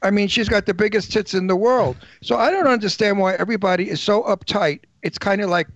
I 0.02 0.12
mean, 0.12 0.28
she's 0.28 0.50
got 0.50 0.66
the 0.66 0.74
biggest 0.74 1.12
tits 1.12 1.34
in 1.34 1.48
the 1.48 1.56
world. 1.56 1.96
So 2.22 2.38
I 2.38 2.52
don't 2.52 2.68
understand 2.68 3.20
why 3.20 3.36
everybody 3.36 3.90
is 3.90 4.02
so 4.02 4.24
uptight. 4.24 4.82
It's 5.04 5.18
kind 5.18 5.42
of 5.42 5.50
like 5.50 5.68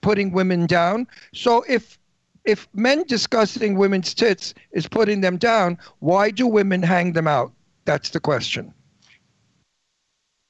putting 0.00 0.32
women 0.32 0.66
down. 0.66 1.06
So 1.32 1.64
if 1.68 1.98
if 2.44 2.68
men 2.74 3.04
discussing 3.04 3.76
women's 3.76 4.14
tits 4.14 4.52
is 4.72 4.88
putting 4.88 5.20
them 5.20 5.36
down, 5.36 5.78
why 6.00 6.30
do 6.30 6.46
women 6.46 6.82
hang 6.82 7.12
them 7.12 7.28
out? 7.28 7.52
That's 7.84 8.10
the 8.10 8.18
question. 8.18 8.74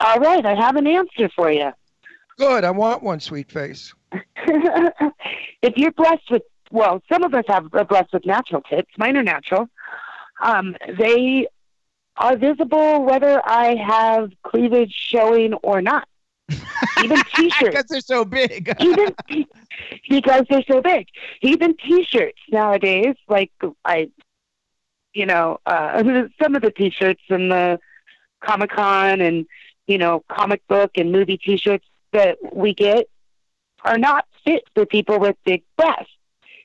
All 0.00 0.18
right, 0.18 0.44
I 0.44 0.54
have 0.54 0.76
an 0.76 0.86
answer 0.86 1.28
for 1.36 1.52
you. 1.52 1.70
Good. 2.38 2.64
I 2.64 2.70
want 2.70 3.02
one, 3.02 3.20
sweet 3.20 3.52
face. 3.52 3.92
if 5.62 5.76
you're 5.76 5.92
blessed 5.92 6.30
with, 6.30 6.42
well, 6.70 7.02
some 7.10 7.22
of 7.22 7.34
us 7.34 7.44
have 7.48 7.72
are 7.74 7.84
blessed 7.84 8.12
with 8.12 8.26
natural 8.26 8.62
tits. 8.62 8.90
Mine 8.98 9.16
are 9.16 9.22
natural. 9.22 9.68
Um, 10.42 10.76
they 10.98 11.46
are 12.16 12.36
visible 12.36 13.04
whether 13.04 13.40
I 13.46 13.76
have 13.76 14.32
cleavage 14.42 14.92
showing 14.92 15.54
or 15.54 15.80
not. 15.80 16.06
Even 17.02 17.22
t-shirts. 17.34 17.70
Because 17.70 17.84
they're 17.88 18.00
so 18.00 18.24
big. 18.24 18.74
even 18.80 19.14
because 20.08 20.44
they're 20.50 20.64
so 20.70 20.80
big. 20.80 21.08
Even 21.40 21.76
T-shirts 21.76 22.38
nowadays, 22.50 23.16
like 23.28 23.52
I, 23.84 24.10
you 25.14 25.26
know, 25.26 25.58
uh, 25.66 26.02
some 26.42 26.54
of 26.54 26.62
the 26.62 26.70
T-shirts 26.70 27.22
in 27.28 27.48
the 27.48 27.80
Comic 28.40 28.70
Con 28.70 29.20
and 29.20 29.46
you 29.86 29.98
know 29.98 30.22
comic 30.28 30.66
book 30.68 30.92
and 30.96 31.12
movie 31.12 31.38
T-shirts 31.38 31.86
that 32.12 32.38
we 32.54 32.74
get 32.74 33.08
are 33.84 33.98
not 33.98 34.26
fit 34.44 34.64
for 34.74 34.86
people 34.86 35.18
with 35.18 35.36
big 35.44 35.62
breasts. 35.76 36.12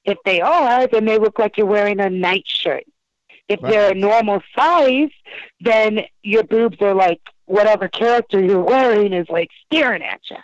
If 0.06 0.18
they 0.26 0.42
are, 0.42 0.88
then 0.88 1.06
they 1.06 1.18
look 1.18 1.38
like 1.40 1.58
you're 1.58 1.66
wearing 1.66 2.00
a 2.00 2.10
nightshirt. 2.10 2.86
If 3.50 3.62
they're 3.62 3.92
a 3.92 3.96
normal 3.96 4.42
size, 4.56 5.10
then 5.62 6.02
your 6.22 6.44
boobs 6.44 6.78
are 6.82 6.94
like 6.94 7.22
whatever 7.46 7.88
character 7.88 8.44
you're 8.44 8.64
wearing 8.64 9.14
is 9.14 9.28
like 9.30 9.50
staring 9.66 10.04
at 10.04 10.22
you 10.30 10.38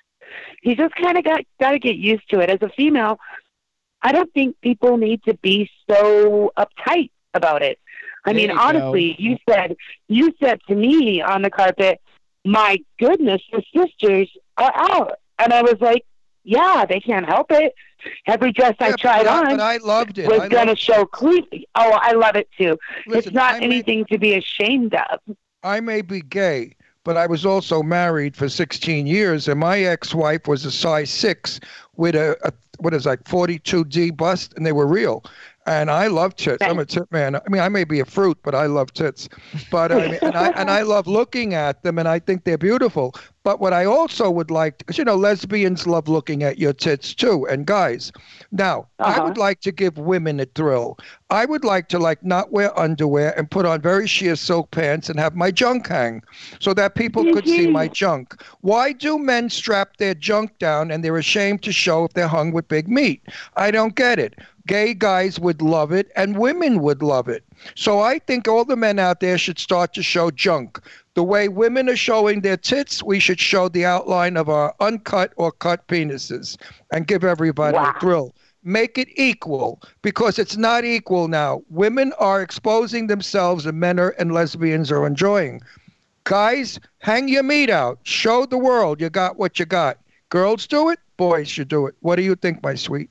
you 0.64 0.76
just 0.76 0.96
kind 0.96 1.18
of 1.18 1.24
got 1.24 1.42
got 1.60 1.72
to 1.72 1.80
get 1.80 1.96
used 1.96 2.28
to 2.30 2.40
it. 2.40 2.50
As 2.50 2.60
a 2.62 2.70
female, 2.70 3.20
I 4.02 4.12
don't 4.12 4.32
think 4.34 4.60
people 4.62 4.98
need 4.98 5.24
to 5.24 5.34
be 5.36 5.70
so 5.90 6.52
uptight 6.58 7.12
about 7.34 7.62
it. 7.62 7.80
I 8.26 8.34
There 8.34 8.42
mean, 8.42 8.50
you 8.50 8.56
go. 8.56 8.62
honestly, 8.62 9.16
you 9.20 9.38
said 9.50 9.76
you 10.08 10.34
said 10.42 10.60
to 10.68 10.76
me 10.76 11.22
on 11.22 11.42
the 11.42 11.50
carpet, 11.50 12.02
"My 12.46 12.80
goodness, 13.00 13.42
the 13.52 13.64
sisters 13.76 14.30
are 14.58 14.72
out," 14.74 15.20
and 15.40 15.54
I 15.54 15.62
was 15.62 15.76
like, 15.80 16.06
"Yeah, 16.44 16.86
they 16.88 17.00
can't 17.00 17.26
help 17.26 17.52
it. 17.52 17.74
Every 18.28 18.52
dress 18.52 18.76
I 18.80 18.92
tried 18.94 19.26
but 19.26 19.28
I, 19.28 19.38
on 19.40 19.58
but 19.58 19.60
I 19.62 19.78
loved 19.78 20.18
it. 20.18 20.28
was 20.28 20.50
going 20.50 20.68
to 20.68 20.76
show 20.76 21.06
cleavage. 21.06 21.66
Oh, 21.76 21.98
I 22.02 22.12
love 22.12 22.36
it 22.36 22.50
too. 22.58 22.78
Listen, 23.08 23.30
it's 23.30 23.34
not 23.34 23.60
may- 23.60 23.66
anything 23.66 24.06
to 24.06 24.18
be 24.18 24.36
ashamed 24.36 24.94
of. 24.94 25.20
I 25.64 25.80
may 25.80 26.02
be 26.02 26.20
gay, 26.22 26.76
but 27.06 27.16
I 27.16 27.28
was 27.28 27.46
also 27.46 27.82
married 27.82 28.36
for 28.36 28.50
16 28.50 29.08
years, 29.08 29.48
and 29.48 29.60
my 29.60 29.80
ex-wife 29.80 30.48
was 30.48 30.66
a 30.66 30.72
size 30.72 31.10
six 31.10 31.60
with 31.96 32.16
a, 32.16 32.36
a 32.46 32.52
what 32.80 32.94
is 32.94 33.06
like 33.06 33.24
42D 33.24 34.18
bust, 34.18 34.54
and 34.56 34.66
they 34.66 34.72
were 34.74 34.88
real. 34.88 35.24
And 35.66 35.90
I 35.90 36.08
love 36.08 36.36
tits. 36.36 36.68
I'm 36.68 36.80
a 36.80 36.86
tit 36.86 37.10
man. 37.12 37.36
I 37.36 37.42
mean, 37.50 37.62
I 37.62 37.70
may 37.70 37.84
be 37.86 38.00
a 38.00 38.06
fruit, 38.06 38.38
but 38.44 38.54
I 38.54 38.66
love 38.66 38.92
tits. 38.94 39.30
But 39.70 39.92
I 39.92 40.00
mean, 40.00 40.20
and 40.24 40.36
I 40.36 40.52
and 40.56 40.70
I 40.70 40.82
love 40.82 41.08
looking 41.08 41.54
at 41.54 41.84
them, 41.84 41.98
and 41.98 42.08
I 42.08 42.20
think 42.20 42.44
they're 42.44 42.58
beautiful. 42.58 43.14
But 43.44 43.60
what 43.60 43.74
I 43.74 43.86
also 43.86 44.30
would 44.30 44.52
like, 44.52 44.84
you 44.98 45.04
know, 45.04 45.16
lesbians 45.16 45.86
love 45.88 46.08
looking 46.08 46.44
at 46.44 46.58
your 46.58 46.74
tits 46.74 47.14
too, 47.14 47.46
and 47.48 47.66
guys. 47.66 48.12
Now, 48.52 48.88
I 49.04 49.18
Uh-huh. 49.18 49.24
would 49.26 49.38
like 49.38 49.60
to 49.62 49.72
give 49.72 49.98
women 49.98 50.40
a 50.40 50.46
thrill. 50.46 50.98
I 51.30 51.46
would 51.46 51.64
like 51.66 51.88
to 51.90 52.00
like 52.00 52.24
not 52.24 52.52
wear 52.52 52.78
underwear 52.80 53.38
and 53.38 53.50
put 53.50 53.66
on 53.66 53.82
very 53.82 54.08
sheer 54.08 54.36
silk 54.36 54.72
pants 54.72 55.10
and 55.10 55.20
have 55.20 55.36
my 55.36 55.52
junk 55.52 55.88
hang, 55.88 56.22
so 56.60 56.74
that 56.74 56.96
people 56.96 57.26
could 57.26 57.48
see 57.48 57.68
my 57.68 57.88
junk. 57.88 58.36
Why 58.62 58.92
do 58.94 59.18
men 59.18 59.50
strap 59.50 59.98
their 59.98 60.14
junk 60.14 60.58
down 60.60 60.92
and 60.92 61.04
they're 61.04 61.18
ashamed 61.18 61.64
to 61.64 61.72
show 61.72 62.06
if 62.06 62.14
they're 62.14 62.28
hung 62.28 62.52
with 62.52 62.68
big 62.68 62.88
meat? 62.88 63.22
I 63.56 63.72
don't 63.72 63.96
get 63.96 64.20
it. 64.20 64.36
Gay 64.66 64.94
guys 64.94 65.40
would 65.40 65.62
love 65.62 65.92
it 65.92 66.10
and 66.16 66.38
women 66.38 66.82
would 66.82 67.04
love 67.04 67.28
it. 67.28 67.44
So 67.76 68.00
I 68.00 68.20
think 68.20 68.48
all 68.48 68.64
the 68.64 68.78
men 68.78 68.98
out 68.98 69.20
there 69.20 69.38
should 69.38 69.60
start 69.60 69.94
to 69.94 70.04
show 70.04 70.32
junk. 70.32 70.80
The 71.16 71.24
way 71.24 71.50
women 71.50 71.90
are 71.90 71.98
showing 71.98 72.42
their 72.42 72.56
tits, 72.58 73.04
we 73.04 73.20
should 73.20 73.40
show 73.40 73.68
the 73.68 73.86
outline 73.86 74.38
of 74.38 74.48
our 74.48 74.74
uncut 74.80 75.34
or 75.36 75.52
cut 75.52 75.88
penises 75.88 76.58
and 76.94 77.08
give 77.08 77.24
everybody 77.24 77.78
a 77.78 77.94
thrill. 78.00 78.34
Make 78.64 78.98
it 78.98 79.10
equal 79.16 79.82
because 80.02 80.40
it's 80.40 80.56
not 80.56 80.86
equal 80.86 81.28
now. 81.28 81.62
Women 81.70 82.14
are 82.18 82.42
exposing 82.42 83.08
themselves 83.08 83.66
and 83.66 83.80
men 83.80 84.00
are, 84.00 84.16
and 84.18 84.32
lesbians 84.32 84.92
are 84.92 85.06
enjoying. 85.06 85.62
Guys, 86.24 86.80
hang 87.00 87.28
your 87.28 87.44
meat 87.44 87.70
out. 87.70 88.00
Show 88.04 88.46
the 88.46 88.58
world 88.58 89.02
you 89.02 89.10
got 89.10 89.38
what 89.38 89.60
you 89.60 89.66
got. 89.66 89.98
Girls 90.30 90.66
do 90.66 90.90
it, 90.90 91.00
boys 91.18 91.50
should 91.50 91.68
do 91.68 91.86
it. 91.86 91.96
What 92.00 92.16
do 92.16 92.22
you 92.22 92.36
think, 92.36 92.64
my 92.64 92.76
sweet? 92.76 93.10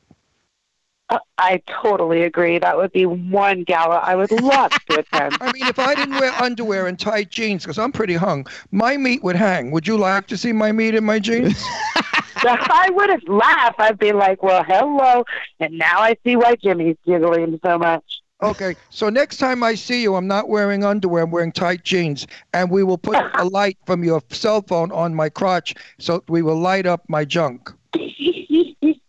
I 1.38 1.60
totally 1.82 2.22
agree. 2.22 2.58
That 2.58 2.76
would 2.76 2.92
be 2.92 3.06
one 3.06 3.64
gala 3.64 3.96
I 3.96 4.14
would 4.14 4.30
love 4.30 4.70
to 4.90 4.98
attend. 5.12 5.36
I 5.40 5.52
mean, 5.52 5.66
if 5.66 5.78
I 5.78 5.94
didn't 5.94 6.18
wear 6.18 6.30
underwear 6.42 6.86
and 6.86 6.98
tight 6.98 7.30
jeans, 7.30 7.64
because 7.64 7.78
I'm 7.78 7.92
pretty 7.92 8.14
hung, 8.14 8.46
my 8.70 8.96
meat 8.96 9.22
would 9.24 9.36
hang. 9.36 9.70
Would 9.72 9.86
you 9.86 9.96
like 9.96 10.26
to 10.28 10.36
see 10.36 10.52
my 10.52 10.72
meat 10.72 10.94
in 10.94 11.04
my 11.04 11.18
jeans? 11.18 11.62
I 12.44 12.88
would 12.92 13.10
have 13.10 13.22
laughed. 13.28 13.78
I'd 13.78 13.98
be 13.98 14.12
like, 14.12 14.42
"Well, 14.42 14.64
hello," 14.64 15.24
and 15.60 15.78
now 15.78 16.00
I 16.00 16.16
see 16.24 16.34
why 16.34 16.56
Jimmy's 16.56 16.96
giggling 17.06 17.60
so 17.64 17.78
much. 17.78 18.02
Okay, 18.42 18.74
so 18.90 19.08
next 19.08 19.36
time 19.36 19.62
I 19.62 19.76
see 19.76 20.02
you, 20.02 20.16
I'm 20.16 20.26
not 20.26 20.48
wearing 20.48 20.82
underwear. 20.84 21.22
I'm 21.22 21.30
wearing 21.30 21.52
tight 21.52 21.84
jeans, 21.84 22.26
and 22.52 22.68
we 22.68 22.82
will 22.82 22.98
put 22.98 23.16
a 23.34 23.44
light 23.44 23.78
from 23.86 24.02
your 24.02 24.20
cell 24.30 24.60
phone 24.62 24.90
on 24.90 25.14
my 25.14 25.28
crotch, 25.28 25.74
so 26.00 26.24
we 26.28 26.42
will 26.42 26.58
light 26.58 26.84
up 26.84 27.04
my 27.08 27.24
junk. 27.24 27.70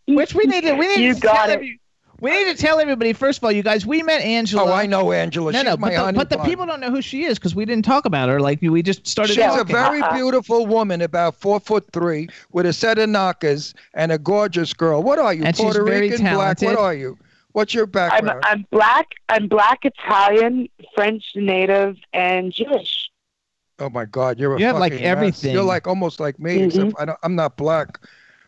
Which 0.06 0.36
we 0.36 0.44
need 0.46 0.62
to 0.66 0.74
we 0.74 0.88
need 0.96 1.00
You 1.04 1.14
to 1.16 1.20
got 1.20 1.50
it. 1.50 1.54
every- 1.54 1.80
we 2.24 2.32
need 2.32 2.56
to 2.56 2.62
tell 2.62 2.80
everybody 2.80 3.12
first 3.12 3.40
of 3.40 3.44
all, 3.44 3.52
you 3.52 3.62
guys. 3.64 3.86
We 3.86 4.02
met 4.02 4.22
Angela. 4.22 4.72
Oh, 4.72 4.74
I 4.74 4.86
know 4.86 5.12
Angela. 5.12 5.52
No, 5.52 5.60
She's 5.60 5.66
no, 5.66 5.78
my 5.78 5.90
but, 5.90 6.06
the, 6.08 6.14
but 6.14 6.30
the 6.30 6.38
people 6.40 6.66
don't 6.66 6.80
know 6.80 6.90
who 6.90 7.02
she 7.02 7.26
is 7.26 7.38
because 7.38 7.54
we 7.54 7.66
didn't 7.66 7.84
talk 7.84 8.06
about 8.06 8.30
her. 8.30 8.40
Like 8.40 8.62
we 8.62 8.82
just 8.82 9.06
started. 9.06 9.34
She's 9.34 9.44
a 9.44 9.48
talking. 9.48 9.76
very 9.76 10.02
beautiful 10.14 10.66
woman, 10.66 11.02
about 11.02 11.36
four 11.36 11.60
foot 11.60 11.86
three, 11.92 12.30
with 12.54 12.66
a 12.66 12.72
set 12.72 12.98
of 12.98 13.10
knockers 13.10 13.74
and 13.94 14.12
a 14.14 14.18
gorgeous 14.18 14.74
girl. 14.74 15.04
What 15.04 15.20
are 15.20 15.34
you? 15.34 15.44
And 15.44 15.54
she's 15.54 15.64
Puerto 15.66 15.84
very 15.84 16.10
Rican, 16.12 16.34
black? 16.34 16.62
What 16.62 16.78
are 16.78 16.94
you? 16.94 17.18
What's 17.52 17.74
your 17.74 17.86
I'm 17.86 17.92
background? 17.92 18.42
I'm 18.46 18.66
black. 18.72 19.08
I'm 19.28 19.48
black, 19.50 19.80
Italian, 19.84 20.70
French, 20.96 21.34
native, 21.36 21.98
and 22.14 22.54
Jewish. 22.54 23.10
oh 23.80 23.90
my 23.90 24.06
God, 24.06 24.40
you're 24.40 24.56
a 24.56 24.60
You 24.60 24.66
have, 24.68 24.78
like, 24.78 24.94
fucking 24.94 25.04
mess. 25.04 25.12
everything. 25.12 25.54
You're 25.54 25.64
like 25.64 25.88
almost 25.88 26.22
like 26.22 26.40
me, 26.40 26.64
except 26.64 26.88
mm-hmm. 26.88 27.02
I 27.02 27.06
don't, 27.06 27.20
I'm 27.22 27.36
not 27.36 27.58
black, 27.58 28.00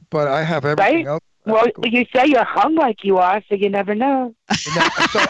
but 0.10 0.28
I 0.30 0.44
have 0.44 0.64
everything 0.64 0.96
Right? 0.96 1.06
else. 1.08 1.22
Well, 1.46 1.68
you 1.84 2.06
say 2.14 2.26
you're 2.26 2.44
hung 2.44 2.76
like 2.76 3.04
you 3.04 3.18
are, 3.18 3.42
so 3.48 3.56
you 3.56 3.70
never 3.70 3.94
know. 3.94 4.34
So 4.52 4.70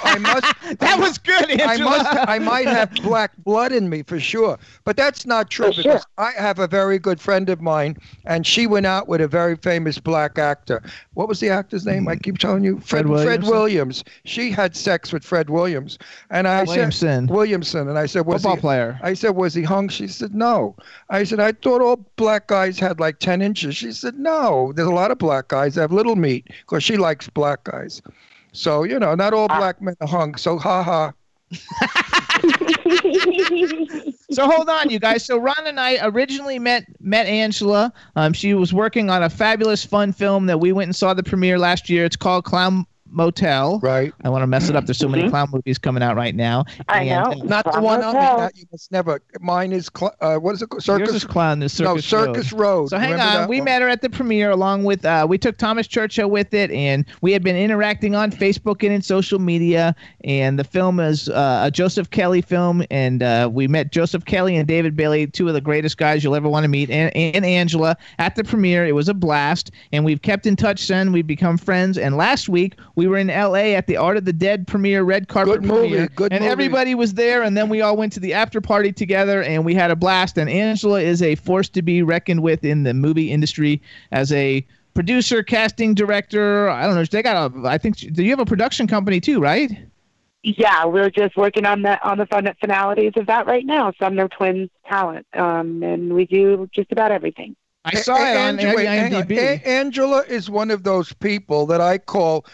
I 0.04 0.18
must. 0.18 0.54
that 0.80 1.00
was 1.00 1.18
good, 1.18 1.62
I 1.62 1.78
must. 1.78 2.30
I 2.30 2.40
might 2.40 2.68
have 2.68 2.94
black 2.96 3.32
blood 3.38 3.72
in 3.72 3.90
me 3.90 4.04
for 4.04 4.20
sure, 4.20 4.58
but 4.84 4.98
that's 4.98 5.26
not 5.26 5.50
true 5.50 5.68
For 5.68 5.84
because 5.84 6.02
sure. 6.02 6.02
I 6.18 6.32
have 6.38 6.60
a 6.60 6.68
very 6.68 7.00
good 7.00 7.20
friend 7.20 7.50
of 7.50 7.62
mine, 7.62 7.98
and 8.26 8.46
she 8.46 8.68
went 8.68 8.86
out 8.86 9.08
with 9.08 9.22
a 9.22 9.28
very 9.28 9.56
famous 9.56 10.00
black 10.00 10.38
actor. 10.38 10.82
What 11.14 11.28
was 11.28 11.40
the 11.40 11.50
actor's 11.50 11.86
name? 11.86 12.04
Hmm. 12.04 12.10
I 12.10 12.16
keep 12.18 12.38
telling 12.38 12.64
you, 12.64 12.80
Fred 12.80 13.06
Fred 13.06 13.10
Williamson? 13.10 13.52
Williams. 13.52 14.04
She 14.24 14.52
had 14.52 14.76
sex 14.76 15.12
with 15.12 15.24
Fred 15.24 15.50
Williams, 15.50 15.98
and 16.30 16.48
I 16.48 16.64
Williamson. 16.64 17.28
said 17.28 17.36
Williamson, 17.36 17.90
and 17.90 17.98
I 17.98 18.06
said, 18.06 18.26
was 18.26 18.42
Football 18.42 18.56
he, 18.56 18.62
player. 18.62 19.00
I 19.04 19.14
said, 19.14 19.36
was 19.36 19.54
he 19.54 19.64
hung? 19.64 19.90
She 19.90 20.08
said, 20.08 20.34
no. 20.34 20.76
I 21.10 21.24
said, 21.24 21.40
I 21.40 21.52
thought 21.52 21.82
all 21.82 21.98
black 22.16 22.48
guys 22.48 22.80
had 22.80 23.00
like 23.00 23.20
10 23.20 23.42
inches. 23.42 23.76
She 23.76 23.92
said, 23.92 24.18
no. 24.18 24.72
There's 24.76 24.88
a 24.88 24.94
lot 24.94 25.12
of 25.12 25.18
black 25.18 25.48
guys 25.48 25.76
that 25.76 25.82
have 25.82 25.92
little 25.92 26.05
meat 26.14 26.48
because 26.62 26.84
she 26.84 26.98
likes 26.98 27.30
black 27.30 27.64
guys. 27.64 28.02
So, 28.52 28.84
you 28.84 29.00
know, 29.00 29.16
not 29.16 29.34
all 29.34 29.48
black 29.48 29.82
men 29.82 29.96
are 30.02 30.08
hung. 30.08 30.36
So, 30.36 30.58
ha 30.58 30.84
ha. 30.84 31.14
so 34.32 34.50
hold 34.50 34.70
on, 34.70 34.90
you 34.90 35.00
guys. 35.00 35.24
So 35.26 35.38
Ron 35.38 35.66
and 35.66 35.80
I 35.80 36.00
originally 36.02 36.60
met 36.60 36.86
met 37.00 37.28
Angela. 37.28 37.94
Um, 38.16 38.34
she 38.34 38.54
was 38.54 38.74
working 38.74 39.10
on 39.10 39.24
a 39.24 39.30
fabulous 39.30 39.84
fun 39.84 40.12
film 40.12 40.48
that 40.48 40.60
we 40.60 40.72
went 40.72 40.88
and 40.88 40.96
saw 40.96 41.14
the 41.14 41.24
premiere 41.24 41.60
last 41.60 41.90
year. 41.90 42.06
It's 42.06 42.16
called 42.16 42.46
Clown 42.46 42.86
Motel. 43.10 43.80
Right. 43.80 44.14
I 44.24 44.30
want 44.30 44.44
to 44.44 44.48
mess 44.48 44.70
it 44.70 44.76
up. 44.76 44.86
There's 44.86 44.98
so 44.98 45.08
many 45.08 45.30
clown 45.30 45.50
movies 45.52 45.78
coming 45.78 46.04
out 46.04 46.16
right 46.16 46.36
now. 46.36 46.66
I 46.90 47.04
And, 47.04 47.40
know. 47.40 47.46
Not 47.46 47.72
the 47.72 47.80
one 47.80 48.04
on 48.04 48.14
Motel. 48.16 48.38
that 48.40 48.58
you 48.58 48.66
must 48.72 48.92
never. 48.92 49.22
Mine 49.40 49.72
is, 49.72 49.90
cl- 49.96 50.16
uh, 50.22 50.36
what 50.38 50.56
is 50.56 50.62
it 50.62 50.70
called? 50.70 50.84
Circus? 50.84 51.08
Yours 51.08 51.16
is 51.16 51.26
Clown. 51.26 51.60
The 51.60 51.66
no, 51.66 51.98
Circus 51.98 52.06
Circus 52.06 52.52
Road. 52.52 52.62
Road. 52.62 52.90
So 52.90 52.98
hang 52.98 53.12
Remember 53.12 53.42
on, 53.44 53.50
we 53.50 53.58
one? 53.58 53.66
met 53.66 53.82
her 53.82 53.88
at 53.90 54.02
the 54.02 54.10
premiere 54.10 54.50
along 54.50 54.84
with 54.84 55.06
uh, 55.06 55.26
we 55.30 55.38
took 55.38 55.58
Thomas 55.58 55.88
Churchill 55.88 56.30
with 56.30 56.54
it, 56.54 56.72
and 56.72 57.06
we 57.22 57.32
had 57.32 57.44
been 57.44 57.56
interacting 57.56 58.16
on 58.16 58.32
Facebook 58.32 58.84
and 58.84 58.92
in 58.92 59.02
social 59.02 59.40
media. 59.40 59.96
And 60.24 60.58
the 60.58 60.64
film 60.64 61.00
is 61.00 61.30
uh, 61.30 61.62
a 61.66 61.72
Joseph 61.72 62.10
Kelly 62.10 62.42
film, 62.42 62.84
and 62.90 63.22
uh, 63.22 63.50
we 63.52 63.68
met 63.68 63.92
Joseph 63.92 64.26
Kelly 64.26 64.56
and 64.56 64.68
David 64.68 64.96
Bailey, 64.96 65.28
two 65.28 65.48
of 65.48 65.54
the 65.54 65.62
greatest 65.62 65.98
guys 65.98 66.24
you'll 66.24 66.36
ever 66.36 66.50
want 66.50 66.64
to 66.64 66.70
meet, 66.70 66.90
and, 66.90 67.16
and 67.16 67.46
Angela 67.46 67.96
at 68.20 68.36
the 68.36 68.44
premiere. 68.44 68.86
It 68.86 68.94
was 68.96 69.08
a 69.08 69.14
blast, 69.14 69.72
and 69.92 70.04
we've 70.04 70.22
kept 70.22 70.46
in 70.46 70.56
touch 70.56 70.80
since. 70.80 71.12
We've 71.12 71.28
become 71.28 71.58
friends. 71.58 71.98
And 71.98 72.18
last 72.18 72.50
week 72.50 72.76
we 72.96 73.08
were 73.08 73.18
in 73.18 73.30
L.A. 73.30 73.76
at 73.76 73.88
the 73.88 73.98
Art 73.98 74.18
of 74.18 74.26
the 74.26 74.34
Dead 74.34 74.68
premiere, 74.68 75.04
red 75.04 75.28
carpet 75.28 75.62
Good 75.62 75.64
movie, 75.66 75.90
premiere, 75.90 76.08
good 76.16 76.32
and 76.34 76.42
movie. 76.42 76.52
everybody 76.52 76.96
was 76.96 77.14
there. 77.16 77.44
And 77.44 77.56
then 77.58 77.70
we 77.70 77.82
all 77.82 77.96
went 77.98 78.14
to 78.14 78.20
the 78.20 78.34
after 78.34 78.62
party 78.62 78.92
together, 78.92 79.44
and 79.44 79.66
we 79.66 79.74
had 79.76 79.92
a 79.92 79.96
blast. 79.96 80.38
And 80.38 80.50
Angela 80.50 81.02
is 81.02 81.22
a 81.22 81.36
force 81.36 81.70
to 81.70 81.82
be 81.82 82.02
reckoned 82.02 82.42
with 82.42 82.64
in 82.64 82.84
the 82.84 82.94
movie 82.94 83.32
industry 83.32 83.82
as 84.12 84.32
a 84.32 84.66
producer, 84.94 85.44
casting 85.44 85.94
director. 85.94 86.70
I 86.70 86.86
don't 86.86 86.96
know. 86.96 87.04
They 87.04 87.22
got 87.22 87.52
a. 87.54 87.68
I 87.68 87.78
think. 87.78 87.98
Do 87.98 88.24
you 88.24 88.30
have 88.32 88.40
a 88.40 88.46
production 88.46 88.88
company 88.88 89.20
too, 89.20 89.40
right? 89.40 89.72
Yeah, 90.44 90.86
we're 90.86 91.10
just 91.10 91.36
working 91.36 91.66
on 91.66 91.82
the 91.82 92.00
on 92.08 92.20
the 92.20 92.28
fun 92.28 92.48
finalities 92.62 93.14
of 93.16 93.26
that 93.26 93.48
right 93.48 93.66
now. 93.66 93.92
Sumner 94.00 94.28
Twins 94.28 94.70
talent, 94.88 95.26
um, 95.34 95.82
and 95.82 96.14
we 96.14 96.26
do 96.26 96.70
just 96.72 96.92
about 96.92 97.12
everything. 97.12 97.56
I 97.84 97.96
saw 97.96 98.16
it 98.16 98.38
on 98.38 98.60
Angela, 98.60 98.76
wait, 98.76 98.88
on. 98.88 99.24
IMDb. 99.24 99.38
A- 99.38 99.68
Angela 99.68 100.24
is 100.28 100.50
one 100.50 100.72
of 100.72 100.84
those 100.84 101.14
people 101.14 101.66
that 101.68 101.82
I 101.82 101.98
call 101.98 102.46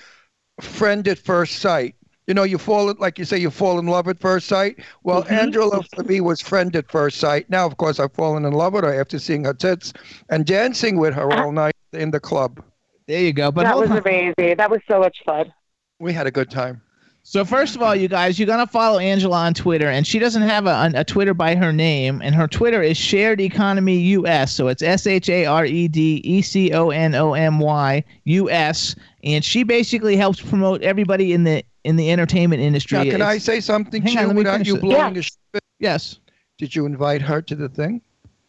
friend 0.63 1.07
at 1.07 1.17
first 1.17 1.59
sight. 1.59 1.95
You 2.27 2.33
know, 2.35 2.43
you 2.43 2.57
fall 2.57 2.89
in- 2.89 2.97
like 2.99 3.17
you 3.19 3.25
say, 3.25 3.37
you 3.37 3.49
fall 3.49 3.79
in 3.79 3.87
love 3.87 4.07
at 4.07 4.19
first 4.19 4.47
sight. 4.47 4.79
Well, 5.03 5.23
Mm-hmm. 5.23 5.33
Angela 5.33 5.83
for 5.95 6.03
me 6.03 6.21
was 6.21 6.39
friend 6.39 6.73
at 6.75 6.89
first 6.89 7.17
sight. 7.17 7.49
Now, 7.49 7.65
of 7.65 7.77
course, 7.77 7.99
I've 7.99 8.13
fallen 8.13 8.45
in 8.45 8.53
love 8.53 8.73
with 8.73 8.83
her 8.83 8.99
after 8.99 9.19
seeing 9.19 9.43
her 9.45 9.53
tits 9.53 9.91
and 10.29 10.45
dancing 10.45 10.97
with 10.97 11.13
her 11.15 11.31
all 11.33 11.51
night 11.51 11.75
in 11.93 12.11
the 12.11 12.19
club. 12.19 12.63
There 13.07 13.19
you 13.21 13.33
go. 13.33 13.51
But 13.51 13.63
that 13.63 13.77
was 13.77 13.89
on. 13.91 13.97
amazing. 13.97 14.55
That 14.57 14.69
was 14.71 14.79
so 14.89 14.99
much 14.99 15.17
fun. 15.25 15.51
We 15.99 16.13
had 16.13 16.27
a 16.27 16.31
good 16.31 16.49
time. 16.49 16.81
So 17.23 17.45
first 17.45 17.75
of 17.75 17.83
all, 17.83 17.95
you 17.95 18.07
guys, 18.07 18.39
you're 18.39 18.47
gonna 18.47 18.65
follow 18.65 18.97
Angela 18.97 19.37
on 19.37 19.53
Twitter, 19.53 19.87
and 19.87 20.07
she 20.07 20.17
doesn't 20.17 20.41
have 20.41 20.65
a, 20.65 20.91
a 20.95 21.03
Twitter 21.03 21.35
by 21.35 21.53
her 21.53 21.71
name, 21.71 22.19
and 22.23 22.33
her 22.33 22.47
Twitter 22.47 22.81
is 22.81 22.97
Shared 22.97 23.39
Economy 23.39 23.97
US. 23.99 24.55
So 24.55 24.69
it's 24.69 24.81
S 24.81 25.05
H 25.05 25.29
A 25.29 25.45
R 25.45 25.63
E 25.65 25.87
D 25.87 26.21
E 26.23 26.41
C 26.41 26.71
O 26.73 26.89
N 26.89 27.13
O 27.13 27.33
M 27.33 27.59
Y 27.59 28.03
U 28.23 28.49
S, 28.49 28.95
and 29.23 29.43
she 29.43 29.63
basically 29.63 30.15
helps 30.15 30.41
promote 30.41 30.81
everybody 30.81 31.33
in 31.33 31.43
the 31.43 31.63
in 31.83 31.95
the 31.95 32.11
entertainment 32.11 32.61
industry. 32.61 32.97
Now, 32.97 33.03
can 33.05 33.15
It's- 33.15 33.27
I 33.29 33.37
say 33.37 33.59
something 33.59 34.01
Hang 34.01 34.13
to 34.15 34.19
on, 34.19 34.23
you 34.23 34.27
let 34.29 34.35
without 34.35 34.67
you 34.67 34.77
blowing 34.77 35.15
Yeah. 35.15 35.19
a 35.19 35.23
shit? 35.23 35.63
Yes. 35.79 36.19
Did 36.57 36.75
you 36.75 36.85
invite 36.85 37.21
her 37.23 37.41
to 37.41 37.55
the 37.55 37.69
thing? 37.69 38.01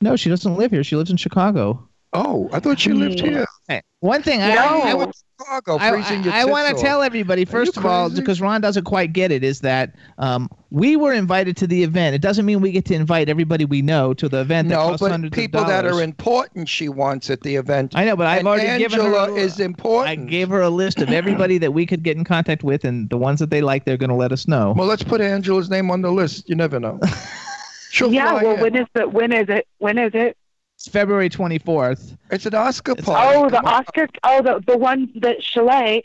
No, 0.03 0.16
she 0.16 0.28
doesn't 0.28 0.57
live 0.57 0.70
here. 0.70 0.85
She 0.85 0.97
lives 0.97 1.11
in 1.11 1.16
Chicago. 1.16 1.89
Oh, 2.12 2.51
I 2.53 2.61
thought 2.61 2.78
she 2.78 2.93
lived 2.93 3.20
hmm. 3.20 3.27
here. 3.27 3.47
Hey, 3.68 3.82
one 4.01 4.22
thing 4.22 4.43
I, 4.43 4.55
No. 4.55 4.60
I 4.60 4.93
I, 4.93 5.12
Chicago, 5.43 5.76
I, 5.78 6.43
I, 6.43 6.44
want 6.44 6.68
to 6.76 6.82
tell 6.82 7.02
everybody 7.02 7.44
first 7.44 7.76
of 7.76 7.84
all, 7.84 8.10
because 8.10 8.40
Ron 8.40 8.60
doesn't 8.60 8.84
quite 8.84 9.12
get 9.12 9.32
it, 9.32 9.43
is 9.43 9.60
that 9.60 9.94
um, 10.18 10.48
we 10.70 10.97
were 10.97 11.12
invited 11.12 11.56
to 11.59 11.66
the 11.66 11.82
event. 11.82 12.14
It 12.14 12.20
doesn't 12.20 12.47
mean 12.47 12.60
we 12.60 12.72
get 12.72 12.84
to 12.86 12.94
invite 12.94 13.28
everybody 13.28 13.64
we 13.64 13.82
know 13.82 14.14
to 14.14 14.28
the 14.28 14.40
event. 14.40 14.68
that 14.68 14.74
No, 14.76 14.89
costs 14.89 15.01
but 15.01 15.10
hundreds 15.10 15.34
people 15.34 15.60
of 15.60 15.66
that 15.68 15.84
are 15.86 16.02
important, 16.02 16.68
she 16.68 16.89
wants 16.89 17.30
at 17.30 17.40
the 17.43 17.56
event. 17.56 17.93
I 17.97 18.05
know, 18.05 18.16
but 18.16 18.26
I've 18.26 18.40
And 18.40 18.48
already 18.48 18.78
given 18.78 19.01
her. 19.01 19.06
Angela 19.06 19.32
a- 19.32 19.36
is 19.36 19.60
I 19.60 20.16
gave 20.16 20.48
her 20.48 20.60
a 20.60 20.70
list 20.70 20.98
of 21.01 21.10
everybody 21.10 21.59
that 21.59 21.72
we 21.72 21.86
could 21.86 22.02
get 22.02 22.16
in 22.16 22.24
contact 22.24 22.62
with, 22.62 22.84
and 22.84 23.09
the 23.10 23.18
ones 23.18 23.40
that 23.40 23.51
they 23.51 23.62
like, 23.62 23.84
they're 23.84 23.97
going 23.97 24.10
to 24.10 24.16
let 24.16 24.32
us 24.32 24.47
know. 24.48 24.74
Well, 24.76 24.86
let's 24.86 25.05
put 25.05 25.20
Angela's 25.20 25.70
name 25.70 25.90
on 25.90 26.02
the 26.02 26.10
list. 26.10 26.48
You 26.48 26.55
never 26.55 26.78
know. 26.78 27.01
She'll 27.90 28.12
yeah. 28.12 28.32
Well, 28.34 28.55
in. 28.55 28.60
when 28.60 28.76
is 28.76 28.86
the 28.94 29.09
when 29.09 29.32
is 29.32 29.48
it? 29.51 29.66
When 29.78 29.98
is 29.98 30.12
it? 30.14 30.36
It's 30.84 30.88
February 30.92 31.30
24th. 31.30 32.16
It's 32.32 32.44
an 32.44 32.56
Oscar 32.56 32.96
party. 32.96 33.36
Oh, 33.38 33.48
the 33.48 33.59
Come 33.59 33.66
on. 33.66 33.74
Oscar. 33.74 34.09
Oh, 34.24 34.42
the 34.42 34.60
the 34.66 34.76
one 34.76 35.12
that 35.20 35.40
Chalet. 35.40 36.02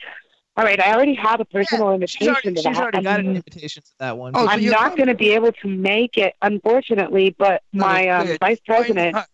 All 0.55 0.63
right, 0.63 0.79
I 0.79 0.93
already 0.93 1.15
have 1.15 1.39
a 1.39 1.45
personal 1.45 1.99
She's 2.05 2.27
invitation 2.27 2.27
already, 2.27 2.53
to 2.53 2.55
she's 2.57 2.63
that. 2.63 2.77
already 2.77 3.01
got 3.01 3.19
an 3.19 3.25
I'm- 3.25 3.35
invitation 3.37 3.81
to 3.81 3.89
that 3.97 4.15
one. 4.19 4.33
Oh, 4.35 4.45
so 4.45 4.51
I'm 4.51 4.59
you're 4.59 4.73
not 4.73 4.95
going 4.95 5.07
to 5.07 5.15
be 5.15 5.31
able 5.31 5.51
to 5.51 5.67
make 5.67 6.15
it, 6.19 6.35
unfortunately. 6.43 7.35
But 7.39 7.63
No, 7.73 7.85
my 7.87 8.07
um, 8.09 8.27
bitch. 8.27 8.39
vice 8.39 8.59
president, 8.67 9.13
not? 9.15 9.27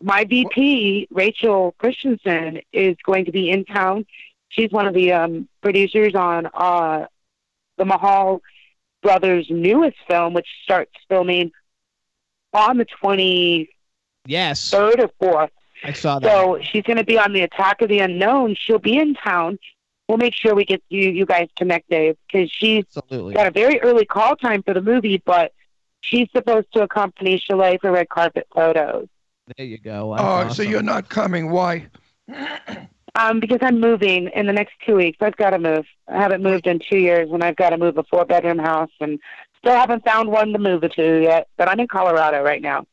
my 0.00 0.22
VP, 0.24 1.08
Rachel 1.10 1.74
Christensen, 1.78 2.60
is 2.72 2.96
going 3.04 3.24
to 3.24 3.32
be 3.32 3.50
in 3.50 3.64
town. 3.64 4.06
She's 4.50 4.70
one 4.70 4.86
of 4.86 4.94
the 4.94 5.12
um, 5.14 5.48
producers 5.62 6.14
on 6.14 6.46
uh, 6.54 7.06
the 7.76 7.84
Mahal 7.84 8.40
brothers' 9.02 9.48
newest 9.50 9.96
film, 10.06 10.32
which 10.32 10.46
starts 10.62 10.92
filming 11.08 11.50
on 12.52 12.78
the 12.78 12.86
23rd 13.02 13.68
yes, 14.26 14.70
Third 14.70 15.00
or 15.00 15.08
4th. 15.20 15.50
I 15.84 15.92
saw 15.92 16.18
that. 16.18 16.30
So 16.30 16.58
she's 16.62 16.82
going 16.82 16.96
to 16.96 17.04
be 17.04 17.18
on 17.18 17.32
the 17.32 17.42
Attack 17.42 17.82
of 17.82 17.88
the 17.88 17.98
Unknown. 18.00 18.54
She'll 18.58 18.78
be 18.78 18.96
in 18.96 19.14
town. 19.14 19.58
We'll 20.08 20.18
make 20.18 20.34
sure 20.34 20.54
we 20.54 20.64
get 20.64 20.82
you 20.88 21.10
you 21.10 21.26
guys 21.26 21.48
connected 21.56 22.16
because 22.26 22.50
she's 22.50 22.84
Absolutely. 22.96 23.34
got 23.34 23.48
a 23.48 23.50
very 23.50 23.80
early 23.80 24.04
call 24.04 24.36
time 24.36 24.62
for 24.62 24.72
the 24.72 24.80
movie, 24.80 25.20
but 25.24 25.52
she's 26.00 26.28
supposed 26.34 26.72
to 26.74 26.82
accompany 26.82 27.38
Chalet 27.38 27.78
for 27.78 27.90
red 27.90 28.08
carpet 28.08 28.46
photos. 28.54 29.08
There 29.56 29.66
you 29.66 29.78
go. 29.78 30.14
Oh, 30.16 30.44
That's 30.44 30.56
so 30.56 30.62
you're 30.62 30.82
not 30.82 31.08
coming. 31.08 31.50
Why? 31.50 31.86
Um, 33.16 33.40
because 33.40 33.58
I'm 33.62 33.80
moving 33.80 34.28
in 34.34 34.46
the 34.46 34.52
next 34.52 34.74
two 34.84 34.96
weeks. 34.96 35.18
I've 35.20 35.36
got 35.36 35.50
to 35.50 35.58
move. 35.58 35.86
I 36.06 36.18
haven't 36.18 36.42
moved 36.42 36.66
in 36.66 36.78
two 36.78 36.98
years, 36.98 37.30
and 37.32 37.42
I've 37.42 37.56
got 37.56 37.70
to 37.70 37.78
move 37.78 37.96
a 37.96 38.02
four 38.02 38.24
bedroom 38.26 38.58
house, 38.58 38.90
and 39.00 39.18
still 39.56 39.74
haven't 39.74 40.04
found 40.04 40.30
one 40.30 40.52
to 40.52 40.58
move 40.58 40.84
it 40.84 40.92
to 40.92 41.22
yet. 41.22 41.48
But 41.56 41.68
I'm 41.68 41.80
in 41.80 41.88
Colorado 41.88 42.42
right 42.42 42.60
now. 42.60 42.84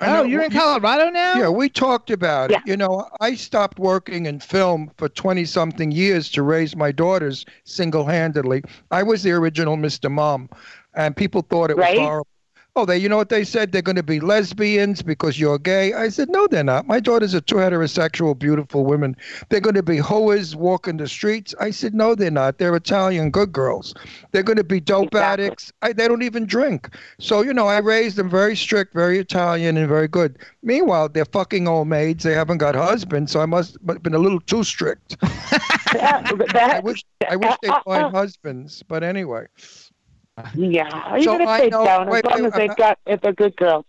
I 0.00 0.06
Oh, 0.08 0.12
know- 0.14 0.22
you're 0.22 0.42
in 0.42 0.50
Colorado 0.50 1.10
now? 1.10 1.34
Yeah, 1.34 1.48
we 1.50 1.68
talked 1.68 2.10
about 2.10 2.50
Yeah. 2.50 2.58
it. 2.58 2.62
You 2.66 2.76
know, 2.76 3.06
I 3.20 3.34
stopped 3.34 3.78
working 3.78 4.24
in 4.26 4.40
film 4.40 4.90
for 4.96 5.08
20 5.10 5.44
something 5.44 5.90
years 5.92 6.30
to 6.32 6.42
raise 6.42 6.74
my 6.74 6.90
daughters 6.90 7.44
single 7.64 8.06
handedly. 8.06 8.62
I 8.90 9.02
was 9.02 9.22
the 9.22 9.32
original 9.32 9.76
Mr. 9.76 10.10
Mom, 10.10 10.48
and 10.94 11.14
people 11.14 11.42
thought 11.42 11.70
it 11.70 11.76
was 11.76 11.86
horrible. 11.98 12.26
Oh, 12.76 12.84
they, 12.86 12.98
you 12.98 13.08
know 13.08 13.16
what 13.16 13.30
they 13.30 13.42
said? 13.42 13.72
They're 13.72 13.82
going 13.82 13.96
to 13.96 14.02
be 14.02 14.20
lesbians 14.20 15.02
because 15.02 15.40
you're 15.40 15.58
gay. 15.58 15.92
I 15.92 16.08
said, 16.08 16.28
no, 16.30 16.46
they're 16.46 16.62
not. 16.62 16.86
My 16.86 17.00
daughters 17.00 17.34
are 17.34 17.40
two 17.40 17.56
heterosexual, 17.56 18.38
beautiful 18.38 18.84
women. 18.84 19.16
They're 19.48 19.60
going 19.60 19.74
to 19.74 19.82
be 19.82 19.96
hoers 19.96 20.54
walking 20.54 20.96
the 20.96 21.08
streets. 21.08 21.52
I 21.58 21.70
said, 21.72 21.94
no, 21.94 22.14
they're 22.14 22.30
not. 22.30 22.58
They're 22.58 22.76
Italian 22.76 23.30
good 23.30 23.52
girls. 23.52 23.92
They're 24.30 24.44
going 24.44 24.56
to 24.56 24.64
be 24.64 24.78
dope 24.78 25.14
addicts. 25.16 25.72
I, 25.82 25.92
they 25.92 26.06
don't 26.06 26.22
even 26.22 26.46
drink. 26.46 26.94
So, 27.18 27.42
you 27.42 27.52
know, 27.52 27.66
I 27.66 27.78
raised 27.78 28.16
them 28.16 28.30
very 28.30 28.54
strict, 28.54 28.94
very 28.94 29.18
Italian, 29.18 29.76
and 29.76 29.88
very 29.88 30.08
good. 30.08 30.38
Meanwhile, 30.62 31.08
they're 31.08 31.24
fucking 31.24 31.66
old 31.66 31.88
maids. 31.88 32.22
They 32.22 32.34
haven't 32.34 32.58
got 32.58 32.76
husbands, 32.76 33.32
so 33.32 33.40
I 33.40 33.46
must 33.46 33.78
have 33.88 34.02
been 34.02 34.14
a 34.14 34.18
little 34.18 34.40
too 34.40 34.62
strict. 34.62 35.16
I 35.22 36.80
wish, 36.84 37.04
I 37.28 37.34
wish 37.34 37.56
they'd 37.62 37.72
find 37.84 38.10
husbands. 38.14 38.84
But 38.86 39.02
anyway. 39.02 39.46
Yeah, 40.54 41.18
So 41.22 41.34
even 41.34 41.40
if 41.42 41.48
I 41.48 41.60
they 41.60 41.68
know- 41.70 41.84
don't, 41.84 42.08
wait, 42.08 42.24
as 42.26 42.30
long 42.30 42.42
wait, 42.42 42.46
as 42.46 42.52
they've 42.54 42.70
I'm- 42.70 42.76
got, 42.78 42.98
if 43.06 43.20
they're 43.20 43.32
good 43.32 43.56
girls. 43.56 43.84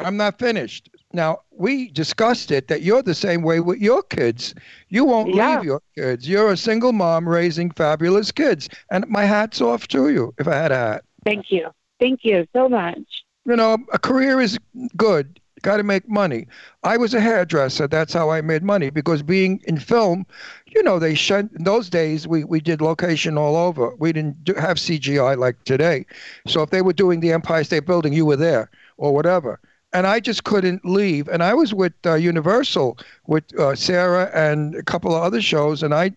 I'm 0.00 0.16
not 0.16 0.38
finished. 0.38 0.88
Now, 1.12 1.38
we 1.52 1.88
discussed 1.90 2.50
it 2.50 2.66
that 2.68 2.82
you're 2.82 3.02
the 3.02 3.14
same 3.14 3.42
way 3.42 3.60
with 3.60 3.78
your 3.78 4.02
kids. 4.02 4.54
You 4.88 5.04
won't 5.04 5.32
Yeah. 5.34 5.56
leave 5.56 5.64
your 5.64 5.80
kids. 5.96 6.28
You're 6.28 6.50
a 6.50 6.56
single 6.56 6.92
mom 6.92 7.28
raising 7.28 7.70
fabulous 7.70 8.32
kids. 8.32 8.68
And 8.90 9.06
my 9.08 9.24
hat's 9.24 9.60
off 9.60 9.86
to 9.88 10.08
you 10.08 10.34
if 10.38 10.48
I 10.48 10.54
had 10.56 10.72
a 10.72 10.76
hat. 10.76 11.04
Thank 11.24 11.52
you. 11.52 11.68
Thank 12.00 12.20
you 12.24 12.46
so 12.52 12.68
much. 12.68 12.98
You 13.44 13.54
know, 13.56 13.76
a 13.92 13.98
career 13.98 14.40
is 14.40 14.58
good. 14.96 15.38
Got 15.62 15.76
to 15.76 15.84
make 15.84 16.08
money. 16.08 16.46
I 16.82 16.96
was 16.96 17.14
a 17.14 17.20
hairdresser. 17.20 17.86
That's 17.86 18.12
how 18.12 18.30
I 18.30 18.40
made 18.40 18.64
money 18.64 18.90
because 18.90 19.22
being 19.22 19.62
in 19.64 19.78
film, 19.78 20.26
you 20.66 20.82
know, 20.82 20.98
they 20.98 21.14
shut 21.14 21.48
in 21.56 21.64
those 21.64 21.88
days. 21.88 22.26
We, 22.26 22.42
we 22.44 22.60
did 22.60 22.80
location 22.80 23.38
all 23.38 23.56
over. 23.56 23.94
We 23.96 24.12
didn't 24.12 24.44
do, 24.44 24.54
have 24.54 24.76
CGI 24.76 25.38
like 25.38 25.62
today. 25.64 26.04
So 26.46 26.62
if 26.62 26.70
they 26.70 26.82
were 26.82 26.92
doing 26.92 27.20
the 27.20 27.32
Empire 27.32 27.62
State 27.62 27.86
Building, 27.86 28.12
you 28.12 28.26
were 28.26 28.36
there 28.36 28.70
or 28.96 29.14
whatever. 29.14 29.60
And 29.92 30.06
I 30.06 30.20
just 30.20 30.44
couldn't 30.44 30.84
leave. 30.84 31.28
And 31.28 31.42
I 31.42 31.54
was 31.54 31.72
with 31.72 31.92
uh, 32.04 32.14
Universal 32.14 32.98
with 33.26 33.44
uh, 33.58 33.76
Sarah 33.76 34.30
and 34.34 34.74
a 34.74 34.82
couple 34.82 35.14
of 35.14 35.22
other 35.22 35.40
shows, 35.40 35.82
and 35.82 35.94
I 35.94 36.12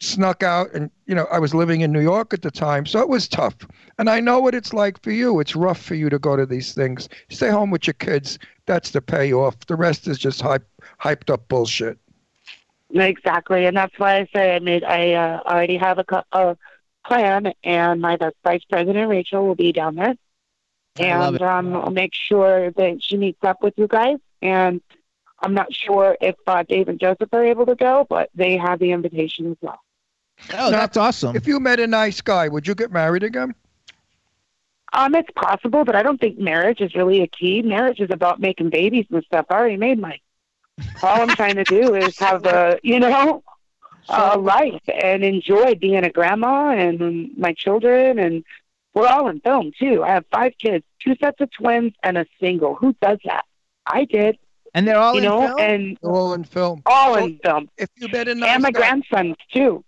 snuck 0.00 0.42
out 0.44 0.72
and 0.72 0.90
you 1.06 1.14
know 1.14 1.26
i 1.32 1.40
was 1.40 1.54
living 1.54 1.80
in 1.80 1.90
new 1.90 2.00
york 2.00 2.32
at 2.32 2.42
the 2.42 2.50
time 2.52 2.86
so 2.86 3.00
it 3.00 3.08
was 3.08 3.26
tough 3.26 3.56
and 3.98 4.08
i 4.08 4.20
know 4.20 4.38
what 4.38 4.54
it's 4.54 4.72
like 4.72 5.00
for 5.02 5.10
you 5.10 5.40
it's 5.40 5.56
rough 5.56 5.80
for 5.80 5.96
you 5.96 6.08
to 6.08 6.20
go 6.20 6.36
to 6.36 6.46
these 6.46 6.72
things 6.72 7.08
stay 7.30 7.50
home 7.50 7.70
with 7.70 7.86
your 7.86 7.94
kids 7.94 8.38
that's 8.68 8.92
the 8.92 9.02
payoff 9.02 9.58
the 9.66 9.76
rest 9.76 10.06
is 10.06 10.18
just 10.18 10.40
hype, 10.40 10.68
hyped 11.00 11.32
up 11.32 11.48
bullshit 11.48 11.98
Exactly, 12.94 13.66
and 13.66 13.76
that's 13.76 13.98
why 13.98 14.16
I 14.16 14.28
say 14.34 14.56
I 14.56 14.60
made. 14.60 14.82
I 14.82 15.12
uh, 15.12 15.42
already 15.44 15.76
have 15.76 15.98
a, 15.98 16.04
co- 16.04 16.22
a 16.32 16.56
plan, 17.06 17.52
and 17.62 18.00
my 18.00 18.16
vice 18.16 18.32
vice 18.42 18.64
president 18.64 19.10
Rachel 19.10 19.46
will 19.46 19.54
be 19.54 19.72
down 19.72 19.96
there, 19.96 20.14
and 20.98 21.36
it. 21.36 21.42
um, 21.42 21.76
I'll 21.76 21.90
make 21.90 22.14
sure 22.14 22.70
that 22.72 23.02
she 23.02 23.18
meets 23.18 23.44
up 23.44 23.62
with 23.62 23.74
you 23.76 23.88
guys. 23.88 24.18
And 24.40 24.80
I'm 25.42 25.52
not 25.52 25.72
sure 25.72 26.16
if 26.20 26.36
uh, 26.46 26.62
Dave 26.62 26.88
and 26.88 26.98
Joseph 26.98 27.28
are 27.32 27.44
able 27.44 27.66
to 27.66 27.74
go, 27.74 28.06
but 28.08 28.30
they 28.34 28.56
have 28.56 28.78
the 28.78 28.92
invitation 28.92 29.50
as 29.50 29.58
well. 29.60 29.80
Oh, 30.54 30.70
that's 30.70 30.96
awesome. 30.96 31.36
if 31.36 31.46
you 31.46 31.60
met 31.60 31.80
a 31.80 31.86
nice 31.86 32.20
guy 32.20 32.48
would 32.48 32.66
you 32.66 32.74
get 32.74 32.92
married 32.92 33.24
again 33.24 33.54
Um, 34.92 35.14
it's 35.14 35.28
possible, 35.36 35.84
but 35.84 35.94
I 35.96 36.02
don't 36.02 36.18
think 36.20 36.38
marriage 36.38 36.80
is 36.80 36.94
really 36.94 37.22
a 37.22 37.26
key. 37.26 37.62
Marriage 37.62 38.00
is 38.00 38.10
about 38.10 38.40
making 38.40 38.70
babies 38.70 39.06
and 39.10 39.22
stuff. 39.24 39.46
I 39.50 39.54
already 39.54 39.76
made 39.76 39.98
mine. 39.98 40.18
All 41.02 41.20
I'm 41.20 41.28
trying 41.28 41.56
to 41.56 41.64
do 41.64 41.94
is 41.94 42.18
have 42.18 42.46
a, 42.46 42.78
you 42.82 43.00
know, 43.00 43.42
a 44.08 44.38
life 44.38 44.80
and 45.02 45.24
enjoy 45.24 45.74
being 45.74 46.04
a 46.04 46.10
grandma 46.10 46.70
and 46.70 47.30
my 47.36 47.52
children. 47.52 48.18
And 48.18 48.44
we're 48.94 49.06
all 49.08 49.28
in 49.28 49.40
film 49.40 49.72
too. 49.78 50.02
I 50.04 50.08
have 50.10 50.24
five 50.32 50.52
kids, 50.58 50.84
two 51.02 51.14
sets 51.20 51.40
of 51.40 51.50
twins, 51.50 51.92
and 52.02 52.16
a 52.16 52.24
single. 52.40 52.74
Who 52.76 52.94
does 53.02 53.18
that? 53.24 53.44
I 53.86 54.04
did. 54.04 54.38
And 54.74 54.86
they're 54.86 54.98
all 54.98 55.12
you 55.14 55.18
in 55.18 55.24
know, 55.24 55.40
film? 55.48 55.58
and 55.60 55.98
They're 56.02 56.12
all 56.12 56.32
in 56.34 56.44
film 56.44 56.82
all 56.86 57.14
So 57.14 57.24
in 57.24 57.38
film. 57.38 57.68
if 57.76 57.88
you 57.96 58.08
met 58.08 58.28
a 58.28 58.34
nice 58.34 58.50
and 58.54 58.62
my 58.62 58.70
guy 58.70 58.80
grandsons 58.80 59.36
too. 59.52 59.84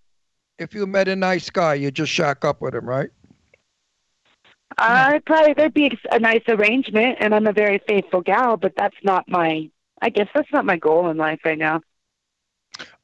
if 0.58 0.74
you 0.74 0.86
met 0.86 1.06
a 1.08 1.14
nice 1.16 1.48
guy 1.50 1.74
you 1.74 1.90
just 1.90 2.10
shack 2.10 2.44
up 2.44 2.60
with 2.62 2.74
him 2.74 2.86
right 2.86 3.10
I 4.78 5.16
uh, 5.16 5.20
probably 5.26 5.52
there'd 5.54 5.74
be 5.74 5.98
a 6.12 6.18
nice 6.18 6.42
arrangement, 6.48 7.18
and 7.20 7.34
I'm 7.34 7.46
a 7.46 7.52
very 7.52 7.80
faithful 7.88 8.20
gal, 8.22 8.56
but 8.56 8.72
that's 8.76 8.96
not 9.02 9.28
my. 9.28 9.68
I 10.02 10.08
guess 10.08 10.28
that's 10.34 10.50
not 10.52 10.64
my 10.64 10.76
goal 10.76 11.10
in 11.10 11.16
life 11.16 11.40
right 11.44 11.58
now. 11.58 11.82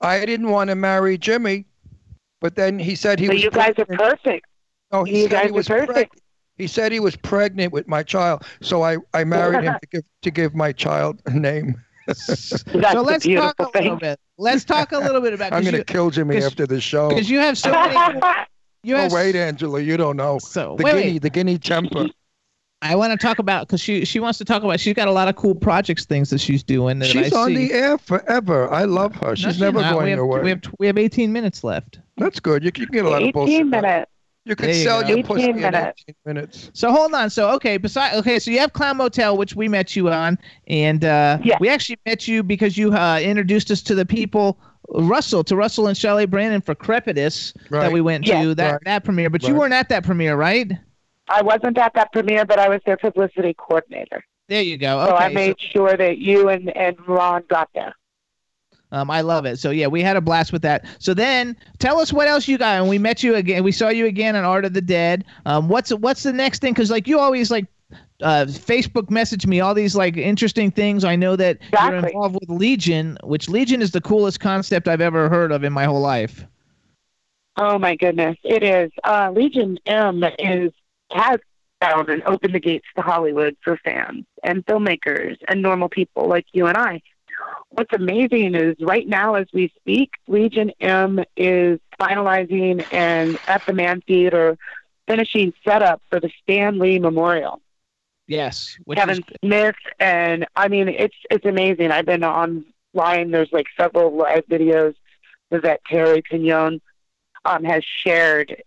i 0.00 0.24
didn't 0.24 0.48
want 0.48 0.70
to 0.70 0.74
marry 0.74 1.18
jimmy 1.18 1.66
but 2.40 2.54
then 2.54 2.78
he 2.78 2.94
said 2.94 3.18
he 3.18 3.26
But 3.26 3.34
was 3.34 3.42
you 3.44 3.50
guys 3.50 3.74
are 3.78 3.84
perfect. 3.86 4.46
No, 4.92 5.04
he 5.04 5.22
You 5.22 5.28
said 5.28 5.30
he 5.30 5.36
guys 5.36 5.50
are 5.50 5.52
was 5.54 5.68
perfect. 5.68 6.14
preg- 6.14 6.20
He 6.56 6.66
said 6.66 6.92
he 6.92 7.00
was 7.00 7.16
pregnant 7.16 7.72
with 7.72 7.88
my 7.88 8.02
child, 8.02 8.44
so 8.62 8.82
I, 8.82 8.98
I 9.14 9.24
married 9.24 9.64
him 9.64 9.74
to 9.82 9.86
give 9.90 10.04
to 10.22 10.30
give 10.30 10.54
my 10.54 10.72
child 10.72 11.20
a 11.26 11.30
name. 11.30 11.82
That's 12.06 12.60
so 12.62 13.02
let's 13.02 13.24
talk 13.24 13.56
beautiful 13.56 13.70
a 13.74 13.78
little 13.82 13.96
bit. 13.96 14.20
Let's 14.38 14.64
talk 14.64 14.92
a 14.92 14.98
little 14.98 15.20
bit 15.20 15.32
about. 15.34 15.52
I'm 15.54 15.62
'cause 15.64 15.72
gonna 15.72 15.84
kill 15.84 16.10
Jimmy 16.10 16.36
'cause- 16.36 16.46
after 16.46 16.66
the 16.66 16.80
show. 16.80 17.08
because 17.08 17.28
you 17.28 17.40
have 17.40 17.58
so 17.58 17.72
many. 17.72 18.20
You 18.86 18.94
oh 18.94 18.98
have 18.98 19.12
wait, 19.12 19.34
Angela, 19.34 19.80
you 19.80 19.96
don't 19.96 20.16
know. 20.16 20.38
So 20.38 20.76
the 20.78 20.84
wait, 20.84 20.92
guinea, 20.92 21.12
wait. 21.14 21.22
the 21.22 21.30
guinea 21.30 21.58
temper. 21.58 22.06
I 22.82 22.94
want 22.94 23.10
to 23.10 23.16
talk 23.18 23.40
about 23.40 23.66
because 23.66 23.80
she 23.80 24.04
she 24.04 24.20
wants 24.20 24.38
to 24.38 24.44
talk 24.44 24.62
about. 24.62 24.78
She's 24.78 24.94
got 24.94 25.08
a 25.08 25.12
lot 25.12 25.26
of 25.26 25.34
cool 25.34 25.56
projects, 25.56 26.04
things 26.04 26.30
that 26.30 26.40
she's 26.40 26.62
doing. 26.62 27.00
That 27.00 27.08
She's 27.08 27.32
I 27.32 27.36
on 27.40 27.48
see. 27.48 27.66
the 27.68 27.74
air 27.74 27.98
forever. 27.98 28.72
I 28.72 28.84
love 28.84 29.14
her. 29.16 29.30
No, 29.30 29.34
She's 29.34 29.58
never 29.58 29.80
not. 29.80 29.92
going 29.94 30.04
we 30.04 30.10
have, 30.10 30.20
away. 30.20 30.40
We 30.42 30.50
have 30.50 30.62
we 30.78 30.86
have 30.86 30.98
18 30.98 31.32
minutes 31.32 31.64
left. 31.64 31.98
That's 32.16 32.38
good. 32.38 32.62
You 32.62 32.70
can 32.70 32.86
get 32.86 33.04
a 33.04 33.08
lot 33.08 33.22
of 33.22 33.28
18 33.28 33.32
bullshit. 33.32 33.66
minutes. 33.66 34.10
You 34.44 34.54
can 34.54 34.66
There 34.66 34.76
you 34.76 34.84
sell 34.84 35.02
go. 35.02 35.08
your 35.08 35.18
18 35.18 35.26
pussy 35.26 35.50
in 35.50 35.56
minutes. 35.56 36.04
18 36.08 36.14
minutes. 36.24 36.70
So 36.74 36.92
hold 36.92 37.12
on. 37.14 37.28
So 37.30 37.50
okay, 37.56 37.78
beside 37.78 38.14
okay, 38.18 38.38
so 38.38 38.52
you 38.52 38.60
have 38.60 38.72
Clown 38.72 38.98
Motel, 38.98 39.36
which 39.36 39.56
we 39.56 39.66
met 39.66 39.96
you 39.96 40.08
on, 40.10 40.38
and 40.68 41.04
uh, 41.04 41.38
Yeah. 41.42 41.56
we 41.58 41.68
actually 41.68 41.98
met 42.06 42.28
you 42.28 42.44
because 42.44 42.78
you 42.78 42.92
uh, 42.94 43.18
introduced 43.18 43.72
us 43.72 43.82
to 43.82 43.96
the 43.96 44.06
people. 44.06 44.60
Russell 44.90 45.44
to 45.44 45.56
Russell 45.56 45.86
and 45.86 45.96
Shelley 45.96 46.26
Brandon 46.26 46.60
for 46.60 46.74
Crepitus 46.74 47.52
that 47.70 47.92
we 47.92 48.00
went 48.00 48.24
to 48.26 48.54
that 48.54 48.72
Right. 48.72 48.80
that 48.84 49.04
premiere, 49.04 49.30
but 49.30 49.42
you 49.42 49.54
weren't 49.54 49.74
at 49.74 49.88
that 49.88 50.04
premiere, 50.04 50.36
right? 50.36 50.70
I 51.28 51.42
wasn't 51.42 51.76
at 51.78 51.94
that 51.94 52.12
premiere, 52.12 52.44
but 52.44 52.58
I 52.58 52.68
was 52.68 52.80
their 52.86 52.96
publicity 52.96 53.54
coordinator. 53.54 54.24
There 54.48 54.62
you 54.62 54.76
go. 54.76 55.04
So 55.06 55.16
I 55.16 55.28
made 55.28 55.56
sure 55.58 55.96
that 55.96 56.18
you 56.18 56.48
and, 56.48 56.74
and 56.76 56.96
Ron 57.08 57.42
got 57.48 57.68
there. 57.74 57.94
Um, 58.92 59.10
I 59.10 59.20
love 59.20 59.44
it. 59.44 59.58
So 59.58 59.70
yeah, 59.70 59.88
we 59.88 60.00
had 60.00 60.16
a 60.16 60.20
blast 60.20 60.52
with 60.52 60.62
that. 60.62 60.86
So 61.00 61.12
then, 61.12 61.56
tell 61.80 61.98
us 61.98 62.12
what 62.12 62.28
else 62.28 62.46
you 62.46 62.56
got. 62.56 62.80
And 62.80 62.88
we 62.88 62.98
met 62.98 63.24
you 63.24 63.34
again. 63.34 63.64
We 63.64 63.72
saw 63.72 63.88
you 63.88 64.06
again 64.06 64.36
on 64.36 64.44
Art 64.44 64.64
of 64.64 64.74
the 64.74 64.80
Dead. 64.80 65.24
Um, 65.44 65.68
what's 65.68 65.92
what's 65.92 66.22
the 66.22 66.32
next 66.32 66.60
thing? 66.60 66.72
Because 66.72 66.90
like 66.90 67.08
you 67.08 67.18
always 67.18 67.50
like 67.50 67.66
uh, 68.22 68.46
Facebook 68.48 69.10
message 69.10 69.46
me 69.46 69.60
all 69.60 69.74
these 69.74 69.94
like 69.94 70.16
interesting 70.16 70.70
things. 70.70 71.04
I 71.04 71.16
know 71.16 71.36
that 71.36 71.58
you're 71.72 71.94
involved 71.96 72.36
with 72.40 72.48
Legion, 72.48 73.18
which 73.22 73.48
Legion 73.48 73.82
is 73.82 73.90
the 73.90 74.00
coolest 74.00 74.40
concept 74.40 74.88
I've 74.88 75.00
ever 75.00 75.28
heard 75.28 75.52
of 75.52 75.64
in 75.64 75.72
my 75.72 75.84
whole 75.84 76.00
life. 76.00 76.44
Oh 77.58 77.78
my 77.78 77.96
goodness, 77.96 78.36
it 78.42 78.62
is. 78.62 78.90
Uh, 79.04 79.30
Legion 79.34 79.78
M 79.86 80.24
is 80.38 80.72
has 81.10 81.38
found 81.80 82.08
and 82.08 82.22
opened 82.24 82.54
the 82.54 82.60
gates 82.60 82.86
to 82.96 83.02
Hollywood 83.02 83.56
for 83.62 83.76
fans 83.78 84.24
and 84.42 84.64
filmmakers 84.66 85.36
and 85.48 85.62
normal 85.62 85.88
people 85.88 86.28
like 86.28 86.46
you 86.52 86.66
and 86.66 86.76
I. 86.76 87.02
What's 87.70 87.92
amazing 87.92 88.54
is 88.54 88.76
right 88.80 89.06
now, 89.06 89.34
as 89.34 89.46
we 89.52 89.70
speak, 89.76 90.12
Legion 90.26 90.72
M 90.80 91.22
is 91.36 91.78
finalizing 92.00 92.84
and 92.92 93.38
at 93.46 93.64
the 93.66 93.72
Mann 93.72 94.00
Theater 94.02 94.56
finishing 95.06 95.52
setup 95.64 96.02
for 96.10 96.18
the 96.18 96.30
Stan 96.42 96.78
Lee 96.78 96.98
Memorial. 96.98 97.60
Yes, 98.28 98.76
Kevin 98.94 99.18
is 99.18 99.38
Smith, 99.44 99.76
and 100.00 100.46
I 100.56 100.68
mean 100.68 100.88
it's 100.88 101.14
it's 101.30 101.46
amazing. 101.46 101.90
I've 101.92 102.06
been 102.06 102.24
online. 102.24 103.30
There's 103.30 103.52
like 103.52 103.66
several 103.78 104.16
live 104.16 104.46
videos 104.46 104.94
that 105.50 105.80
Terry 105.88 106.22
Pignon 106.22 106.80
um, 107.44 107.64
has 107.64 107.84
shared 107.84 108.62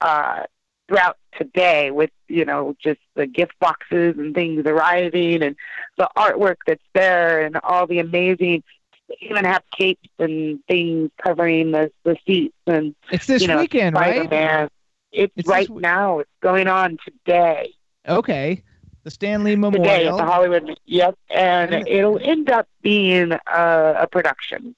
uh, 0.00 0.44
throughout 0.88 1.16
today 1.36 1.90
with 1.90 2.10
you 2.28 2.44
know 2.44 2.76
just 2.82 3.00
the 3.14 3.26
gift 3.26 3.58
boxes 3.60 4.16
and 4.18 4.34
things 4.34 4.62
arriving 4.66 5.42
and 5.42 5.56
the 5.98 6.08
artwork 6.16 6.56
that's 6.66 6.82
there 6.94 7.42
and 7.42 7.56
all 7.64 7.86
the 7.86 7.98
amazing. 7.98 8.62
they 9.08 9.16
Even 9.22 9.44
have 9.44 9.62
capes 9.76 10.08
and 10.18 10.64
things 10.68 11.10
covering 11.22 11.72
the 11.72 11.90
the 12.04 12.16
seats 12.26 12.54
and 12.66 12.94
it's 13.10 13.26
this 13.26 13.42
you 13.42 13.48
know, 13.48 13.58
weekend, 13.58 13.96
right? 13.96 14.14
Spider-Man. 14.26 14.68
It's, 15.12 15.32
It's 15.36 15.48
right 15.48 15.68
we- 15.68 15.80
now. 15.80 16.20
It's 16.20 16.30
going 16.40 16.68
on 16.68 16.98
today. 17.04 17.72
Okay, 18.08 18.62
the 19.06 19.10
Stan 19.12 19.44
Lee 19.44 19.54
Memorial. 19.54 19.84
today 19.84 20.08
at 20.08 20.16
the 20.16 20.24
Hollywood. 20.24 20.80
Yep, 20.86 21.16
and 21.30 21.72
And- 21.72 21.86
it'll 21.88 22.18
end 22.18 22.50
up 22.50 22.66
being 22.82 23.30
a, 23.32 23.94
a 24.00 24.08
production, 24.10 24.74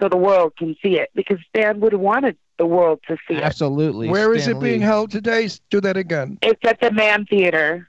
so 0.00 0.08
the 0.08 0.16
world 0.16 0.52
can 0.56 0.76
see 0.80 1.00
it 1.00 1.10
because 1.16 1.38
Stan 1.48 1.80
would 1.80 1.90
have 1.90 2.00
wanted 2.00 2.36
the 2.56 2.66
world 2.66 3.00
to 3.08 3.16
see 3.26 3.34
it. 3.34 3.42
Absolutely. 3.42 4.08
Where 4.08 4.32
is 4.32 4.44
Stan 4.44 4.56
it 4.58 4.60
being 4.60 4.80
held 4.80 5.10
today? 5.10 5.48
Do 5.70 5.80
that 5.80 5.96
again. 5.96 6.38
It's 6.40 6.64
at 6.64 6.80
the 6.80 6.92
Mann 6.92 7.26
Theater, 7.26 7.88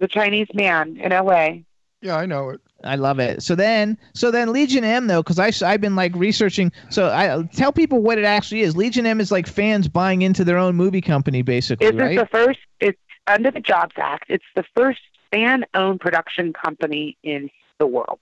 the 0.00 0.08
Chinese 0.08 0.48
Mann 0.52 0.96
in 0.96 1.12
L.A. 1.12 1.64
Yeah, 2.02 2.16
I 2.16 2.26
know 2.26 2.50
it. 2.50 2.60
I 2.82 2.96
love 2.96 3.20
it. 3.20 3.44
So 3.44 3.54
then, 3.54 3.96
so 4.12 4.32
then 4.32 4.52
Legion 4.52 4.82
M 4.82 5.06
though, 5.06 5.22
because 5.22 5.38
I 5.38 5.52
I've 5.68 5.80
been 5.80 5.94
like 5.94 6.14
researching. 6.16 6.72
So 6.90 7.10
I 7.10 7.44
tell 7.52 7.70
people 7.72 8.02
what 8.02 8.18
it 8.18 8.24
actually 8.24 8.62
is. 8.62 8.76
Legion 8.76 9.06
M 9.06 9.20
is 9.20 9.30
like 9.30 9.46
fans 9.46 9.86
buying 9.86 10.22
into 10.22 10.42
their 10.44 10.58
own 10.58 10.74
movie 10.74 11.00
company, 11.00 11.42
basically, 11.42 11.90
This 11.92 11.96
right? 11.96 12.18
the 12.18 12.26
first. 12.26 12.58
It's 12.80 12.98
under 13.28 13.50
the 13.50 13.60
Jobs 13.60 13.94
Act. 13.96 14.24
It's 14.28 14.44
the 14.56 14.64
first 14.76 15.00
fan-owned 15.30 16.00
production 16.00 16.52
company 16.52 17.16
in 17.22 17.50
the 17.78 17.86
world. 17.86 18.20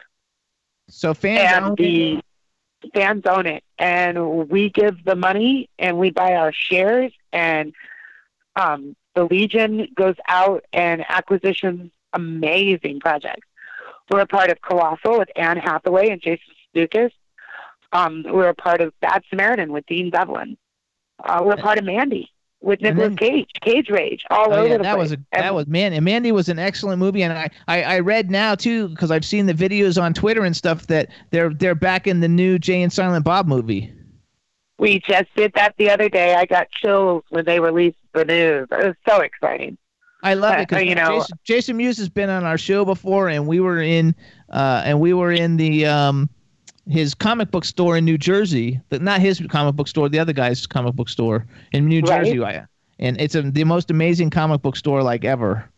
So 0.88 1.14
fans 1.14 1.40
and 1.52 1.64
own 1.64 1.74
the 1.76 2.20
fans 2.94 3.22
own 3.26 3.46
it, 3.46 3.64
and 3.78 4.48
we 4.48 4.70
give 4.70 5.04
the 5.04 5.16
money, 5.16 5.68
and 5.78 5.98
we 5.98 6.10
buy 6.10 6.34
our 6.34 6.52
shares, 6.52 7.12
and 7.32 7.72
um, 8.54 8.94
the 9.14 9.24
Legion 9.24 9.88
goes 9.94 10.14
out 10.28 10.64
and 10.72 11.04
acquisitions 11.08 11.90
amazing 12.12 13.00
projects. 13.00 13.46
We're 14.10 14.20
a 14.20 14.26
part 14.26 14.50
of 14.50 14.60
Colossal 14.62 15.18
with 15.18 15.28
Anne 15.36 15.56
Hathaway 15.56 16.10
and 16.10 16.20
Jason 16.20 16.54
Sudeikis. 16.74 17.10
Um, 17.92 18.24
we're 18.28 18.48
a 18.48 18.54
part 18.54 18.80
of 18.80 18.98
Bad 19.00 19.22
Samaritan 19.28 19.72
with 19.72 19.86
Dean 19.86 20.10
Devlin. 20.10 20.56
Uh, 21.22 21.42
we're 21.44 21.54
a 21.54 21.58
part 21.58 21.78
of 21.78 21.84
Mandy 21.84 22.30
with 22.60 22.80
Nicolas 22.80 23.08
then- 23.08 23.16
Cage, 23.16 23.50
Cage 23.60 23.90
Rage, 23.90 24.24
all 24.30 24.52
Oh, 24.52 24.56
over 24.58 24.68
yeah, 24.68 24.76
the 24.78 24.82
that 24.84 24.94
place. 24.96 25.10
was 25.10 25.12
a, 25.12 25.18
that 25.32 25.54
was 25.54 25.66
man. 25.66 25.92
And 25.92 26.04
Mandy 26.04 26.32
was 26.32 26.48
an 26.48 26.58
excellent 26.58 26.98
movie, 26.98 27.22
and 27.22 27.32
I, 27.32 27.50
I, 27.68 27.82
I 27.82 27.98
read 28.00 28.30
now 28.30 28.54
too 28.54 28.88
because 28.88 29.10
I've 29.10 29.24
seen 29.24 29.46
the 29.46 29.54
videos 29.54 30.00
on 30.02 30.14
Twitter 30.14 30.44
and 30.44 30.56
stuff 30.56 30.86
that 30.88 31.08
they're 31.30 31.50
they're 31.52 31.74
back 31.74 32.06
in 32.06 32.20
the 32.20 32.28
new 32.28 32.58
Jay 32.58 32.82
and 32.82 32.92
Silent 32.92 33.24
Bob 33.24 33.46
movie. 33.46 33.92
We 34.78 35.00
just 35.00 35.26
did 35.34 35.52
that 35.54 35.74
the 35.78 35.88
other 35.90 36.08
day. 36.08 36.34
I 36.34 36.44
got 36.44 36.70
chills 36.70 37.24
when 37.30 37.44
they 37.46 37.60
released 37.60 37.96
the 38.12 38.24
news. 38.26 38.68
It 38.70 38.86
was 38.86 38.94
so 39.08 39.20
exciting. 39.22 39.78
I 40.22 40.34
love 40.34 40.54
Uh, 40.54 40.58
it 40.62 40.68
because 40.68 40.84
you 40.84 40.94
know- 40.94 41.18
Jason, 41.20 41.38
Jason 41.44 41.76
Mewes 41.76 41.98
has 41.98 42.08
been 42.08 42.30
on 42.30 42.44
our 42.44 42.58
show 42.58 42.84
before, 42.84 43.28
and 43.28 43.46
we 43.46 43.60
were 43.60 43.80
in 43.80 44.14
uh, 44.50 44.82
and 44.84 45.00
we 45.00 45.12
were 45.14 45.32
in 45.32 45.56
the 45.56 45.86
um, 45.86 46.28
his 46.88 47.14
comic 47.14 47.50
book 47.50 47.64
store 47.64 47.96
in 47.96 48.04
New 48.04 48.18
Jersey. 48.18 48.80
But 48.88 49.02
not 49.02 49.20
his 49.20 49.40
comic 49.48 49.74
book 49.76 49.88
store, 49.88 50.08
the 50.08 50.18
other 50.18 50.32
guy's 50.32 50.66
comic 50.66 50.94
book 50.94 51.08
store 51.08 51.46
in 51.72 51.86
New 51.86 52.00
Right. 52.02 52.24
Jersey. 52.24 52.42
I- 52.42 52.66
And 52.98 53.20
it's 53.20 53.34
a, 53.34 53.42
the 53.42 53.64
most 53.64 53.90
amazing 53.90 54.30
comic 54.30 54.62
book 54.62 54.76
store 54.76 55.02
like 55.02 55.24
ever. 55.24 55.68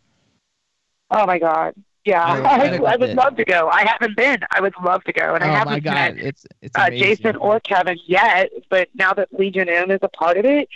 Oh 1.11 1.25
my 1.25 1.39
God. 1.39 1.73
Yeah, 2.05 2.23
I- 2.25 2.39
I 2.39 2.57
I, 2.57 2.75
I, 2.93 2.95
would 2.95 3.09
it. 3.09 3.15
love 3.15 3.35
to 3.35 3.45
go. 3.45 3.67
I 3.69 3.83
haven't 3.85 4.15
been. 4.15 4.39
I 4.51 4.61
would 4.61 4.73
love 4.83 5.03
to 5.03 5.13
go, 5.13 5.35
and 5.35 5.43
I 5.43 5.49
oh 5.49 5.53
haven't 5.53 5.73
my 5.73 5.79
God, 5.79 5.93
met 5.93 6.17
it's 6.17 6.45
it's 6.61 6.77
uh. 6.77 6.89
Jason 6.89 7.35
or 7.35 7.59
Kevin 7.59 7.97
yet. 8.05 8.49
But 8.69 8.87
now 8.95 9.13
that 9.13 9.27
Legion 9.37 9.67
M 9.67 9.91
is 9.91 9.99
a 10.01 10.07
part 10.09 10.37
of 10.37 10.45
it, 10.45 10.69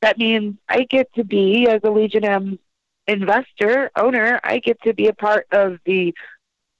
that 0.00 0.16
means 0.18 0.56
I 0.68 0.84
get 0.84 1.12
to 1.14 1.24
be 1.24 1.68
as 1.68 1.80
a 1.84 1.90
Legion 1.90 2.24
M 2.24 2.58
investor 3.06 3.90
owner. 3.96 4.40
I 4.42 4.58
get 4.58 4.80
to 4.82 4.94
be 4.94 5.08
a 5.08 5.12
part 5.12 5.46
of 5.52 5.78
the 5.84 6.14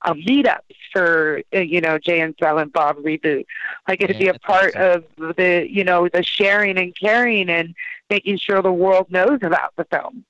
uh, 0.02 0.14
meetups 0.14 0.60
for 0.92 1.42
uh, 1.54 1.58
you 1.60 1.80
know 1.80 1.98
Jay 1.98 2.20
and 2.20 2.34
Silent 2.40 2.72
Bob 2.72 2.96
reboot. 2.98 3.44
I 3.86 3.96
get 3.96 4.08
to 4.08 4.14
be 4.18 4.28
a 4.28 4.34
part 4.38 4.74
of 4.76 5.04
the 5.18 5.66
you 5.68 5.84
know 5.84 6.08
the 6.08 6.22
sharing 6.22 6.78
and 6.78 6.94
caring 6.98 7.48
and 7.50 7.74
making 8.08 8.38
sure 8.38 8.62
the 8.62 8.72
world 8.72 9.06
knows 9.10 9.38
about 9.42 9.74
the 9.76 9.84
film. 9.84 10.24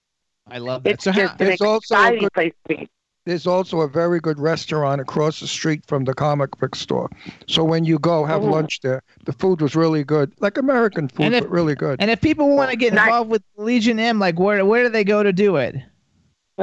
I 0.51 0.59
love 0.59 0.83
that. 0.83 0.91
It's 0.95 1.05
So 1.05 1.13
how- 1.13 1.35
just 1.37 1.41
an 1.41 1.49
also 1.51 1.65
a 1.75 1.77
exciting 1.77 2.21
good- 2.21 2.33
place 2.33 2.53
to 2.69 2.77
be. 2.77 2.89
There's 3.27 3.47
also 3.47 3.83
a 3.83 3.89
very 3.89 4.19
good 4.19 4.41
restaurant 4.41 5.01
across 5.01 5.41
the 5.41 5.47
street 5.47 5.85
from 5.87 6.05
the 6.05 6.15
comic 6.15 6.57
book 6.59 6.75
store. 6.75 7.11
So 7.47 7.63
when 7.63 7.85
you 7.85 7.99
go, 7.99 8.25
have 8.25 8.43
lunch 8.43 8.81
there. 8.81 9.03
The 9.27 9.33
food 9.35 9.61
was 9.61 9.77
really 9.77 10.03
good, 10.05 10.33
like 10.41 10.57
American 10.57 11.07
food, 11.07 11.35
if- 11.35 11.43
but 11.45 11.51
really 11.51 11.75
good. 11.75 12.01
And 12.01 12.11
if 12.11 12.21
people 12.23 12.57
want 12.57 12.71
to 12.71 12.77
get 12.77 12.95
Nice. 12.95 13.07
involved 13.07 13.31
with 13.31 13.43
Legion 13.59 14.01
M, 14.01 14.19
like 14.19 14.39
where 14.41 14.65
where 14.65 14.85
do 14.85 14.89
they 14.89 15.05
go 15.05 15.23
to 15.23 15.33
do 15.35 15.57
it? 15.57 15.77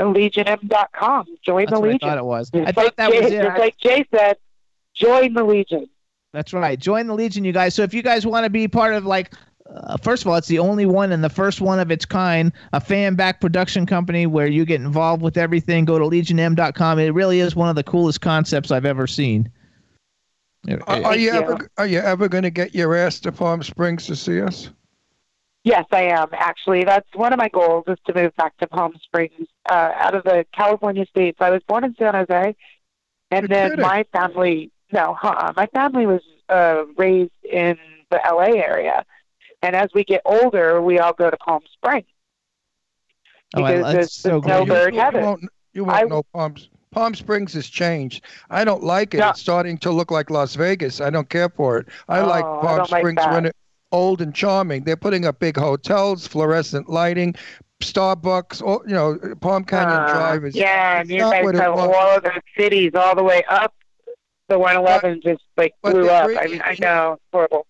LegionM.com. 0.01 1.25
Join 1.43 1.65
That's 1.65 1.71
the 1.71 1.79
what 1.79 1.89
I 1.89 1.91
Legion. 1.91 2.09
thought 2.09 2.17
it 2.17 2.25
was. 2.25 2.49
Just 2.49 2.67
I 2.67 2.71
thought 2.71 2.83
like 2.85 2.95
that 2.97 3.11
Jay, 3.11 3.21
was 3.21 3.31
it. 3.31 3.41
Just 3.43 3.59
like 3.59 3.77
Jay 3.77 4.05
said, 4.13 4.37
join 4.93 5.33
the 5.33 5.43
Legion. 5.43 5.89
That's 6.33 6.53
right. 6.53 6.79
Join 6.79 7.07
the 7.07 7.13
Legion, 7.13 7.43
you 7.43 7.51
guys. 7.51 7.73
So 7.73 7.83
if 7.83 7.93
you 7.93 8.03
guys 8.03 8.25
want 8.25 8.43
to 8.43 8.49
be 8.49 8.67
part 8.67 8.93
of 8.93 9.05
like, 9.05 9.33
uh, 9.69 9.97
first 9.97 10.23
of 10.23 10.27
all, 10.27 10.35
it's 10.35 10.47
the 10.47 10.59
only 10.59 10.85
one 10.85 11.11
and 11.11 11.23
the 11.23 11.29
first 11.29 11.61
one 11.61 11.79
of 11.79 11.91
its 11.91 12.05
kind, 12.05 12.51
a 12.73 12.79
fan 12.79 13.15
back 13.15 13.41
production 13.41 13.85
company 13.85 14.25
where 14.25 14.47
you 14.47 14.65
get 14.65 14.81
involved 14.81 15.21
with 15.21 15.37
everything. 15.37 15.85
Go 15.85 15.97
to 15.97 16.05
legionm.com. 16.05 16.99
It 16.99 17.13
really 17.13 17.39
is 17.39 17.55
one 17.55 17.69
of 17.69 17.75
the 17.75 17.83
coolest 17.83 18.21
concepts 18.21 18.71
I've 18.71 18.85
ever 18.85 19.07
seen. 19.07 19.51
Are, 20.87 21.03
are 21.03 21.15
you 21.15 21.31
you. 21.33 21.39
ever 21.39 21.69
are 21.77 21.87
you 21.87 21.99
ever 21.99 22.27
going 22.27 22.43
to 22.43 22.49
get 22.49 22.75
your 22.75 22.93
ass 22.93 23.19
to 23.21 23.31
Palm 23.31 23.63
Springs 23.63 24.05
to 24.07 24.15
see 24.15 24.41
us? 24.41 24.69
Yes, 25.67 25.85
I 25.91 26.03
am. 26.03 26.29
Actually, 26.31 26.85
that's 26.85 27.07
one 27.13 27.33
of 27.33 27.37
my 27.39 27.49
goals 27.49 27.83
is 27.87 27.97
to 28.07 28.13
move 28.13 28.33
back 28.37 28.55
to 28.57 28.67
Palm 28.67 28.93
Springs 29.03 29.47
uh, 29.69 29.91
out 29.95 30.15
of 30.15 30.23
the 30.23 30.45
California 30.55 31.05
states. 31.07 31.37
I 31.41 31.49
was 31.49 31.61
born 31.67 31.83
in 31.83 31.93
San 31.99 32.13
Jose, 32.13 32.55
and 33.31 33.41
You're 33.41 33.47
then 33.49 33.69
kidding. 33.71 33.85
my 33.85 34.05
family, 34.13 34.71
no, 34.93 35.13
huh, 35.19 35.51
my 35.57 35.65
family 35.67 36.05
was 36.05 36.21
uh, 36.47 36.83
raised 36.95 37.31
in 37.43 37.77
the 38.11 38.19
LA 38.25 38.61
area. 38.61 39.05
And 39.61 39.75
as 39.75 39.89
we 39.93 40.05
get 40.05 40.21
older, 40.23 40.81
we 40.81 40.99
all 40.99 41.11
go 41.13 41.29
to 41.29 41.37
Palm 41.37 41.61
Springs. 41.73 42.05
oh, 43.55 43.57
because 43.65 43.81
that's 43.81 43.93
there's- 43.93 44.13
so 44.13 44.39
no 44.39 44.65
bird 44.65 44.93
you, 44.93 44.99
heaven. 45.01 45.19
You 45.21 45.25
won't, 45.27 45.43
you 45.73 45.83
won't 45.83 45.97
I- 45.97 46.03
know 46.03 46.23
Palm 46.33 46.55
Palm 46.91 47.13
Springs 47.13 47.53
has 47.53 47.67
changed. 47.67 48.23
I 48.49 48.63
don't 48.63 48.83
like 48.83 49.13
it. 49.13 49.17
No. 49.17 49.29
It's 49.31 49.41
starting 49.41 49.77
to 49.79 49.91
look 49.91 50.09
like 50.11 50.29
Las 50.29 50.55
Vegas. 50.55 51.01
I 51.01 51.09
don't 51.09 51.29
care 51.29 51.49
for 51.49 51.77
it. 51.79 51.87
I 52.07 52.21
like 52.21 52.45
Oh, 52.45 52.59
I 52.59 52.65
Palm 52.65 52.77
like 52.77 52.87
Springs 53.01 53.15
that. 53.17 53.33
when 53.33 53.45
it 53.47 53.55
old 53.91 54.21
and 54.21 54.33
charming. 54.33 54.83
They're 54.83 54.95
putting 54.97 55.25
up 55.25 55.39
big 55.39 55.57
hotels, 55.57 56.27
fluorescent 56.27 56.89
lighting, 56.89 57.35
Starbucks. 57.81 58.61
All, 58.61 58.83
you 58.87 58.93
know, 58.93 59.17
Palm 59.41 59.63
Canyon 59.63 59.99
Uh, 60.01 60.13
Drive 60.13 60.45
is 60.45 60.55
yeah, 60.55 60.99
and 61.01 61.09
it's 61.09 61.11
you 61.15 61.19
not 61.19 61.31
guys 61.33 61.43
what 61.45 61.55
it 61.55 61.59
was. 61.71 61.95
all 61.95 62.17
of 62.17 62.23
the 62.23 62.41
cities 62.57 62.91
all 62.95 63.15
the 63.15 63.23
way 63.23 63.43
up. 63.49 63.73
The 64.49 64.57
111 64.57 65.21
just 65.23 65.43
like 65.57 65.73
blew 65.83 66.09
up. 66.09 66.27
re- 66.27 66.37
I 66.37 66.47
mean, 66.47 66.61
I 66.63 66.75
know, 66.79 67.13
it's 67.13 67.23
horrible. 67.33 67.67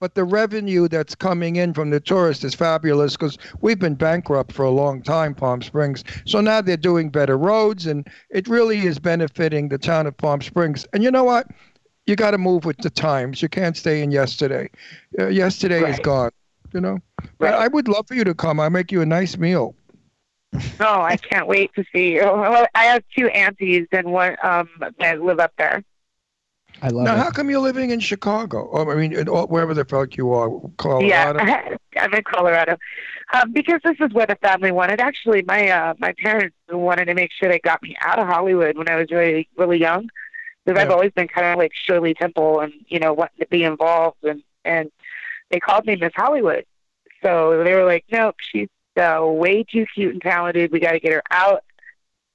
but 0.00 0.14
the 0.16 0.24
revenue 0.24 0.88
that's 0.88 1.14
coming 1.14 1.54
in 1.56 1.72
from 1.72 1.90
the 1.90 2.00
tourists 2.00 2.42
is 2.42 2.52
fabulous 2.54 3.16
because 3.16 3.38
we've 3.60 3.78
been 3.78 3.94
bankrupt 3.94 4.50
for 4.52 4.64
a 4.64 4.70
long 4.70 5.02
time, 5.02 5.34
Palm 5.36 5.62
Springs. 5.62 6.02
So 6.26 6.40
now 6.40 6.60
they're 6.60 6.76
doing 6.76 7.10
better 7.10 7.38
roads, 7.38 7.86
and 7.86 8.06
it 8.30 8.48
really 8.48 8.80
is 8.86 8.98
benefiting 8.98 9.68
the 9.68 9.78
town 9.78 10.06
of 10.08 10.16
Palm 10.16 10.40
Springs. 10.42 10.84
And 10.92 11.02
you 11.04 11.10
know 11.12 11.24
what? 11.24 11.46
You 12.06 12.16
got 12.16 12.32
to 12.32 12.38
move 12.38 12.64
with 12.64 12.78
the 12.78 12.90
times. 12.90 13.42
You 13.42 13.48
can't 13.48 13.76
stay 13.76 14.02
in 14.02 14.10
yesterday. 14.10 14.70
Uh, 15.18 15.26
yesterday 15.26 15.88
is 15.90 15.98
gone. 16.00 16.30
You 16.72 16.80
know. 16.80 16.98
Right. 17.38 17.54
I 17.54 17.68
would 17.68 17.88
love 17.88 18.06
for 18.06 18.14
you 18.14 18.24
to 18.24 18.34
come. 18.34 18.60
I'll 18.60 18.70
make 18.70 18.92
you 18.92 19.00
a 19.00 19.06
nice 19.06 19.36
meal. 19.36 19.74
No, 20.78 21.02
I 21.02 21.16
can't 21.16 21.46
wait 21.46 21.74
to 21.74 21.84
see 21.92 22.14
you. 22.14 22.22
Well, 22.22 22.66
I 22.74 22.84
have 22.84 23.02
two 23.16 23.28
aunties 23.28 23.86
and 23.92 24.12
one 24.12 24.36
um 24.42 24.68
that 24.98 25.20
live 25.20 25.40
up 25.40 25.52
there. 25.58 25.84
I 26.82 26.88
love 26.88 27.04
now, 27.04 27.14
it. 27.14 27.18
how 27.18 27.30
come 27.30 27.48
you're 27.50 27.60
living 27.60 27.90
in 27.90 28.00
Chicago? 28.00 28.58
Or, 28.58 28.92
I 28.92 28.96
mean, 28.96 29.12
in, 29.12 29.28
or 29.28 29.46
wherever 29.46 29.72
the 29.72 29.84
fuck 29.84 30.16
you 30.16 30.32
are, 30.32 30.50
Colorado. 30.76 31.42
Yeah, 31.44 31.76
I'm 32.00 32.12
in 32.12 32.22
Colorado. 32.22 32.76
Um, 33.32 33.52
because 33.52 33.80
this 33.82 33.96
is 33.98 34.12
where 34.12 34.26
the 34.26 34.36
family 34.36 34.70
wanted. 34.70 35.00
Actually, 35.00 35.42
my 35.42 35.68
uh, 35.68 35.94
my 35.98 36.12
parents 36.22 36.54
wanted 36.70 37.06
to 37.06 37.14
make 37.14 37.30
sure 37.32 37.48
they 37.48 37.58
got 37.58 37.82
me 37.82 37.96
out 38.02 38.18
of 38.18 38.26
Hollywood 38.26 38.76
when 38.76 38.88
I 38.88 38.96
was 38.96 39.10
really 39.10 39.48
really 39.56 39.78
young, 39.78 40.08
because 40.66 40.80
I've 40.80 40.90
always 40.90 41.12
been 41.12 41.28
kind 41.28 41.46
of 41.46 41.58
like 41.58 41.72
Shirley 41.74 42.14
Temple 42.14 42.60
and 42.60 42.72
you 42.88 42.98
know 42.98 43.12
wanting 43.12 43.38
to 43.40 43.46
be 43.46 43.64
involved 43.64 44.24
and 44.24 44.42
and 44.64 44.90
they 45.50 45.60
called 45.60 45.86
me 45.86 45.96
Miss 45.96 46.12
Hollywood. 46.14 46.66
So 47.22 47.62
they 47.62 47.72
were 47.74 47.84
like, 47.84 48.04
nope, 48.10 48.34
she's 48.40 48.68
uh, 48.96 49.20
way 49.22 49.62
too 49.62 49.86
cute 49.94 50.12
and 50.12 50.22
talented. 50.22 50.72
We 50.72 50.80
got 50.80 50.92
to 50.92 51.00
get 51.00 51.12
her 51.12 51.22
out 51.30 51.62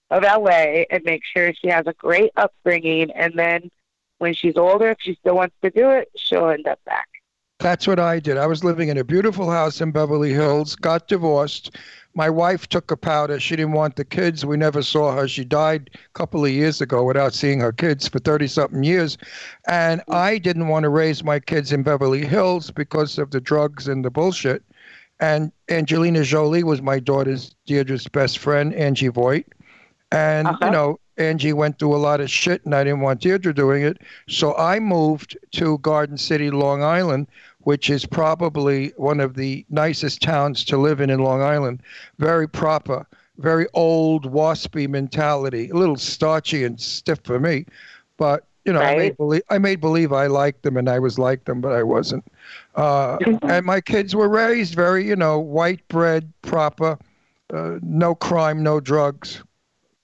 of 0.09 0.23
LA 0.23 0.83
and 0.89 1.03
make 1.03 1.23
sure 1.25 1.53
she 1.53 1.67
has 1.67 1.85
a 1.87 1.93
great 1.93 2.31
upbringing, 2.35 3.11
and 3.11 3.37
then 3.37 3.69
when 4.17 4.33
she's 4.33 4.55
older, 4.55 4.89
if 4.89 4.97
she 5.01 5.15
still 5.15 5.35
wants 5.35 5.55
to 5.61 5.69
do 5.69 5.89
it, 5.89 6.09
she'll 6.15 6.49
end 6.49 6.67
up 6.67 6.79
back. 6.85 7.07
That's 7.59 7.87
what 7.87 7.99
I 7.99 8.19
did. 8.19 8.37
I 8.37 8.47
was 8.47 8.63
living 8.63 8.89
in 8.89 8.97
a 8.97 9.03
beautiful 9.03 9.49
house 9.49 9.81
in 9.81 9.91
Beverly 9.91 10.33
Hills, 10.33 10.75
got 10.75 11.07
divorced. 11.07 11.75
My 12.13 12.29
wife 12.29 12.67
took 12.67 12.91
a 12.91 12.97
powder. 12.97 13.39
She 13.39 13.55
didn't 13.55 13.71
want 13.71 13.95
the 13.95 14.03
kids. 14.03 14.45
We 14.45 14.57
never 14.57 14.81
saw 14.81 15.15
her. 15.15 15.27
She 15.27 15.45
died 15.45 15.89
a 15.93 15.97
couple 16.13 16.43
of 16.43 16.51
years 16.51 16.81
ago 16.81 17.03
without 17.05 17.33
seeing 17.33 17.59
her 17.61 17.71
kids 17.71 18.07
for 18.07 18.19
30 18.19 18.47
something 18.47 18.83
years. 18.83 19.17
And 19.67 20.01
I 20.09 20.38
didn't 20.38 20.67
want 20.67 20.83
to 20.83 20.89
raise 20.89 21.23
my 21.23 21.39
kids 21.39 21.71
in 21.71 21.83
Beverly 21.83 22.25
Hills 22.25 22.69
because 22.69 23.17
of 23.17 23.31
the 23.31 23.39
drugs 23.39 23.88
and 23.88 24.03
the 24.03 24.09
bullshit. 24.11 24.63
And 25.19 25.51
Angelina 25.69 26.23
Jolie 26.23 26.63
was 26.63 26.81
my 26.81 26.99
daughter's 26.99 27.55
Deirdre's 27.65 28.07
best 28.07 28.39
friend, 28.39 28.73
Angie 28.73 29.07
Voight. 29.07 29.45
And, 30.11 30.47
Uh-huh. 30.47 30.65
you 30.65 30.71
know, 30.71 30.99
Angie 31.17 31.53
went 31.53 31.77
through 31.77 31.95
a 31.95 31.97
lot 31.97 32.19
of 32.19 32.29
shit 32.29 32.65
and 32.65 32.73
I 32.73 32.83
didn't 32.83 33.01
want 33.01 33.21
Deirdre 33.21 33.53
doing 33.53 33.83
it. 33.83 33.99
So 34.27 34.55
I 34.57 34.79
moved 34.79 35.38
to 35.51 35.77
Garden 35.79 36.17
City, 36.17 36.49
Long 36.49 36.83
Island, 36.83 37.27
which 37.63 37.89
is 37.89 38.05
probably 38.05 38.89
one 38.97 39.19
of 39.19 39.35
the 39.35 39.65
nicest 39.69 40.21
towns 40.21 40.63
to 40.65 40.77
live 40.77 40.99
in 41.01 41.09
in 41.09 41.19
Long 41.19 41.41
Island. 41.41 41.81
Very 42.17 42.47
proper, 42.47 43.05
very 43.38 43.67
old, 43.73 44.31
waspy 44.31 44.88
mentality, 44.88 45.69
a 45.69 45.75
little 45.75 45.97
starchy 45.97 46.63
and 46.63 46.79
stiff 46.79 47.19
for 47.23 47.39
me. 47.39 47.65
But, 48.17 48.45
you 48.65 48.73
know, 48.73 48.83
I, 48.83 48.93
made 48.93 49.17
believe, 49.17 49.43
I 49.49 49.57
made 49.57 49.79
believe 49.81 50.11
I 50.11 50.27
liked 50.27 50.63
them 50.63 50.77
and 50.77 50.89
I 50.89 50.99
was 50.99 51.17
like 51.17 51.45
them, 51.45 51.61
but 51.61 51.73
I 51.73 51.83
wasn't. 51.83 52.25
Uh, 52.75 53.19
and 53.47 53.65
my 53.65 53.81
kids 53.81 54.15
were 54.15 54.29
raised 54.29 54.75
very, 54.75 55.05
you 55.07 55.15
know, 55.15 55.39
white 55.39 55.88
bread, 55.88 56.31
proper, 56.41 56.97
uh, 57.53 57.77
no 57.81 58.15
crime, 58.15 58.63
no 58.63 58.79
drugs, 58.79 59.43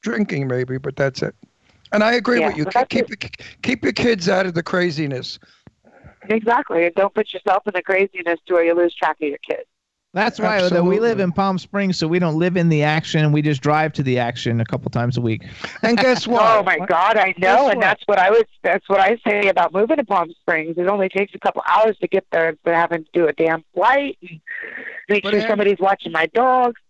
drinking 0.01 0.47
maybe, 0.47 0.77
but 0.77 0.95
that's 0.95 1.21
it. 1.21 1.35
And 1.91 2.03
I 2.03 2.13
agree 2.13 2.39
Yeah, 2.39 2.49
with 2.49 2.55
you. 2.57 2.65
Keep 2.65 2.89
keep 2.89 3.09
keep 3.61 3.83
your 3.83 3.93
kids 3.93 4.27
out 4.29 4.45
of 4.45 4.53
the 4.53 4.63
craziness. 4.63 5.39
Exactly. 6.29 6.85
And 6.85 6.95
don't 6.95 7.13
put 7.13 7.33
yourself 7.33 7.63
in 7.67 7.73
the 7.73 7.81
craziness 7.81 8.39
to 8.47 8.53
where 8.53 8.63
you 8.63 8.73
lose 8.73 8.93
track 8.95 9.17
of 9.21 9.27
your 9.27 9.37
kids. 9.49 9.67
That's 10.13 10.39
why 10.39 10.67
though, 10.67 10.83
we 10.83 10.99
live 10.99 11.19
in 11.19 11.31
Palm 11.31 11.59
Springs, 11.59 11.97
so 11.97 12.07
we 12.07 12.17
don't 12.17 12.39
live 12.39 12.57
in 12.57 12.69
the 12.69 12.81
action. 12.81 13.31
We 13.31 13.41
just 13.41 13.61
drive 13.61 13.93
to 13.93 14.03
the 14.03 14.17
action 14.17 14.59
a 14.59 14.65
couple 14.65 14.89
times 14.89 15.17
a 15.17 15.21
week. 15.21 15.43
And 15.83 15.97
guess 15.97 16.25
what? 16.27 16.41
Oh 16.41 16.63
my 16.63 16.79
God, 16.87 17.17
I 17.17 17.35
know, 17.37 17.67
Guess 17.67 17.69
and 17.71 17.77
what? 17.77 17.79
that's 17.81 18.03
what 18.07 18.17
I 18.17 18.31
was. 18.31 18.43
That's 18.63 18.87
what 18.89 18.99
I 18.99 19.19
say 19.27 19.49
about 19.49 19.73
moving 19.73 19.97
to 19.97 20.05
Palm 20.05 20.31
Springs. 20.41 20.75
It 20.77 20.87
only 20.87 21.09
takes 21.09 21.35
a 21.35 21.39
couple 21.39 21.61
hours 21.69 21.97
to 21.99 22.07
get 22.07 22.25
there 22.31 22.49
instead 22.49 22.71
of 22.71 22.75
having 22.77 23.03
to 23.03 23.09
do 23.13 23.27
a 23.27 23.33
damn 23.33 23.63
flight 23.75 24.17
and 24.27 24.39
make 25.07 25.23
But 25.23 25.31
sure 25.31 25.41
An- 25.41 25.47
somebody's 25.47 25.79
watching 25.79 26.11
my 26.11 26.25
dogs. 26.27 26.81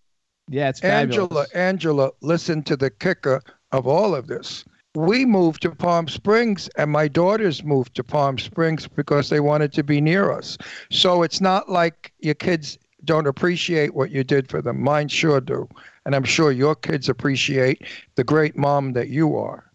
Yeah, 0.50 0.70
it's 0.70 0.82
Angela. 0.82 1.48
Angela, 1.54 2.12
listen 2.22 2.64
to 2.64 2.78
the 2.78 2.90
kicker 2.90 3.42
of 3.74 3.88
all 3.88 4.16
of 4.16 4.28
this. 4.28 4.64
We 4.98 5.26
moved 5.28 5.62
to 5.62 5.70
Palm 5.70 6.08
Springs, 6.08 6.70
and 6.76 6.90
my 6.92 7.08
daughters 7.08 7.64
moved 7.64 7.94
to 7.98 8.04
Palm 8.04 8.40
Springs 8.40 8.88
because 8.88 9.30
they 9.30 9.40
wanted 9.40 9.72
to 9.74 9.84
be 9.84 10.02
near 10.02 10.32
us. 10.32 10.58
So 10.90 11.22
it's 11.22 11.40
not 11.40 11.70
like 11.70 12.12
your 12.18 12.34
kids 12.34 12.80
don't 13.06 13.28
appreciate 13.28 13.94
what 13.94 14.10
you 14.10 14.24
did 14.24 14.50
for 14.50 14.60
them. 14.60 14.82
Mine 14.82 15.08
sure 15.08 15.40
do. 15.40 15.70
And 16.08 16.16
I'm 16.16 16.24
sure 16.24 16.52
your 16.52 16.74
kids 16.74 17.10
appreciate 17.10 17.84
the 18.16 18.24
great 18.24 18.58
mom 18.58 18.94
that 18.94 19.10
you 19.10 19.38
are. 19.38 19.70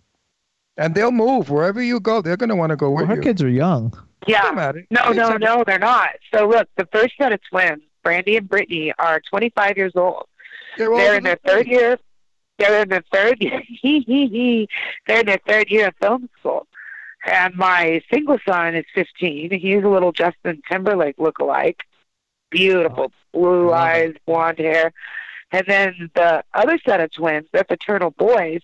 And 0.77 0.97
they'll 0.97 1.13
move 1.13 1.51
wherever 1.51 1.81
you 1.81 2.01
go. 2.01 2.21
They're 2.21 2.37
going 2.37 2.49
to 2.51 2.57
want 2.57 2.71
to 2.71 2.77
go 2.77 2.91
Well, 2.91 3.03
with 3.03 3.11
her 3.11 3.15
you. 3.15 3.21
kids 3.23 3.45
are 3.45 3.49
young. 3.49 3.97
Yeah. 4.27 4.51
No, 4.91 5.11
It's 5.11 5.17
no, 5.17 5.35
a- 5.37 5.39
no, 5.39 5.63
they're 5.65 5.79
not. 5.79 6.17
So 6.35 6.49
look, 6.49 6.69
the 6.77 6.89
first 6.93 7.13
set 7.17 7.31
of 7.31 7.39
twins, 7.49 7.83
Brandy 8.03 8.37
and 8.39 8.49
Brittany, 8.49 8.93
are 8.99 9.21
25 9.31 9.77
years 9.77 9.93
old. 9.95 10.27
They're, 10.79 10.89
They're 10.97 11.17
in 11.19 11.23
their 11.23 11.39
third 11.47 11.69
year. 11.69 11.97
They're 12.63 12.83
in 12.83 12.89
their 12.89 13.05
third 13.13 13.43
year. 13.43 13.63
They're 15.07 15.21
in 15.21 15.27
their 15.27 15.41
third 15.47 15.71
year 15.71 15.89
of 15.89 15.95
film 16.01 16.29
school. 16.39 16.67
And 17.27 17.55
my 17.57 18.03
single 18.13 18.39
son 18.47 18.75
is 18.75 18.85
15. 18.95 19.51
He's 19.51 19.83
a 19.85 19.89
little 19.89 20.13
Justin 20.13 20.63
Timberlake 20.71 21.17
lookalike. 21.17 21.81
Beautiful 22.51 23.13
oh, 23.13 23.39
blue 23.39 23.71
love 23.71 23.81
eyes, 23.81 24.15
blonde 24.27 24.59
hair. 24.59 24.93
And 25.53 25.65
then 25.67 26.11
the 26.15 26.43
other 26.55 26.79
set 26.85 27.01
of 27.01 27.13
twins, 27.13 27.47
they're 27.53 27.65
fraternal 27.65 28.11
boys. 28.11 28.61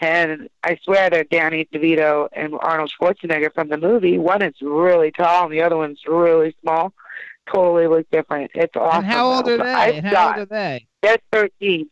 And 0.00 0.48
I 0.64 0.78
swear 0.82 1.10
they're 1.10 1.24
Danny 1.24 1.66
DeVito 1.72 2.28
and 2.32 2.54
Arnold 2.60 2.92
Schwarzenegger 3.00 3.52
from 3.52 3.68
the 3.68 3.76
movie. 3.76 4.18
One 4.18 4.42
is 4.42 4.54
really 4.62 5.10
tall 5.10 5.44
and 5.44 5.52
the 5.52 5.62
other 5.62 5.76
one's 5.76 6.00
really 6.06 6.54
small. 6.62 6.92
Totally 7.52 7.86
look 7.88 8.08
different. 8.10 8.50
It's 8.54 8.74
awesome. 8.76 9.04
And 9.04 9.12
how 9.12 9.32
old 9.32 9.48
are 9.48 9.58
they? 9.58 9.64
I've 9.64 10.04
how 10.04 10.10
got- 10.10 10.38
old 10.38 10.46
are 10.46 10.54
they? 10.54 10.86
they're 11.02 11.18
13. 11.32 11.88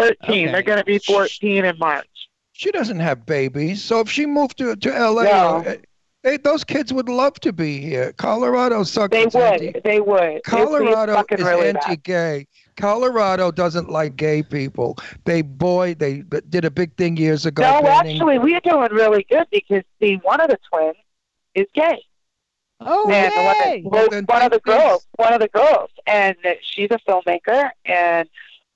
13. 0.00 0.16
Okay. 0.24 0.52
They're 0.52 0.62
going 0.62 0.78
to 0.78 0.84
be 0.84 0.98
14 0.98 1.64
in 1.64 1.78
March. 1.78 2.06
She 2.52 2.70
doesn't 2.70 3.00
have 3.00 3.24
babies. 3.26 3.82
So 3.82 4.00
if 4.00 4.10
she 4.10 4.26
moved 4.26 4.58
to, 4.58 4.76
to 4.76 4.90
LA, 4.90 5.22
No. 5.24 5.30
uh, 5.66 5.76
they, 6.22 6.36
those 6.36 6.64
kids 6.64 6.92
would 6.92 7.08
love 7.08 7.40
to 7.40 7.52
be 7.52 7.80
here. 7.80 8.12
Colorado 8.12 8.82
sucks. 8.82 9.10
They 9.12 9.22
It's 9.22 9.34
anti- 9.34 9.66
would. 9.72 9.80
They 9.84 10.00
would. 10.00 10.42
Colorado 10.44 11.24
is 11.30 11.42
really 11.42 11.68
anti-gay. 11.68 12.46
Colorado 12.76 13.50
doesn't 13.50 13.88
like 13.88 14.16
gay 14.16 14.42
people. 14.42 14.96
They 15.24 15.40
boy, 15.42 15.94
they 15.94 16.22
did 16.50 16.64
a 16.66 16.70
big 16.70 16.94
thing 16.96 17.16
years 17.16 17.46
ago. 17.46 17.62
No, 17.62 17.82
banning- 17.82 18.16
actually, 18.16 18.38
we're 18.38 18.60
doing 18.60 18.88
really 18.92 19.24
good 19.30 19.46
because 19.50 19.82
see, 20.00 20.16
one 20.22 20.40
of 20.40 20.48
the 20.50 20.58
twins 20.70 20.96
is 21.54 21.66
gay. 21.74 22.02
Oh, 22.82 23.10
and 23.10 23.32
the 23.32 23.36
one, 23.36 23.44
that, 23.58 23.66
yay! 23.66 23.82
Well, 23.84 24.08
one 24.26 24.42
of 24.42 24.52
the 24.52 24.60
girls, 24.60 25.06
one 25.16 25.32
of 25.34 25.40
the 25.40 25.48
girls, 25.48 25.90
and 26.06 26.34
she's 26.62 26.88
a 26.90 26.98
filmmaker, 27.06 27.70
and 27.84 28.26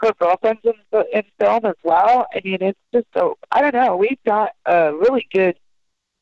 her 0.05 0.12
girlfriend's 0.18 0.60
in, 0.64 0.74
in 1.12 1.22
film 1.39 1.64
as 1.64 1.74
well. 1.82 2.26
I 2.35 2.40
mean, 2.44 2.59
it's 2.60 2.78
just 2.93 3.06
so 3.16 3.39
I 3.51 3.60
don't 3.60 3.74
know. 3.74 3.97
We've 3.97 4.22
got 4.26 4.52
a 4.66 4.93
really 4.93 5.26
good 5.32 5.59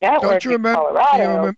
network 0.01 0.31
Don't 0.31 0.45
you 0.45 0.51
in 0.51 0.63
remember? 0.63 1.03
Do 1.13 1.17
you 1.17 1.27
remember? 1.27 1.57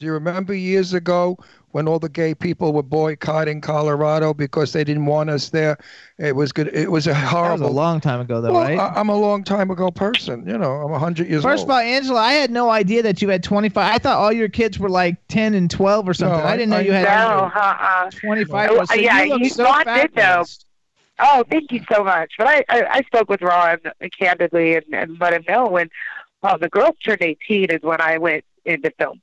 Do 0.00 0.06
you 0.06 0.12
remember 0.14 0.54
years 0.54 0.94
ago 0.94 1.36
when 1.72 1.86
all 1.86 1.98
the 1.98 2.08
gay 2.08 2.34
people 2.34 2.72
were 2.72 2.82
boycotting 2.82 3.60
Colorado 3.60 4.32
because 4.32 4.72
they 4.72 4.82
didn't 4.82 5.04
want 5.04 5.28
us 5.28 5.50
there? 5.50 5.76
It 6.16 6.34
was 6.34 6.52
good. 6.52 6.68
It 6.74 6.90
was 6.90 7.06
a 7.06 7.12
horrible. 7.14 7.28
That 7.30 7.52
was 7.52 7.60
horrible. 7.60 7.68
a 7.68 7.76
long 7.76 8.00
time 8.00 8.20
ago, 8.20 8.40
though, 8.40 8.52
well, 8.54 8.62
right? 8.62 8.78
I, 8.78 8.94
I'm 8.98 9.10
a 9.10 9.14
long 9.14 9.44
time 9.44 9.70
ago 9.70 9.90
person. 9.90 10.46
You 10.46 10.56
know, 10.56 10.72
I'm 10.72 10.98
hundred 10.98 11.28
years 11.28 11.42
First 11.42 11.60
old. 11.60 11.68
of 11.68 11.74
all, 11.74 11.80
Angela, 11.80 12.18
I 12.18 12.32
had 12.32 12.50
no 12.50 12.70
idea 12.70 13.02
that 13.02 13.20
you 13.20 13.28
had 13.28 13.42
25. 13.42 13.94
I 13.94 13.98
thought 13.98 14.16
all 14.16 14.32
your 14.32 14.48
kids 14.48 14.78
were 14.78 14.88
like 14.88 15.16
10 15.28 15.52
and 15.52 15.70
12 15.70 16.08
or 16.08 16.14
something. 16.14 16.38
No, 16.38 16.46
I 16.46 16.56
didn't 16.56 16.70
know 16.70 16.78
I- 16.78 16.80
you 16.80 16.92
had 16.92 17.04
no, 17.04 17.50
uh-uh. 17.54 18.10
25. 18.10 18.70
Oh, 18.70 18.84
so 18.86 18.94
yeah, 18.94 19.22
you 19.24 19.32
look 19.32 19.42
you 19.42 19.50
so 19.50 19.64
thought 19.64 19.86
it, 19.86 20.14
though. 20.14 20.44
Fabulous. 21.20 21.44
Oh, 21.46 21.50
thank 21.50 21.72
you 21.72 21.80
so 21.92 22.04
much. 22.04 22.32
But 22.38 22.46
I, 22.46 22.64
I, 22.68 22.84
I 22.90 23.00
spoke 23.02 23.28
with 23.28 23.42
Ron 23.42 23.78
candidly 24.18 24.76
and, 24.76 24.84
and 24.92 25.20
let 25.20 25.32
him 25.32 25.44
know 25.48 25.66
when 25.68 25.88
uh, 26.42 26.56
the 26.56 26.68
girls 26.68 26.96
turned 27.04 27.22
18 27.22 27.70
is 27.70 27.82
when 27.82 28.00
I 28.00 28.18
went 28.18 28.44
into 28.64 28.90
film. 28.98 29.20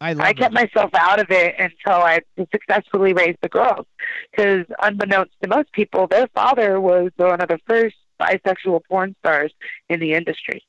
I 0.00 0.12
love 0.12 0.26
I 0.26 0.32
kept 0.32 0.52
it. 0.52 0.54
myself 0.54 0.90
out 0.94 1.20
of 1.20 1.30
it 1.30 1.54
until 1.58 2.02
I 2.02 2.20
successfully 2.52 3.12
raised 3.12 3.38
the 3.42 3.48
girls. 3.48 3.86
Because 4.30 4.66
unbeknownst 4.82 5.32
to 5.42 5.48
most 5.48 5.72
people, 5.72 6.06
their 6.06 6.26
father 6.34 6.80
was 6.80 7.10
one 7.16 7.40
of 7.40 7.48
the 7.48 7.58
first 7.66 7.96
bisexual 8.20 8.80
porn 8.88 9.14
stars 9.20 9.52
in 9.88 10.00
the 10.00 10.12
industry. 10.14 10.62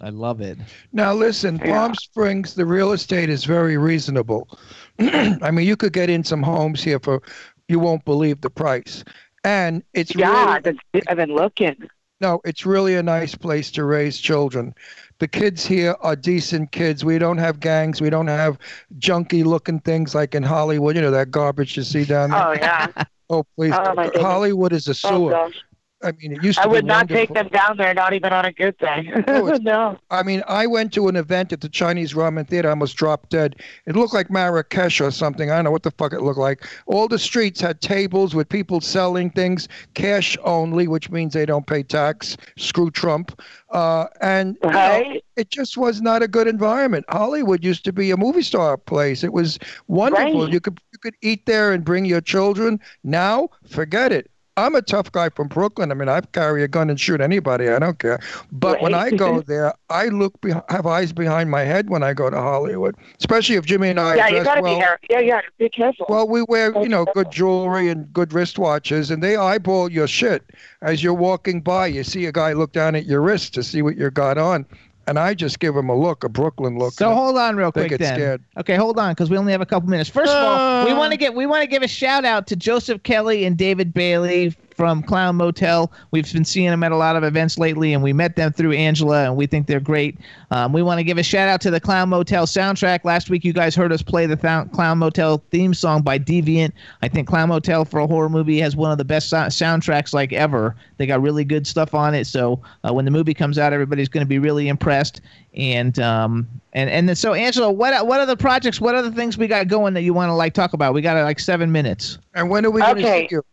I 0.00 0.08
love 0.10 0.40
it. 0.40 0.58
Now 0.92 1.12
listen, 1.12 1.60
Yeah. 1.64 1.72
Palm 1.72 1.94
Springs, 1.94 2.54
the 2.54 2.66
real 2.66 2.92
estate 2.92 3.28
is 3.30 3.44
very 3.44 3.76
reasonable. 3.76 4.48
I 4.98 5.50
mean, 5.50 5.66
you 5.66 5.76
could 5.76 5.92
get 5.92 6.10
in 6.10 6.24
some 6.24 6.42
homes 6.42 6.82
here 6.82 6.98
for 6.98 7.22
you 7.68 7.78
won't 7.78 8.04
believe 8.04 8.40
the 8.40 8.50
price, 8.50 9.04
and 9.44 9.82
it's 9.94 10.14
Yeah, 10.14 10.58
really 10.64 11.02
I've 11.08 11.16
been 11.16 11.34
looking. 11.34 11.76
no, 12.20 12.40
it's 12.44 12.64
really 12.66 12.94
a 12.96 13.02
nice 13.02 13.34
place 13.34 13.70
to 13.72 13.84
raise 13.84 14.18
children. 14.18 14.74
The 15.18 15.28
kids 15.28 15.64
here 15.66 15.96
are 16.00 16.16
decent 16.16 16.72
kids. 16.72 17.04
We 17.04 17.18
don't 17.18 17.38
have 17.38 17.60
gangs. 17.60 18.00
We 18.00 18.10
don't 18.10 18.26
have 18.26 18.58
junky 18.98 19.44
looking 19.44 19.80
things 19.80 20.14
like 20.14 20.34
in 20.34 20.42
Hollywood. 20.42 20.96
You 20.96 21.02
know 21.02 21.10
that 21.12 21.30
garbage 21.30 21.76
you 21.76 21.82
see 21.84 22.04
down 22.04 22.30
there. 22.30 22.46
Oh, 22.48 22.52
yeah. 22.52 22.86
Oh, 23.30 23.44
please! 23.56 23.72
Oh. 23.74 24.10
Hollywood 24.20 24.74
is 24.74 24.88
a 24.88 24.90
Oh, 24.90 24.92
sewer. 24.94 25.30
gosh. 25.30 25.54
I 26.02 26.12
mean, 26.12 26.32
it 26.32 26.42
used 26.42 26.58
to 26.58 26.64
I 26.64 26.66
would 26.66 26.84
not 26.84 27.08
take 27.08 27.32
them 27.32 27.48
down 27.48 27.76
there, 27.76 27.94
not 27.94 28.12
even 28.12 28.32
on 28.32 28.44
a 28.44 28.52
good 28.52 28.76
day. 28.78 29.10
No, 29.26 29.56
no. 29.62 29.98
I 30.10 30.22
mean, 30.22 30.42
I 30.48 30.66
went 30.66 30.92
to 30.94 31.08
an 31.08 31.16
event 31.16 31.52
at 31.52 31.60
the 31.60 31.68
Chinese 31.68 32.14
Ramen 32.14 32.46
Theater. 32.46 32.68
I 32.68 32.70
almost 32.70 32.96
dropped 32.96 33.30
dead. 33.30 33.56
It 33.86 33.94
looked 33.94 34.14
like 34.14 34.30
Marrakesh 34.30 35.00
or 35.00 35.10
something. 35.10 35.50
I 35.50 35.56
don't 35.56 35.64
know 35.64 35.70
what 35.70 35.82
the 35.84 35.90
fuck 35.92 36.12
it 36.12 36.22
looked 36.22 36.38
like. 36.38 36.66
All 36.86 37.08
the 37.08 37.18
streets 37.18 37.60
had 37.60 37.80
tables 37.80 38.34
with 38.34 38.48
people 38.48 38.80
selling 38.80 39.30
things, 39.30 39.68
cash 39.94 40.36
only, 40.44 40.88
which 40.88 41.10
means 41.10 41.34
they 41.34 41.46
don't 41.46 41.66
pay 41.66 41.82
tax. 41.82 42.36
Screw 42.56 42.90
Trump. 42.90 43.40
Uh, 43.70 44.06
and 44.20 44.58
you 44.62 44.70
know, 44.70 45.20
it 45.36 45.50
just 45.50 45.76
was 45.76 46.02
not 46.02 46.22
a 46.22 46.28
good 46.28 46.46
environment. 46.46 47.04
Hollywood 47.08 47.64
used 47.64 47.84
to 47.84 47.92
be 47.92 48.10
a 48.10 48.16
movie 48.16 48.42
star 48.42 48.76
place. 48.76 49.24
It 49.24 49.32
was 49.32 49.58
wonderful. 49.86 50.44
Right. 50.44 50.52
You 50.52 50.60
could 50.60 50.80
you 50.92 50.98
could 50.98 51.14
eat 51.22 51.46
there 51.46 51.72
and 51.72 51.84
bring 51.84 52.04
your 52.04 52.20
children. 52.20 52.80
Now, 53.04 53.48
forget 53.66 54.12
it. 54.12 54.31
I'm 54.56 54.74
a 54.74 54.82
tough 54.82 55.10
guy 55.12 55.30
from 55.30 55.48
Brooklyn. 55.48 55.90
I 55.90 55.94
mean, 55.94 56.10
I 56.10 56.20
carry 56.20 56.62
a 56.62 56.68
gun 56.68 56.90
and 56.90 57.00
shoot 57.00 57.22
anybody. 57.22 57.70
I 57.70 57.78
don't 57.78 57.98
care. 57.98 58.20
But 58.50 58.82
when 58.82 58.92
I 58.92 59.10
go 59.10 59.40
there, 59.46 59.72
I 59.88 60.06
look 60.06 60.38
be- 60.42 60.52
have 60.68 60.86
eyes 60.86 61.12
behind 61.12 61.50
my 61.50 61.62
head 61.62 61.88
when 61.88 62.02
I 62.02 62.12
go 62.12 62.28
to 62.28 62.36
Hollywood, 62.36 62.96
especially 63.18 63.56
if 63.56 63.64
Jimmy 63.64 63.88
and 63.88 63.98
I 63.98 64.16
Yeah, 64.16 64.28
you 64.28 64.44
got 64.44 64.56
to 64.56 64.62
well. 64.62 64.78
be 64.78 64.84
Yeah, 65.08 65.20
yeah, 65.20 65.40
be 65.58 65.70
careful. 65.70 66.04
Well, 66.08 66.28
we 66.28 66.42
wear, 66.42 66.78
you 66.82 66.88
know, 66.88 67.06
good 67.14 67.30
jewelry 67.32 67.88
and 67.88 68.12
good 68.12 68.30
wristwatches, 68.30 69.10
and 69.10 69.22
they 69.22 69.36
eyeball 69.36 69.90
your 69.90 70.06
shit 70.06 70.44
as 70.82 71.02
you're 71.02 71.14
walking 71.14 71.62
by. 71.62 71.86
You 71.86 72.04
see 72.04 72.26
a 72.26 72.32
guy 72.32 72.52
look 72.52 72.72
down 72.72 72.94
at 72.94 73.06
your 73.06 73.22
wrist 73.22 73.54
to 73.54 73.62
see 73.62 73.80
what 73.80 73.96
you 73.96 74.10
got 74.10 74.36
on, 74.36 74.66
and 75.06 75.18
I 75.18 75.34
just 75.34 75.58
give 75.60 75.76
him 75.76 75.88
a 75.88 75.96
look, 75.96 76.24
a 76.24 76.28
Brooklyn 76.28 76.78
look. 76.78 76.92
So 76.94 77.12
hold 77.14 77.36
on 77.36 77.56
real 77.56 77.70
they 77.72 77.82
quick 77.82 77.90
get 77.90 78.00
then. 78.00 78.14
scared. 78.14 78.42
Okay, 78.58 78.76
hold 78.76 78.98
on 78.98 79.12
because 79.12 79.30
we 79.30 79.36
only 79.36 79.52
have 79.52 79.60
a 79.60 79.66
couple 79.66 79.88
minutes. 79.88 80.08
First 80.10 80.32
of 80.32 80.42
all, 80.42 80.84
we 80.84 80.92
Uh. 80.92 80.96
want 80.98 81.12
to 81.12 81.16
get 81.16 81.34
we 81.34 81.46
want 81.46 81.62
to 81.62 81.66
give 81.66 81.82
a 81.82 81.88
shout 81.88 82.24
out 82.24 82.46
to 82.48 82.56
Joseph 82.56 83.02
Kelly 83.02 83.44
and 83.44 83.56
David 83.56 83.92
Bailey 83.94 84.54
from 84.82 85.00
Clown 85.00 85.36
Motel. 85.36 85.92
We've 86.10 86.30
been 86.32 86.44
seeing 86.44 86.68
them 86.70 86.82
at 86.82 86.90
a 86.90 86.96
lot 86.96 87.14
of 87.14 87.22
events 87.22 87.56
lately, 87.56 87.92
and 87.94 88.02
we 88.02 88.12
met 88.12 88.34
them 88.34 88.52
through 88.52 88.72
Angela, 88.72 89.26
and 89.26 89.36
we 89.36 89.46
think 89.46 89.68
they're 89.68 89.78
great. 89.78 90.18
Um, 90.50 90.72
we 90.72 90.82
want 90.82 90.98
to 90.98 91.04
give 91.04 91.18
a 91.18 91.22
shout 91.22 91.46
out 91.48 91.60
to 91.60 91.70
the 91.70 91.78
Clown 91.78 92.08
Motel 92.08 92.46
soundtrack. 92.46 93.04
Last 93.04 93.30
week, 93.30 93.44
you 93.44 93.52
guys 93.52 93.76
heard 93.76 93.92
us 93.92 94.02
play 94.02 94.26
the 94.26 94.34
Thou- 94.34 94.64
Clown 94.64 94.98
Motel 94.98 95.40
theme 95.52 95.72
song 95.72 96.02
by 96.02 96.18
Deviant. 96.18 96.72
I 97.00 97.06
think 97.06 97.28
Clown 97.28 97.50
Motel 97.50 97.84
for 97.84 98.00
a 98.00 98.08
horror 98.08 98.28
movie 98.28 98.58
has 98.58 98.74
one 98.74 98.90
of 98.90 98.98
the 98.98 99.04
best 99.04 99.28
so- 99.28 99.36
soundtracks 99.36 100.12
like 100.12 100.32
ever. 100.32 100.74
They 100.96 101.06
got 101.06 101.22
really 101.22 101.44
good 101.44 101.64
stuff 101.64 101.94
on 101.94 102.12
it. 102.12 102.26
So 102.26 102.60
uh, 102.82 102.92
when 102.92 103.04
the 103.04 103.12
movie 103.12 103.34
comes 103.34 103.58
out, 103.58 103.72
everybody's 103.72 104.08
going 104.08 104.22
to 104.22 104.28
be 104.28 104.40
really 104.40 104.66
impressed. 104.66 105.20
And 105.54 105.96
um 105.98 106.48
and 106.72 106.88
and 106.88 107.06
then, 107.06 107.14
so 107.14 107.34
Angela, 107.34 107.70
what 107.70 108.06
what 108.06 108.18
are 108.20 108.26
the 108.26 108.38
projects? 108.38 108.80
What 108.80 108.94
are 108.94 109.02
the 109.02 109.12
things 109.12 109.36
we 109.36 109.46
got 109.46 109.68
going 109.68 109.92
that 109.92 110.00
you 110.00 110.14
want 110.14 110.30
to 110.30 110.32
like 110.34 110.54
talk 110.54 110.72
about? 110.72 110.94
We 110.94 111.02
got 111.02 111.22
like 111.24 111.38
seven 111.38 111.70
minutes. 111.70 112.18
And 112.34 112.48
when 112.48 112.64
are 112.64 112.70
we 112.70 112.80
going 112.80 112.96
to 112.96 113.02
Okay. 113.02 113.28
see 113.28 113.34
you? 113.36 113.44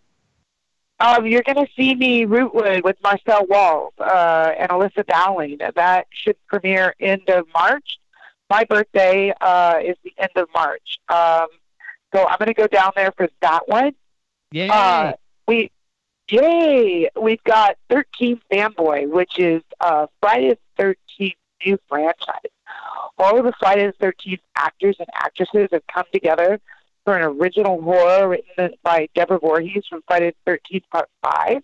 Um, 1.02 1.26
you're 1.26 1.44
going 1.44 1.66
to 1.66 1.72
see 1.78 1.96
me 1.96 2.26
Rootwood 2.26 2.84
with 2.84 2.98
Marcel 3.02 3.46
Walz 3.48 3.94
uh, 4.00 4.52
and 4.58 4.70
Elissa 4.72 5.04
Dowling. 5.04 5.60
That 5.76 6.08
should 6.12 6.36
premiere 6.48 6.94
end 7.00 7.30
of 7.30 7.46
March. 7.54 8.00
My 8.50 8.66
birthday 8.66 9.34
uh, 9.40 9.76
is 9.84 9.96
the 10.04 10.14
end 10.18 10.32
of 10.36 10.50
March. 10.54 11.00
Um, 11.08 11.48
so 12.14 12.28
I'm 12.28 12.38
going 12.38 12.48
to 12.48 12.54
go 12.54 12.68
down 12.68 12.92
there 12.96 13.14
for 13.16 13.30
that 13.42 13.68
one. 13.68 13.94
Yay! 14.52 14.68
Uh, 14.68 15.14
we, 15.48 15.72
yay! 16.30 17.10
We've 17.20 17.44
got 17.44 17.78
13 17.90 18.42
Fanboy, 18.52 19.10
which 19.10 19.38
is 19.38 19.62
uh, 19.80 20.08
Friday 20.22 20.58
the 20.78 20.96
13th 21.20 21.36
new 21.66 21.78
franchise. 21.88 22.52
All 23.18 23.38
of 23.38 23.46
the 23.46 23.54
Friday 23.60 23.86
the 24.00 24.06
13th 24.06 24.40
actors 24.56 24.96
and 25.00 25.08
actresses 25.14 25.70
have 25.72 25.84
come 25.94 26.06
together 26.12 26.60
for 27.06 27.18
an 27.18 27.24
original 27.24 27.82
horror 27.82 28.30
written 28.30 28.74
by 28.84 29.08
Deborah 29.16 29.40
Voorhees 29.40 29.84
from 29.90 30.02
Friday 30.08 30.34
the 30.46 30.52
13th 30.52 30.84
Part 30.92 31.10
5. 31.24 31.62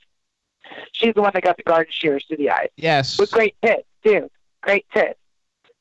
She's 0.93 1.13
the 1.13 1.21
one 1.21 1.31
that 1.33 1.43
got 1.43 1.57
the 1.57 1.63
garden 1.63 1.91
shears 1.91 2.25
to 2.25 2.37
the 2.37 2.49
eyes. 2.49 2.69
Yes. 2.77 3.19
With 3.19 3.31
great 3.31 3.55
tits, 3.63 3.83
too. 4.03 4.29
Great 4.61 4.85
tits. 4.93 5.19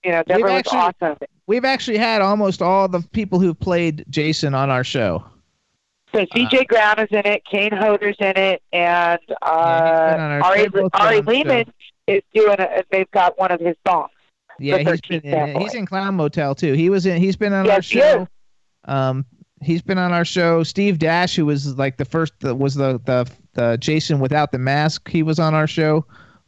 You 0.05 0.13
know, 0.13 0.23
Deborah 0.25 0.43
was 0.53 0.53
actually- 0.53 0.79
awesome. 0.79 1.17
We've 1.47 1.65
actually 1.65 1.99
had 1.99 2.23
almost 2.23 2.63
all 2.63 2.89
the 2.89 3.01
people 3.13 3.39
who've 3.39 3.59
played 3.59 4.05
Jason 4.09 4.55
on 4.55 4.71
our 4.71 4.85
show. 4.85 5.25
So 6.15 6.25
CJ 6.27 6.69
Brown 6.69 7.01
is 7.01 7.09
in 7.11 7.27
it, 7.27 7.45
Kane 7.45 7.73
Hodder's 7.73 8.17
in 8.21 8.37
it, 8.37 8.63
and 8.73 9.19
uh, 9.43 9.45
our 9.45 10.43
Ari, 10.43 10.59
show, 10.61 10.69
both 10.71 10.93
been 10.93 11.01
Ari 11.01 11.21
Lehman 11.23 11.73
is 12.07 12.23
doing 12.33 12.55
a, 12.61 12.85
they've 12.91 13.11
got 13.11 13.37
one 13.39 13.51
of 13.51 13.61
his 13.61 13.77
songs. 13.87 14.11
Yeah, 14.61 14.79
he's 14.79 15.01
been 15.01 15.21
in, 15.23 15.61
he's 15.61 15.75
in 15.75 15.87
Clown 15.87 16.15
Motel 16.15 16.55
too. 16.55 16.75
He 16.75 16.89
was 16.89 17.05
in. 17.05 17.21
He's 17.21 17.35
been 17.35 17.53
on 17.53 17.61
our 17.61 17.67
Yes, 17.67 17.89
he 17.91 17.99
show. 17.99 18.29
Um, 18.85 19.27
he's 19.65 19.83
been 19.83 19.99
on 19.99 20.13
our 20.13 20.25
show. 20.25 20.63
Steve 20.63 20.99
Dash, 20.99 21.35
who 21.37 21.47
was 21.47 21.77
like 21.79 21.97
the 21.97 22.05
first, 22.05 22.33
the, 22.41 22.55
was 22.55 22.75
the, 22.75 23.01
the 23.05 23.31
the 23.55 23.77
Jason 23.79 24.21
without 24.21 24.53
the 24.53 24.59
mask. 24.59 25.09
He 25.09 25.23
was 25.23 25.39
on 25.39 25.55
our 25.55 25.67
show. 25.67 26.05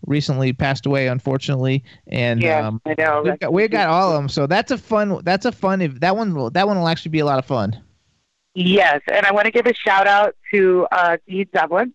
Recently 0.07 0.53
passed 0.53 0.87
away, 0.87 1.09
unfortunately, 1.09 1.83
and 2.09 2.41
Yeah, 2.41 2.69
um, 2.69 2.81
I 2.87 2.95
know. 2.99 3.23
we've 3.25 3.39
got, 3.41 3.53
we've 3.53 3.71
got 3.71 3.89
all 3.89 4.11
of 4.13 4.15
them. 4.15 4.29
So 4.29 4.47
that's 4.47 4.71
a 4.71 4.79
fun. 4.79 5.21
That's 5.25 5.47
a 5.47 5.51
fun. 5.53 5.81
If 5.81 5.99
that 6.01 6.17
one, 6.17 6.35
will- 6.35 6.51
that 6.51 6.67
one 6.69 6.79
will 6.79 6.87
actually 6.87 7.11
be 7.11 7.19
a 7.21 7.25
lot 7.25 7.39
of 7.39 7.47
fun. 7.47 7.83
Yes, 8.55 9.01
and 9.13 9.27
I 9.27 9.33
want 9.33 9.47
to 9.47 9.51
give 9.51 9.67
a 9.67 9.75
shout 9.75 10.07
out 10.07 10.37
to 10.53 10.87
uh, 10.93 11.17
Dean 11.27 11.47
Devlin 11.53 11.93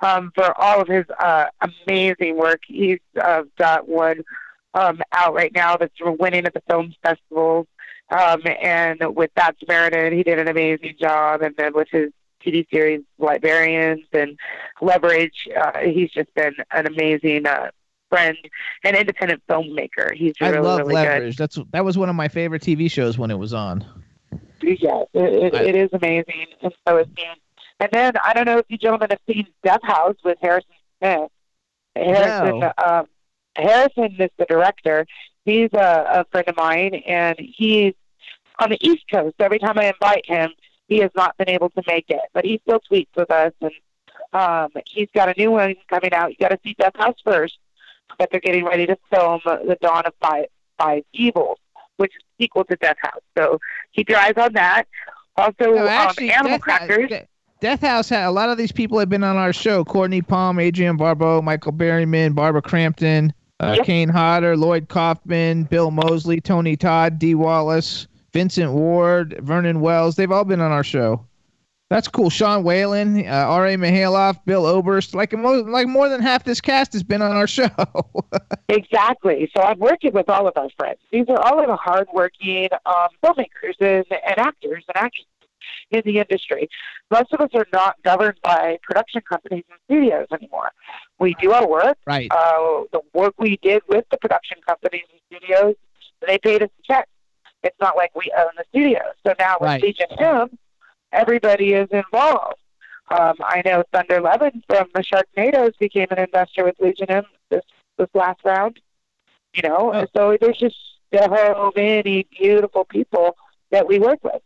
um, 0.00 0.30
for 0.34 0.52
all 0.60 0.80
of 0.80 0.88
his 0.88 1.04
uh, 1.18 1.46
amazing 1.86 2.36
work. 2.36 2.60
He's 2.66 3.00
uh, 3.20 3.42
got 3.58 3.88
one 3.88 4.22
um, 4.74 5.00
out 5.12 5.34
right 5.34 5.52
now 5.54 5.76
that's 5.76 5.94
winning 6.00 6.44
at 6.46 6.54
the 6.54 6.62
film 6.68 6.92
festivals. 7.02 7.66
Um, 8.16 8.42
and 8.62 9.00
with 9.16 9.34
Bad 9.34 9.56
Samaritan, 9.58 10.16
he 10.16 10.22
did 10.22 10.38
an 10.38 10.48
amazing 10.48 10.94
job. 11.00 11.42
And 11.42 11.54
then 11.56 11.72
with 11.74 11.88
his 11.90 12.10
TV 12.44 12.64
series 12.72 13.00
Librarians 13.18 14.04
and 14.12 14.38
Leverage, 14.80 15.48
uh, 15.60 15.78
he's 15.80 16.10
just 16.10 16.32
been 16.34 16.54
an 16.70 16.86
amazing 16.86 17.46
uh, 17.46 17.70
friend 18.10 18.36
and 18.84 18.96
independent 18.96 19.42
filmmaker. 19.48 20.14
He's 20.14 20.34
I 20.40 20.50
really, 20.50 20.62
love 20.62 20.78
really 20.80 20.94
Leverage. 20.94 21.36
That's 21.36 21.58
that 21.72 21.84
was 21.84 21.98
one 21.98 22.08
of 22.08 22.14
my 22.14 22.28
favorite 22.28 22.62
TV 22.62 22.90
shows 22.90 23.18
when 23.18 23.30
it 23.30 23.38
was 23.38 23.52
on. 23.52 23.84
good. 24.60 24.78
Yeah, 24.80 25.02
it, 25.12 25.54
it, 25.54 25.54
it 25.54 25.76
is 25.76 25.90
amazing, 25.92 26.46
and 26.62 26.72
so 26.86 26.98
is 26.98 27.06
Dean. 27.16 27.26
And 27.80 27.88
then 27.92 28.12
I 28.22 28.32
don't 28.32 28.46
know 28.46 28.58
if 28.58 28.66
you 28.68 28.78
gentlemen 28.78 29.08
have 29.10 29.18
seen 29.26 29.46
Death 29.64 29.80
House 29.82 30.16
with 30.24 30.38
Harrison 30.40 30.70
Smith. 31.00 31.30
Harrison, 31.96 32.60
No. 32.60 32.72
um, 32.84 33.06
Harrison 33.56 34.16
is 34.18 34.30
the 34.38 34.46
director. 34.48 35.06
He's 35.44 35.70
a, 35.74 36.20
a 36.20 36.24
friend 36.30 36.48
of 36.48 36.56
mine, 36.56 36.94
and 37.06 37.36
he's 37.38 37.94
on 38.58 38.70
the 38.70 38.78
East 38.86 39.04
Coast. 39.10 39.34
Every 39.40 39.58
time 39.58 39.78
I 39.78 39.86
invite 39.86 40.26
him, 40.26 40.50
he 40.88 40.98
has 40.98 41.10
not 41.16 41.36
been 41.36 41.48
able 41.48 41.70
to 41.70 41.82
make 41.86 42.06
it, 42.08 42.20
but 42.32 42.44
he 42.44 42.60
still 42.66 42.80
tweets 42.90 43.08
with 43.16 43.30
us, 43.30 43.52
and 43.60 43.70
um, 44.32 44.68
he's 44.86 45.08
got 45.14 45.28
a 45.28 45.34
new 45.38 45.50
one 45.52 45.74
coming 45.88 46.12
out. 46.12 46.30
You 46.30 46.36
got 46.38 46.48
to 46.50 46.58
see 46.64 46.74
Death 46.78 46.96
House 46.96 47.16
first, 47.24 47.58
but 48.18 48.28
they're 48.30 48.40
getting 48.40 48.64
ready 48.64 48.86
to 48.86 48.96
film 49.12 49.40
The 49.44 49.76
Dawn 49.80 50.04
of 50.06 50.12
Five, 50.20 50.46
Five 50.78 51.04
Evils, 51.12 51.58
which 51.96 52.12
is 52.14 52.22
a 52.22 52.42
sequel 52.42 52.64
to 52.64 52.76
Death 52.76 52.96
House. 53.00 53.22
So 53.36 53.58
keep 53.94 54.08
your 54.08 54.18
eyes 54.18 54.34
on 54.36 54.52
that. 54.54 54.84
Also, 55.36 55.54
No, 55.74 55.86
actually, 55.88 56.30
um, 56.32 56.46
Animal 56.46 56.58
Death 56.58 56.66
House- 56.70 56.86
Crackers. 56.86 57.08
De- 57.08 57.26
Death 57.60 57.80
House 57.80 58.08
had 58.10 58.26
a 58.26 58.30
lot 58.30 58.50
of 58.50 58.58
these 58.58 58.72
people 58.72 58.98
have 58.98 59.08
been 59.08 59.24
on 59.24 59.36
our 59.36 59.52
show. 59.52 59.84
Cortney 59.84 60.26
Palm, 60.26 60.60
Adrienne 60.60 60.96
Barbeau, 60.96 61.40
Michael 61.40 61.72
Berryman, 61.72 62.34
Barbara 62.34 62.60
Crampton, 62.60 63.32
uh, 63.60 63.74
Yep. 63.78 63.86
Kane 63.86 64.08
Hodder, 64.10 64.56
Lloyd 64.56 64.88
Kaufman, 64.88 65.64
Bill 65.64 65.90
Moseley, 65.90 66.40
Tony 66.42 66.76
Todd, 66.76 67.18
Dee 67.18 67.34
Wallace, 67.34 68.06
Vincent 68.34 68.72
Ward, 68.72 69.38
Vernon 69.40 69.80
Wells. 69.80 70.16
They've 70.16 70.30
all 70.30 70.44
been 70.44 70.60
on 70.60 70.72
our 70.72 70.82
show. 70.82 71.24
That's 71.88 72.08
cool. 72.08 72.30
Sean 72.30 72.64
Whalen, 72.64 73.24
uh, 73.24 73.30
R.A. 73.30 73.76
Mihailoff, 73.76 74.44
Bill 74.44 74.66
Oberst. 74.66 75.14
Like, 75.14 75.32
mo- 75.32 75.60
like 75.60 75.86
more 75.86 76.08
than 76.08 76.20
half 76.20 76.42
this 76.42 76.60
cast 76.60 76.92
has 76.94 77.04
been 77.04 77.22
on 77.22 77.32
our 77.32 77.46
show. 77.46 77.68
Exactly. 78.70 79.48
So 79.54 79.62
I'm 79.62 79.78
working 79.78 80.12
with 80.12 80.28
all 80.28 80.48
of 80.48 80.56
our 80.56 80.68
friends. 80.76 80.98
These 81.12 81.26
are 81.28 81.38
all 81.38 81.60
of 81.60 81.66
the 81.66 81.76
hardworking 81.76 82.70
um, 82.86 83.08
filmmakers 83.22 83.74
and, 83.78 84.04
and 84.10 84.38
actors 84.38 84.82
and 84.88 84.96
actresses 84.96 85.26
in 85.90 86.02
the 86.04 86.18
industry. 86.18 86.68
Most 87.10 87.32
of 87.34 87.40
us 87.40 87.50
are 87.54 87.66
not 87.72 88.02
governed 88.02 88.38
by 88.42 88.78
production 88.82 89.20
companies 89.28 89.64
and 89.70 89.78
studios 89.86 90.26
anymore. 90.32 90.70
We 91.20 91.36
do 91.40 91.52
our 91.52 91.68
work. 91.68 91.98
Right. 92.06 92.28
Uh, 92.32 92.84
the 92.90 93.00
work 93.12 93.34
we 93.38 93.58
did 93.62 93.82
with 93.86 94.06
the 94.10 94.16
production 94.16 94.56
companies 94.66 95.04
and 95.12 95.20
studios, 95.40 95.74
they 96.26 96.38
paid 96.38 96.62
us 96.62 96.70
a 96.78 96.82
check. 96.82 97.08
It's 97.64 97.80
not 97.80 97.96
like 97.96 98.14
we 98.14 98.30
own 98.36 98.50
the 98.56 98.64
studio. 98.68 99.00
So 99.26 99.34
now 99.38 99.56
with 99.60 99.68
Right. 99.68 99.82
Legion 99.82 100.06
M, 100.18 100.58
everybody 101.12 101.72
is 101.72 101.88
involved. 101.90 102.58
Um, 103.10 103.34
I 103.40 103.62
know 103.64 103.82
Thunder 103.92 104.20
Levin 104.20 104.62
from 104.68 104.88
the 104.94 105.02
Sharknadoes 105.02 105.76
became 105.78 106.06
an 106.10 106.18
investor 106.18 106.64
with 106.64 106.76
Legion 106.78 107.10
M 107.10 107.24
this 107.50 107.64
this 107.98 108.08
last 108.14 108.40
round. 108.44 108.80
You 109.54 109.62
know, 109.62 109.92
Oh. 109.94 110.06
so 110.16 110.36
there's 110.40 110.58
just 110.58 110.76
so 111.14 111.72
many 111.76 112.26
beautiful 112.38 112.84
people 112.84 113.36
that 113.70 113.86
we 113.86 113.98
work 113.98 114.22
with. 114.24 114.42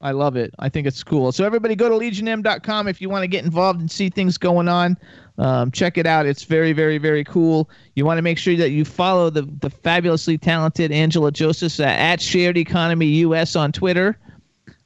I 0.00 0.10
love 0.10 0.36
it. 0.36 0.54
I 0.58 0.68
think 0.68 0.86
it's 0.86 1.02
cool. 1.02 1.32
So 1.32 1.44
everybody 1.44 1.74
go 1.74 1.88
to 1.88 1.94
legionm.com 1.94 2.86
if 2.86 3.00
you 3.00 3.08
want 3.08 3.22
to 3.22 3.28
get 3.28 3.44
involved 3.44 3.80
and 3.80 3.90
see 3.90 4.10
things 4.10 4.36
going 4.36 4.68
on. 4.68 4.98
Um, 5.38 5.70
check 5.70 5.96
it 5.96 6.06
out. 6.06 6.26
It's 6.26 6.44
very, 6.44 6.72
very, 6.72 6.98
very 6.98 7.24
cool. 7.24 7.70
You 7.94 8.04
want 8.04 8.18
to 8.18 8.22
make 8.22 8.36
sure 8.38 8.56
that 8.56 8.70
you 8.70 8.84
follow 8.84 9.30
the, 9.30 9.42
the 9.42 9.70
fabulously 9.70 10.36
talented 10.38 10.92
Angela 10.92 11.32
Joseph 11.32 11.80
at, 11.80 11.98
at 11.98 12.20
Shared 12.20 12.58
Economy 12.58 13.06
US 13.06 13.56
on 13.56 13.72
Twitter. 13.72 14.18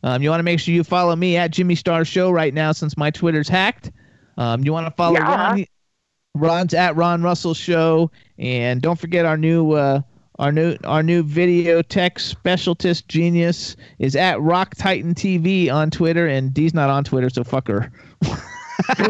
Um, 0.02 0.22
you 0.22 0.30
want 0.30 0.38
to 0.40 0.44
make 0.44 0.60
sure 0.60 0.72
you 0.74 0.84
follow 0.84 1.14
me 1.16 1.36
at 1.36 1.50
Jimmy 1.50 1.74
Star 1.74 2.04
Show 2.04 2.30
right 2.30 2.54
now 2.54 2.72
since 2.72 2.96
my 2.96 3.10
Twitter's 3.10 3.48
hacked. 3.48 3.90
Um, 4.38 4.64
you 4.64 4.72
want 4.72 4.86
to 4.86 4.92
follow 4.92 5.14
Yeah. 5.14 5.50
Ron, 5.50 5.66
Ron's 6.34 6.74
at 6.74 6.96
Ron 6.96 7.22
Russell 7.22 7.54
Show, 7.54 8.10
and 8.38 8.80
don't 8.80 8.98
forget 8.98 9.26
our 9.26 9.36
new 9.36 9.72
uh, 9.72 10.00
our 10.40 10.50
new 10.50 10.74
our 10.84 11.02
new 11.02 11.22
video 11.22 11.82
tech 11.82 12.18
specialist 12.18 13.06
genius 13.08 13.76
is 13.98 14.16
at 14.16 14.40
Rock 14.40 14.74
Titan 14.74 15.14
TV 15.14 15.70
on 15.70 15.90
Twitter, 15.90 16.26
and 16.26 16.52
Dee's 16.52 16.72
not 16.74 16.88
on 16.88 17.04
Twitter, 17.04 17.28
so 17.28 17.44
fuck 17.44 17.68
her. 17.68 17.92
Dee, 18.96 19.06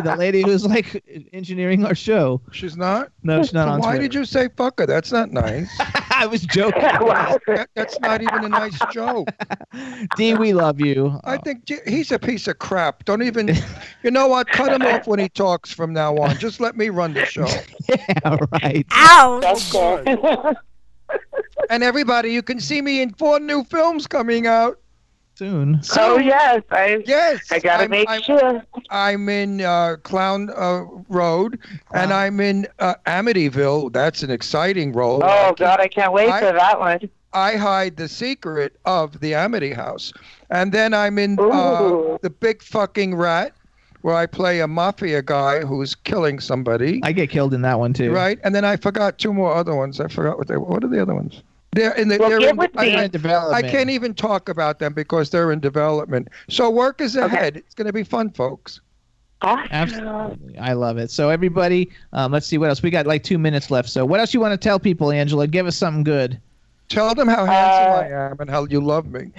the 0.00 0.14
lady 0.16 0.42
who's 0.42 0.64
like 0.64 1.04
engineering 1.32 1.84
our 1.84 1.96
show. 1.96 2.40
She's 2.52 2.76
not. 2.76 3.10
No, 3.24 3.42
she's 3.42 3.52
not 3.52 3.66
on 3.66 3.80
Why 3.80 3.90
Twitter. 3.96 4.02
did 4.02 4.14
you 4.14 4.24
say 4.24 4.48
fucker? 4.48 4.86
That's 4.86 5.10
not 5.10 5.32
nice. 5.32 5.68
I 6.16 6.26
was 6.26 6.42
joking. 6.42 6.82
That- 7.46 7.68
that's 7.74 7.98
not 8.00 8.22
even 8.22 8.44
a 8.44 8.48
nice 8.48 8.78
joke. 8.92 9.28
Dee, 10.16 10.34
we 10.34 10.52
love 10.52 10.80
you. 10.80 11.20
I 11.24 11.36
think 11.38 11.70
he's 11.86 12.10
a 12.12 12.18
piece 12.18 12.46
of 12.48 12.58
crap. 12.58 13.04
Don't 13.04 13.22
even. 13.22 13.56
You 14.02 14.10
know 14.10 14.28
what? 14.28 14.46
Cut 14.48 14.72
him 14.72 14.82
off 14.82 15.06
when 15.06 15.18
he 15.18 15.28
talks 15.28 15.72
from 15.72 15.92
now 15.92 16.16
on. 16.16 16.38
Just 16.38 16.60
let 16.60 16.76
me 16.76 16.88
run 16.88 17.14
the 17.14 17.24
show. 17.26 17.46
Yeah, 17.88 18.36
right. 18.52 18.86
Ow! 18.92 19.40
That's 19.40 19.70
good. 19.70 20.56
And 21.70 21.82
everybody, 21.82 22.32
you 22.32 22.42
can 22.42 22.60
see 22.60 22.80
me 22.82 23.00
in 23.02 23.12
four 23.14 23.40
new 23.40 23.64
films 23.64 24.06
coming 24.06 24.46
out. 24.46 24.78
Soon. 25.36 25.80
oh 25.98 26.18
yes, 26.18 26.62
I 26.70 27.02
Yes. 27.06 27.50
I 27.50 27.58
gotta 27.58 27.82
I'm- 27.82 27.90
make 27.90 28.08
I'm- 28.08 28.22
sure. 28.22 28.62
I'm 28.90 29.28
in 29.28 29.60
uh, 29.62 29.96
Clown 30.04 30.50
uh, 30.56 30.84
Road, 31.08 31.58
and 31.92 32.12
I'm 32.12 32.38
in 32.38 32.66
uh, 32.78 32.94
Amityville. 33.06 33.92
That's 33.92 34.22
an 34.22 34.30
exciting 34.30 34.92
role. 34.92 35.20
Oh 35.24 35.52
God, 35.56 35.80
I 35.80 35.88
can't 35.88 36.12
wait 36.12 36.30
I- 36.30 36.38
for 36.40 36.52
that 36.52 36.78
one. 36.78 37.10
I 37.32 37.56
hide 37.56 37.96
the 37.96 38.06
secret 38.08 38.76
of 38.84 39.18
the 39.18 39.34
Amity 39.34 39.72
House, 39.72 40.12
and 40.50 40.70
then 40.70 40.94
I'm 40.94 41.18
in 41.18 41.36
uh, 41.40 42.16
the 42.22 42.30
Big 42.30 42.62
Fucking 42.62 43.16
Rat, 43.16 43.52
where 44.02 44.14
I 44.14 44.26
play 44.26 44.60
a 44.60 44.68
mafia 44.68 45.20
guy 45.20 45.62
who's 45.64 45.96
killing 45.96 46.38
somebody. 46.38 47.00
I 47.02 47.10
get 47.10 47.30
killed 47.30 47.52
in 47.52 47.62
that 47.62 47.80
one 47.80 47.92
too. 47.92 48.12
Right, 48.12 48.38
and 48.44 48.54
then 48.54 48.64
I 48.64 48.76
forgot 48.76 49.18
two 49.18 49.34
more 49.34 49.52
other 49.52 49.74
ones. 49.74 49.98
I 49.98 50.06
forgot 50.06 50.38
what 50.38 50.46
they. 50.46 50.56
What 50.56 50.84
are 50.84 50.88
the 50.88 51.02
other 51.02 51.14
ones? 51.16 51.42
They're 51.74 51.94
in 51.94 52.08
the. 52.08 52.18
Well, 52.18 52.30
they're 52.30 52.48
in, 52.48 52.60
I- 52.60 53.02
I, 53.04 53.06
development. 53.08 53.64
I 53.64 53.70
can't 53.70 53.90
even 53.90 54.14
talk 54.14 54.48
about 54.48 54.78
them 54.78 54.92
because 54.92 55.30
they're 55.30 55.52
in 55.52 55.60
development. 55.60 56.28
So 56.48 56.70
work 56.70 57.00
is 57.00 57.16
ahead. 57.16 57.56
It's 57.56 57.74
going 57.74 57.86
to 57.86 57.92
be 57.92 58.04
fun, 58.04 58.30
folks. 58.30 58.80
Awesome. 59.42 59.68
Absolutely. 59.70 60.58
I 60.58 60.72
love 60.72 60.96
it. 60.96 61.10
So 61.10 61.28
everybody, 61.28 61.90
um, 62.14 62.32
let's 62.32 62.46
see 62.46 62.56
what 62.56 62.70
else. 62.70 62.82
We 62.82 62.90
got 62.90 63.06
like 63.06 63.22
two 63.24 63.36
minutes 63.36 63.70
left. 63.70 63.90
So 63.90 64.04
what 64.04 64.20
else 64.20 64.32
you 64.32 64.40
want 64.40 64.52
to 64.52 64.56
tell 64.56 64.78
people, 64.78 65.10
Angela? 65.10 65.46
Give 65.46 65.66
us 65.66 65.76
something 65.76 66.04
good. 66.04 66.40
Tell 66.88 67.14
them 67.14 67.28
how 67.28 67.44
handsome 67.44 68.14
I 68.14 68.30
am 68.30 68.36
and 68.40 68.48
how 68.48 68.64
you 68.66 68.80
love 68.80 69.06
me. 69.10 69.30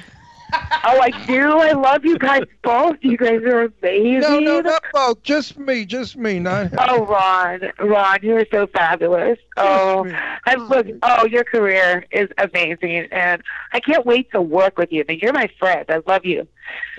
Oh, 0.88 1.00
I 1.02 1.10
do. 1.26 1.60
I 1.60 1.72
love 1.72 2.06
you 2.06 2.18
guys 2.20 2.44
both. 2.64 2.98
You 3.02 3.18
guys 3.18 3.42
are 3.42 3.64
amazing. 3.82 4.20
No, 4.22 4.40
no, 4.40 4.60
not 4.62 4.84
both. 4.94 5.24
Just 5.24 5.58
me. 5.58 5.84
Just 5.86 6.16
me. 6.16 6.40
Not 6.40 6.68
him. 6.72 6.80
Oh, 6.80 7.06
Ron, 7.06 7.62
Ron, 7.80 8.20
you 8.22 8.36
are 8.38 8.46
so 8.52 8.68
fabulous. 8.68 9.40
Oh, 9.58 10.04
me. 10.04 10.14
I 10.46 10.56
look. 10.56 10.86
Oh, 11.02 11.26
your 11.26 11.44
career 11.44 12.06
is 12.12 12.30
amazing, 12.38 13.08
and 13.12 13.42
I 13.74 13.80
can't 13.80 14.06
wait 14.06 14.32
to 14.32 14.42
work 14.42 14.78
with 14.78 14.92
you. 14.92 15.02
I 15.02 15.06
mean, 15.12 15.20
you're 15.22 15.34
my 15.34 15.50
friend. 15.60 15.86
I 15.90 16.02
love 16.08 16.24
you, 16.26 16.48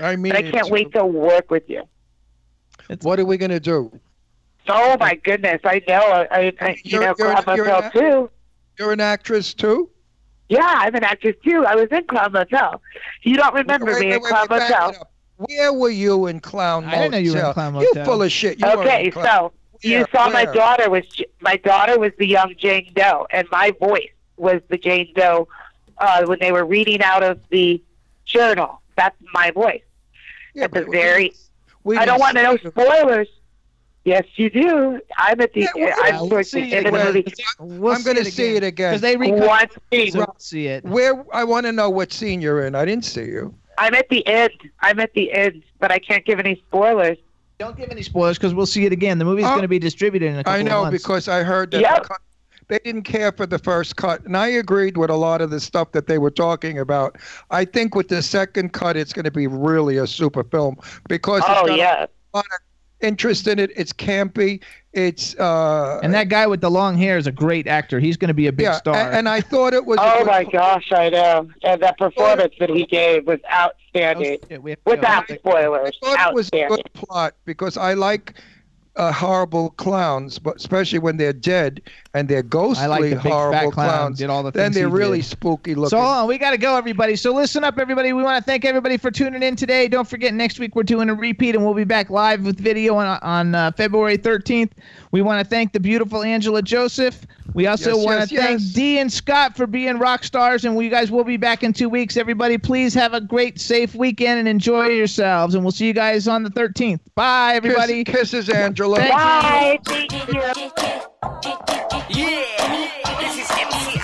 I 0.01 0.17
mean, 0.17 0.33
but 0.33 0.45
I 0.45 0.51
can't 0.51 0.69
wait 0.71 0.93
to 0.93 1.05
work 1.05 1.51
with 1.51 1.69
you. 1.69 1.85
What 3.03 3.19
are 3.21 3.25
we 3.25 3.37
going 3.37 3.51
to 3.51 3.61
do? 3.61 3.93
Oh 4.69 4.97
my 4.99 5.15
goodness, 5.15 5.61
I 5.65 5.81
know. 5.87 6.27
I, 6.31 6.53
I 6.61 6.71
you 6.85 6.99
You're- 6.99 7.07
know, 7.07 7.15
you're- 7.19 7.35
grab 7.43 7.57
you're 7.57 7.69
an- 7.71 7.93
too. 7.93 8.31
You're 8.79 8.93
an 8.93 9.01
actress 9.01 9.55
too. 9.55 9.89
Yeah, 10.49 10.65
I'm 10.65 10.95
an 10.95 11.05
actress 11.05 11.37
too. 11.45 11.65
I 11.67 11.75
was 11.75 11.89
in 11.91 12.05
Clown 12.05 12.33
Motel. 12.33 12.81
You 13.23 13.37
don't 13.37 13.55
remember 13.55 13.87
Wait, 13.95 14.01
me 14.01 14.07
wait, 14.07 14.15
in 14.17 14.23
wait, 14.23 14.29
Clown 14.31 14.47
wait, 14.51 14.61
Motel. 14.61 15.09
Where 15.39 15.73
were 15.73 15.91
you 15.91 16.27
in 16.27 16.41
Clown 16.41 16.85
Motel? 16.85 16.99
I 17.01 17.03
Motel? 17.07 17.11
didn't 17.11 17.13
know 17.13 17.19
you 17.19 17.33
were 17.43 17.47
in 17.49 17.53
Clown 17.53 17.73
Motel. 17.73 17.83
You 17.83 17.89
Motel. 17.95 18.05
full 18.05 18.23
of 18.23 18.33
shit. 18.33 18.61
You 18.61 18.67
okay, 18.69 19.05
in 19.07 19.11
Clown- 19.13 19.27
so 19.27 19.53
you 19.83 19.97
Where? 19.99 20.07
saw 20.13 20.31
my 20.31 20.45
daughter 20.47 20.89
was 20.89 21.05
my 21.41 21.57
daughter 21.57 21.99
was 21.99 22.13
the 22.19 22.27
young 22.27 22.55
Jane 22.57 22.91
Doe, 22.95 23.27
and 23.31 23.47
my 23.51 23.73
voice 23.79 24.09
was 24.37 24.61
the 24.69 24.79
Jane 24.79 25.13
Doe 25.15 25.49
uh, 25.99 26.25
when 26.27 26.39
they 26.41 26.53
were 26.53 26.65
reading 26.65 27.03
out 27.03 27.23
of 27.23 27.41
the 27.51 27.83
journal. 28.25 28.81
That's 28.97 29.17
my 29.35 29.51
voice. 29.51 29.83
Yeah, 30.55 30.65
At 30.65 30.73
the 30.73 30.83
but 30.83 30.91
very, 30.93 31.33
we 31.85 31.97
I 31.99 32.07
don't 32.07 32.19
want 32.21 32.37
to 32.37 32.43
know 32.43 32.57
spoilers. 32.57 33.29
Yes, 34.07 34.25
you 34.37 34.49
do. 34.51 35.01
I'm 35.19 35.41
at 35.41 35.53
the. 35.53 35.63
Yeah, 35.63 35.69
well, 35.75 35.95
I'm 36.05 36.15
we'll 36.21 36.29
towards 36.31 36.51
see 36.53 36.61
the 36.61 36.73
it 36.77 36.87
end 36.87 36.87
of 36.87 36.93
the 36.93 37.09
again. 37.19 37.35
movie. 37.59 37.79
We'll 37.81 37.93
I'm 37.93 38.03
going 38.05 38.17
to 38.17 38.25
see 38.25 38.55
it 38.55 38.63
again. 38.63 38.93
because 38.93 39.01
they 39.01 39.17
recut. 39.17 39.49
One 39.49 39.69
scene. 39.93 40.13
So 40.13 40.35
see 40.39 40.67
it. 40.69 40.85
Where 40.85 41.25
I 41.35 41.43
want 41.43 41.67
to 41.67 41.73
know 41.73 41.91
what 41.91 42.13
scene 42.13 42.41
you're 42.41 42.65
in. 42.65 42.77
I 42.77 42.85
didn't 42.85 43.05
see 43.05 43.25
you. 43.25 43.53
I'm 43.79 43.95
at 43.95 44.09
the 44.09 44.25
end. 44.29 44.53
I'm 44.81 45.01
at 45.01 45.13
the 45.15 45.33
end, 45.33 45.65
but 45.81 45.91
I 45.91 45.99
can't 45.99 46.25
give 46.25 46.39
any 46.39 46.55
spoilers. 46.69 47.19
Don't 47.59 47.77
give 47.77 47.91
any 47.91 48.03
spoilers 48.03 48.39
because 48.39 48.55
we'll 48.55 48.65
see 48.67 48.85
it 48.87 48.93
again. 48.93 49.19
The 49.19 49.25
movie's 49.25 49.45
Oh. 49.47 49.51
going 49.51 49.63
to 49.63 49.69
be 49.69 49.81
distributed 49.81 50.27
in 50.31 50.39
a 50.39 50.45
couple 50.45 50.61
I 50.61 50.63
know 50.63 50.79
of 50.85 50.93
months. 50.93 51.03
because 51.03 51.27
I 51.27 51.43
heard 51.43 51.73
that 51.73 51.81
Yep. 51.81 52.07
they 52.69 52.79
didn't 52.85 53.03
care 53.03 53.33
for 53.33 53.45
the 53.47 53.59
first 53.59 53.97
cut, 53.97 54.23
and 54.25 54.37
I 54.37 54.47
agreed 54.47 54.97
with 54.97 55.11
a 55.11 55.17
lot 55.17 55.41
of 55.41 55.51
the 55.51 55.59
stuff 55.59 55.91
that 55.93 56.07
they 56.07 56.19
were 56.19 56.31
talking 56.31 56.79
about. 56.79 57.17
I 57.51 57.65
think 57.65 57.97
with 57.97 58.07
the 58.09 58.23
second 58.23 58.73
cut, 58.73 58.97
it's 58.97 59.13
going 59.13 59.25
to 59.25 59.31
be 59.33 59.47
really 59.49 59.97
a 59.97 60.07
super 60.07 60.45
film 60.45 60.77
because 61.09 61.41
it's 61.41 61.49
Oh 61.51 61.67
got 61.67 61.77
yeah. 61.77 62.07
a 62.35 62.37
lot 62.37 62.45
of 62.47 62.59
interest 63.01 63.47
in 63.47 63.59
it. 63.59 63.71
It's 63.77 63.93
campy. 63.93 64.63
It's 64.93 65.35
uh, 65.37 66.01
and 66.03 66.15
that 66.15 66.31
guy 66.31 66.47
with 66.47 66.63
the 66.63 66.71
long 66.71 66.97
hair 66.97 67.19
is 67.19 67.27
a 67.27 67.33
great 67.33 67.67
actor. 67.67 68.01
He's 68.01 68.17
going 68.17 68.29
to 68.29 68.35
be 68.35 68.47
a 68.47 68.53
big 68.53 68.65
yeah, 68.65 68.79
star. 68.79 68.95
a- 68.95 69.15
and 69.15 69.29
I 69.29 69.43
thought 69.43 69.75
it 69.75 69.85
was. 69.85 69.99
Oh 70.01 70.25
my 70.25 70.45
gosh, 70.45 70.91
I 70.91 71.11
know. 71.11 71.51
And 71.63 71.83
that 71.83 71.99
performance 71.99 72.55
that 72.59 72.71
he 72.71 72.87
gave 72.87 73.27
was 73.27 73.41
outstanding. 73.53 74.39
Shit, 74.49 74.63
we 74.63 74.71
have 74.71 74.79
to 74.79 74.85
go. 74.87 74.91
Without 74.93 75.29
spoilers, 75.29 75.99
I 76.03 76.17
thought 76.17 76.29
it 76.31 76.35
was 76.35 76.49
a 76.53 76.69
good 76.69 76.93
plot 76.95 77.35
because 77.45 77.77
I 77.77 77.93
like 77.93 78.35
uh, 78.97 79.13
horrible 79.13 79.71
clowns, 79.71 80.39
but 80.39 80.57
especially 80.57 80.99
when 80.99 81.17
they're 81.19 81.33
dead 81.33 81.83
and 82.15 82.29
they're 82.29 82.43
ghostly 82.43 82.85
I 82.85 82.87
like 82.87 83.03
the 83.03 83.11
big 83.11 83.19
horrible 83.19 83.71
clown, 83.71 83.89
clowns. 83.89 84.19
did 84.19 84.31
all 84.31 84.43
the 84.43 84.51
then 84.51 84.73
they're 84.73 84.89
really 84.89 85.19
did. 85.19 85.27
spooky 85.27 85.75
looking. 85.75 85.91
So 85.91 85.99
hold 85.99 86.09
on, 86.09 86.29
we 86.29 86.39
got 86.39 86.53
to 86.53 86.59
go, 86.59 86.77
everybody. 86.77 87.15
So 87.15 87.35
listen 87.35 87.63
up, 87.63 87.79
everybody. 87.79 88.13
We 88.15 88.23
want 88.23 88.43
to 88.43 88.45
thank 88.45 88.65
everybody 88.65 88.97
for 88.97 89.11
tuning 89.11 89.43
in 89.43 89.55
today. 89.55 89.87
Don't 89.89 90.09
forget, 90.09 90.33
next 90.33 90.59
week 90.59 90.75
we're 90.75 90.83
doing 90.83 91.11
a 91.11 91.15
repeat, 91.15 91.55
and 91.55 91.65
we'll 91.65 91.75
be 91.75 91.85
back 91.85 92.09
live 92.09 92.45
with 92.45 92.59
video 92.59 92.97
on 92.97 93.19
on 93.23 93.55
uh, 93.55 93.71
February 93.73 94.17
13th. 94.17 94.73
We 95.11 95.21
want 95.21 95.45
to 95.45 95.49
thank 95.49 95.73
the 95.73 95.81
beautiful 95.81 96.23
Angela 96.23 96.63
Joseph. 96.63 97.27
We 97.57 97.67
also 97.69 97.97
yes, 97.97 98.05
want 98.05 98.29
to 98.29 98.35
yes, 98.35 98.45
thank 98.45 98.61
yes. 98.61 98.73
Dee 98.75 98.99
and 98.99 99.11
Scott 99.11 99.57
for 99.57 99.67
being 99.67 99.99
rock 99.99 100.25
stars, 100.25 100.67
and 100.67 100.77
we 100.77 100.91
guys 100.91 101.11
will 101.11 101.25
be 101.25 101.39
back 101.39 101.63
in 101.63 101.73
two 101.73 101.89
weeks. 101.89 102.19
Everybody, 102.19 102.59
please 102.59 102.93
have 102.93 103.15
a 103.15 103.21
great, 103.23 103.59
safe 103.59 103.95
weekend 103.95 104.41
and 104.41 104.47
enjoy 104.47 104.89
yourselves. 104.89 105.55
And 105.55 105.65
we'll 105.65 105.73
see 105.73 105.87
you 105.87 105.95
guys 105.95 106.29
on 106.29 106.43
the 106.43 106.51
13th. 106.51 107.01
Bye, 107.15 107.55
everybody. 107.55 108.05
Kiss, 108.05 108.33
kisses, 108.33 108.51
Angela. 108.51 108.99
Bye. 108.99 109.79
You. 112.11 112.27
Yeah, 112.27 113.21
this 113.21 113.39
is 113.39 113.51
MC 113.51 114.01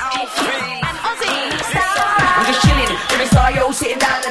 I'm 2.35 2.47
just 2.47 2.67
chilling. 2.67 3.73
Sitting 3.73 3.99
down 3.99 4.23